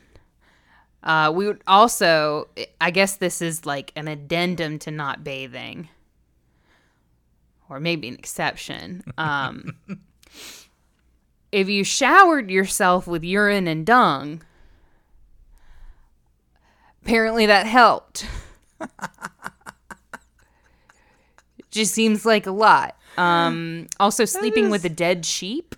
Uh, 1.03 1.33
we 1.35 1.47
would 1.47 1.61
also, 1.67 2.49
I 2.81 2.91
guess 2.91 3.17
this 3.17 3.43
is 3.43 3.67
like 3.67 3.93
an 3.97 4.07
addendum 4.07 4.79
to 4.81 4.91
not 4.91 5.25
bathing, 5.25 5.89
or 7.69 7.81
maybe 7.81 8.09
an 8.09 8.15
exception. 8.15 9.03
Um, 9.19 9.77
if 11.51 11.69
you 11.69 11.83
showered 11.83 12.51
yourself 12.51 13.07
with 13.09 13.25
urine 13.25 13.67
and 13.67 13.85
dung, 13.85 14.43
apparently 17.05 17.47
that 17.47 17.67
helped. 17.67 18.27
Just 21.73 21.93
seems 21.95 22.25
like 22.25 22.47
a 22.47 22.53
lot. 22.53 22.97
Um, 23.19 23.89
also, 24.01 24.25
sleeping 24.25 24.71
with 24.71 24.85
a 24.85 24.89
dead 24.89 25.27
sheep, 25.27 25.75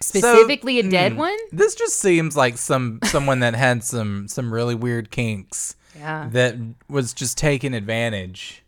specifically 0.00 0.78
a 0.78 0.82
dead 0.90 1.16
one. 1.16 1.36
This 1.52 1.74
just 1.74 1.98
seems 1.98 2.36
like 2.36 2.58
some 2.58 2.98
someone 3.04 3.40
that 3.40 3.54
had 3.54 3.84
some 3.84 4.28
some 4.28 4.52
really 4.52 4.74
weird 4.74 5.10
kinks 5.10 5.76
Yeah. 5.96 6.28
that 6.32 6.56
was 6.88 7.12
just 7.12 7.38
taking 7.38 7.74
advantage. 7.74 8.62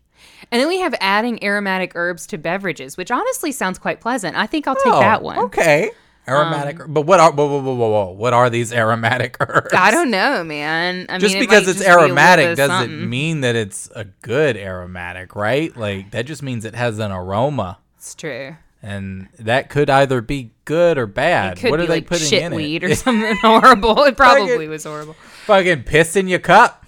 And 0.51 0.59
then 0.61 0.67
we 0.67 0.79
have 0.79 0.95
adding 1.01 1.43
aromatic 1.43 1.91
herbs 1.95 2.25
to 2.27 2.37
beverages, 2.37 2.95
which 2.97 3.11
honestly 3.11 3.51
sounds 3.51 3.77
quite 3.77 3.99
pleasant. 3.99 4.35
I 4.37 4.47
think 4.47 4.67
I'll 4.67 4.75
take 4.75 4.93
Oh, 4.93 4.99
that 4.99 5.21
one. 5.21 5.37
Okay. 5.37 5.91
Aromatic, 6.29 6.79
um, 6.81 6.93
but 6.93 7.01
what 7.01 7.19
are 7.19 7.31
whoa, 7.31 7.47
whoa, 7.47 7.61
whoa, 7.61 7.73
whoa, 7.75 7.89
whoa, 7.89 8.11
what 8.11 8.33
are 8.33 8.49
these 8.49 8.71
aromatic 8.83 9.37
herbs? 9.39 9.73
I 9.73 9.91
don't 9.91 10.11
know, 10.11 10.43
man. 10.43 11.05
I 11.09 11.17
just 11.17 11.33
mean, 11.33 11.43
because 11.43 11.65
might 11.65 11.69
it's 11.71 11.79
just 11.79 11.85
be 11.85 11.85
a 11.85 11.95
little 11.95 12.07
bit 12.07 12.09
aromatic 12.11 12.47
of 12.49 12.57
doesn't 12.57 12.75
something. 12.89 13.09
mean 13.09 13.41
that 13.41 13.55
it's 13.55 13.89
a 13.95 14.05
good 14.05 14.55
aromatic, 14.57 15.35
right? 15.35 15.75
Like 15.75 16.11
that 16.11 16.25
just 16.25 16.43
means 16.43 16.65
it 16.65 16.75
has 16.75 16.99
an 16.99 17.11
aroma, 17.11 17.79
it's 17.97 18.13
true. 18.15 18.55
and 18.81 19.27
that 19.39 19.69
could 19.69 19.89
either 19.89 20.21
be 20.21 20.51
good 20.65 20.97
or 20.97 21.05
bad. 21.07 21.63
It 21.63 21.69
what 21.71 21.77
be 21.77 21.83
are 21.83 21.87
they 21.87 21.93
like 21.95 22.07
putting 22.07 22.27
shit 22.27 22.43
in 22.43 22.53
weed 22.53 22.83
it? 22.83 22.91
or 22.91 22.95
something 22.95 23.35
horrible. 23.41 24.03
It 24.03 24.15
probably 24.17 24.47
Fucking- 24.53 24.69
was 24.69 24.83
horrible. 24.83 25.15
Fucking 25.45 25.83
piss 25.83 26.15
in 26.15 26.27
your 26.27 26.39
cup. 26.39 26.85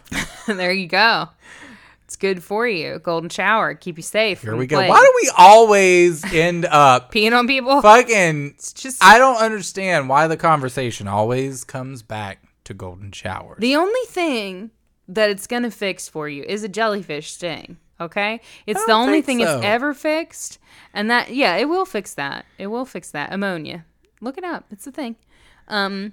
there 0.47 0.71
you 0.71 0.87
go. 0.87 1.29
It's 2.11 2.17
good 2.17 2.43
for 2.43 2.67
you. 2.67 2.99
Golden 2.99 3.29
shower, 3.29 3.73
keep 3.73 3.95
you 3.95 4.03
safe. 4.03 4.41
Here 4.41 4.53
we 4.53 4.67
go. 4.67 4.75
plague. 4.75 4.89
Why 4.89 4.99
do 4.99 5.13
we 5.23 5.31
always 5.37 6.25
end 6.33 6.65
up 6.65 7.09
peeing 7.09 7.31
on 7.31 7.47
people? 7.47 7.81
fucking? 7.81 8.55
just- 8.75 9.01
I 9.01 9.17
don't 9.17 9.37
understand 9.37 10.09
why 10.09 10.27
the 10.27 10.35
conversation 10.35 11.07
always 11.07 11.63
comes 11.63 12.01
back 12.01 12.43
to 12.65 12.73
golden 12.73 13.13
showers. 13.13 13.59
The 13.59 13.77
only 13.77 14.01
thing 14.07 14.71
that 15.07 15.29
it's 15.29 15.47
gonna 15.47 15.71
fix 15.71 16.09
for 16.09 16.27
you 16.27 16.43
is 16.43 16.65
a 16.65 16.67
jellyfish 16.67 17.31
sting. 17.31 17.77
Okay, 18.01 18.41
it's 18.67 18.85
the 18.87 18.91
only 18.91 19.21
thing 19.21 19.39
so. 19.39 19.55
it's 19.59 19.65
ever 19.65 19.93
fixed, 19.93 20.59
and 20.93 21.09
that 21.09 21.33
yeah, 21.33 21.55
it 21.55 21.69
will 21.69 21.85
fix 21.85 22.13
that. 22.15 22.45
It 22.57 22.67
will 22.67 22.85
fix 22.85 23.09
that 23.11 23.31
ammonia. 23.31 23.85
Look 24.19 24.37
it 24.37 24.43
up. 24.43 24.65
It's 24.69 24.85
a 24.85 24.91
thing. 24.91 25.15
Um, 25.69 26.11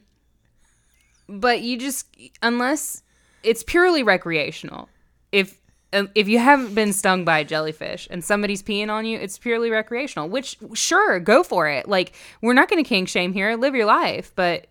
but 1.29 1.61
you 1.63 1.77
just 1.77 2.07
unless 2.41 3.03
it's 3.43 3.65
purely 3.65 4.05
recreational. 4.05 4.89
If 5.33 5.58
if 5.93 6.29
you 6.29 6.39
haven't 6.39 6.75
been 6.75 6.93
stung 6.93 7.25
by 7.25 7.39
a 7.41 7.45
jellyfish 7.45 8.07
and 8.11 8.23
somebody's 8.23 8.63
peeing 8.63 8.91
on 8.91 9.07
you, 9.07 9.19
it's 9.19 9.39
purely 9.39 9.71
recreational. 9.71 10.29
Which 10.29 10.59
sure, 10.75 11.19
go 11.21 11.43
for 11.43 11.69
it. 11.69 11.89
Like 11.89 12.13
we're 12.43 12.53
not 12.55 12.69
going 12.69 12.83
to 12.83 12.89
king 12.89 13.07
shame 13.07 13.33
here. 13.33 13.57
Live 13.57 13.75
your 13.75 13.87
life, 13.87 14.33
but 14.35 14.67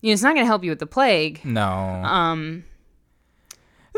you 0.00 0.10
know, 0.10 0.12
it's 0.12 0.22
not 0.22 0.34
going 0.34 0.44
to 0.44 0.48
help 0.48 0.62
you 0.62 0.70
with 0.70 0.78
the 0.78 0.86
plague. 0.86 1.40
no. 1.44 1.64
Um, 1.64 2.64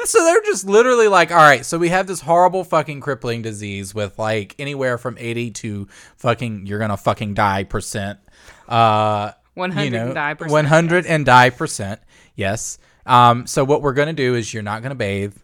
So 0.05 0.23
they're 0.25 0.43
just 0.43 0.65
literally 0.65 1.09
like, 1.09 1.31
all 1.33 1.37
right, 1.39 1.67
so 1.67 1.77
we 1.77 1.89
have 1.89 2.07
this 2.07 2.21
horrible 2.21 2.63
fucking 2.63 3.01
crippling 3.01 3.43
disease 3.43 3.95
with 3.95 4.17
like 4.19 4.55
anywhere 4.59 4.97
from 4.97 5.17
80 5.19 5.51
to 5.51 5.89
fucking, 6.17 6.67
you're 6.67 6.79
gonna 6.79 6.97
fucking 6.97 7.35
die 7.35 7.65
percent. 7.65 8.21
Uh, 8.69 9.33
100 9.55 9.85
you 9.85 9.91
know, 9.91 10.07
and 10.07 10.15
die 10.15 10.35
percent, 10.35 10.53
100 10.53 11.07
and 11.07 11.27
die 11.27 11.51
percent. 11.51 12.01
Yes. 12.37 12.79
Um, 13.07 13.47
so 13.49 13.65
what 13.65 13.83
we're 13.83 13.93
gonna 13.93 14.13
do 14.13 14.37
is 14.37 14.55
you're 14.55 14.63
not 14.63 14.83
gonna 14.83 14.95
bathe. 14.95 15.35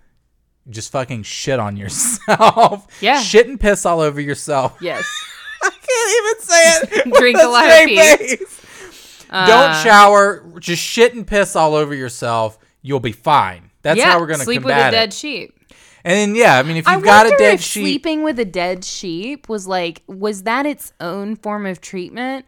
Just 0.69 0.93
fucking 0.93 1.25
shit 1.25 1.61
on 1.61 1.77
yourself. 1.77 2.87
Yeah. 3.01 3.21
Shit 3.21 3.49
and 3.49 3.61
piss 3.61 3.85
all 3.85 4.01
over 4.01 4.21
yourself. 4.21 4.79
yes. 4.81 5.05
I 5.63 5.71
can't 5.71 6.27
even 6.27 6.43
say 6.43 7.01
it. 7.01 7.15
Drink 7.19 7.39
a 7.39 7.47
lot 7.47 7.65
of 7.65 7.87
pee. 7.87 7.97
face. 7.97 9.27
Don't 9.31 9.71
uh, 9.71 9.83
shower. 9.83 10.45
Just 10.59 10.83
shit 10.83 11.15
and 11.15 11.27
piss 11.27 11.57
all 11.57 11.75
over 11.75 11.95
yourself. 11.95 12.59
You'll 12.83 13.01
be 13.01 13.13
fine. 13.13 13.71
That's 13.83 13.99
yeah. 13.99 14.13
how 14.13 14.21
we're 14.21 14.27
gonna 14.27 14.45
sleep 14.45 14.63
with 14.63 14.75
a 14.75 14.91
dead 14.91 15.09
it. 15.09 15.13
sheep. 15.13 15.59
And 16.05 16.15
then 16.15 16.35
yeah, 16.35 16.59
I 16.59 16.63
mean, 16.63 16.77
if 16.77 16.87
you've 16.87 17.03
got 17.03 17.27
a 17.27 17.37
dead 17.39 17.61
sheep, 17.61 17.83
sleeping 17.83 18.23
with 18.23 18.39
a 18.39 18.45
dead 18.45 18.85
sheep 18.85 19.49
was 19.49 19.67
like 19.67 20.03
was 20.07 20.43
that 20.43 20.67
its 20.67 20.93
own 21.01 21.37
form 21.37 21.65
of 21.65 21.81
treatment, 21.81 22.45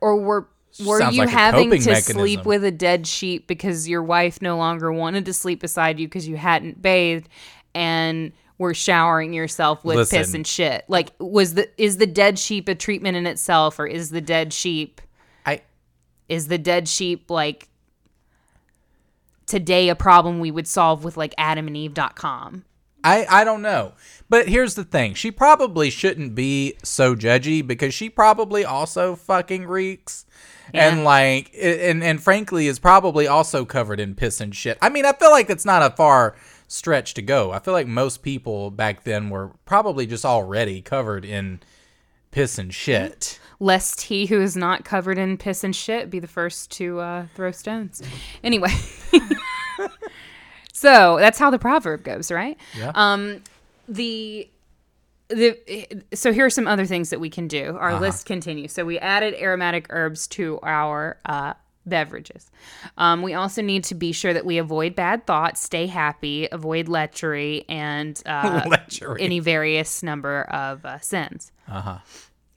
or 0.00 0.16
were 0.16 0.48
were 0.80 0.98
Sounds 0.98 1.14
you 1.14 1.22
like 1.22 1.30
having 1.30 1.70
to 1.70 1.96
sleep 2.02 2.44
with 2.44 2.64
a 2.64 2.70
dead 2.70 3.06
sheep 3.06 3.46
because 3.46 3.88
your 3.88 4.02
wife 4.02 4.42
no 4.42 4.56
longer 4.56 4.92
wanted 4.92 5.24
to 5.26 5.32
sleep 5.32 5.60
beside 5.60 6.00
you 6.00 6.08
because 6.08 6.26
you 6.26 6.36
hadn't 6.36 6.82
bathed 6.82 7.28
and 7.74 8.32
were 8.58 8.74
showering 8.74 9.32
yourself 9.32 9.84
with 9.84 10.10
piss 10.10 10.34
and 10.34 10.46
shit? 10.46 10.84
Like, 10.88 11.12
was 11.18 11.54
the 11.54 11.68
is 11.80 11.98
the 11.98 12.06
dead 12.06 12.38
sheep 12.38 12.68
a 12.68 12.74
treatment 12.74 13.16
in 13.16 13.26
itself, 13.26 13.78
or 13.78 13.86
is 13.86 14.10
the 14.10 14.20
dead 14.20 14.52
sheep 14.52 15.00
I 15.46 15.62
is 16.28 16.48
the 16.48 16.58
dead 16.58 16.88
sheep 16.88 17.30
like 17.30 17.68
today 19.46 19.88
a 19.88 19.94
problem 19.94 20.40
we 20.40 20.50
would 20.50 20.66
solve 20.66 21.04
with 21.04 21.16
like 21.16 21.34
adamandeve.com 21.36 22.64
I 23.04 23.26
I 23.28 23.44
don't 23.44 23.62
know. 23.62 23.92
But 24.28 24.48
here's 24.48 24.74
the 24.74 24.84
thing: 24.84 25.14
she 25.14 25.30
probably 25.30 25.90
shouldn't 25.90 26.34
be 26.34 26.74
so 26.82 27.14
judgy 27.14 27.64
because 27.64 27.94
she 27.94 28.08
probably 28.10 28.64
also 28.64 29.14
fucking 29.14 29.66
reeks. 29.66 30.26
And 30.72 31.04
like, 31.04 31.50
and 31.60 32.02
and 32.02 32.20
frankly, 32.20 32.66
is 32.66 32.78
probably 32.80 33.28
also 33.28 33.64
covered 33.64 34.00
in 34.00 34.14
piss 34.14 34.40
and 34.40 34.56
shit. 34.56 34.78
I 34.82 34.88
mean, 34.88 35.04
I 35.04 35.12
feel 35.12 35.30
like 35.30 35.50
it's 35.50 35.66
not 35.66 35.82
a 35.82 35.94
far 35.94 36.34
stretch 36.66 37.14
to 37.14 37.22
go. 37.22 37.52
I 37.52 37.58
feel 37.60 37.74
like 37.74 37.86
most 37.86 38.22
people 38.22 38.70
back 38.72 39.04
then 39.04 39.28
were 39.30 39.50
probably 39.66 40.06
just 40.06 40.24
already 40.24 40.80
covered 40.80 41.24
in 41.24 41.60
piss 42.32 42.58
and 42.58 42.74
shit. 42.74 43.38
lest 43.60 44.00
he 44.00 44.26
who 44.26 44.40
is 44.40 44.56
not 44.56 44.84
covered 44.84 45.18
in 45.18 45.36
piss 45.36 45.62
and 45.62 45.76
shit 45.76 46.10
be 46.10 46.18
the 46.18 46.26
first 46.26 46.70
to 46.72 46.98
uh, 46.98 47.26
throw 47.36 47.52
stones. 47.52 48.02
Anyway, 48.42 48.72
so 50.84 51.16
that's 51.18 51.38
how 51.38 51.50
the 51.50 51.58
proverb 51.58 52.04
goes, 52.04 52.30
right? 52.30 52.58
Yeah. 52.78 52.92
Um, 52.94 53.42
the 53.88 54.48
the 55.28 56.04
so 56.12 56.32
here 56.32 56.44
are 56.44 56.50
some 56.50 56.68
other 56.68 56.84
things 56.84 57.10
that 57.10 57.20
we 57.20 57.30
can 57.30 57.48
do. 57.48 57.76
Our 57.80 57.98
list 57.98 58.26
continues. 58.26 58.72
So 58.72 58.84
we 58.84 58.98
added 58.98 59.34
aromatic 59.34 59.86
herbs 59.88 60.26
to 60.28 60.58
our 60.62 61.18
uh, 61.24 61.54
beverages. 61.86 62.50
Um, 62.98 63.22
we 63.22 63.32
also 63.34 63.62
need 63.62 63.84
to 63.84 63.94
be 63.94 64.12
sure 64.12 64.34
that 64.34 64.44
we 64.44 64.58
avoid 64.58 64.94
bad 64.94 65.26
thoughts, 65.26 65.62
stay 65.62 65.86
happy, 65.86 66.48
avoid 66.52 66.86
lechery, 66.86 67.64
and 67.68 68.20
uh, 68.26 68.60
Lechery. 68.66 69.16
any 69.20 69.40
various 69.40 70.02
number 70.02 70.42
of 70.42 70.84
uh, 70.84 70.98
sins. 71.00 71.50
Uh 71.68 71.80
huh. 71.80 71.98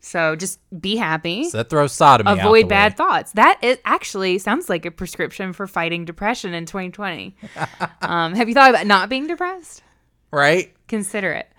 So 0.07 0.35
just 0.37 0.59
be 0.79 0.95
happy. 0.95 1.49
So 1.49 1.57
that 1.57 1.69
throws 1.69 1.91
sodomy. 1.91 2.39
Avoid 2.39 2.69
bad 2.69 2.93
way. 2.93 2.95
thoughts. 2.95 3.33
That 3.33 3.59
actually 3.83 4.37
sounds 4.37 4.69
like 4.69 4.85
a 4.85 4.91
prescription 4.91 5.51
for 5.51 5.67
fighting 5.67 6.05
depression 6.05 6.53
in 6.53 6.65
2020. 6.65 7.35
um, 8.01 8.33
have 8.33 8.47
you 8.47 8.53
thought 8.53 8.69
about 8.69 8.87
not 8.87 9.09
being 9.09 9.27
depressed? 9.27 9.83
right? 10.31 10.73
Consider 10.87 11.31
it. 11.33 11.49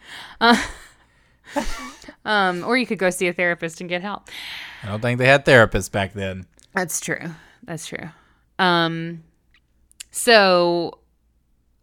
Uh, 0.40 0.62
um, 2.24 2.64
or 2.64 2.76
you 2.76 2.86
could 2.86 2.99
go 2.99 3.11
see 3.11 3.28
a 3.28 3.32
therapist 3.32 3.80
and 3.80 3.88
get 3.88 4.03
help. 4.03 4.28
I 4.82 4.88
don't 4.88 5.01
think 5.01 5.18
they 5.18 5.26
had 5.26 5.44
therapists 5.44 5.90
back 5.90 6.12
then. 6.14 6.46
That's 6.74 7.01
true. 7.01 7.34
That's 7.64 7.86
true. 7.86 8.09
Um, 8.59 9.24
so 10.11 11.01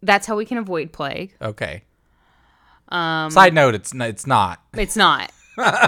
that's 0.02 0.26
how 0.26 0.36
we 0.36 0.44
can 0.44 0.58
avoid 0.58 0.92
plague. 0.92 1.34
Okay. 1.40 1.84
Um, 2.88 3.30
Side 3.30 3.54
note: 3.54 3.74
It's 3.74 3.94
n- 3.94 4.02
it's 4.02 4.26
not. 4.26 4.60
It's 4.74 4.96
not. 4.96 5.32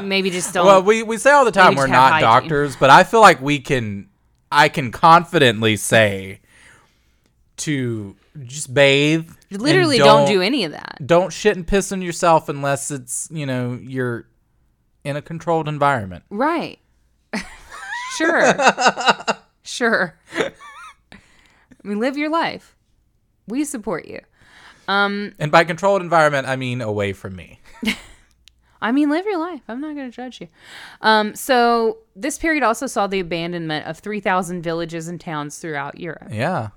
Maybe 0.03 0.31
just 0.31 0.55
don't. 0.55 0.67
Well, 0.67 0.83
we, 0.83 1.03
we 1.03 1.19
say 1.19 1.31
all 1.31 1.45
the 1.45 1.53
time 1.53 1.75
we're 1.75 1.87
not 1.87 2.13
hygiene. 2.13 2.29
doctors, 2.29 2.77
but 2.77 2.91
I 2.91 3.05
feel 3.05 3.21
like 3.21 3.41
we 3.41 3.61
can. 3.61 4.09
I 4.51 4.71
can 4.71 4.91
confidently 4.93 5.77
say 5.77 6.41
to 7.59 8.17
just 8.45 8.73
bathe. 8.73 9.31
and 9.51 9.61
literally 9.61 9.99
don't, 9.99 10.27
do 10.27 10.41
any 10.41 10.65
of 10.65 10.73
that. 10.73 10.99
Don't 11.05 11.33
shit 11.33 11.57
and 11.57 11.67
piss 11.67 11.93
on 11.93 12.01
yourself 12.03 12.49
unless 12.49 12.91
it's 12.91 13.29
you 13.31 13.45
know 13.45 13.79
you're 13.83 14.27
in 15.05 15.17
a 15.17 15.23
controlled 15.23 15.69
environment. 15.69 16.25
Right. 16.31 16.79
sure. 18.17 18.55
sure. 19.63 20.19
I 20.37 20.51
mean, 21.83 21.99
live 21.99 22.17
your 22.17 22.31
life. 22.31 22.77
We 23.47 23.65
support 23.65 24.07
you. 24.07 24.21
Um, 24.87 25.33
and 25.39 25.53
by 25.53 25.65
controlled 25.65 26.03
environment, 26.03 26.47
I 26.47 26.57
mean 26.57 26.81
away 26.81 27.13
from 27.13 27.37
me. 27.37 27.61
I 28.81 28.93
mean, 28.93 29.11
live 29.11 29.25
your 29.25 29.39
life. 29.39 29.63
I'm 29.69 29.81
not 29.81 29.95
going 29.95 30.11
to 30.11 30.15
judge 30.15 30.41
you. 30.41 30.49
Um, 31.01 31.35
so, 31.35 31.99
this 32.15 32.39
period 32.39 32.63
also 32.63 32.87
saw 32.87 33.07
the 33.07 33.21
abandonment 33.21 33.87
of 33.87 33.99
3,000 33.99 34.63
villages 34.63 35.09
and 35.09 35.21
towns 35.21 35.59
throughout 35.59 35.99
Europe. 35.99 36.29
Yeah. 36.31 36.69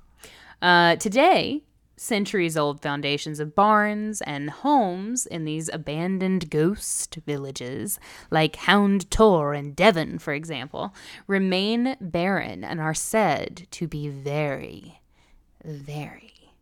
Uh, 0.62 0.96
today, 0.96 1.64
centuries 1.98 2.58
old 2.58 2.82
foundations 2.82 3.40
of 3.40 3.54
barns 3.54 4.22
and 4.22 4.50
homes 4.50 5.28
in 5.28 5.46
these 5.46 5.70
abandoned 5.72 6.50
ghost 6.50 7.20
villages, 7.28 8.00
like 8.32 8.56
Hound 8.58 9.10
Tor 9.12 9.54
in 9.54 9.74
Devon, 9.74 10.18
for 10.18 10.34
example, 10.34 10.96
remain 11.28 11.96
barren 12.02 12.64
and 12.64 12.80
are 12.80 12.96
said 12.96 13.68
to 13.72 13.88
be 13.88 14.08
very, 14.08 15.02
very 15.64 16.54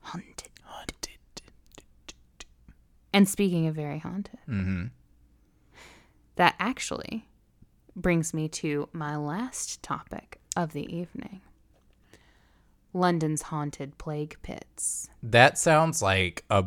haunted. 0.00 0.46
And 3.12 3.28
speaking 3.28 3.66
of 3.66 3.74
very 3.74 3.98
haunted, 3.98 4.38
mm-hmm. 4.48 4.86
that 6.36 6.54
actually 6.58 7.26
brings 7.94 8.34
me 8.34 8.48
to 8.48 8.88
my 8.92 9.16
last 9.16 9.82
topic 9.82 10.38
of 10.54 10.72
the 10.72 10.94
evening 10.94 11.40
London's 12.96 13.42
haunted 13.42 13.98
plague 13.98 14.36
pits. 14.42 15.08
That 15.22 15.58
sounds 15.58 16.02
like 16.02 16.44
a 16.50 16.64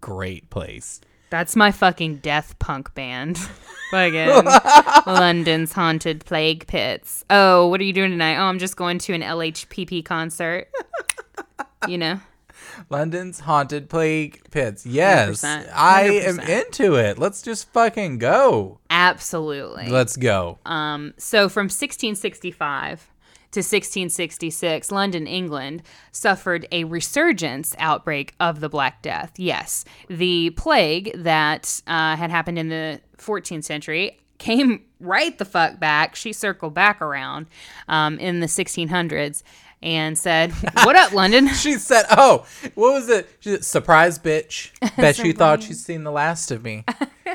great 0.00 0.50
place. 0.50 1.00
That's 1.30 1.56
my 1.56 1.72
fucking 1.72 2.16
death 2.16 2.58
punk 2.58 2.94
band. 2.94 3.38
Fucking 3.90 4.44
London's 5.06 5.72
haunted 5.72 6.24
plague 6.24 6.66
pits. 6.66 7.24
Oh, 7.30 7.68
what 7.68 7.80
are 7.80 7.84
you 7.84 7.92
doing 7.92 8.10
tonight? 8.10 8.36
Oh, 8.36 8.44
I'm 8.44 8.58
just 8.58 8.76
going 8.76 8.98
to 9.00 9.14
an 9.14 9.22
LHPP 9.22 10.04
concert. 10.04 10.68
You 11.88 11.98
know? 11.98 12.20
London's 12.90 13.40
haunted 13.40 13.88
plague 13.88 14.42
pits. 14.50 14.86
Yes, 14.86 15.42
100%, 15.42 15.70
I 15.74 16.02
am 16.02 16.40
into 16.40 16.94
it. 16.94 17.18
Let's 17.18 17.42
just 17.42 17.68
fucking 17.72 18.18
go. 18.18 18.78
Absolutely. 18.90 19.88
Let's 19.88 20.16
go. 20.16 20.58
Um, 20.66 21.14
so 21.16 21.48
from 21.48 21.64
1665 21.64 23.08
to 23.52 23.58
1666, 23.60 24.90
London, 24.90 25.26
England, 25.26 25.82
suffered 26.10 26.66
a 26.72 26.84
resurgence 26.84 27.74
outbreak 27.78 28.34
of 28.40 28.60
the 28.60 28.68
Black 28.68 29.02
Death. 29.02 29.32
Yes, 29.36 29.84
the 30.08 30.50
plague 30.50 31.12
that 31.14 31.82
uh, 31.86 32.16
had 32.16 32.30
happened 32.30 32.58
in 32.58 32.70
the 32.70 33.00
14th 33.18 33.64
century 33.64 34.18
came 34.38 34.82
right 35.00 35.36
the 35.38 35.44
fuck 35.44 35.78
back. 35.78 36.16
She 36.16 36.32
circled 36.32 36.74
back 36.74 37.02
around 37.02 37.46
um, 37.88 38.18
in 38.18 38.40
the 38.40 38.46
1600s 38.46 39.42
and 39.82 40.16
said, 40.18 40.52
"What 40.84 40.96
up, 40.96 41.12
London?" 41.12 41.48
She 41.54 41.74
said, 41.74 42.04
"Oh, 42.10 42.46
what 42.74 42.92
was 42.94 43.08
it? 43.08 43.28
She 43.40 43.50
said, 43.50 43.64
Surprise, 43.64 44.18
bitch! 44.18 44.70
Bet 44.96 45.18
you 45.18 45.32
thought 45.32 45.62
she'd 45.62 45.76
seen 45.76 46.04
the 46.04 46.12
last 46.12 46.50
of 46.50 46.62
me." 46.62 46.84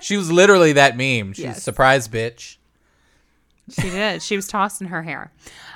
she 0.02 0.18
was 0.18 0.32
literally 0.32 0.74
that 0.74 0.96
meme. 0.98 1.34
She's 1.34 1.44
Yes. 1.46 1.64
surprise, 1.64 2.08
bitch. 2.08 2.58
She 3.70 3.90
did. 3.90 4.22
She 4.22 4.38
was 4.38 4.48
tossing 4.48 4.88
her 4.88 5.04
hair. 5.04 5.32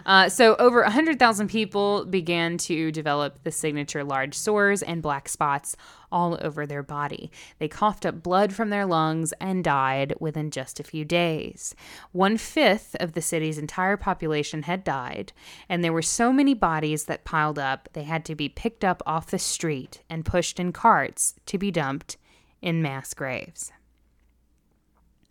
Uh, 0.05 0.29
so, 0.29 0.55
over 0.55 0.81
100,000 0.81 1.49
people 1.49 2.05
began 2.05 2.57
to 2.59 2.91
develop 2.91 3.43
the 3.43 3.51
signature 3.51 4.03
large 4.03 4.33
sores 4.33 4.81
and 4.81 5.01
black 5.01 5.27
spots 5.27 5.75
all 6.09 6.37
over 6.41 6.65
their 6.65 6.83
body. 6.83 7.31
They 7.59 7.67
coughed 7.67 8.05
up 8.05 8.23
blood 8.23 8.53
from 8.53 8.69
their 8.69 8.85
lungs 8.85 9.33
and 9.41 9.63
died 9.63 10.13
within 10.19 10.51
just 10.51 10.79
a 10.79 10.83
few 10.83 11.03
days. 11.03 11.75
One 12.13 12.37
fifth 12.37 12.95
of 12.99 13.11
the 13.11 13.21
city's 13.21 13.57
entire 13.57 13.97
population 13.97 14.63
had 14.63 14.83
died, 14.83 15.33
and 15.67 15.83
there 15.83 15.93
were 15.93 16.01
so 16.01 16.31
many 16.31 16.53
bodies 16.53 17.05
that 17.05 17.25
piled 17.25 17.59
up, 17.59 17.89
they 17.93 18.03
had 18.03 18.23
to 18.25 18.35
be 18.35 18.47
picked 18.47 18.85
up 18.85 19.03
off 19.05 19.31
the 19.31 19.39
street 19.39 20.01
and 20.09 20.25
pushed 20.25 20.59
in 20.59 20.71
carts 20.71 21.35
to 21.45 21.57
be 21.57 21.71
dumped 21.71 22.17
in 22.61 22.81
mass 22.81 23.13
graves. 23.13 23.71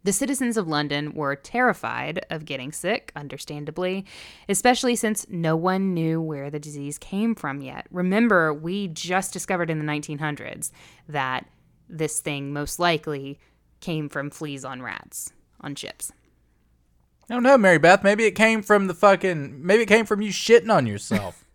The 0.03 0.12
citizens 0.12 0.57
of 0.57 0.66
London 0.66 1.12
were 1.12 1.36
terrified 1.36 2.24
of 2.30 2.46
getting 2.46 2.72
sick, 2.72 3.12
understandably, 3.14 4.07
especially 4.48 4.96
since 4.96 5.26
no 5.28 5.57
one 5.57 5.92
knew 5.92 6.22
where 6.22 6.51
the 6.51 6.59
disease 6.59 6.96
came 6.96 7.34
from 7.34 7.61
yet. 7.61 7.86
Remember, 7.90 8.55
we 8.55 8.88
just 8.88 9.32
discovered 9.32 9.70
in 9.70 9.78
the 9.78 9.84
1900s 9.84 10.70
that 11.09 11.46
this 11.88 12.20
thing 12.20 12.53
most 12.53 12.78
likely 12.78 13.38
came 13.80 14.09
from 14.09 14.30
fleas 14.30 14.64
on 14.64 14.80
rats 14.80 15.32
on 15.61 15.74
ships. 15.74 16.12
I 17.28 17.34
don't 17.34 17.42
know, 17.42 17.59
Mary 17.59 17.78
Beth. 17.78 18.03
Maybe 18.03 18.24
it 18.24 18.32
came 18.32 18.62
from 18.62 18.86
the 18.86 18.94
fucking. 18.94 19.64
Maybe 19.64 19.82
it 19.82 19.86
came 19.86 20.07
from 20.07 20.22
you 20.22 20.30
shitting 20.30 20.74
on 20.74 20.86
yourself. 20.86 21.44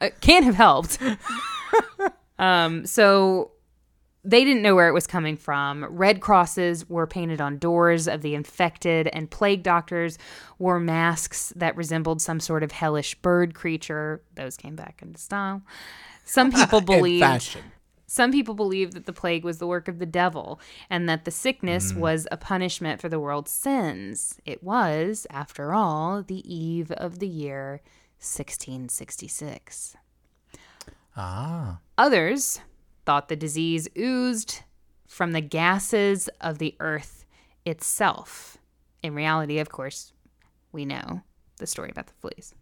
Uh, 0.00 0.08
can't 0.22 0.46
have 0.46 0.54
helped. 0.54 0.98
um, 2.38 2.84
so 2.86 3.52
they 4.24 4.44
didn't 4.44 4.62
know 4.62 4.74
where 4.74 4.88
it 4.88 4.92
was 4.92 5.06
coming 5.06 5.36
from. 5.36 5.84
Red 5.84 6.20
crosses 6.20 6.88
were 6.88 7.06
painted 7.06 7.40
on 7.40 7.58
doors 7.58 8.06
of 8.08 8.20
the 8.22 8.34
infected, 8.34 9.08
and 9.08 9.30
plague 9.30 9.62
doctors 9.62 10.18
wore 10.58 10.80
masks 10.80 11.52
that 11.56 11.76
resembled 11.76 12.20
some 12.20 12.40
sort 12.40 12.62
of 12.62 12.72
hellish 12.72 13.14
bird 13.16 13.54
creature. 13.54 14.22
Those 14.34 14.56
came 14.56 14.74
back 14.76 15.00
into 15.02 15.18
style. 15.18 15.62
Some 16.24 16.50
people 16.52 16.80
fashion. 17.20 17.62
some 18.06 18.32
people 18.32 18.54
believed 18.54 18.92
that 18.94 19.06
the 19.06 19.12
plague 19.12 19.44
was 19.44 19.58
the 19.58 19.66
work 19.66 19.86
of 19.88 19.98
the 19.98 20.06
devil 20.06 20.60
and 20.90 21.08
that 21.08 21.24
the 21.24 21.30
sickness 21.30 21.92
Mm. 21.92 21.98
was 21.98 22.26
a 22.30 22.36
punishment 22.36 23.00
for 23.00 23.08
the 23.08 23.20
world's 23.20 23.50
sins. 23.52 24.38
It 24.44 24.62
was, 24.62 25.26
after 25.30 25.72
all, 25.72 26.22
the 26.22 26.42
eve 26.52 26.90
of 26.92 27.18
the 27.20 27.28
year 27.28 27.80
1666. 28.20 29.96
Ah. 31.16 31.78
Others 31.96 32.60
thought 33.08 33.30
the 33.30 33.36
disease 33.36 33.88
oozed 33.96 34.60
from 35.06 35.32
the 35.32 35.40
gases 35.40 36.28
of 36.42 36.58
the 36.58 36.76
earth 36.78 37.24
itself. 37.64 38.58
In 39.02 39.14
reality, 39.14 39.60
of 39.60 39.70
course, 39.70 40.12
we 40.72 40.84
know 40.84 41.22
the 41.56 41.66
story 41.66 41.88
about 41.88 42.08
the 42.08 42.12
fleas 42.20 42.54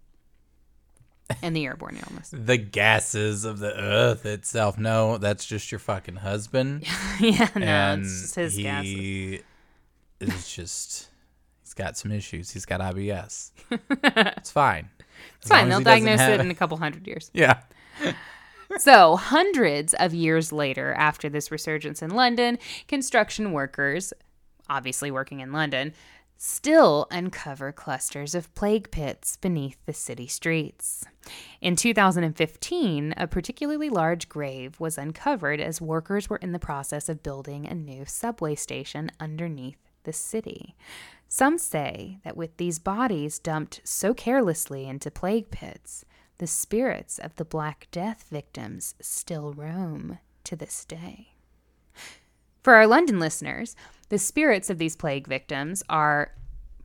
and 1.42 1.56
the 1.56 1.64
airborne 1.64 1.96
illness. 1.96 2.30
The 2.32 2.58
gases 2.58 3.44
of 3.44 3.58
the 3.58 3.76
earth 3.76 4.24
itself. 4.24 4.78
No, 4.78 5.18
that's 5.18 5.44
just 5.44 5.72
your 5.72 5.80
fucking 5.80 6.14
husband. 6.14 6.84
yeah, 7.20 7.48
no, 7.56 7.66
and 7.66 8.02
it's 8.02 8.20
just 8.20 8.34
his 8.36 8.56
gases. 8.56 8.88
he 8.88 9.40
is 10.20 10.54
just. 10.54 11.08
He's 11.64 11.74
got 11.74 11.96
some 11.96 12.12
issues. 12.12 12.52
He's 12.52 12.66
got 12.66 12.78
IBS. 12.78 13.50
it's 14.38 14.52
fine. 14.52 14.90
It's 15.38 15.48
fine. 15.48 15.68
They'll 15.68 15.80
diagnose 15.80 16.20
it 16.20 16.38
in 16.38 16.52
a 16.52 16.54
couple 16.54 16.76
hundred 16.76 17.04
years. 17.08 17.32
Yeah. 17.34 17.62
So, 18.78 19.16
hundreds 19.16 19.94
of 19.94 20.12
years 20.12 20.52
later, 20.52 20.92
after 20.92 21.28
this 21.28 21.50
resurgence 21.50 22.02
in 22.02 22.10
London, 22.10 22.58
construction 22.88 23.52
workers, 23.52 24.12
obviously 24.68 25.10
working 25.10 25.40
in 25.40 25.50
London, 25.50 25.94
still 26.36 27.06
uncover 27.10 27.72
clusters 27.72 28.34
of 28.34 28.54
plague 28.54 28.90
pits 28.90 29.36
beneath 29.38 29.78
the 29.86 29.94
city 29.94 30.26
streets. 30.26 31.04
In 31.62 31.74
2015, 31.74 33.14
a 33.16 33.26
particularly 33.26 33.88
large 33.88 34.28
grave 34.28 34.78
was 34.78 34.98
uncovered 34.98 35.60
as 35.60 35.80
workers 35.80 36.28
were 36.28 36.36
in 36.36 36.52
the 36.52 36.58
process 36.58 37.08
of 37.08 37.22
building 37.22 37.66
a 37.66 37.74
new 37.74 38.04
subway 38.04 38.54
station 38.54 39.10
underneath 39.18 39.78
the 40.04 40.12
city. 40.12 40.76
Some 41.28 41.58
say 41.58 42.18
that 42.24 42.36
with 42.36 42.56
these 42.58 42.78
bodies 42.78 43.38
dumped 43.38 43.80
so 43.84 44.12
carelessly 44.12 44.86
into 44.86 45.10
plague 45.10 45.50
pits, 45.50 46.04
the 46.38 46.46
spirits 46.46 47.18
of 47.18 47.34
the 47.36 47.44
Black 47.44 47.88
Death 47.90 48.26
victims 48.30 48.94
still 49.00 49.52
roam 49.52 50.18
to 50.44 50.56
this 50.56 50.84
day. 50.84 51.28
For 52.62 52.74
our 52.74 52.86
London 52.86 53.18
listeners, 53.18 53.76
the 54.08 54.18
spirits 54.18 54.70
of 54.70 54.78
these 54.78 54.96
plague 54.96 55.26
victims 55.26 55.82
are 55.88 56.32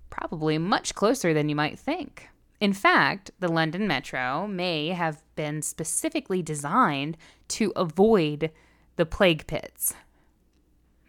probably 0.10 0.58
much 0.58 0.94
closer 0.96 1.34
than 1.34 1.50
you 1.50 1.56
might 1.56 1.80
think. 1.80 2.30
In 2.60 2.74
fact, 2.74 3.32
the 3.40 3.48
London 3.52 3.88
Metro 3.88 4.46
may 4.48 4.90
have 4.90 5.24
been 5.36 5.62
specifically 5.64 6.42
designed 6.44 7.18
to 7.50 7.74
avoid 7.76 8.52
the 8.98 9.06
plague 9.06 9.48
pits. 9.48 9.96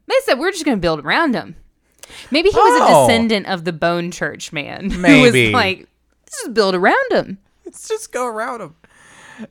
They 0.06 0.14
said, 0.24 0.38
we're 0.38 0.50
just 0.52 0.64
going 0.64 0.78
to 0.78 0.80
build 0.80 1.00
around 1.04 1.32
them. 1.32 1.56
Maybe 2.30 2.48
he 2.48 2.56
was 2.56 2.80
a 2.80 2.84
Oh. 2.84 3.06
descendant 3.06 3.46
of 3.46 3.64
the 3.64 3.72
Bone 3.72 4.10
Church 4.10 4.52
man 4.52 4.90
who 4.90 4.98
Maybe. 4.98 5.44
was 5.46 5.52
like, 5.52 5.86
just 6.28 6.54
build 6.54 6.74
around 6.74 7.04
them. 7.10 7.38
Let's 7.64 7.88
just 7.88 8.12
go 8.12 8.26
around 8.26 8.60
them. 8.60 8.76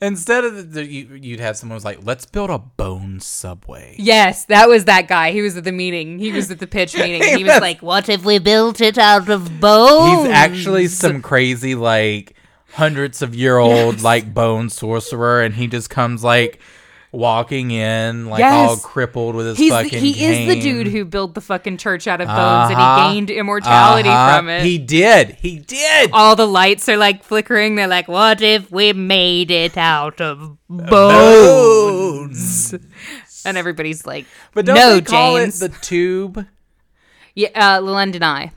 Instead 0.01 0.43
of 0.43 0.55
the, 0.55 0.61
the, 0.63 0.85
you, 0.85 1.15
you'd 1.15 1.39
have 1.39 1.57
someone 1.57 1.75
who's 1.75 1.83
like, 1.83 1.99
let's 2.03 2.25
build 2.25 2.49
a 2.51 2.59
bone 2.59 3.19
subway. 3.19 3.95
Yes, 3.97 4.45
that 4.45 4.69
was 4.69 4.85
that 4.85 5.07
guy. 5.07 5.31
He 5.31 5.41
was 5.41 5.57
at 5.57 5.63
the 5.63 5.71
meeting. 5.71 6.19
He 6.19 6.31
was 6.31 6.51
at 6.51 6.59
the 6.59 6.67
pitch 6.67 6.95
meeting. 6.97 7.23
And 7.23 7.37
he 7.37 7.43
was 7.43 7.59
like, 7.59 7.81
What 7.81 8.07
if 8.07 8.23
we 8.23 8.37
built 8.37 8.79
it 8.79 8.97
out 8.97 9.27
of 9.27 9.59
bones? 9.59 10.27
He's 10.27 10.31
actually 10.33 10.87
some 10.87 11.21
crazy 11.23 11.73
like 11.75 12.35
hundreds 12.73 13.21
of 13.21 13.35
year 13.35 13.57
old 13.57 14.01
like 14.01 14.33
bone 14.33 14.69
sorcerer, 14.69 15.41
and 15.41 15.55
he 15.55 15.67
just 15.67 15.89
comes 15.89 16.23
like 16.23 16.61
walking 17.13 17.71
in 17.71 18.27
like 18.27 18.41
all 18.43 18.77
crippled 18.77 19.35
with 19.35 19.45
his 19.47 19.57
He's 19.57 19.71
fucking. 19.71 19.99
he 20.01 20.23
is 20.25 20.47
the 20.47 20.61
dude 20.61 20.87
who 20.87 21.03
built 21.03 21.33
the 21.33 21.41
fucking 21.41 21.75
church 21.77 22.07
out 22.07 22.21
of 22.21 22.27
bones 22.27 22.71
Uh-huh. 22.71 22.73
and 22.73 22.79
he 23.11 23.15
gained 23.19 23.29
immortality 23.29 24.07
Uh-huh. 24.07 24.37
from 24.37 24.47
it. 24.47 24.63
He 24.63 24.77
did. 24.77 25.31
He 25.41 25.59
did. 25.59 26.11
All 26.13 26.37
the 26.37 26.47
lights 26.47 26.87
are 26.87 26.95
like 26.95 27.23
flickering. 27.25 27.75
They're 27.75 27.87
like, 27.87 28.07
What 28.07 28.41
if 28.41 28.71
we 28.71 28.93
made 28.93 29.51
it 29.51 29.75
out 29.77 30.21
of 30.21 30.57
Bones. 31.71 32.73
and 33.45 33.57
everybody's 33.57 34.05
like, 34.05 34.25
But 34.53 34.65
don't 34.65 34.75
no, 34.75 34.93
they 34.95 35.01
call 35.01 35.37
James. 35.37 35.61
it 35.61 35.71
the 35.73 35.77
tube? 35.79 36.45
yeah, 37.35 37.49
uh, 37.77 37.81
London 37.81 38.23
Eye. 38.23 38.51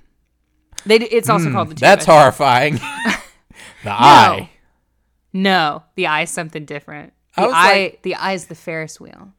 They, 0.86 0.97
it's 0.97 1.28
also 1.31 1.51
called 1.51 1.70
the. 1.70 1.74
Tube, 1.74 1.81
That's 1.81 2.05
horrifying. 2.05 2.74
the 3.82 3.90
eye. 3.90 4.51
No, 5.32 5.82
the 5.97 6.06
eye's 6.06 6.31
something 6.31 6.66
different. 6.66 7.14
The 7.36 7.43
eye, 7.43 7.73
like- 7.82 8.02
the 8.02 8.15
eye's 8.15 8.47
the 8.47 8.55
Ferris 8.55 9.01
wheel. 9.01 9.32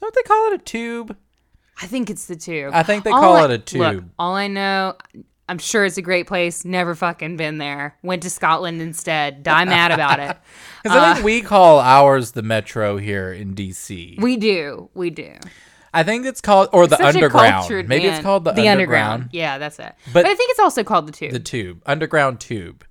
Don't 0.00 0.14
they 0.14 0.22
call 0.22 0.52
it 0.52 0.54
a 0.54 0.58
tube? 0.58 1.16
I 1.82 1.86
think 1.86 2.08
it's 2.10 2.26
the 2.26 2.36
tube. 2.36 2.72
I 2.74 2.82
think 2.82 3.04
they 3.04 3.10
All 3.10 3.20
call 3.20 3.36
I- 3.36 3.44
it 3.44 3.46
a 3.72 3.78
Look, 3.78 3.92
tube. 3.92 4.10
all 4.18 4.34
I 4.34 4.46
know, 4.48 4.94
I'm 5.48 5.58
sure 5.58 5.84
it's 5.84 5.98
a 5.98 6.02
great 6.02 6.26
place. 6.26 6.64
Never 6.64 6.94
fucking 6.94 7.36
been 7.36 7.58
there. 7.58 7.96
Went 8.02 8.22
to 8.24 8.30
Scotland 8.30 8.80
instead. 8.82 9.42
Die 9.42 9.64
mad 9.64 9.92
about 9.92 10.18
it. 10.20 10.36
Because 10.82 10.98
I 10.98 11.14
think 11.14 11.24
we 11.24 11.40
call 11.40 11.80
ours 11.80 12.32
the 12.32 12.42
metro 12.42 12.96
here 12.96 13.32
in 13.32 13.54
DC. 13.54 14.18
Uh, 14.18 14.22
We 14.22 14.36
do. 14.36 14.88
We 14.94 15.10
do. 15.10 15.34
I 15.92 16.02
think 16.04 16.24
it's 16.26 16.40
called 16.40 16.68
or 16.72 16.86
the 16.86 17.02
a 17.02 17.06
underground. 17.08 17.88
Maybe 17.88 18.06
it's 18.06 18.22
called 18.22 18.44
the, 18.44 18.52
the 18.52 18.68
underground. 18.68 19.30
Yeah, 19.32 19.58
that's 19.58 19.78
it. 19.80 19.92
But- 20.06 20.12
But, 20.22 20.26
I 20.26 20.34
think 20.34 20.50
it's 20.50 20.60
also 20.60 20.84
called 20.84 21.08
the 21.08 21.12
tube. 21.12 21.32
The 21.32 21.40
tube, 21.40 21.82
underground 21.86 22.38
tube. 22.40 22.84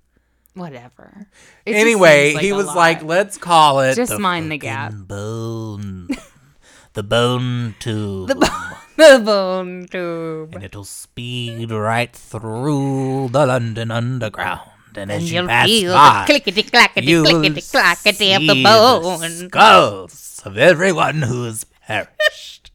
Whatever. 0.56 1.28
It 1.66 1.76
Anyway, 1.76 2.32
seems 2.32 2.42
he 2.42 2.54
was 2.54 2.66
lot. 2.68 2.76
like, 2.76 3.04
"Let's 3.04 3.38
call 3.38 3.82
it." 3.82 3.96
just 3.96 4.12
the 4.12 4.20
mind 4.20 4.50
the 4.52 4.58
gap. 4.58 4.94
bone. 4.96 6.08
the 6.94 7.04
bone 7.04 7.76
tube. 7.80 8.32
The 8.96 9.20
bone 9.20 9.88
tube. 9.92 10.56
and 10.56 10.64
it'll 10.64 10.86
speed 10.88 11.70
right 11.70 12.16
through 12.16 13.28
the 13.36 13.46
London 13.46 13.92
Underground. 13.92 14.72
And 14.96 15.12
as 15.12 15.28
you 15.30 15.40
you'll 15.40 15.48
pass 15.52 15.68
feel 15.68 15.92
the 15.92 15.98
by, 16.00 16.24
clickety 16.26 16.64
clackety 16.64 17.06
you'll 17.06 17.26
clickety 17.28 17.60
clackety 17.60 18.32
of 18.32 18.48
the 18.48 18.64
bone. 18.64 19.20
skulls 19.52 20.42
of 20.46 20.58
everyone 20.58 21.24
who 21.24 21.44
has 21.44 21.66
perished. 21.86 22.72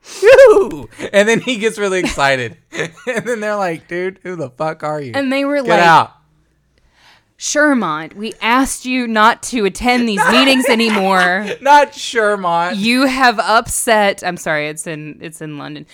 Phew! 0.00 0.88
and 1.12 1.28
then 1.28 1.40
he 1.42 1.58
gets 1.58 1.76
really 1.76 1.98
excited, 1.98 2.56
and 2.72 3.26
then 3.26 3.40
they're 3.40 3.56
like, 3.56 3.88
"Dude, 3.88 4.20
who 4.22 4.36
the 4.36 4.48
fuck 4.48 4.82
are 4.84 5.00
you? 5.02 5.12
And 5.14 5.30
they 5.30 5.44
were 5.44 5.56
Get 5.60 5.68
like, 5.68 5.80
out!" 5.84 6.15
Shermont, 7.38 8.14
we 8.14 8.32
asked 8.40 8.86
you 8.86 9.06
not 9.06 9.42
to 9.44 9.64
attend 9.66 10.08
these 10.08 10.22
meetings 10.30 10.66
anymore. 10.66 11.46
Not 11.60 11.92
Shermont. 11.92 12.76
You 12.76 13.06
have 13.06 13.38
upset. 13.38 14.22
I'm 14.24 14.36
sorry, 14.36 14.68
it's 14.68 14.86
in 14.86 15.18
it's 15.20 15.40
in 15.40 15.58
London. 15.58 15.86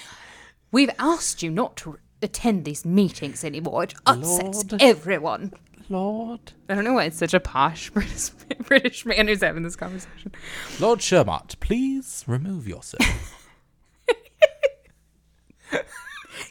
We've 0.70 0.90
asked 0.98 1.42
you 1.42 1.50
not 1.50 1.76
to 1.78 1.98
attend 2.22 2.64
these 2.64 2.84
meetings 2.84 3.44
anymore. 3.44 3.84
It 3.84 3.94
upsets 4.06 4.64
Lord. 4.70 4.82
everyone. 4.82 5.52
Lord, 5.88 6.52
I 6.68 6.74
don't 6.74 6.84
know 6.84 6.94
why 6.94 7.04
it's 7.04 7.18
such 7.18 7.34
a 7.34 7.40
posh 7.40 7.90
British 7.94 8.30
British 8.66 9.04
man 9.04 9.26
who's 9.26 9.42
having 9.42 9.62
this 9.64 9.76
conversation. 9.76 10.32
Lord 10.78 11.00
Shermont, 11.00 11.58
please 11.60 12.24
remove 12.26 12.66
yourself. 12.68 13.38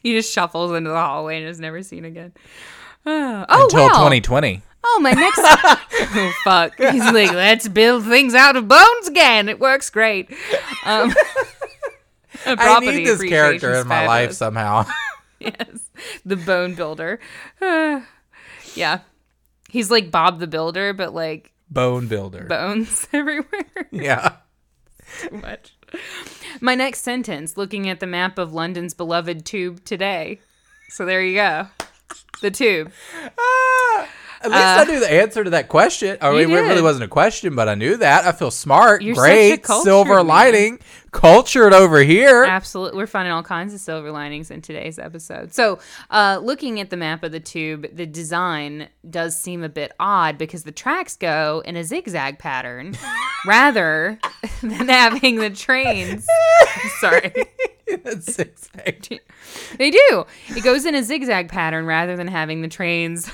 He 0.04 0.14
just 0.14 0.34
shuffles 0.34 0.72
into 0.72 0.90
the 0.90 0.96
hallway 0.96 1.38
and 1.38 1.48
is 1.48 1.60
never 1.60 1.84
seen 1.84 2.06
again. 2.06 2.34
Oh, 3.04 3.46
Until 3.50 3.88
wow. 3.88 3.94
2020. 3.94 4.62
Oh, 4.84 5.00
my 5.02 5.12
next. 5.12 5.40
oh, 5.44 6.34
fuck. 6.44 6.76
He's 6.78 7.04
like, 7.12 7.32
let's 7.34 7.68
build 7.68 8.06
things 8.06 8.34
out 8.34 8.56
of 8.56 8.68
bones 8.68 9.08
again. 9.08 9.48
It 9.50 9.60
works 9.60 9.90
great. 9.90 10.30
Um, 10.86 11.14
I 12.46 12.80
need 12.80 13.06
this 13.06 13.22
character 13.24 13.74
in 13.76 13.88
my 13.88 14.08
life 14.08 14.34
somehow. 14.34 14.86
yes, 15.40 15.90
the 16.26 16.36
bone 16.36 16.74
builder. 16.74 17.20
yeah, 17.62 19.00
he's 19.70 19.92
like 19.92 20.10
Bob 20.12 20.40
the 20.40 20.48
Builder, 20.48 20.94
but 20.94 21.14
like 21.14 21.52
Bone 21.70 22.08
builder. 22.08 22.46
bones 22.46 23.08
everywhere. 23.14 23.88
yeah. 23.92 24.38
Too 25.20 25.38
much. 25.38 25.76
My 26.62 26.74
next 26.74 27.02
sentence, 27.02 27.58
looking 27.58 27.88
at 27.90 28.00
the 28.00 28.08
map 28.08 28.38
of 28.38 28.54
London's 28.54 28.94
beloved 28.94 29.46
tube 29.46 29.84
today. 29.86 30.40
So 30.90 31.06
there 31.06 31.22
you 31.22 31.36
go, 31.36 31.68
the 32.42 32.50
tube. 32.52 32.92
At 34.44 34.50
least 34.50 34.62
I 34.64 34.84
knew 34.86 35.00
the 35.00 35.12
answer 35.12 35.44
to 35.44 35.52
that 35.52 35.68
question. 35.68 36.18
I 36.20 36.32
mean, 36.32 36.50
it 36.50 36.54
really 36.54 36.82
wasn't 36.82 37.04
a 37.06 37.08
question, 37.08 37.56
but 37.56 37.70
I 37.70 37.76
knew 37.76 37.96
that. 37.98 38.26
I 38.26 38.32
feel 38.32 38.50
smart. 38.52 39.04
You're 39.04 39.16
Great. 39.16 39.62
cultured 39.64 39.84
Silver 39.84 40.16
man. 40.18 40.28
lining. 40.28 40.80
Cultured 41.12 41.74
over 41.74 42.00
here. 42.00 42.44
Absolutely, 42.46 42.98
we're 42.98 43.06
finding 43.06 43.34
all 43.34 43.44
kinds 43.44 43.74
of 43.74 43.82
silver 43.82 44.12
linings 44.12 44.50
in 44.50 44.62
today's 44.62 44.98
episode. 44.98 45.54
So, 45.54 45.78
uh, 46.10 46.40
looking 46.42 46.80
at 46.80 46.90
the 46.90 46.96
map 46.98 47.24
of 47.24 47.34
the 47.34 47.40
tube, 47.42 47.86
the 47.94 48.06
design 48.06 48.88
does 49.10 49.38
seem 49.38 49.62
a 49.62 49.70
bit 49.70 49.92
odd 50.00 50.38
because 50.38 50.64
the 50.64 50.72
tracks 50.72 51.18
go 51.18 51.62
in 51.66 51.76
a 51.76 51.84
zigzag 51.84 52.40
pattern 52.40 52.96
rather 53.46 54.20
than 54.62 54.88
having 54.88 55.36
the 55.36 55.50
trains. 55.50 56.26
Sorry. 57.00 57.34
That's 58.04 58.32
zigzag. 58.34 59.20
They 59.78 59.92
do. 59.92 60.26
It 60.48 60.64
goes 60.64 60.86
in 60.86 60.96
a 60.96 61.04
zigzag 61.04 61.50
pattern 61.50 61.86
rather 61.86 62.16
than 62.16 62.28
having 62.28 62.62
the 62.62 62.68
trains 62.70 63.30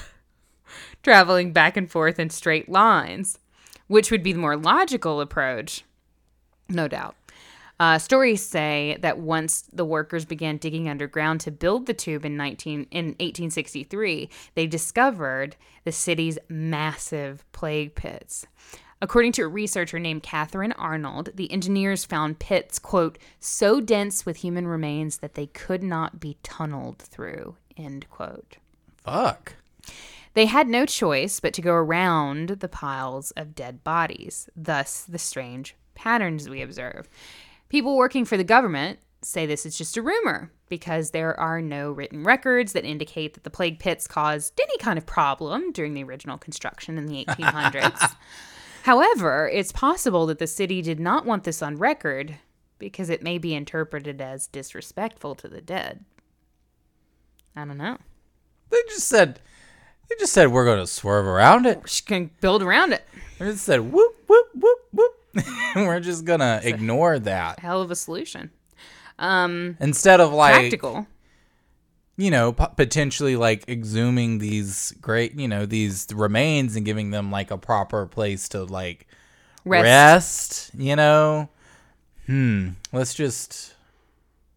traveling 1.03 1.53
back 1.53 1.77
and 1.77 1.89
forth 1.89 2.19
in 2.19 2.29
straight 2.29 2.69
lines, 2.69 3.39
which 3.87 4.11
would 4.11 4.23
be 4.23 4.33
the 4.33 4.39
more 4.39 4.57
logical 4.57 5.21
approach, 5.21 5.83
no 6.69 6.87
doubt. 6.87 7.15
Uh, 7.79 7.99
stories 7.99 8.43
say 8.43 8.97
that 9.01 9.19
once 9.19 9.63
the 9.71 9.85
workers 9.85 10.25
began 10.25 10.57
digging 10.57 10.89
underground 10.89 11.39
to 11.39 11.51
build 11.51 11.85
the 11.85 11.93
tube 11.93 12.25
in 12.25 12.35
19 12.35 12.87
in 12.89 13.05
1863, 13.05 14.29
they 14.55 14.65
discovered 14.65 15.55
the 15.83 15.91
city's 15.91 16.39
massive 16.49 17.45
plague 17.51 17.93
pits. 17.93 18.47
According 18.99 19.33
to 19.33 19.43
a 19.43 19.47
researcher 19.47 19.99
named 19.99 20.23
Catherine 20.23 20.71
Arnold, 20.71 21.29
the 21.35 21.51
engineers 21.51 22.03
found 22.03 22.39
pits, 22.39 22.79
quote, 22.79 23.19
so 23.39 23.79
dense 23.79 24.25
with 24.25 24.37
human 24.37 24.67
remains 24.67 25.17
that 25.17 25.35
they 25.35 25.45
could 25.45 25.83
not 25.83 26.19
be 26.19 26.37
tunneled 26.41 26.97
through, 26.97 27.57
end 27.77 28.09
quote. 28.09 28.57
Fuck. 29.03 29.53
They 30.37 30.45
had 30.45 30.67
no 30.67 30.85
choice 30.85 31.39
but 31.39 31.51
to 31.55 31.63
go 31.63 31.73
around 31.73 32.49
the 32.49 32.69
piles 32.69 33.31
of 33.31 33.55
dead 33.55 33.83
bodies, 33.83 34.47
thus, 34.55 35.01
the 35.01 35.17
strange 35.17 35.75
patterns 35.95 36.47
we 36.47 36.61
observe. 36.61 37.09
People 37.69 37.97
working 37.97 38.23
for 38.23 38.37
the 38.37 38.43
government 38.43 38.99
say 39.23 39.47
this 39.47 39.65
is 39.65 39.75
just 39.75 39.97
a 39.97 40.01
rumor 40.03 40.51
because 40.69 41.09
there 41.09 41.33
are 41.39 41.59
no 41.59 41.91
written 41.91 42.23
records 42.23 42.73
that 42.73 42.85
indicate 42.85 43.33
that 43.33 43.45
the 43.45 43.49
plague 43.49 43.79
pits 43.79 44.05
caused 44.05 44.61
any 44.61 44.77
kind 44.77 44.99
of 44.99 45.07
problem 45.07 45.71
during 45.71 45.95
the 45.95 46.03
original 46.03 46.37
construction 46.37 46.99
in 46.99 47.07
the 47.07 47.25
1800s. 47.29 48.15
However, 48.83 49.49
it's 49.51 49.71
possible 49.71 50.27
that 50.27 50.37
the 50.37 50.45
city 50.45 50.83
did 50.83 50.99
not 50.99 51.25
want 51.25 51.45
this 51.45 51.63
on 51.63 51.77
record 51.77 52.35
because 52.77 53.09
it 53.09 53.23
may 53.23 53.39
be 53.39 53.55
interpreted 53.55 54.21
as 54.21 54.45
disrespectful 54.45 55.33
to 55.33 55.47
the 55.47 55.61
dead. 55.61 56.05
I 57.55 57.65
don't 57.65 57.79
know. 57.79 57.97
They 58.69 58.77
just 58.89 59.07
said, 59.07 59.39
they 60.09 60.15
just 60.19 60.33
said 60.33 60.51
we're 60.51 60.65
going 60.65 60.79
to 60.79 60.87
swerve 60.87 61.25
around 61.25 61.65
it. 61.65 61.83
Just 61.85 62.07
gonna 62.07 62.29
build 62.41 62.61
around 62.63 62.93
it. 62.93 63.03
They 63.39 63.45
just 63.51 63.63
said 63.65 63.79
whoop 63.91 64.15
whoop 64.27 64.47
whoop 64.55 64.79
whoop. 64.93 65.13
we're 65.75 65.99
just 65.99 66.25
gonna 66.25 66.59
ignore 66.63 67.19
that 67.19 67.59
Hell 67.59 67.81
of 67.81 67.91
a 67.91 67.95
solution. 67.95 68.49
Um, 69.19 69.77
instead 69.79 70.19
of 70.19 70.31
like 70.33 70.53
practical. 70.55 71.05
you 72.17 72.31
know 72.31 72.53
p- 72.53 72.65
potentially 72.75 73.35
like 73.35 73.65
exhuming 73.67 74.39
these 74.39 74.93
great 75.01 75.37
you 75.39 75.47
know 75.47 75.65
these 75.65 76.07
remains 76.13 76.75
and 76.75 76.85
giving 76.85 77.11
them 77.11 77.31
like 77.31 77.51
a 77.51 77.57
proper 77.57 78.05
place 78.07 78.49
to 78.49 78.63
like 78.63 79.07
Rest. 79.65 79.83
rest, 79.83 80.71
you 80.75 80.95
know 80.95 81.49
hmm 82.25 82.69
let's 82.91 83.13
just 83.13 83.73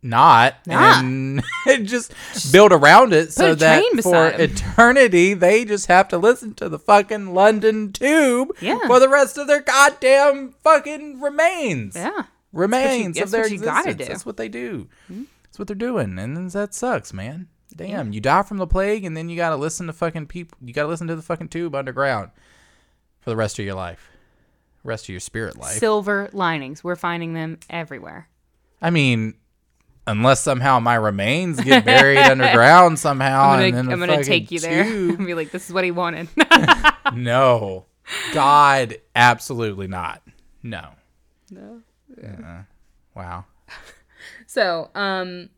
not 0.02 0.54
and 0.66 1.42
just 1.82 2.14
build 2.52 2.72
around 2.72 3.12
it 3.12 3.32
so 3.32 3.54
that 3.54 3.84
for 4.02 4.14
'em. 4.32 4.40
eternity 4.40 5.34
they 5.34 5.64
just 5.64 5.86
have 5.88 6.08
to 6.08 6.16
listen 6.16 6.54
to 6.54 6.68
the 6.70 6.78
fucking 6.78 7.34
london 7.34 7.92
tube 7.92 8.48
Yeah. 8.60 8.78
for 8.86 8.98
the 8.98 9.08
rest 9.10 9.36
of 9.36 9.46
their 9.46 9.60
goddamn 9.60 10.54
fucking 10.64 11.20
remains 11.20 11.96
Yeah. 11.96 12.22
remains 12.52 13.16
that's 13.16 13.26
of 13.26 13.30
their 13.32 13.46
you 13.48 13.56
existence. 13.56 13.96
do. 13.96 14.04
That's 14.06 14.24
what 14.26 14.36
they 14.38 14.48
do. 14.48 14.88
Hmm? 15.08 15.24
That's 15.44 15.58
what 15.58 15.66
they're 15.68 15.74
doing, 15.76 16.18
and 16.18 16.50
that 16.52 16.74
sucks, 16.74 17.12
man. 17.12 17.48
Damn, 17.76 18.12
you 18.12 18.20
die 18.20 18.42
from 18.42 18.56
the 18.58 18.66
plague, 18.66 19.04
and 19.04 19.16
then 19.16 19.28
you 19.28 19.36
gotta 19.36 19.56
listen 19.56 19.86
to 19.88 19.92
fucking 19.92 20.26
people. 20.28 20.56
You 20.64 20.72
gotta 20.72 20.88
listen 20.88 21.08
to 21.08 21.16
the 21.16 21.22
fucking 21.22 21.48
tube 21.48 21.74
underground 21.74 22.30
for 23.20 23.30
the 23.30 23.36
rest 23.36 23.58
of 23.58 23.64
your 23.64 23.74
life, 23.74 24.10
rest 24.82 25.04
of 25.04 25.08
your 25.10 25.20
spirit 25.20 25.58
life. 25.58 25.72
Silver 25.78 26.30
linings. 26.32 26.82
We're 26.82 26.96
finding 26.96 27.34
them 27.34 27.58
everywhere. 27.68 28.28
I 28.80 28.90
mean, 28.90 29.34
unless 30.06 30.42
somehow 30.42 30.80
my 30.80 30.94
remains 30.94 31.60
get 31.60 31.84
buried 31.84 32.18
underground 32.18 32.98
somehow, 32.98 33.50
I'm 33.50 33.62
and 33.62 33.72
gonna, 33.74 33.88
then 33.88 34.02
I'm 34.02 34.08
gonna 34.08 34.24
take 34.24 34.50
you 34.50 34.60
there 34.60 34.84
tube- 34.88 35.18
and 35.18 35.26
be 35.26 35.34
like, 35.34 35.50
this 35.50 35.68
is 35.68 35.72
what 35.74 35.84
he 35.84 35.90
wanted. 35.90 36.28
no, 37.14 37.86
God, 38.32 38.96
absolutely 39.14 39.86
not. 39.86 40.22
No. 40.62 40.90
No. 41.50 41.82
Wow. 43.14 43.44
So, 44.46 44.90
um, 44.94 45.48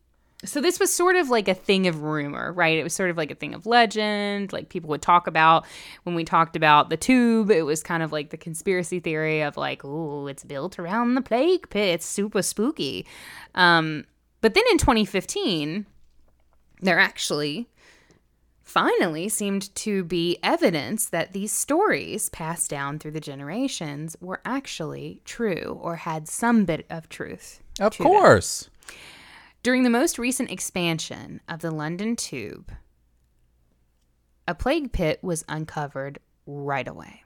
so 0.44 0.60
this 0.60 0.81
was 0.81 0.93
sort 0.93 1.16
of 1.16 1.31
like 1.31 1.48
a 1.48 1.55
thing 1.55 1.86
of 1.86 2.02
rumor, 2.02 2.52
right? 2.52 2.77
It 2.77 2.82
was 2.82 2.93
sort 2.93 3.10
of 3.10 3.16
like 3.16 3.31
a 3.31 3.35
thing 3.35 3.55
of 3.55 3.64
legend, 3.64 4.52
like 4.52 4.69
people 4.69 4.90
would 4.90 5.02
talk 5.02 5.27
about 5.27 5.64
when 6.02 6.14
we 6.14 6.24
talked 6.24 6.56
about 6.56 6.90
the 6.90 6.97
tube. 6.97 7.51
It 7.51 7.62
was 7.62 7.82
kind 7.82 8.02
of 8.02 8.12
like 8.12 8.31
the 8.31 8.36
conspiracy 8.36 9.01
theory 9.01 9.43
of 9.43 9.56
like, 9.56 9.82
oh, 9.85 10.27
it's 10.27 10.44
built 10.44 10.78
around 10.78 11.14
the 11.14 11.23
plague 11.23 11.70
pit. 11.70 11.94
It's 11.94 12.06
super 12.06 12.43
spooky. 12.43 13.06
Um, 13.55 14.05
but 14.43 14.55
then 14.55 14.64
in 14.70 14.77
2015, 14.77 15.86
there 16.82 16.98
actually 16.98 17.69
finally 18.60 19.28
seemed 19.28 19.74
to 19.74 20.05
be 20.05 20.39
evidence 20.43 21.06
that 21.06 21.32
these 21.32 21.52
stories 21.52 22.28
passed 22.31 22.70
down 22.70 22.98
through 22.98 23.10
the 23.10 23.20
generations 23.20 24.16
were 24.20 24.40
actually 24.44 25.20
true 25.24 25.78
or 25.81 25.97
had 25.97 26.28
some 26.28 26.64
bit 26.64 26.86
of 26.90 27.09
truth. 27.09 27.62
Of 27.81 27.93
to 27.93 28.02
them. 28.02 28.12
course. 28.12 28.69
During 29.62 29.85
the 29.85 29.90
most 29.90 30.19
recent 30.19 30.51
expansion 30.51 31.40
of 31.48 31.60
the 31.60 31.70
London 31.70 32.16
Tube, 32.16 32.73
a 34.48 34.55
plague 34.55 34.93
pit 34.93 35.20
was 35.23 35.44
uncovered 35.48 36.19
right 36.47 36.89
away. 36.89 37.22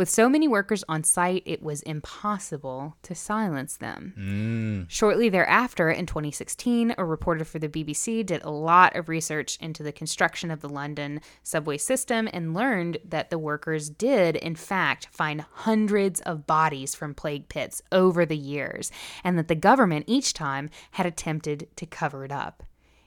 With 0.00 0.08
so 0.08 0.30
many 0.30 0.48
workers 0.48 0.82
on 0.88 1.04
site, 1.04 1.42
it 1.44 1.62
was 1.62 1.82
impossible 1.82 2.96
to 3.02 3.14
silence 3.14 3.76
them. 3.76 4.14
Mm. 4.18 4.90
Shortly 4.90 5.28
thereafter, 5.28 5.90
in 5.90 6.06
2016, 6.06 6.94
a 6.96 7.04
reporter 7.04 7.44
for 7.44 7.58
the 7.58 7.68
BBC 7.68 8.24
did 8.24 8.42
a 8.42 8.48
lot 8.48 8.96
of 8.96 9.10
research 9.10 9.58
into 9.60 9.82
the 9.82 9.92
construction 9.92 10.50
of 10.50 10.62
the 10.62 10.70
London 10.70 11.20
subway 11.42 11.76
system 11.76 12.30
and 12.32 12.54
learned 12.54 12.96
that 13.04 13.28
the 13.28 13.36
workers 13.36 13.90
did, 13.90 14.36
in 14.36 14.54
fact, 14.54 15.08
find 15.10 15.44
hundreds 15.52 16.22
of 16.22 16.46
bodies 16.46 16.94
from 16.94 17.12
plague 17.12 17.50
pits 17.50 17.82
over 17.92 18.24
the 18.24 18.38
years, 18.38 18.90
and 19.22 19.36
that 19.36 19.48
the 19.48 19.54
government 19.54 20.06
each 20.08 20.32
time 20.32 20.70
had 20.92 21.04
attempted 21.04 21.68
to 21.76 21.84
cover 21.84 22.24
it 22.24 22.32
up. 22.32 22.62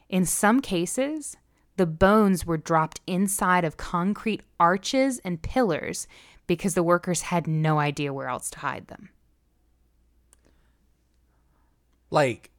In 0.09 0.25
some 0.25 0.61
cases, 0.61 1.37
the 1.75 1.87
bones 1.87 2.45
were 2.45 2.57
dropped 2.57 3.01
inside 3.07 3.65
of 3.65 3.77
concrete 3.77 4.43
arches 4.59 5.19
and 5.25 5.41
pillars 5.41 6.07
because 6.47 6.73
the 6.73 6.83
workers 6.83 7.21
had 7.23 7.47
no 7.47 7.79
idea 7.79 8.13
where 8.13 8.27
else 8.27 8.49
to 8.51 8.59
hide 8.59 8.87
them. 8.87 9.09
Like 12.09 12.51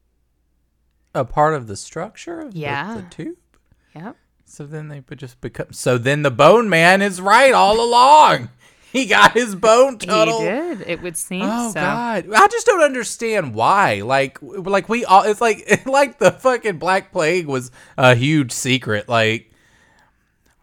a 1.15 1.24
part 1.24 1.55
of 1.55 1.66
the 1.66 1.77
structure 1.77 2.40
of 2.40 2.55
the- 2.55 2.61
Yeah. 2.61 2.94
the 2.97 3.02
tube. 3.02 3.36
Yep. 3.94 4.16
So 4.44 4.66
then 4.66 4.89
they 4.89 5.02
would 5.09 5.19
just 5.19 5.40
become. 5.40 5.73
So 5.73 5.97
then 5.98 6.23
the 6.23 6.31
Bone 6.31 6.69
Man 6.69 7.02
is 7.02 7.20
right 7.20 7.52
all 7.52 7.81
along. 7.81 8.51
He 8.94 9.06
got 9.06 9.32
his 9.32 9.56
bone 9.56 9.98
tunnel. 9.98 10.39
He 10.39 10.44
did. 10.47 10.82
It 10.82 11.02
would 11.02 11.16
seem 11.16 11.43
Oh 11.43 11.70
so. 11.73 11.81
God! 11.81 12.27
I 12.32 12.47
just 12.47 12.65
don't 12.65 12.81
understand 12.81 13.52
why. 13.52 14.02
Like, 14.02 14.39
like 14.40 14.89
we 14.89 15.05
all. 15.05 15.24
It's 15.24 15.40
like 15.40 15.85
like 15.86 16.20
the 16.20 16.31
fucking 16.31 16.78
Black 16.78 17.11
Plague 17.11 17.47
was 17.48 17.73
a 17.98 18.15
huge 18.15 18.52
secret. 18.52 19.09
Like, 19.09 19.51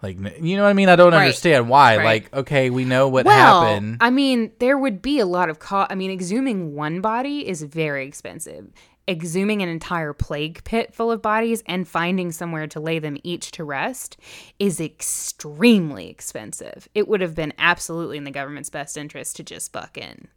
like 0.02 0.18
you 0.41 0.57
know 0.57 0.64
what 0.64 0.69
I 0.69 0.73
mean? 0.73 0.90
I 0.90 0.95
don't 0.95 1.14
Right. 1.14 1.22
understand 1.22 1.69
why. 1.69 1.98
Right. 1.98 2.06
Like, 2.06 2.34
okay, 2.34 2.69
we 2.69 2.86
know 2.86 3.07
what 3.07 3.26
Well, 3.26 3.61
happened. 3.61 3.98
I 4.02 4.10
mean, 4.10 4.52
there 4.60 4.78
would 4.78 5.02
be 5.02 5.19
a 5.19 5.26
lot 5.26 5.49
of 5.49 5.60
cost. 5.60 5.91
I 5.91 5.95
mean, 5.95 6.11
exhuming 6.11 6.72
one 6.73 7.02
body 7.02 7.48
is 7.48 7.61
very 7.64 8.06
expensive. 8.07 8.72
Exhuming 9.07 9.61
an 9.61 9.68
entire 9.69 10.14
plague 10.14 10.64
pit 10.64 10.94
full 10.94 11.11
of 11.11 11.22
bodies 11.22 11.64
and 11.65 11.88
finding 11.88 12.32
somewhere 12.32 12.68
to 12.68 12.80
lay 12.80 12.99
them 12.99 13.18
each 13.23 13.52
to 13.52 13.64
rest 13.64 14.15
is 14.60 14.80
extremely 14.80 16.07
expensive. 16.10 16.88
It 16.94 17.07
would 17.07 17.19
have 17.22 17.36
been 17.36 17.52
absolutely 17.57 18.18
in 18.18 18.23
the 18.23 18.32
government's 18.32 18.69
best 18.69 18.98
interest 18.98 19.36
to 19.38 19.44
just 19.44 19.73
fucking. 19.73 20.28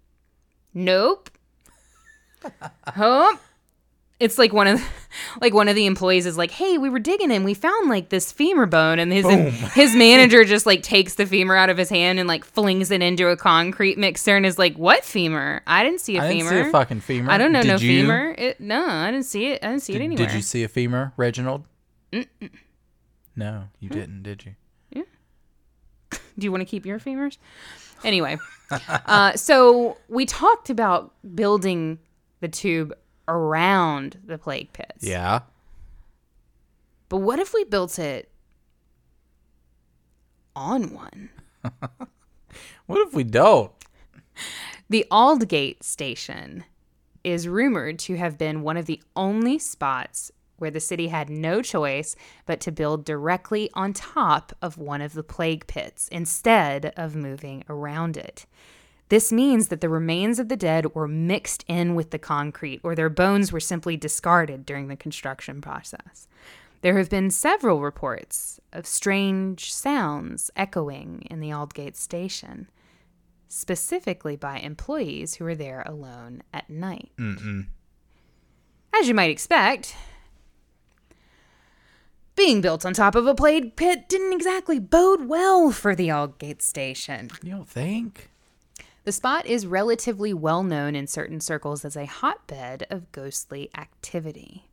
Nope. 0.73 1.31
huh? 2.87 3.37
It's 4.21 4.39
like 4.39 4.53
one 4.53 4.69
of 4.69 4.79
the, 4.79 4.87
like 5.41 5.53
one 5.53 5.69
of 5.69 5.75
the 5.75 5.87
employees 5.87 6.25
is 6.25 6.39
like, 6.39 6.51
"Hey, 6.51 6.79
we 6.79 6.89
were 6.89 6.99
digging 7.01 7.33
and 7.33 7.45
we 7.45 7.53
found 7.53 7.89
like 7.89 8.11
this 8.11 8.31
femur 8.31 8.67
bone," 8.67 8.99
and 8.99 9.13
his 9.13 9.27
his 9.75 9.95
manager 9.95 10.45
just 10.45 10.67
like 10.67 10.83
takes 10.83 11.17
the 11.17 11.27
femur 11.27 11.57
out 11.57 11.69
of 11.69 11.77
his 11.77 11.89
hand 11.91 12.19
and 12.19 12.29
like 12.29 12.45
flings 12.45 12.91
it 12.91 13.03
into 13.03 13.29
a 13.29 13.37
concrete 13.37 13.99
mixer 13.99 14.37
and 14.37 14.47
is 14.47 14.59
like, 14.59 14.77
"What 14.77 15.05
femur? 15.05 15.63
I 15.67 15.83
didn't 15.83 16.01
see 16.01 16.17
a 16.17 16.23
I 16.23 16.33
didn't 16.33 16.49
see 16.49 16.61
a 16.61 16.71
fucking 16.71 17.01
femur. 17.01 17.31
I 17.31 17.39
don't 17.39 17.53
know 17.53 17.63
Did 17.63 17.69
no 17.69 17.75
you? 17.75 18.03
femur. 18.03 18.35
It, 18.39 18.61
no, 18.61 18.87
I 18.87 19.11
didn't 19.11 19.27
see 19.27 19.47
it. 19.49 19.65
I 19.65 19.69
didn't 19.69 19.83
see 19.83 19.95
it 19.95 19.99
Did, 19.99 20.05
anywhere. 20.05 20.27
did 20.27 20.35
you 20.35 20.43
see 20.43 20.63
a 20.63 20.69
femur, 20.69 21.13
Reginald? 21.17 21.67
No, 23.37 23.65
you 23.81 23.89
didn't, 23.89 24.23
did 24.23 24.45
you? 24.47 24.55
Yeah. 24.91 25.03
Do 26.39 26.45
you 26.45 26.53
want 26.53 26.61
to 26.61 26.67
keep 26.67 26.87
your 26.87 27.01
femurs? 27.01 27.39
Anyway, 28.05 28.39
uh, 28.71 29.33
so 29.35 29.97
we 30.09 30.27
talked 30.27 30.71
about 30.71 31.13
building 31.35 31.99
the 32.41 32.49
tube 32.49 32.93
around 33.29 34.19
the 34.25 34.39
plague 34.39 34.73
pits. 34.73 35.03
Yeah. 35.07 35.41
But 37.09 37.19
what 37.19 37.39
if 37.39 37.53
we 37.55 37.65
built 37.65 37.99
it 37.99 38.29
on 40.57 40.93
one? 40.93 41.31
What 42.87 43.07
if 43.07 43.15
we 43.15 43.25
don't? 43.25 43.73
The 44.91 45.07
Aldgate 45.11 45.83
station 45.83 46.65
is 47.23 47.49
rumored 47.49 47.99
to 48.01 48.17
have 48.17 48.37
been 48.37 48.63
one 48.63 48.77
of 48.77 48.87
the 48.87 49.03
only 49.17 49.59
spots 49.59 50.31
where 50.59 50.71
the 50.71 50.81
city 50.81 51.09
had 51.09 51.31
no 51.31 51.63
choice 51.63 52.15
but 52.47 52.61
to 52.61 52.71
build 52.71 53.05
directly 53.05 53.71
on 53.75 53.93
top 53.93 54.53
of 54.61 54.77
one 54.77 55.01
of 55.01 55.15
the 55.15 55.23
plague 55.23 55.67
pits 55.67 56.09
instead 56.09 56.93
of 56.97 57.17
moving 57.17 57.65
around 57.69 58.17
it. 58.17 58.45
This 59.09 59.31
means 59.31 59.69
that 59.69 59.81
the 59.81 59.89
remains 59.89 60.39
of 60.39 60.49
the 60.49 60.57
dead 60.57 60.95
were 60.95 61.09
mixed 61.09 61.65
in 61.69 61.95
with 61.95 62.11
the 62.11 62.19
concrete 62.19 62.81
or 62.83 62.95
their 62.95 63.11
bones 63.11 63.53
were 63.53 63.61
simply 63.61 63.97
discarded 63.97 64.65
during 64.65 64.89
the 64.89 64.97
construction 64.97 65.61
process. 65.61 66.27
There 66.81 66.99
have 66.99 67.11
been 67.11 67.31
several 67.31 67.81
reports 67.81 68.61
of 68.73 68.87
strange 68.87 69.73
sounds 69.73 70.51
echoing 70.57 71.27
in 71.31 71.41
the 71.41 71.51
Aldgate 71.51 71.97
station 71.97 72.69
specifically 73.49 74.37
by 74.37 74.59
employees 74.59 75.37
who 75.37 75.45
were 75.45 75.55
there 75.55 75.83
alone 75.87 76.43
at 76.53 76.69
night. 76.69 77.13
Mm-hmm. 77.19 77.61
As 78.99 79.09
you 79.09 79.15
might 79.15 79.31
expect, 79.31 79.97
being 82.37 82.61
built 82.61 82.85
on 82.85 82.95
top 82.95 83.15
of 83.15 83.27
a 83.27 83.35
plague 83.35 83.77
pit 83.77 84.09
didn't 84.09 84.33
exactly 84.33 84.79
bode 84.79 85.29
well 85.29 85.71
for 85.71 85.95
the 85.95 86.09
Aldgate 86.09 86.63
station. 86.63 87.31
You 87.43 87.53
don't 87.53 87.69
think? 87.69 88.31
The 89.05 89.13
spot 89.13 89.45
is 89.45 89.67
relatively 89.67 90.33
well 90.33 90.63
known 90.63 90.97
in 90.97 91.07
certain 91.07 91.39
circles 91.39 91.85
as 91.85 91.95
a 91.95 92.07
hotbed 92.07 92.87
of 92.89 93.13
ghostly 93.13 93.69
activity. 93.77 94.67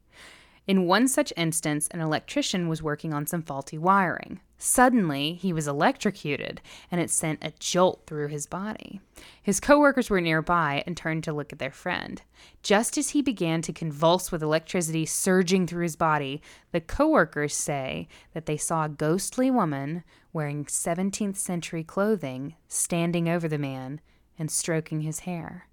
In 0.66 0.86
one 0.86 1.10
such 1.10 1.34
instance, 1.36 1.90
an 1.92 2.00
electrician 2.00 2.70
was 2.70 2.82
working 2.82 3.14
on 3.14 3.28
some 3.28 3.42
faulty 3.42 3.78
wiring. 3.78 4.40
Suddenly, 4.58 5.34
he 5.34 5.52
was 5.52 5.68
electrocuted, 5.68 6.62
and 6.90 7.02
it 7.02 7.10
sent 7.10 7.44
a 7.44 7.52
jolt 7.60 8.04
through 8.08 8.30
his 8.30 8.46
body. 8.46 9.02
His 9.44 9.60
coworkers 9.60 10.10
were 10.10 10.22
nearby 10.22 10.82
and 10.88 10.96
turned 10.96 11.26
to 11.26 11.34
look 11.34 11.52
at 11.52 11.60
their 11.60 11.70
friend. 11.70 12.22
Just 12.64 12.98
as 12.98 13.10
he 13.10 13.22
began 13.22 13.62
to 13.64 13.74
convulse 13.74 14.32
with 14.32 14.42
electricity 14.42 15.06
surging 15.06 15.68
through 15.68 15.84
his 15.84 15.98
body, 15.98 16.42
the 16.72 16.80
coworkers 16.80 17.54
say 17.54 18.08
that 18.34 18.46
they 18.46 18.56
saw 18.56 18.86
a 18.86 18.90
ghostly 18.90 19.52
woman 19.52 20.06
wearing 20.32 20.64
17th 20.64 21.36
century 21.36 21.84
clothing 21.84 22.56
standing 22.70 23.28
over 23.28 23.50
the 23.50 23.58
man 23.58 24.00
and 24.38 24.50
stroking 24.52 25.02
his 25.02 25.20
hair, 25.20 25.68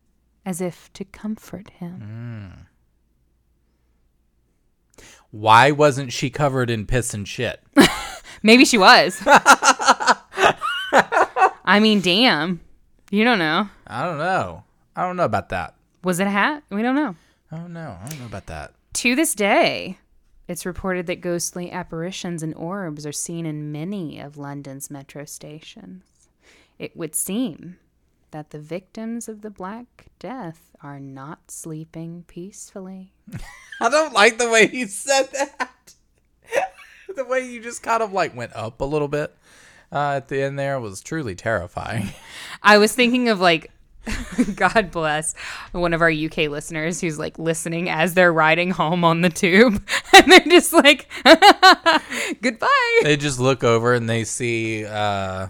as 0.44 0.60
if 0.60 0.92
to 0.94 1.04
comfort 1.04 1.70
him. 1.70 2.66
Mm. 4.98 5.02
Why 5.30 5.70
wasn't 5.70 6.12
she 6.12 6.30
covered 6.30 6.70
in 6.70 6.86
piss 6.86 7.12
and 7.14 7.28
shit? 7.28 7.62
Maybe 8.42 8.64
she 8.64 8.78
was. 8.78 9.20
I 11.64 11.80
mean, 11.80 12.00
damn. 12.00 12.60
You 13.10 13.24
don't 13.24 13.38
know. 13.38 13.68
I 13.86 14.04
don't 14.04 14.18
know. 14.18 14.64
I 14.96 15.02
don't 15.02 15.16
know 15.16 15.24
about 15.24 15.50
that. 15.50 15.74
Was 16.02 16.20
it 16.20 16.26
a 16.26 16.30
hat? 16.30 16.62
We 16.70 16.82
don't 16.82 16.94
know. 16.94 17.14
I 17.50 17.56
don't 17.56 17.72
know. 17.72 17.98
I 18.02 18.08
don't 18.08 18.20
know 18.20 18.26
about 18.26 18.46
that. 18.46 18.72
To 18.94 19.14
this 19.14 19.34
day, 19.34 19.98
it's 20.46 20.66
reported 20.66 21.06
that 21.06 21.20
ghostly 21.20 21.70
apparitions 21.70 22.42
and 22.42 22.54
orbs 22.54 23.06
are 23.06 23.12
seen 23.12 23.44
in 23.46 23.70
many 23.70 24.18
of 24.18 24.38
London's 24.38 24.90
metro 24.90 25.24
stations. 25.24 26.28
It 26.78 26.96
would 26.96 27.14
seem 27.14 27.76
that 28.30 28.50
the 28.50 28.58
victims 28.58 29.28
of 29.28 29.42
the 29.42 29.50
Black 29.50 30.06
Death 30.18 30.70
are 30.82 31.00
not 31.00 31.50
sleeping 31.50 32.24
peacefully. 32.26 33.12
I 33.80 33.88
don't 33.88 34.12
like 34.12 34.38
the 34.38 34.50
way 34.50 34.70
you 34.72 34.86
said 34.86 35.28
that. 35.32 35.94
the 37.16 37.24
way 37.24 37.48
you 37.48 37.62
just 37.62 37.82
kind 37.82 38.02
of 38.02 38.12
like 38.12 38.36
went 38.36 38.54
up 38.54 38.80
a 38.80 38.84
little 38.84 39.08
bit 39.08 39.34
uh, 39.92 40.14
at 40.16 40.28
the 40.28 40.42
end 40.42 40.58
there 40.58 40.78
was 40.80 41.00
truly 41.00 41.34
terrifying. 41.34 42.10
I 42.62 42.78
was 42.78 42.94
thinking 42.94 43.28
of 43.28 43.40
like, 43.40 43.70
God 44.54 44.90
bless 44.90 45.34
one 45.72 45.92
of 45.92 46.00
our 46.00 46.10
UK 46.10 46.48
listeners 46.48 47.00
who's 47.00 47.18
like 47.18 47.38
listening 47.38 47.90
as 47.90 48.14
they're 48.14 48.32
riding 48.32 48.70
home 48.70 49.04
on 49.04 49.20
the 49.20 49.28
tube, 49.28 49.86
and 50.14 50.32
they're 50.32 50.40
just 50.40 50.72
like, 50.72 51.10
"Goodbye." 52.40 53.00
they 53.02 53.18
just 53.18 53.38
look 53.38 53.62
over 53.62 53.92
and 53.92 54.08
they 54.08 54.24
see 54.24 54.86
uh, 54.86 55.48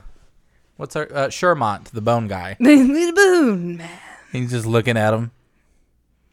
what's 0.79 0.97
our 0.97 1.09
uh, 1.13 1.29
Shermont, 1.29 1.91
the 1.91 2.01
bone 2.01 2.29
guy. 2.29 2.57
Boon, 2.61 3.77
man. 3.77 3.99
He's 4.33 4.51
just 4.51 4.65
looking 4.65 4.97
at 4.97 5.13
him. 5.13 5.33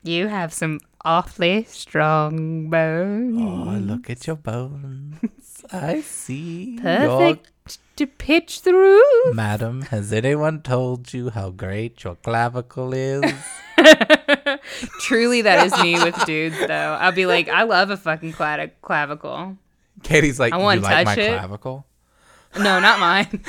You 0.04 0.28
have 0.28 0.54
some 0.54 0.80
awfully 1.04 1.66
strong 1.66 2.70
bones. 2.70 3.38
Oh, 3.38 3.78
look 3.80 4.10
at 4.10 4.26
your 4.26 4.38
bones. 4.38 5.18
I 5.72 6.02
see. 6.02 6.80
Perfect 6.82 7.52
to 7.96 8.06
pitch 8.06 8.60
through. 8.60 9.02
Your... 9.26 9.34
Madam, 9.34 9.82
has 9.84 10.14
anyone 10.14 10.62
told 10.62 11.14
you 11.14 11.30
how 11.30 11.50
great 11.50 12.04
your 12.04 12.16
clavicle 12.16 12.94
is? 12.94 13.24
Truly, 15.00 15.42
that 15.42 15.66
is 15.66 15.82
me 15.82 15.96
with 16.04 16.24
dudes, 16.26 16.60
though. 16.60 16.98
I'll 17.00 17.12
be 17.12 17.26
like, 17.26 17.50
I 17.50 17.64
love 17.64 17.90
a 17.90 17.98
fucking 17.98 18.34
clav- 18.34 18.72
clavicle. 18.82 19.58
Katie's 20.04 20.40
like, 20.40 20.54
I 20.54 20.58
you 20.58 20.64
wanna 20.64 20.82
like 20.82 21.06
my 21.06 21.16
touch 21.16 21.24
it." 21.24 21.38
clavicle? 21.38 21.86
No, 22.58 22.80
not 22.80 23.00
mine. 23.00 23.42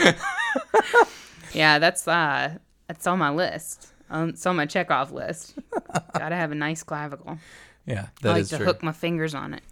Yeah, 1.52 1.78
that's 1.78 2.06
uh, 2.06 2.56
that's 2.86 3.06
on 3.06 3.18
my 3.18 3.30
list. 3.30 3.88
Um, 4.10 4.30
it's 4.30 4.46
on 4.46 4.56
my 4.56 4.66
checkoff 4.66 5.10
list. 5.12 5.58
Gotta 6.18 6.36
have 6.36 6.52
a 6.52 6.54
nice 6.54 6.82
clavicle. 6.82 7.38
Yeah, 7.86 8.08
I 8.24 8.28
like 8.28 8.40
is 8.40 8.48
to 8.48 8.56
true. 8.56 8.66
hook 8.66 8.82
my 8.82 8.90
fingers 8.90 9.32
on 9.32 9.54
it. 9.54 9.62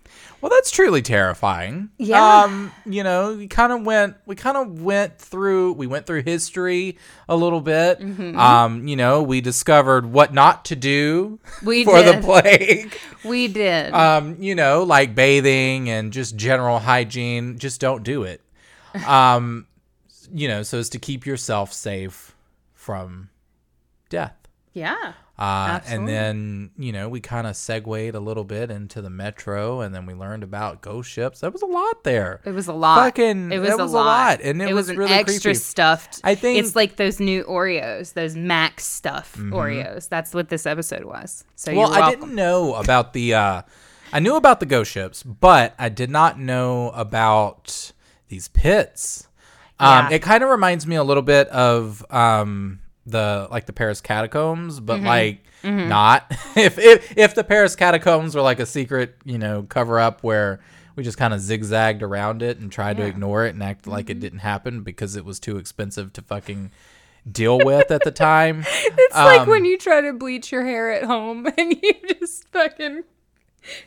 Well, 0.40 0.48
that's 0.48 0.70
truly 0.70 1.02
terrifying. 1.02 1.90
Yeah. 1.98 2.42
Um, 2.44 2.70
you 2.86 3.02
know, 3.02 3.34
we 3.34 3.48
kind 3.48 3.72
of 3.72 3.84
went 3.84 4.14
we 4.24 4.36
kind 4.36 4.56
of 4.56 4.80
went 4.82 5.18
through 5.18 5.72
we 5.72 5.88
went 5.88 6.06
through 6.06 6.22
history 6.22 6.96
a 7.28 7.34
little 7.36 7.60
bit. 7.60 7.98
Mm-hmm. 7.98 8.38
Um, 8.38 8.86
you 8.86 8.94
know, 8.94 9.20
we 9.24 9.40
discovered 9.40 10.06
what 10.06 10.32
not 10.32 10.64
to 10.66 10.76
do 10.76 11.40
We 11.64 11.84
for 11.84 12.00
did. 12.04 12.18
the 12.18 12.22
plague. 12.22 12.96
We 13.24 13.48
did. 13.48 13.92
Um, 13.92 14.36
you 14.38 14.54
know, 14.54 14.84
like 14.84 15.16
bathing 15.16 15.90
and 15.90 16.12
just 16.12 16.36
general 16.36 16.78
hygiene, 16.78 17.58
just 17.58 17.80
don't 17.80 18.04
do 18.04 18.22
it. 18.22 18.40
Um, 19.08 19.66
you 20.32 20.48
know, 20.48 20.62
so 20.62 20.78
as 20.78 20.88
to 20.90 20.98
keep 20.98 21.26
yourself 21.26 21.72
safe 21.72 22.34
from 22.74 23.30
death. 24.08 24.36
yeah. 24.72 25.14
Uh, 25.36 25.80
and 25.88 26.06
then, 26.06 26.70
you 26.78 26.92
know, 26.92 27.08
we 27.08 27.18
kind 27.18 27.48
of 27.48 27.56
segued 27.56 28.14
a 28.14 28.20
little 28.20 28.44
bit 28.44 28.70
into 28.70 29.02
the 29.02 29.10
metro 29.10 29.80
and 29.80 29.92
then 29.92 30.06
we 30.06 30.14
learned 30.14 30.44
about 30.44 30.80
ghost 30.80 31.10
ships. 31.10 31.40
That 31.40 31.52
was 31.52 31.60
a 31.60 31.66
lot 31.66 32.04
there. 32.04 32.40
It 32.44 32.52
was 32.52 32.68
a 32.68 32.72
lot. 32.72 33.02
Fucking- 33.02 33.50
it 33.50 33.58
was, 33.58 33.70
a, 33.70 33.76
was 33.78 33.92
a 33.92 33.96
lot. 33.96 34.04
lot, 34.04 34.40
and 34.42 34.62
it 34.62 34.72
was 34.72 34.90
an 34.90 34.96
really 34.96 35.10
extra 35.12 35.40
creepy. 35.50 35.54
stuffed. 35.58 36.20
I 36.22 36.36
think- 36.36 36.60
it's 36.64 36.76
like 36.76 36.94
those 36.94 37.18
new 37.18 37.42
Oreos, 37.44 38.12
those 38.12 38.36
Max 38.36 38.84
stuff 38.84 39.34
Mm-hmm. 39.36 39.52
Oreos. 39.54 40.08
That's 40.08 40.32
what 40.34 40.50
this 40.50 40.66
episode 40.66 41.04
was. 41.04 41.42
So 41.56 41.74
well, 41.74 41.92
I 41.92 42.10
didn't 42.10 42.32
know 42.32 42.74
about 42.76 43.12
the, 43.12 43.34
uh, 43.34 43.62
I 44.12 44.20
knew 44.20 44.36
about 44.36 44.60
the 44.60 44.66
ghost 44.66 44.92
ships, 44.92 45.24
but 45.24 45.74
I 45.80 45.88
did 45.88 46.10
not 46.10 46.38
know 46.38 46.90
about 46.90 47.90
these 48.28 48.46
pits. 48.46 49.26
Um, 49.84 50.06
Yeah. 50.10 50.16
It 50.16 50.22
kind 50.22 50.42
of 50.42 50.50
reminds 50.50 50.86
me 50.86 50.96
a 50.96 51.04
little 51.04 51.22
bit 51.22 51.48
of 51.48 52.04
um, 52.10 52.80
the 53.06 53.48
like 53.50 53.66
the 53.66 53.72
Paris 53.72 54.00
catacombs, 54.00 54.80
but 54.80 54.96
Mm-hmm. 54.98 55.06
like 55.06 55.40
not. 55.62 56.26
if, 56.56 56.78
if 56.78 57.16
if 57.16 57.34
the 57.34 57.44
Paris 57.44 57.74
catacombs 57.76 58.34
were 58.34 58.42
like 58.42 58.60
a 58.60 58.66
secret, 58.66 59.16
you 59.24 59.38
know, 59.38 59.62
cover 59.62 59.98
up 59.98 60.22
where 60.22 60.60
we 60.96 61.02
just 61.02 61.18
kind 61.18 61.34
of 61.34 61.40
zigzagged 61.40 62.02
around 62.02 62.42
it 62.42 62.58
and 62.58 62.70
tried 62.70 62.96
to 62.98 63.02
Yeah. 63.02 63.08
Mm-hmm. 63.08 63.16
ignore 63.16 63.46
it 63.46 63.54
and 63.54 63.62
act 63.62 63.86
like 63.86 64.10
it 64.10 64.20
didn't 64.20 64.40
happen 64.40 64.82
because 64.82 65.16
it 65.16 65.24
was 65.24 65.40
too 65.40 65.56
expensive 65.56 66.12
to 66.14 66.22
fucking 66.22 66.70
deal 67.30 67.58
with 67.58 67.90
at 67.90 68.02
the 68.04 68.10
time. 68.10 68.64
It's 68.74 69.14
like 69.16 69.40
Um, 69.42 69.48
when 69.48 69.64
you 69.64 69.78
try 69.78 70.00
to 70.02 70.12
bleach 70.12 70.52
your 70.52 70.64
hair 70.64 70.92
at 70.92 71.04
home 71.04 71.46
and 71.58 71.72
you 71.82 71.92
just 72.20 72.46
fucking. 72.52 73.04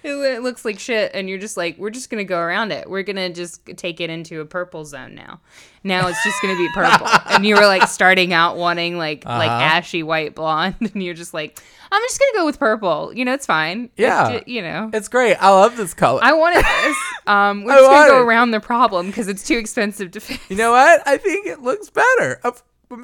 It, 0.04 0.12
it 0.12 0.42
looks 0.42 0.66
like 0.66 0.80
shit, 0.80 1.12
and 1.14 1.30
you're 1.30 1.38
just 1.38 1.56
like, 1.58 1.78
we're 1.78 1.92
just 1.92 2.10
gonna 2.10 2.24
go 2.24 2.40
around 2.40 2.72
it. 2.72 2.90
We're 2.90 3.04
gonna 3.04 3.30
just 3.30 3.64
take 3.78 4.00
it 4.02 4.10
into 4.10 4.42
a 4.42 4.46
purple 4.46 4.86
zone 4.86 5.14
now. 5.14 5.40
Now 5.84 6.08
it's 6.08 6.24
just 6.24 6.42
gonna 6.42 6.56
be 6.56 6.68
purple, 6.74 7.08
and 7.30 7.46
you 7.46 7.56
were 7.56 7.66
like 7.68 7.88
starting 7.88 8.34
out 8.34 8.58
wanting 8.58 8.98
like 8.98 9.24
like 9.26 9.50
Uh-huh. 9.52 9.64
ashy 9.78 10.02
white 10.04 10.34
blonde, 10.36 10.76
and 10.94 11.04
you're 11.04 11.14
just 11.14 11.34
like, 11.34 11.60
I'm 11.92 12.02
just 12.02 12.20
gonna 12.20 12.32
go 12.40 12.46
with 12.46 12.58
purple. 12.60 13.12
You 13.14 13.24
know, 13.26 13.34
it's 13.34 13.46
fine. 13.46 13.86
It's 13.86 13.94
Yeah. 13.98 14.40
ju- 14.40 14.44
you 14.52 14.62
know, 14.64 14.90
It's 14.94 15.08
great. 15.10 15.36
I 15.36 15.50
love 15.50 15.78
this 15.78 15.94
color. 15.94 16.22
I 16.24 16.34
wanted 16.34 16.64
this. 16.66 16.98
Um, 17.28 17.66
we're 17.66 17.74
I 17.74 17.76
just 17.80 17.90
gonna 17.92 18.08
go 18.10 18.20
it. 18.22 18.26
around 18.26 18.52
the 18.52 18.62
problem 18.62 19.08
because 19.08 19.28
it's 19.28 19.46
too 19.46 19.58
expensive 19.58 20.12
to 20.12 20.22
fix. 20.22 20.40
You 20.50 20.56
know 20.56 20.72
what? 20.72 21.06
I 21.06 21.18
think 21.18 21.46
it 21.46 21.62
looks 21.62 21.90
better. 21.90 22.40
Of- 22.44 22.64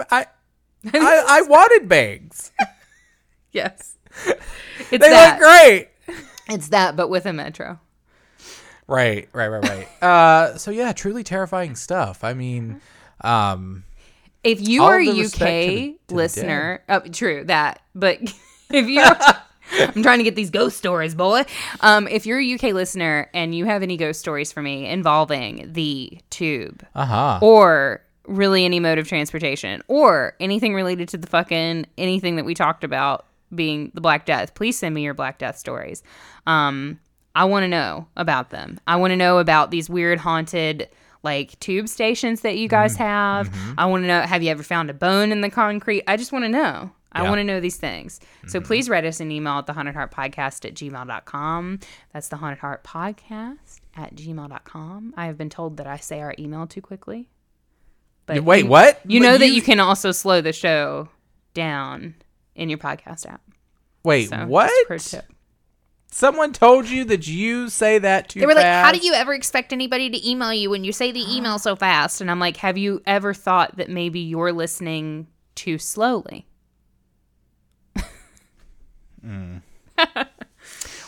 I, 0.10 0.28
I, 0.94 1.26
I 1.28 1.42
wanted 1.42 1.90
bangs. 1.90 2.52
yes, 3.52 3.96
it's 4.26 4.90
They 4.92 4.98
that. 4.98 5.40
look 5.40 5.48
great. 5.48 5.90
It's 6.50 6.70
that, 6.70 6.96
but 6.96 7.10
with 7.10 7.26
a 7.26 7.34
metro. 7.34 7.80
Right, 8.88 9.30
right, 9.34 9.48
right, 9.48 9.64
right. 9.70 9.88
uh, 10.04 10.58
so 10.58 10.72
yeah, 10.72 10.92
truly 10.92 11.24
terrifying 11.24 11.76
stuff. 11.76 12.24
I 12.24 12.34
mean, 12.34 12.82
um, 13.22 13.84
If 14.44 14.68
you 14.68 14.84
are 14.84 15.00
a 15.00 15.08
respect 15.08 15.40
to 15.40 15.76
the- 15.76 15.76
to 15.76 15.92
UK 15.94 16.12
listener, 16.12 16.84
oh, 16.90 17.00
true 17.00 17.44
that, 17.46 17.82
but 17.96 18.20
if 18.70 18.88
you're, 18.88 19.04
I'm 19.96 20.04
trying 20.04 20.18
to 20.20 20.24
get 20.24 20.36
these 20.36 20.50
ghost 20.50 20.78
stories, 20.78 21.16
boy. 21.16 21.44
Um, 21.80 22.08
if 22.10 22.26
you're 22.26 22.40
a 22.40 22.54
UK 22.54 22.74
listener 22.74 23.30
and 23.34 23.56
you 23.56 23.66
have 23.66 23.82
any 23.84 23.96
ghost 23.96 24.20
stories 24.20 24.52
for 24.52 24.62
me 24.62 24.86
involving 24.86 25.72
the 25.72 26.20
tube 26.30 26.86
uh 26.94 27.06
huh. 27.06 27.40
or 27.42 28.02
really 28.28 28.66
any 28.66 28.80
mode 28.80 28.98
of 28.98 29.08
transportation 29.08 29.82
or 29.88 30.36
anything 30.40 30.74
related 30.76 31.08
to 31.10 31.18
the 31.18 31.28
fucking 31.28 31.86
anything 31.98 32.36
that 32.36 32.46
we 32.46 32.54
talked 32.54 32.84
about 32.84 33.26
being 33.56 33.92
the 33.94 34.02
Black 34.02 34.26
Death, 34.26 34.54
please 34.56 34.78
send 34.78 34.94
me 34.96 35.04
your 35.04 35.14
Black 35.14 35.38
Death 35.40 35.58
stories. 35.58 36.04
Um, 36.48 37.00
I 37.36 37.46
want 37.46 37.64
to 37.64 37.68
know 37.68 38.08
about 38.16 38.50
them. 38.52 38.80
I 38.88 38.96
want 38.98 39.12
to 39.12 39.18
know 39.18 39.40
about 39.40 39.72
these 39.72 39.90
weird 39.90 40.20
haunted 40.20 40.90
like 41.24 41.58
tube 41.60 41.88
stations 41.88 42.42
that 42.42 42.58
you 42.58 42.68
Mm-hmm. 42.68 42.76
guys 42.76 42.96
have. 42.98 43.50
I 43.78 43.86
want 43.86 44.04
to 44.04 44.08
know 44.08 44.22
have 44.22 44.44
you 44.44 44.52
ever 44.52 44.62
found 44.64 44.90
a 44.90 44.94
bone 44.94 45.32
in 45.32 45.42
the 45.42 45.50
concrete? 45.50 46.04
I 46.08 46.18
just 46.18 46.32
want 46.32 46.44
to 46.46 46.50
know. 46.50 46.92
I 47.16 47.22
Yeah. 47.24 47.30
want 47.30 47.40
to 47.40 47.44
know 47.44 47.60
these 47.60 47.78
things. 47.78 48.20
So 48.48 48.60
please 48.60 48.90
write 48.90 49.06
us 49.06 49.20
an 49.20 49.32
email 49.32 49.54
at 49.60 49.68
the 49.68 49.74
haunted 49.74 49.94
heart 49.96 50.12
podcast 50.12 50.66
at 50.66 50.74
gmail.com. 50.74 51.80
That's 52.12 52.28
the 52.28 52.38
haunted 52.38 52.60
heart 52.60 52.84
podcast 52.84 53.80
at 53.96 54.16
gmail.com. 54.16 55.14
I 55.16 55.26
have 55.28 55.38
been 55.38 55.50
told 55.50 55.78
that 55.78 55.86
I 55.88 55.98
say 55.98 56.22
our 56.22 56.34
email 56.40 56.66
too 56.68 56.82
quickly. 56.82 57.30
But 58.26 58.44
Wait, 58.44 58.64
you- 58.66 58.70
what? 58.70 59.00
You 59.08 59.20
But 59.20 59.26
know 59.28 59.38
that 59.38 59.48
you- 59.48 59.54
you 59.54 59.62
can 59.62 59.80
also 59.80 60.12
slow 60.12 60.42
the 60.42 60.54
show 60.54 61.10
down 61.54 62.16
in 62.56 62.70
your 62.70 62.78
podcast 62.78 63.26
app. 63.28 63.42
Wait, 64.04 64.30
So 64.30 64.46
what? 64.48 64.72
pro 64.88 64.98
tip. 64.98 65.26
Someone 66.12 66.54
told 66.54 66.88
you 66.88 67.06
that 67.06 67.28
you 67.28 67.70
say 67.70 67.98
that 67.98 68.30
too 68.30 68.40
They 68.42 68.46
were 68.46 68.54
like, 68.54 68.66
"How 68.66 68.92
fast? 68.92 69.02
do 69.02 69.08
you 69.08 69.14
ever 69.14 69.34
expect 69.34 69.74
anybody 69.74 70.10
to 70.12 70.30
email 70.30 70.54
you 70.54 70.70
when 70.70 70.84
you 70.84 70.92
say 70.92 71.12
the 71.12 71.26
email 71.36 71.58
so 71.58 71.76
fast?" 71.76 72.22
And 72.22 72.30
I'm 72.30 72.40
like, 72.40 72.58
"Have 72.58 72.78
you 72.78 73.02
ever 73.08 73.34
thought 73.34 73.78
that 73.78 73.90
maybe 73.90 74.20
you're 74.20 74.52
listening 74.52 75.28
too 75.56 75.78
slowly?" 75.80 76.46
Hmm. 79.22 79.58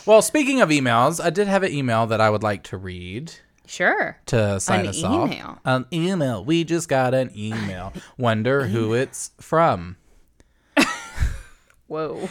Well, 0.06 0.22
speaking 0.22 0.60
of 0.60 0.68
emails, 0.70 1.22
I 1.22 1.30
did 1.30 1.48
have 1.48 1.62
an 1.64 1.72
email 1.72 2.06
that 2.06 2.20
I 2.20 2.30
would 2.30 2.42
like 2.42 2.62
to 2.64 2.76
read 2.76 3.32
Sure. 3.66 4.16
to 4.26 4.60
sign 4.60 4.80
An 4.80 4.86
us 4.86 5.02
off. 5.02 5.26
email. 5.28 5.58
An 5.64 5.84
email. 5.92 6.44
We 6.44 6.62
just 6.62 6.88
got 6.88 7.12
an 7.12 7.32
email. 7.36 7.92
Wonder 8.18 8.66
who 8.68 8.94
it's 8.94 9.32
from. 9.40 9.96
Whoa. 11.88 12.28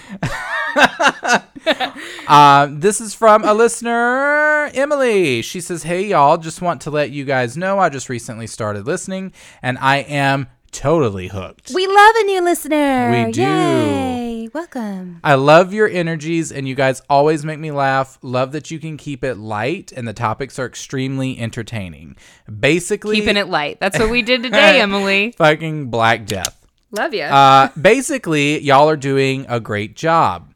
Um, 2.28 2.80
this 2.82 3.00
is 3.00 3.14
from 3.14 3.44
a 3.46 3.54
listener, 3.54 4.70
Emily. 4.74 5.42
She 5.42 5.62
says, 5.62 5.84
Hey, 5.84 6.08
y'all, 6.08 6.38
just 6.38 6.62
want 6.62 6.82
to 6.82 6.92
let 6.92 7.12
you 7.12 7.24
guys 7.24 7.56
know 7.56 7.80
I 7.80 7.90
just 7.90 8.10
recently 8.10 8.48
started 8.48 8.86
listening 8.86 9.32
and 9.62 9.78
I 9.78 9.98
am 9.98 10.48
totally 10.72 11.30
hooked. 11.30 11.72
We 11.74 11.88
love 11.88 12.16
a 12.18 12.24
new 12.24 12.42
listener. 12.44 13.26
We 13.26 13.32
do. 13.32 13.42
Yay. 13.42 14.50
Welcome. 14.54 15.22
I 15.24 15.36
love 15.36 15.74
your 15.74 15.88
energies 15.88 16.52
and 16.52 16.68
you 16.68 16.76
guys 16.76 17.02
always 17.10 17.46
make 17.46 17.60
me 17.60 17.72
laugh. 17.72 18.20
Love 18.22 18.52
that 18.52 18.70
you 18.72 18.80
can 18.80 18.98
keep 18.98 19.24
it 19.24 19.36
light 19.36 19.94
and 19.94 20.06
the 20.08 20.14
topics 20.14 20.60
are 20.60 20.66
extremely 20.66 21.40
entertaining. 21.40 22.18
Basically, 22.60 23.16
Keeping 23.22 23.38
it 23.38 23.48
light. 23.48 23.80
That's 23.80 23.98
what 23.98 24.10
we 24.10 24.22
did 24.22 24.44
today, 24.44 24.82
Emily. 24.82 25.32
fucking 25.38 25.90
Black 25.90 26.26
Death. 26.26 26.65
Love 26.92 27.14
you. 27.14 27.24
Uh, 27.24 27.70
basically, 27.80 28.60
y'all 28.62 28.90
are 28.90 28.96
doing 28.98 29.46
a 29.50 29.60
great 29.60 29.96
job. 29.96 30.52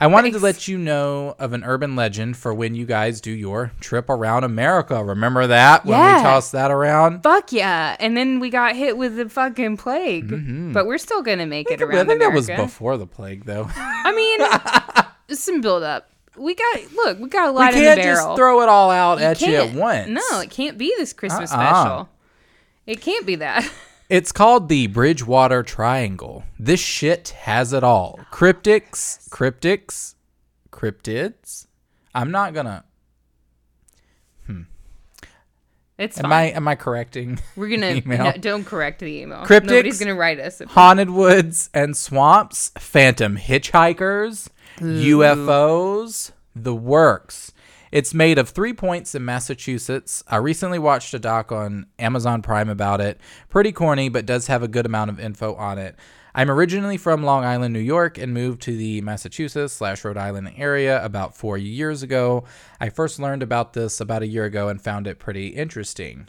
I 0.00 0.06
wanted 0.06 0.32
to 0.34 0.38
let 0.38 0.68
you 0.68 0.78
know 0.78 1.34
of 1.40 1.52
an 1.52 1.64
urban 1.64 1.96
legend 1.96 2.36
for 2.36 2.54
when 2.54 2.76
you 2.76 2.86
guys 2.86 3.20
do 3.20 3.32
your 3.32 3.72
trip 3.80 4.08
around 4.08 4.44
America. 4.44 5.02
Remember 5.02 5.48
that 5.48 5.84
when 5.84 5.98
Yeah. 5.98 6.18
we 6.18 6.22
tossed 6.22 6.52
that 6.52 6.70
around? 6.70 7.22
Fuck 7.24 7.50
yeah. 7.52 7.96
And 7.98 8.16
then 8.16 8.38
we 8.38 8.48
got 8.48 8.76
hit 8.76 8.96
with 8.96 9.16
the 9.16 9.28
fucking 9.28 9.76
plague. 9.76 10.72
But 10.72 10.86
we're 10.86 10.98
still 10.98 11.22
going 11.22 11.38
to 11.38 11.46
make 11.46 11.68
it 11.68 11.80
Mm-hmm. 11.80 11.90
I 11.90 11.96
around 11.96 12.06
think 12.06 12.20
that 12.20 12.32
was 12.32 12.46
before 12.46 12.96
the 12.96 13.08
plague, 13.08 13.44
though. 13.44 13.68
I 13.74 14.14
mean, 14.14 15.36
some 15.36 15.60
build 15.60 15.82
up. 15.82 16.08
We 16.36 16.54
got, 16.54 16.92
look, 16.92 17.18
we 17.18 17.28
got 17.28 17.48
a 17.48 17.52
we 17.52 17.58
lot 17.58 17.72
the 17.72 17.80
can't 17.80 18.00
just 18.00 18.36
throw 18.36 18.62
it 18.62 18.68
all 18.68 18.92
out 18.92 19.20
at 19.20 19.40
you 19.40 19.56
at 19.56 19.74
once. 19.74 20.08
No, 20.08 20.38
it 20.40 20.50
can't 20.50 20.78
be 20.78 20.94
this 20.96 21.12
Christmas 21.12 21.50
Uh-uh. 21.52 21.58
special. 21.58 22.08
It 22.86 23.00
can't 23.00 23.26
be 23.26 23.34
that. 23.36 23.68
It's 24.08 24.32
called 24.32 24.70
the 24.70 24.86
Bridgewater 24.86 25.62
Triangle. 25.62 26.44
This 26.58 26.80
shit 26.80 27.28
has 27.40 27.74
it 27.74 27.84
all. 27.84 28.18
Cryptics, 28.32 29.28
cryptics, 29.28 30.14
cryptids. 30.72 31.66
I'm 32.14 32.30
not 32.30 32.54
gonna. 32.54 32.84
Hmm. 34.46 34.62
It's 35.98 36.16
Am 36.16 36.22
fine. 36.22 36.32
I 36.32 36.42
am 36.44 36.66
I 36.66 36.74
correcting? 36.74 37.38
We're 37.54 37.68
gonna 37.68 38.00
no, 38.06 38.32
don't 38.40 38.64
correct 38.64 39.00
the 39.00 39.14
email. 39.20 39.44
Cryptics? 39.44 39.66
Nobody's 39.66 39.98
gonna 39.98 40.14
write 40.14 40.40
us. 40.40 40.62
Haunted 40.68 41.10
woods 41.10 41.68
and 41.74 41.94
swamps, 41.94 42.70
phantom 42.78 43.36
hitchhikers, 43.36 44.48
UFOs, 44.78 46.32
the 46.56 46.74
works. 46.74 47.52
It's 47.90 48.12
made 48.12 48.38
of 48.38 48.50
three 48.50 48.72
points 48.72 49.14
in 49.14 49.24
Massachusetts. 49.24 50.22
I 50.28 50.36
recently 50.36 50.78
watched 50.78 51.14
a 51.14 51.18
doc 51.18 51.50
on 51.52 51.86
Amazon 51.98 52.42
Prime 52.42 52.68
about 52.68 53.00
it. 53.00 53.20
Pretty 53.48 53.72
corny, 53.72 54.08
but 54.08 54.26
does 54.26 54.46
have 54.48 54.62
a 54.62 54.68
good 54.68 54.86
amount 54.86 55.10
of 55.10 55.18
info 55.20 55.54
on 55.54 55.78
it. 55.78 55.96
I'm 56.34 56.50
originally 56.50 56.98
from 56.98 57.24
Long 57.24 57.44
Island, 57.44 57.72
New 57.72 57.80
York, 57.80 58.18
and 58.18 58.32
moved 58.32 58.62
to 58.62 58.76
the 58.76 59.00
Massachusetts 59.00 59.72
slash 59.72 60.04
Rhode 60.04 60.18
Island 60.18 60.52
area 60.56 61.02
about 61.04 61.36
four 61.36 61.56
years 61.56 62.02
ago. 62.02 62.44
I 62.78 62.90
first 62.90 63.18
learned 63.18 63.42
about 63.42 63.72
this 63.72 64.00
about 64.00 64.22
a 64.22 64.26
year 64.28 64.44
ago 64.44 64.68
and 64.68 64.80
found 64.80 65.06
it 65.06 65.18
pretty 65.18 65.48
interesting. 65.48 66.28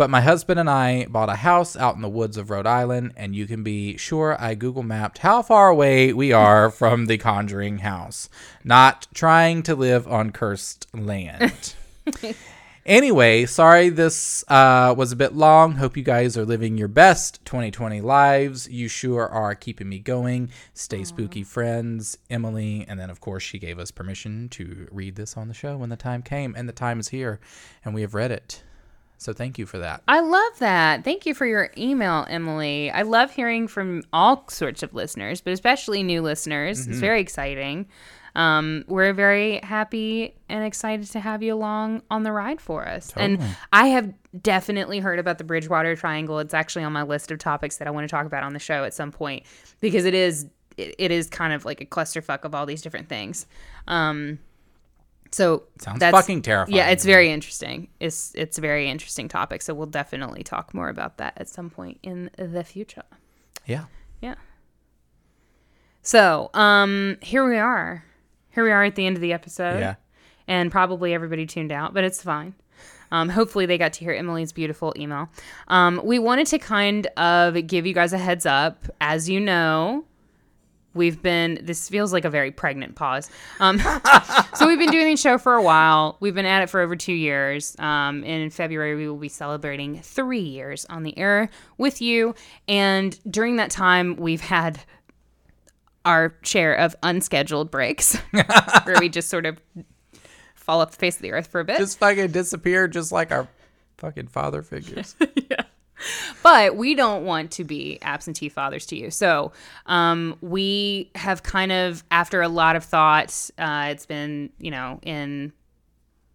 But 0.00 0.08
my 0.08 0.22
husband 0.22 0.58
and 0.58 0.70
I 0.70 1.04
bought 1.10 1.28
a 1.28 1.34
house 1.34 1.76
out 1.76 1.94
in 1.94 2.00
the 2.00 2.08
woods 2.08 2.38
of 2.38 2.48
Rhode 2.48 2.66
Island, 2.66 3.12
and 3.18 3.36
you 3.36 3.46
can 3.46 3.62
be 3.62 3.98
sure 3.98 4.34
I 4.40 4.54
Google 4.54 4.82
mapped 4.82 5.18
how 5.18 5.42
far 5.42 5.68
away 5.68 6.14
we 6.14 6.32
are 6.32 6.70
from 6.70 7.04
the 7.04 7.18
Conjuring 7.18 7.80
house. 7.80 8.30
Not 8.64 9.08
trying 9.12 9.62
to 9.64 9.74
live 9.74 10.08
on 10.08 10.30
cursed 10.30 10.86
land. 10.94 11.74
anyway, 12.86 13.44
sorry 13.44 13.90
this 13.90 14.42
uh, 14.48 14.94
was 14.96 15.12
a 15.12 15.16
bit 15.16 15.34
long. 15.34 15.72
Hope 15.72 15.98
you 15.98 16.02
guys 16.02 16.34
are 16.38 16.46
living 16.46 16.78
your 16.78 16.88
best 16.88 17.44
2020 17.44 18.00
lives. 18.00 18.70
You 18.70 18.88
sure 18.88 19.28
are 19.28 19.54
keeping 19.54 19.90
me 19.90 19.98
going. 19.98 20.48
Stay 20.72 21.04
spooky, 21.04 21.42
friends. 21.42 22.16
Emily, 22.30 22.86
and 22.88 22.98
then 22.98 23.10
of 23.10 23.20
course 23.20 23.42
she 23.42 23.58
gave 23.58 23.78
us 23.78 23.90
permission 23.90 24.48
to 24.48 24.88
read 24.90 25.16
this 25.16 25.36
on 25.36 25.48
the 25.48 25.52
show 25.52 25.76
when 25.76 25.90
the 25.90 25.96
time 25.96 26.22
came, 26.22 26.54
and 26.56 26.66
the 26.66 26.72
time 26.72 27.00
is 27.00 27.08
here, 27.08 27.38
and 27.84 27.94
we 27.94 28.00
have 28.00 28.14
read 28.14 28.30
it. 28.30 28.62
So 29.20 29.34
thank 29.34 29.58
you 29.58 29.66
for 29.66 29.78
that. 29.78 30.02
I 30.08 30.20
love 30.20 30.58
that. 30.60 31.04
Thank 31.04 31.26
you 31.26 31.34
for 31.34 31.44
your 31.44 31.70
email, 31.76 32.24
Emily. 32.30 32.90
I 32.90 33.02
love 33.02 33.30
hearing 33.30 33.68
from 33.68 34.02
all 34.14 34.48
sorts 34.48 34.82
of 34.82 34.94
listeners, 34.94 35.42
but 35.42 35.52
especially 35.52 36.02
new 36.02 36.22
listeners. 36.22 36.80
Mm-hmm. 36.80 36.90
It's 36.90 37.00
very 37.00 37.20
exciting. 37.20 37.86
Um, 38.34 38.82
we're 38.88 39.12
very 39.12 39.58
happy 39.58 40.34
and 40.48 40.64
excited 40.64 41.06
to 41.10 41.20
have 41.20 41.42
you 41.42 41.52
along 41.52 42.02
on 42.10 42.22
the 42.22 42.32
ride 42.32 42.62
for 42.62 42.88
us. 42.88 43.12
And 43.14 43.42
I 43.74 43.88
have 43.88 44.10
definitely 44.40 45.00
heard 45.00 45.18
about 45.18 45.36
the 45.36 45.44
Bridgewater 45.44 45.94
Triangle. 45.96 46.38
It's 46.38 46.54
actually 46.54 46.84
on 46.84 46.94
my 46.94 47.02
list 47.02 47.30
of 47.30 47.38
topics 47.38 47.76
that 47.76 47.88
I 47.88 47.90
want 47.90 48.08
to 48.08 48.10
talk 48.10 48.24
about 48.24 48.42
on 48.42 48.54
the 48.54 48.58
show 48.58 48.84
at 48.84 48.94
some 48.94 49.12
point 49.12 49.42
because 49.80 50.06
it 50.06 50.14
is 50.14 50.46
it, 50.78 50.94
it 50.98 51.10
is 51.10 51.28
kind 51.28 51.52
of 51.52 51.66
like 51.66 51.82
a 51.82 51.86
clusterfuck 51.86 52.44
of 52.44 52.54
all 52.54 52.64
these 52.64 52.80
different 52.80 53.10
things. 53.10 53.46
Um, 53.86 54.38
so 55.32 55.64
Sounds 55.80 56.00
that's- 56.00 56.20
fucking 56.20 56.42
terrifying. 56.42 56.76
Yeah, 56.76 56.88
it's 56.90 57.04
very 57.04 57.30
interesting. 57.30 57.88
It's 58.00 58.32
it's 58.34 58.58
a 58.58 58.60
very 58.60 58.88
interesting 58.88 59.28
topic. 59.28 59.62
So 59.62 59.74
we'll 59.74 59.86
definitely 59.86 60.42
talk 60.42 60.74
more 60.74 60.88
about 60.88 61.18
that 61.18 61.34
at 61.36 61.48
some 61.48 61.70
point 61.70 61.98
in 62.02 62.30
the 62.36 62.64
future. 62.64 63.04
Yeah. 63.66 63.84
Yeah. 64.20 64.34
So, 66.02 66.50
um, 66.54 67.18
here 67.20 67.48
we 67.48 67.58
are. 67.58 68.04
Here 68.54 68.64
we 68.64 68.70
are 68.70 68.84
at 68.84 68.96
the 68.96 69.06
end 69.06 69.16
of 69.16 69.20
the 69.20 69.32
episode. 69.32 69.78
Yeah. 69.80 69.94
And 70.48 70.70
probably 70.72 71.14
everybody 71.14 71.46
tuned 71.46 71.70
out, 71.72 71.94
but 71.94 72.04
it's 72.04 72.22
fine. 72.22 72.54
Um, 73.12 73.28
hopefully 73.28 73.66
they 73.66 73.76
got 73.78 73.92
to 73.94 74.00
hear 74.00 74.12
Emily's 74.12 74.52
beautiful 74.52 74.92
email. 74.96 75.28
Um, 75.68 76.00
we 76.04 76.18
wanted 76.18 76.46
to 76.48 76.58
kind 76.58 77.06
of 77.16 77.66
give 77.66 77.84
you 77.86 77.92
guys 77.92 78.12
a 78.12 78.18
heads 78.18 78.46
up. 78.46 78.84
As 79.00 79.28
you 79.28 79.40
know, 79.40 80.04
we've 80.94 81.22
been 81.22 81.58
this 81.62 81.88
feels 81.88 82.12
like 82.12 82.24
a 82.24 82.30
very 82.30 82.50
pregnant 82.50 82.94
pause. 82.94 83.30
Um, 83.60 83.78
so 84.54 84.66
we've 84.66 84.78
been 84.78 84.90
doing 84.90 85.10
the 85.10 85.16
show 85.16 85.38
for 85.38 85.54
a 85.54 85.62
while. 85.62 86.16
We've 86.20 86.34
been 86.34 86.46
at 86.46 86.62
it 86.62 86.70
for 86.70 86.80
over 86.80 86.96
two 86.96 87.12
years. 87.12 87.76
Um, 87.78 88.24
in 88.24 88.50
february 88.50 88.96
we 88.96 89.08
will 89.08 89.16
be 89.16 89.28
celebrating 89.28 90.00
three 90.00 90.40
years 90.40 90.86
on 90.86 91.02
the 91.02 91.16
air 91.18 91.50
with 91.78 92.00
you. 92.00 92.34
And 92.68 93.18
during 93.30 93.56
that 93.56 93.70
time 93.70 94.16
we've 94.16 94.40
had 94.40 94.80
our 96.04 96.34
share 96.42 96.74
of 96.74 96.96
unscheduled 97.02 97.70
breaks 97.70 98.16
where 98.84 98.96
we 98.98 99.08
just 99.08 99.28
sort 99.28 99.46
of 99.46 99.60
fall 100.54 100.80
off 100.80 100.92
the 100.92 100.96
face 100.96 101.16
of 101.16 101.22
the 101.22 101.32
earth 101.32 101.48
for 101.48 101.60
a 101.60 101.64
bit. 101.64 101.78
Just 101.78 101.98
fucking 101.98 102.32
disappear 102.32 102.88
just 102.88 103.12
like 103.12 103.32
our 103.32 103.48
fucking 103.98 104.28
father 104.28 104.62
figures. 104.62 105.14
but 106.42 106.76
we 106.76 106.94
don't 106.94 107.24
want 107.24 107.50
to 107.52 107.64
be 107.64 107.98
absentee 108.02 108.48
fathers 108.48 108.86
to 108.86 108.96
you. 108.96 109.10
So 109.10 109.52
um, 109.86 110.36
we 110.40 111.10
have 111.14 111.42
kind 111.42 111.72
of, 111.72 112.04
after 112.10 112.42
a 112.42 112.48
lot 112.48 112.76
of 112.76 112.84
thought, 112.84 113.50
uh, 113.58 113.88
it's 113.90 114.06
been, 114.06 114.50
you 114.58 114.70
know, 114.70 114.98
in 115.02 115.52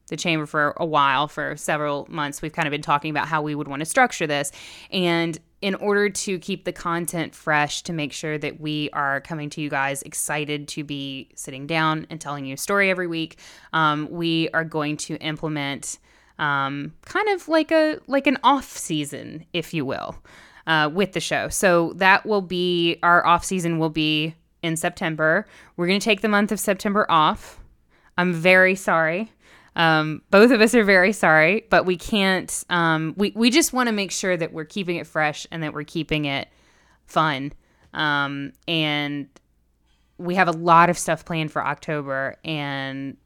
the 0.08 0.18
chamber 0.18 0.46
for 0.46 0.76
a 0.78 0.86
while, 0.86 1.28
for 1.28 1.58
several 1.58 2.06
months, 2.10 2.42
we've 2.42 2.54
kind 2.54 2.68
of 2.68 2.72
been 2.72 2.82
talking 2.82 3.10
about 3.10 3.28
how 3.28 3.42
we 3.42 3.56
would 3.56 3.68
want 3.68 3.80
to 3.80 3.86
structure 3.86 4.28
this. 4.28 4.52
And 4.92 5.40
in 5.62 5.74
order 5.74 6.10
to 6.10 6.38
keep 6.38 6.64
the 6.64 6.72
content 6.72 7.34
fresh, 7.34 7.82
to 7.84 7.94
make 7.94 8.14
sure 8.14 8.38
that 8.38 8.60
we 8.60 8.90
are 8.94 9.20
coming 9.22 9.50
to 9.50 9.62
you 9.62 9.70
guys 9.70 10.04
excited 10.04 10.68
to 10.68 10.84
be 10.84 11.30
sitting 11.34 11.66
down 11.66 12.06
and 12.12 12.22
telling 12.22 12.46
you 12.46 12.54
a 12.54 12.58
story 12.58 12.92
every 12.92 13.08
week, 13.08 13.40
um, 13.74 14.08
we 14.12 14.48
are 14.50 14.64
going 14.64 14.96
to 14.98 15.16
implement 15.16 15.98
um, 16.40 16.94
kind 17.06 17.30
of 17.30 17.48
like 17.48 17.72
a 17.72 18.00
like 18.08 18.28
an 18.28 18.38
off 18.44 18.78
season, 18.78 19.46
if 19.54 19.74
you 19.74 19.86
will, 19.86 20.16
uh, 20.68 20.90
with 20.94 21.14
the 21.14 21.20
show. 21.20 21.50
So 21.50 21.94
that 21.96 22.26
will 22.26 22.42
be 22.42 22.98
our 23.04 23.26
off 23.26 23.46
season 23.46 23.80
will 23.80 23.90
be 23.90 24.36
in 24.62 24.76
September. 24.76 25.46
We're 25.78 25.88
going 25.88 26.00
to 26.00 26.04
take 26.04 26.22
the 26.22 26.30
month 26.30 26.52
of 26.52 26.60
September 26.60 27.06
off. 27.10 27.60
I'm 28.18 28.34
very 28.34 28.76
sorry. 28.76 29.32
Um, 29.76 30.22
both 30.32 30.52
of 30.52 30.62
us 30.62 30.74
are 30.74 30.86
very 30.86 31.12
sorry, 31.12 31.66
but 31.70 31.86
we 31.86 31.98
can't. 31.98 32.64
Um, 32.70 33.14
we 33.18 33.34
we 33.36 33.50
just 33.50 33.74
want 33.74 33.88
to 33.88 33.94
make 33.94 34.12
sure 34.12 34.36
that 34.38 34.54
we're 34.54 34.66
keeping 34.66 34.96
it 34.98 35.08
fresh 35.08 35.46
and 35.52 35.64
that 35.64 35.74
we're 35.74 35.84
keeping 35.84 36.26
it 36.26 36.48
fun. 37.06 37.54
Um, 37.94 38.54
and 38.68 39.28
we 40.18 40.36
have 40.36 40.48
a 40.48 40.54
lot 40.54 40.90
of 40.90 40.98
stuff 40.98 41.26
planned 41.26 41.52
for 41.52 41.66
October, 41.66 42.38
and 42.46 43.18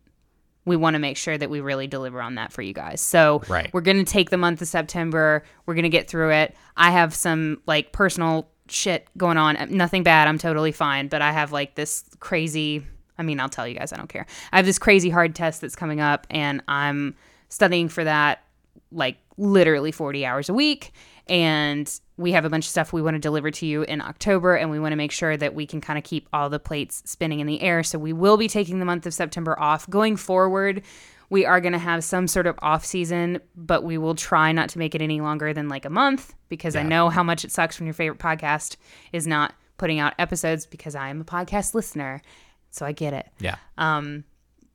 we 0.66 0.76
want 0.76 0.94
to 0.96 1.00
make 1.00 1.18
sure 1.18 1.38
that 1.38 1.50
we 1.50 1.62
really 1.62 1.88
deliver 1.88 2.22
on 2.22 2.36
that 2.36 2.52
for 2.52 2.62
you 2.62 2.74
guys. 2.74 3.02
So 3.02 3.42
Right. 3.48 3.74
we're 3.74 3.82
going 3.82 4.04
to 4.04 4.12
take 4.12 4.30
the 4.30 4.38
month 4.38 4.62
of 4.62 4.68
September. 4.68 5.44
We're 5.66 5.74
going 5.74 5.84
to 5.84 5.90
get 5.90 6.08
through 6.10 6.32
it. 6.32 6.56
I 6.78 6.92
have 6.92 7.14
some 7.16 7.62
like 7.66 7.92
personal 7.92 8.50
shit 8.68 9.08
going 9.18 9.38
on. 9.38 9.58
Uh, 9.58 9.66
nothing 9.70 10.04
bad. 10.04 10.28
I'm 10.28 10.38
totally 10.38 10.72
fine. 10.72 11.08
But 11.08 11.22
I 11.22 11.32
have 11.32 11.52
like 11.52 11.76
this 11.76 12.04
crazy, 12.20 12.86
I 13.18 13.24
mean, 13.24 13.40
I'll 13.40 13.50
tell 13.50 13.68
you 13.68 13.76
guys, 13.76 13.92
I 13.94 13.98
don't 13.98 14.10
care. 14.10 14.28
I 14.52 14.58
have 14.58 14.66
this 14.66 14.78
crazy 14.80 15.10
hard 15.10 15.34
test 15.34 15.62
that's 15.62 15.76
coming 15.76 16.02
up 16.02 16.28
and 16.30 16.62
I'm 16.68 17.16
studying 17.48 17.90
for 17.90 18.04
that 18.04 18.44
like 18.92 19.18
literally 19.38 19.92
40 19.92 20.26
hours 20.26 20.50
a 20.50 20.54
week. 20.54 20.92
And 21.28 21.92
we 22.20 22.34
have 22.34 22.44
a 22.44 22.50
bunch 22.50 22.66
of 22.66 22.70
stuff 22.70 22.92
we 22.92 23.02
want 23.02 23.16
to 23.16 23.20
deliver 23.20 23.50
to 23.50 23.66
you 23.66 23.84
in 23.84 24.02
October, 24.02 24.54
and 24.56 24.70
we 24.70 24.78
want 24.78 24.92
to 24.92 24.98
make 24.98 25.12
sure 25.12 25.38
that 25.38 25.56
we 25.56 25.66
can 25.66 25.80
kind 25.80 25.98
of 25.98 26.04
keep 26.04 26.28
all 26.34 26.50
the 26.50 26.60
plates 26.60 27.02
spinning 27.06 27.40
in 27.40 27.48
the 27.48 27.62
air. 27.62 27.82
So 27.82 27.98
we 27.98 28.12
will 28.12 28.36
be 28.36 28.50
taking 28.50 28.80
the 28.80 28.86
month 28.86 29.06
of 29.06 29.14
September 29.14 29.58
off. 29.58 29.90
Going 29.90 30.18
forward, 30.18 30.82
we 31.30 31.46
are 31.46 31.62
going 31.62 31.72
to 31.72 31.80
have 31.80 32.04
some 32.04 32.28
sort 32.28 32.46
of 32.46 32.60
off 32.62 32.84
season, 32.84 33.40
but 33.56 33.86
we 33.86 33.98
will 33.98 34.16
try 34.16 34.52
not 34.52 34.68
to 34.70 34.80
make 34.80 34.96
it 34.96 35.02
any 35.02 35.22
longer 35.22 35.54
than 35.54 35.70
like 35.70 35.86
a 35.86 35.90
month 35.90 36.34
because 36.50 36.76
I 36.76 36.84
know 36.84 37.08
how 37.08 37.24
much 37.24 37.46
it 37.46 37.54
sucks 37.54 37.80
when 37.80 37.88
your 37.88 37.94
favorite 37.94 38.20
podcast 38.20 38.76
is 39.14 39.26
not 39.26 39.54
putting 39.78 40.00
out 40.00 40.14
episodes 40.20 40.66
because 40.66 40.96
I 40.96 41.08
am 41.08 41.22
a 41.22 41.24
podcast 41.24 41.74
listener. 41.74 42.22
So 42.70 42.86
I 42.86 42.92
get 42.92 43.14
it 43.14 43.28
Yeah. 43.40 43.56
Um, 43.78 44.26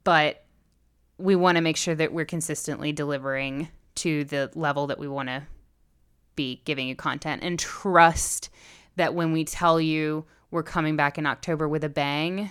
but 0.03 0.45
we 1.19 1.37
want 1.37 1.57
to 1.57 1.61
make 1.61 1.77
sure 1.77 1.95
that 1.95 2.13
we're 2.13 2.25
consistently 2.25 2.93
delivering 2.93 3.69
to 3.97 4.25
the 4.25 4.51
level 4.55 4.87
that 4.87 4.99
we 4.99 5.09
want 5.09 5.29
to 5.29 5.43
be 6.37 6.61
giving 6.65 6.89
you 6.89 6.97
content 6.97 7.43
and 7.43 7.59
trust 7.59 8.51
that 8.97 9.15
when 9.15 9.33
we 9.33 9.45
tell 9.45 9.81
you 9.81 10.25
we're 10.51 10.63
coming 10.63 10.97
back 10.97 11.19
in 11.19 11.27
October 11.27 11.69
with 11.69 11.85
a 11.85 11.89
bang, 11.89 12.51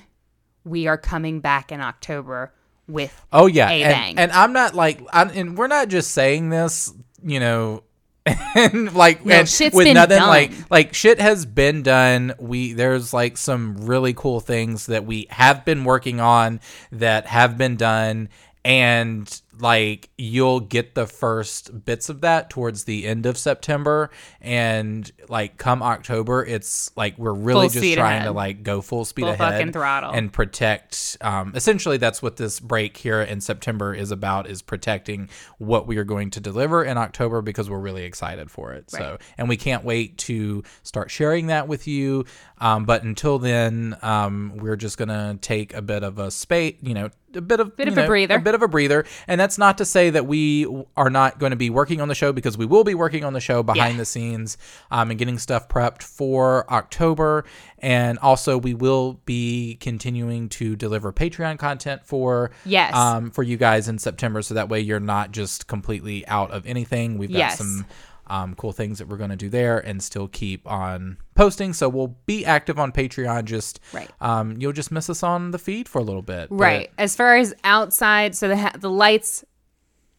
we 0.65 0.87
are 0.87 0.97
coming 0.97 1.39
back 1.39 1.71
in 1.71 1.81
October 1.81 2.53
with 2.87 3.25
Oh 3.31 3.47
yeah, 3.47 3.69
a 3.69 3.81
and, 3.83 3.93
bang. 3.93 4.17
and 4.17 4.31
I'm 4.31 4.51
not 4.53 4.75
like, 4.75 5.01
I'm, 5.13 5.29
and 5.29 5.57
we're 5.57 5.67
not 5.67 5.87
just 5.87 6.11
saying 6.11 6.49
this, 6.49 6.93
you 7.23 7.39
know, 7.39 7.83
and 8.55 8.93
like 8.93 9.25
No, 9.25 9.35
and 9.35 9.49
shit's 9.49 9.75
with 9.75 9.93
nothing 9.93 10.17
done. 10.19 10.27
like 10.29 10.51
like 10.69 10.93
shit 10.93 11.19
has 11.19 11.45
been 11.45 11.83
done. 11.83 12.33
We 12.39 12.71
there's 12.73 13.13
like 13.13 13.37
some 13.37 13.85
really 13.85 14.13
cool 14.13 14.39
things 14.39 14.85
that 14.85 15.05
we 15.05 15.27
have 15.29 15.65
been 15.65 15.83
working 15.83 16.19
on 16.21 16.61
that 16.91 17.25
have 17.27 17.57
been 17.57 17.75
done, 17.75 18.29
and 18.63 19.41
like 19.59 20.09
you'll 20.17 20.59
get 20.59 20.95
the 20.95 21.05
first 21.07 21.85
bits 21.85 22.09
of 22.09 22.21
that 22.21 22.49
towards 22.49 22.85
the 22.85 23.05
end 23.05 23.25
of 23.25 23.37
September, 23.37 24.09
and 24.41 25.09
like 25.29 25.57
come 25.57 25.81
October, 25.83 26.43
it's 26.45 26.91
like 26.97 27.17
we're 27.17 27.33
really 27.33 27.69
Full 27.69 27.81
just 27.81 27.93
trying 27.95 28.17
ahead. 28.17 28.25
to 28.25 28.31
like 28.31 28.63
go 28.63 28.81
full 28.81 29.05
speed 29.05 29.23
Full 29.23 29.31
ahead 29.31 29.73
throttle. 29.73 30.11
and 30.11 30.31
protect 30.31 31.17
um, 31.21 31.53
essentially 31.55 31.97
that's 31.97 32.21
what 32.21 32.37
this 32.37 32.59
break 32.59 32.97
here 32.97 33.21
in 33.21 33.41
september 33.41 33.93
is 33.93 34.11
about 34.11 34.47
is 34.47 34.61
protecting 34.61 35.29
what 35.57 35.87
we 35.87 35.97
are 35.97 36.03
going 36.03 36.29
to 36.31 36.39
deliver 36.39 36.83
in 36.83 36.97
october 36.97 37.41
because 37.41 37.69
we're 37.69 37.79
really 37.79 38.03
excited 38.03 38.49
for 38.51 38.73
it 38.73 38.89
so 38.89 39.17
and 39.37 39.49
we 39.49 39.57
can't 39.57 39.83
wait 39.83 40.17
to 40.17 40.63
start 40.83 41.09
sharing 41.11 41.47
that 41.47 41.67
with 41.67 41.87
you 41.87 42.25
um, 42.59 42.85
but 42.85 43.03
until 43.03 43.39
then 43.39 43.95
um, 44.01 44.53
we're 44.55 44.75
just 44.75 44.97
gonna 44.97 45.37
take 45.41 45.73
a 45.73 45.81
bit 45.81 46.03
of 46.03 46.17
a 46.19 46.29
space 46.31 46.75
you 46.81 46.93
know 46.93 47.09
a 47.35 47.41
bit 47.41 47.59
of 47.59 47.75
Bit 47.75 47.87
of 47.87 47.97
a 47.97 48.05
breather. 48.05 48.35
a 48.35 48.39
bit 48.39 48.53
of 48.53 48.61
a 48.61 48.67
breather 48.67 49.05
and 49.27 49.41
that's 49.43 49.57
not 49.57 49.77
to 49.77 49.85
say 49.85 50.09
that 50.09 50.25
we 50.25 50.65
are 50.95 51.09
not 51.09 51.37
going 51.37 51.49
to 51.49 51.55
be 51.57 51.69
working 51.69 51.99
on 51.99 52.07
the 52.07 52.15
show 52.15 52.31
because 52.31 52.57
we 52.57 52.65
will 52.65 52.85
be 52.85 52.95
working 52.95 53.25
on 53.25 53.33
the 53.33 53.41
show 53.41 53.61
behind 53.61 53.95
Yeah. 53.95 53.97
the 53.99 54.05
scenes 54.05 54.57
um, 54.89 55.09
and 55.09 55.19
getting 55.19 55.37
stuff 55.37 55.67
prepped 55.67 56.01
for 56.01 56.65
October. 56.71 57.43
And 57.79 58.17
also, 58.19 58.57
we 58.57 58.73
will 58.73 59.19
be 59.25 59.75
continuing 59.81 60.47
to 60.49 60.77
deliver 60.77 61.11
Patreon 61.11 61.59
content 61.59 62.01
for 62.05 62.51
Yes. 62.63 62.95
um, 62.95 63.29
for 63.31 63.43
you 63.43 63.57
guys 63.57 63.89
in 63.89 63.99
September, 63.99 64.41
so 64.41 64.53
that 64.53 64.69
way 64.69 64.79
you're 64.79 65.01
not 65.01 65.31
just 65.31 65.67
completely 65.67 66.25
out 66.27 66.51
of 66.51 66.65
anything. 66.65 67.17
We've 67.17 67.29
got 67.29 67.37
Yes. 67.37 67.57
some 67.57 67.85
um, 68.27 68.55
cool 68.55 68.71
things 68.71 68.99
that 68.99 69.07
we're 69.07 69.17
going 69.17 69.29
to 69.29 69.35
do 69.35 69.49
there, 69.49 69.79
and 69.79 70.01
still 70.01 70.27
keep 70.27 70.65
on 70.69 71.17
posting. 71.35 71.73
So 71.73 71.89
we'll 71.89 72.15
be 72.25 72.45
active 72.45 72.79
on 72.79 72.91
Patreon. 72.91 73.45
Just 73.45 73.79
Right. 73.93 74.09
um, 74.21 74.55
you'll 74.59 74.71
just 74.73 74.91
miss 74.91 75.09
us 75.09 75.23
on 75.23 75.51
the 75.51 75.59
feed 75.59 75.87
for 75.89 75.99
a 75.99 76.03
little 76.03 76.21
bit, 76.21 76.49
but- 76.49 76.55
Right. 76.55 76.91
As 76.97 77.15
far 77.15 77.35
as 77.37 77.53
outside, 77.63 78.35
so 78.35 78.47
the 78.47 78.57
ha- 78.57 78.73
the 78.79 78.89
lights 78.89 79.43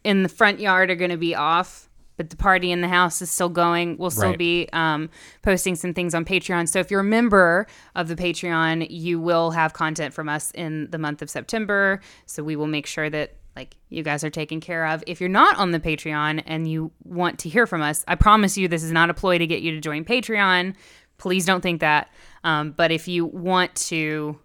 in 0.04 0.22
the 0.22 0.28
front 0.28 0.60
yard 0.60 0.90
are 0.90 0.96
going 0.96 1.10
to 1.10 1.16
be 1.16 1.34
off, 1.34 1.88
but 2.16 2.28
the 2.30 2.36
party 2.36 2.70
in 2.70 2.80
the 2.82 2.88
house 2.88 3.22
is 3.22 3.30
still 3.30 3.48
going. 3.48 3.96
We'll 3.98 4.10
still 4.10 4.28
Right. 4.30 4.38
be 4.38 4.68
um, 4.72 5.08
posting 5.42 5.74
some 5.74 5.94
things 5.94 6.14
on 6.14 6.24
Patreon. 6.24 6.68
So 6.68 6.78
if 6.78 6.90
you're 6.90 7.00
a 7.00 7.04
member 7.04 7.66
of 7.94 8.08
the 8.08 8.14
Patreon, 8.16 8.86
you 8.90 9.18
will 9.18 9.52
have 9.52 9.72
content 9.72 10.12
from 10.14 10.28
us 10.28 10.50
in 10.52 10.90
the 10.90 10.98
month 10.98 11.22
of 11.22 11.30
September. 11.30 12.00
So 12.26 12.44
we 12.44 12.54
will 12.54 12.66
make 12.66 12.86
sure 12.86 13.08
that 13.10 13.36
like 13.56 13.76
you 13.88 14.02
guys 14.02 14.24
are 14.24 14.30
taken 14.30 14.60
care 14.60 14.86
of. 14.86 15.04
If 15.06 15.20
you're 15.20 15.28
not 15.28 15.56
on 15.56 15.70
the 15.70 15.80
Patreon 15.80 16.42
and 16.46 16.68
you 16.68 16.90
want 17.04 17.38
to 17.40 17.48
hear 17.48 17.66
from 17.66 17.82
us, 17.82 18.04
I 18.08 18.14
promise 18.14 18.56
you 18.56 18.68
this 18.68 18.82
is 18.82 18.92
not 18.92 19.10
a 19.10 19.14
ploy 19.14 19.38
to 19.38 19.46
get 19.46 19.62
you 19.62 19.70
to 19.72 19.80
join 19.80 20.04
Patreon. 20.04 20.74
Please 21.18 21.46
don't 21.46 21.60
think 21.60 21.80
that. 21.80 22.10
Um, 22.42 22.72
but 22.72 22.90
if 22.90 23.06
you 23.06 23.26
want 23.26 23.74
to 23.76 24.38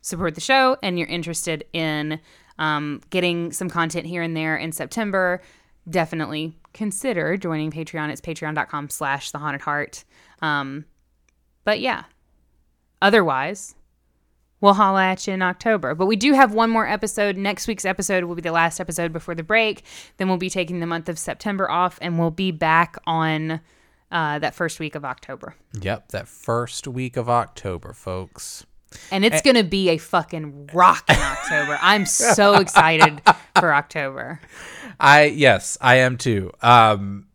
support 0.00 0.34
the 0.34 0.40
show 0.40 0.76
and 0.82 0.98
you're 0.98 1.08
interested 1.08 1.64
in 1.72 2.20
um, 2.58 3.00
getting 3.10 3.52
some 3.52 3.68
content 3.68 4.06
here 4.06 4.22
and 4.22 4.36
there 4.36 4.56
in 4.56 4.72
September, 4.72 5.42
definitely 5.88 6.56
consider 6.72 7.36
joining 7.36 7.70
Patreon. 7.70 8.10
It's 8.10 8.20
patreon.com 8.20 8.90
slash 8.90 9.30
the 9.30 9.38
haunted 9.38 9.62
heart. 9.62 10.04
Um, 10.40 10.84
but 11.64 11.80
yeah, 11.80 12.04
otherwise, 13.00 13.74
we'll 14.62 14.72
holla 14.72 15.04
at 15.04 15.26
you 15.26 15.34
in 15.34 15.42
October. 15.42 15.94
But 15.94 16.06
we 16.06 16.16
do 16.16 16.32
have 16.32 16.54
one 16.54 16.70
more 16.70 16.88
episode. 16.88 17.36
Next 17.36 17.68
week's 17.68 17.84
episode 17.84 18.24
will 18.24 18.34
be 18.34 18.40
the 18.40 18.52
last 18.52 18.80
episode 18.80 19.12
before 19.12 19.34
the 19.34 19.42
break. 19.42 19.82
Then 20.16 20.28
we'll 20.28 20.38
be 20.38 20.48
taking 20.48 20.80
the 20.80 20.86
month 20.86 21.10
of 21.10 21.18
September 21.18 21.70
off 21.70 21.98
and 22.00 22.18
we'll 22.18 22.30
be 22.30 22.50
back 22.50 22.96
on 23.06 23.60
uh, 24.10 24.38
that 24.38 24.54
first 24.54 24.80
week 24.80 24.94
of 24.94 25.04
October. 25.04 25.54
Yep, 25.80 26.08
that 26.12 26.28
first 26.28 26.88
week 26.88 27.18
of 27.18 27.28
October, 27.28 27.92
folks. 27.92 28.64
And 29.10 29.24
it's 29.24 29.40
going 29.40 29.56
to 29.56 29.64
be 29.64 29.88
a 29.88 29.96
fucking 29.96 30.70
rock 30.74 31.04
in 31.08 31.16
October. 31.16 31.78
I'm 31.80 32.04
so 32.04 32.54
excited 32.60 33.22
for 33.58 33.74
October. 33.74 34.40
I 35.00 35.24
yes, 35.24 35.78
I 35.80 35.96
am 35.96 36.18
too. 36.18 36.52
Um, 36.60 37.26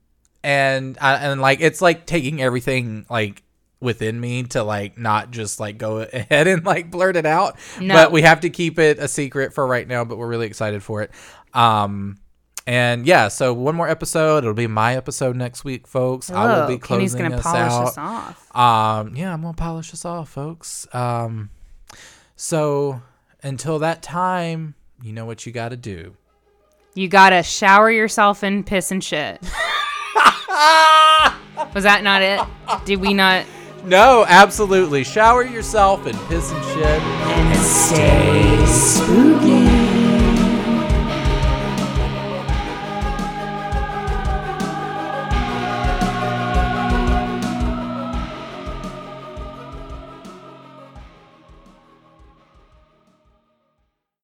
and 0.43 0.97
I, 1.01 1.15
and 1.15 1.41
like 1.41 1.59
it's 1.59 1.81
like 1.81 2.05
taking 2.05 2.41
everything 2.41 3.07
like 3.09 3.41
within 3.79 4.19
me 4.19 4.43
to 4.43 4.63
like 4.63 4.97
not 4.97 5.31
just 5.31 5.59
like 5.59 5.77
go 5.77 5.99
ahead 5.99 6.47
and 6.47 6.65
like 6.65 6.89
blurt 6.91 7.15
it 7.15 7.25
out. 7.25 7.57
No. 7.79 7.93
But 7.93 8.11
we 8.11 8.21
have 8.23 8.41
to 8.41 8.49
keep 8.49 8.79
it 8.79 8.99
a 8.99 9.07
secret 9.07 9.53
for 9.53 9.65
right 9.65 9.87
now. 9.87 10.03
But 10.05 10.17
we're 10.17 10.27
really 10.27 10.47
excited 10.47 10.83
for 10.83 11.01
it. 11.01 11.11
Um. 11.53 12.17
And 12.65 13.07
yeah, 13.07 13.29
so 13.29 13.53
one 13.53 13.75
more 13.75 13.87
episode. 13.87 14.39
It'll 14.39 14.53
be 14.53 14.67
my 14.67 14.97
episode 14.97 15.37
next 15.37 15.63
week, 15.63 15.87
folks. 15.87 16.29
I 16.29 16.59
will 16.59 16.67
be 16.67 16.77
closing 16.77 16.97
Kenny's 16.99 17.15
gonna 17.15 17.37
this 17.37 17.45
polish 17.45 17.71
out. 17.71 17.87
us 17.87 17.97
off. 17.97 18.55
Um, 18.55 19.15
yeah, 19.15 19.31
I'm 19.31 19.41
gonna 19.41 19.53
polish 19.53 19.91
this 19.91 20.03
off, 20.03 20.27
folks. 20.27 20.85
Um, 20.93 21.49
so 22.35 23.01
until 23.41 23.79
that 23.79 24.01
time, 24.01 24.75
you 25.01 25.13
know 25.13 25.25
what 25.25 25.45
you 25.45 25.53
got 25.53 25.69
to 25.69 25.77
do. 25.77 26.17
You 26.93 27.07
gotta 27.07 27.41
shower 27.41 27.89
yourself 27.89 28.43
in 28.43 28.65
piss 28.65 28.91
and 28.91 29.01
shit. 29.01 29.41
Was 31.73 31.83
that 31.83 32.01
not 32.03 32.21
it? 32.21 32.41
Did 32.85 32.99
we 32.99 33.13
not? 33.13 33.45
No, 33.83 34.25
absolutely. 34.27 35.03
Shower 35.03 35.43
yourself 35.43 36.05
and 36.05 36.17
piss 36.27 36.51
and 36.51 36.63
shit. 36.65 37.01
And 37.01 37.59
stay 37.65 38.65
spooky. 38.65 39.76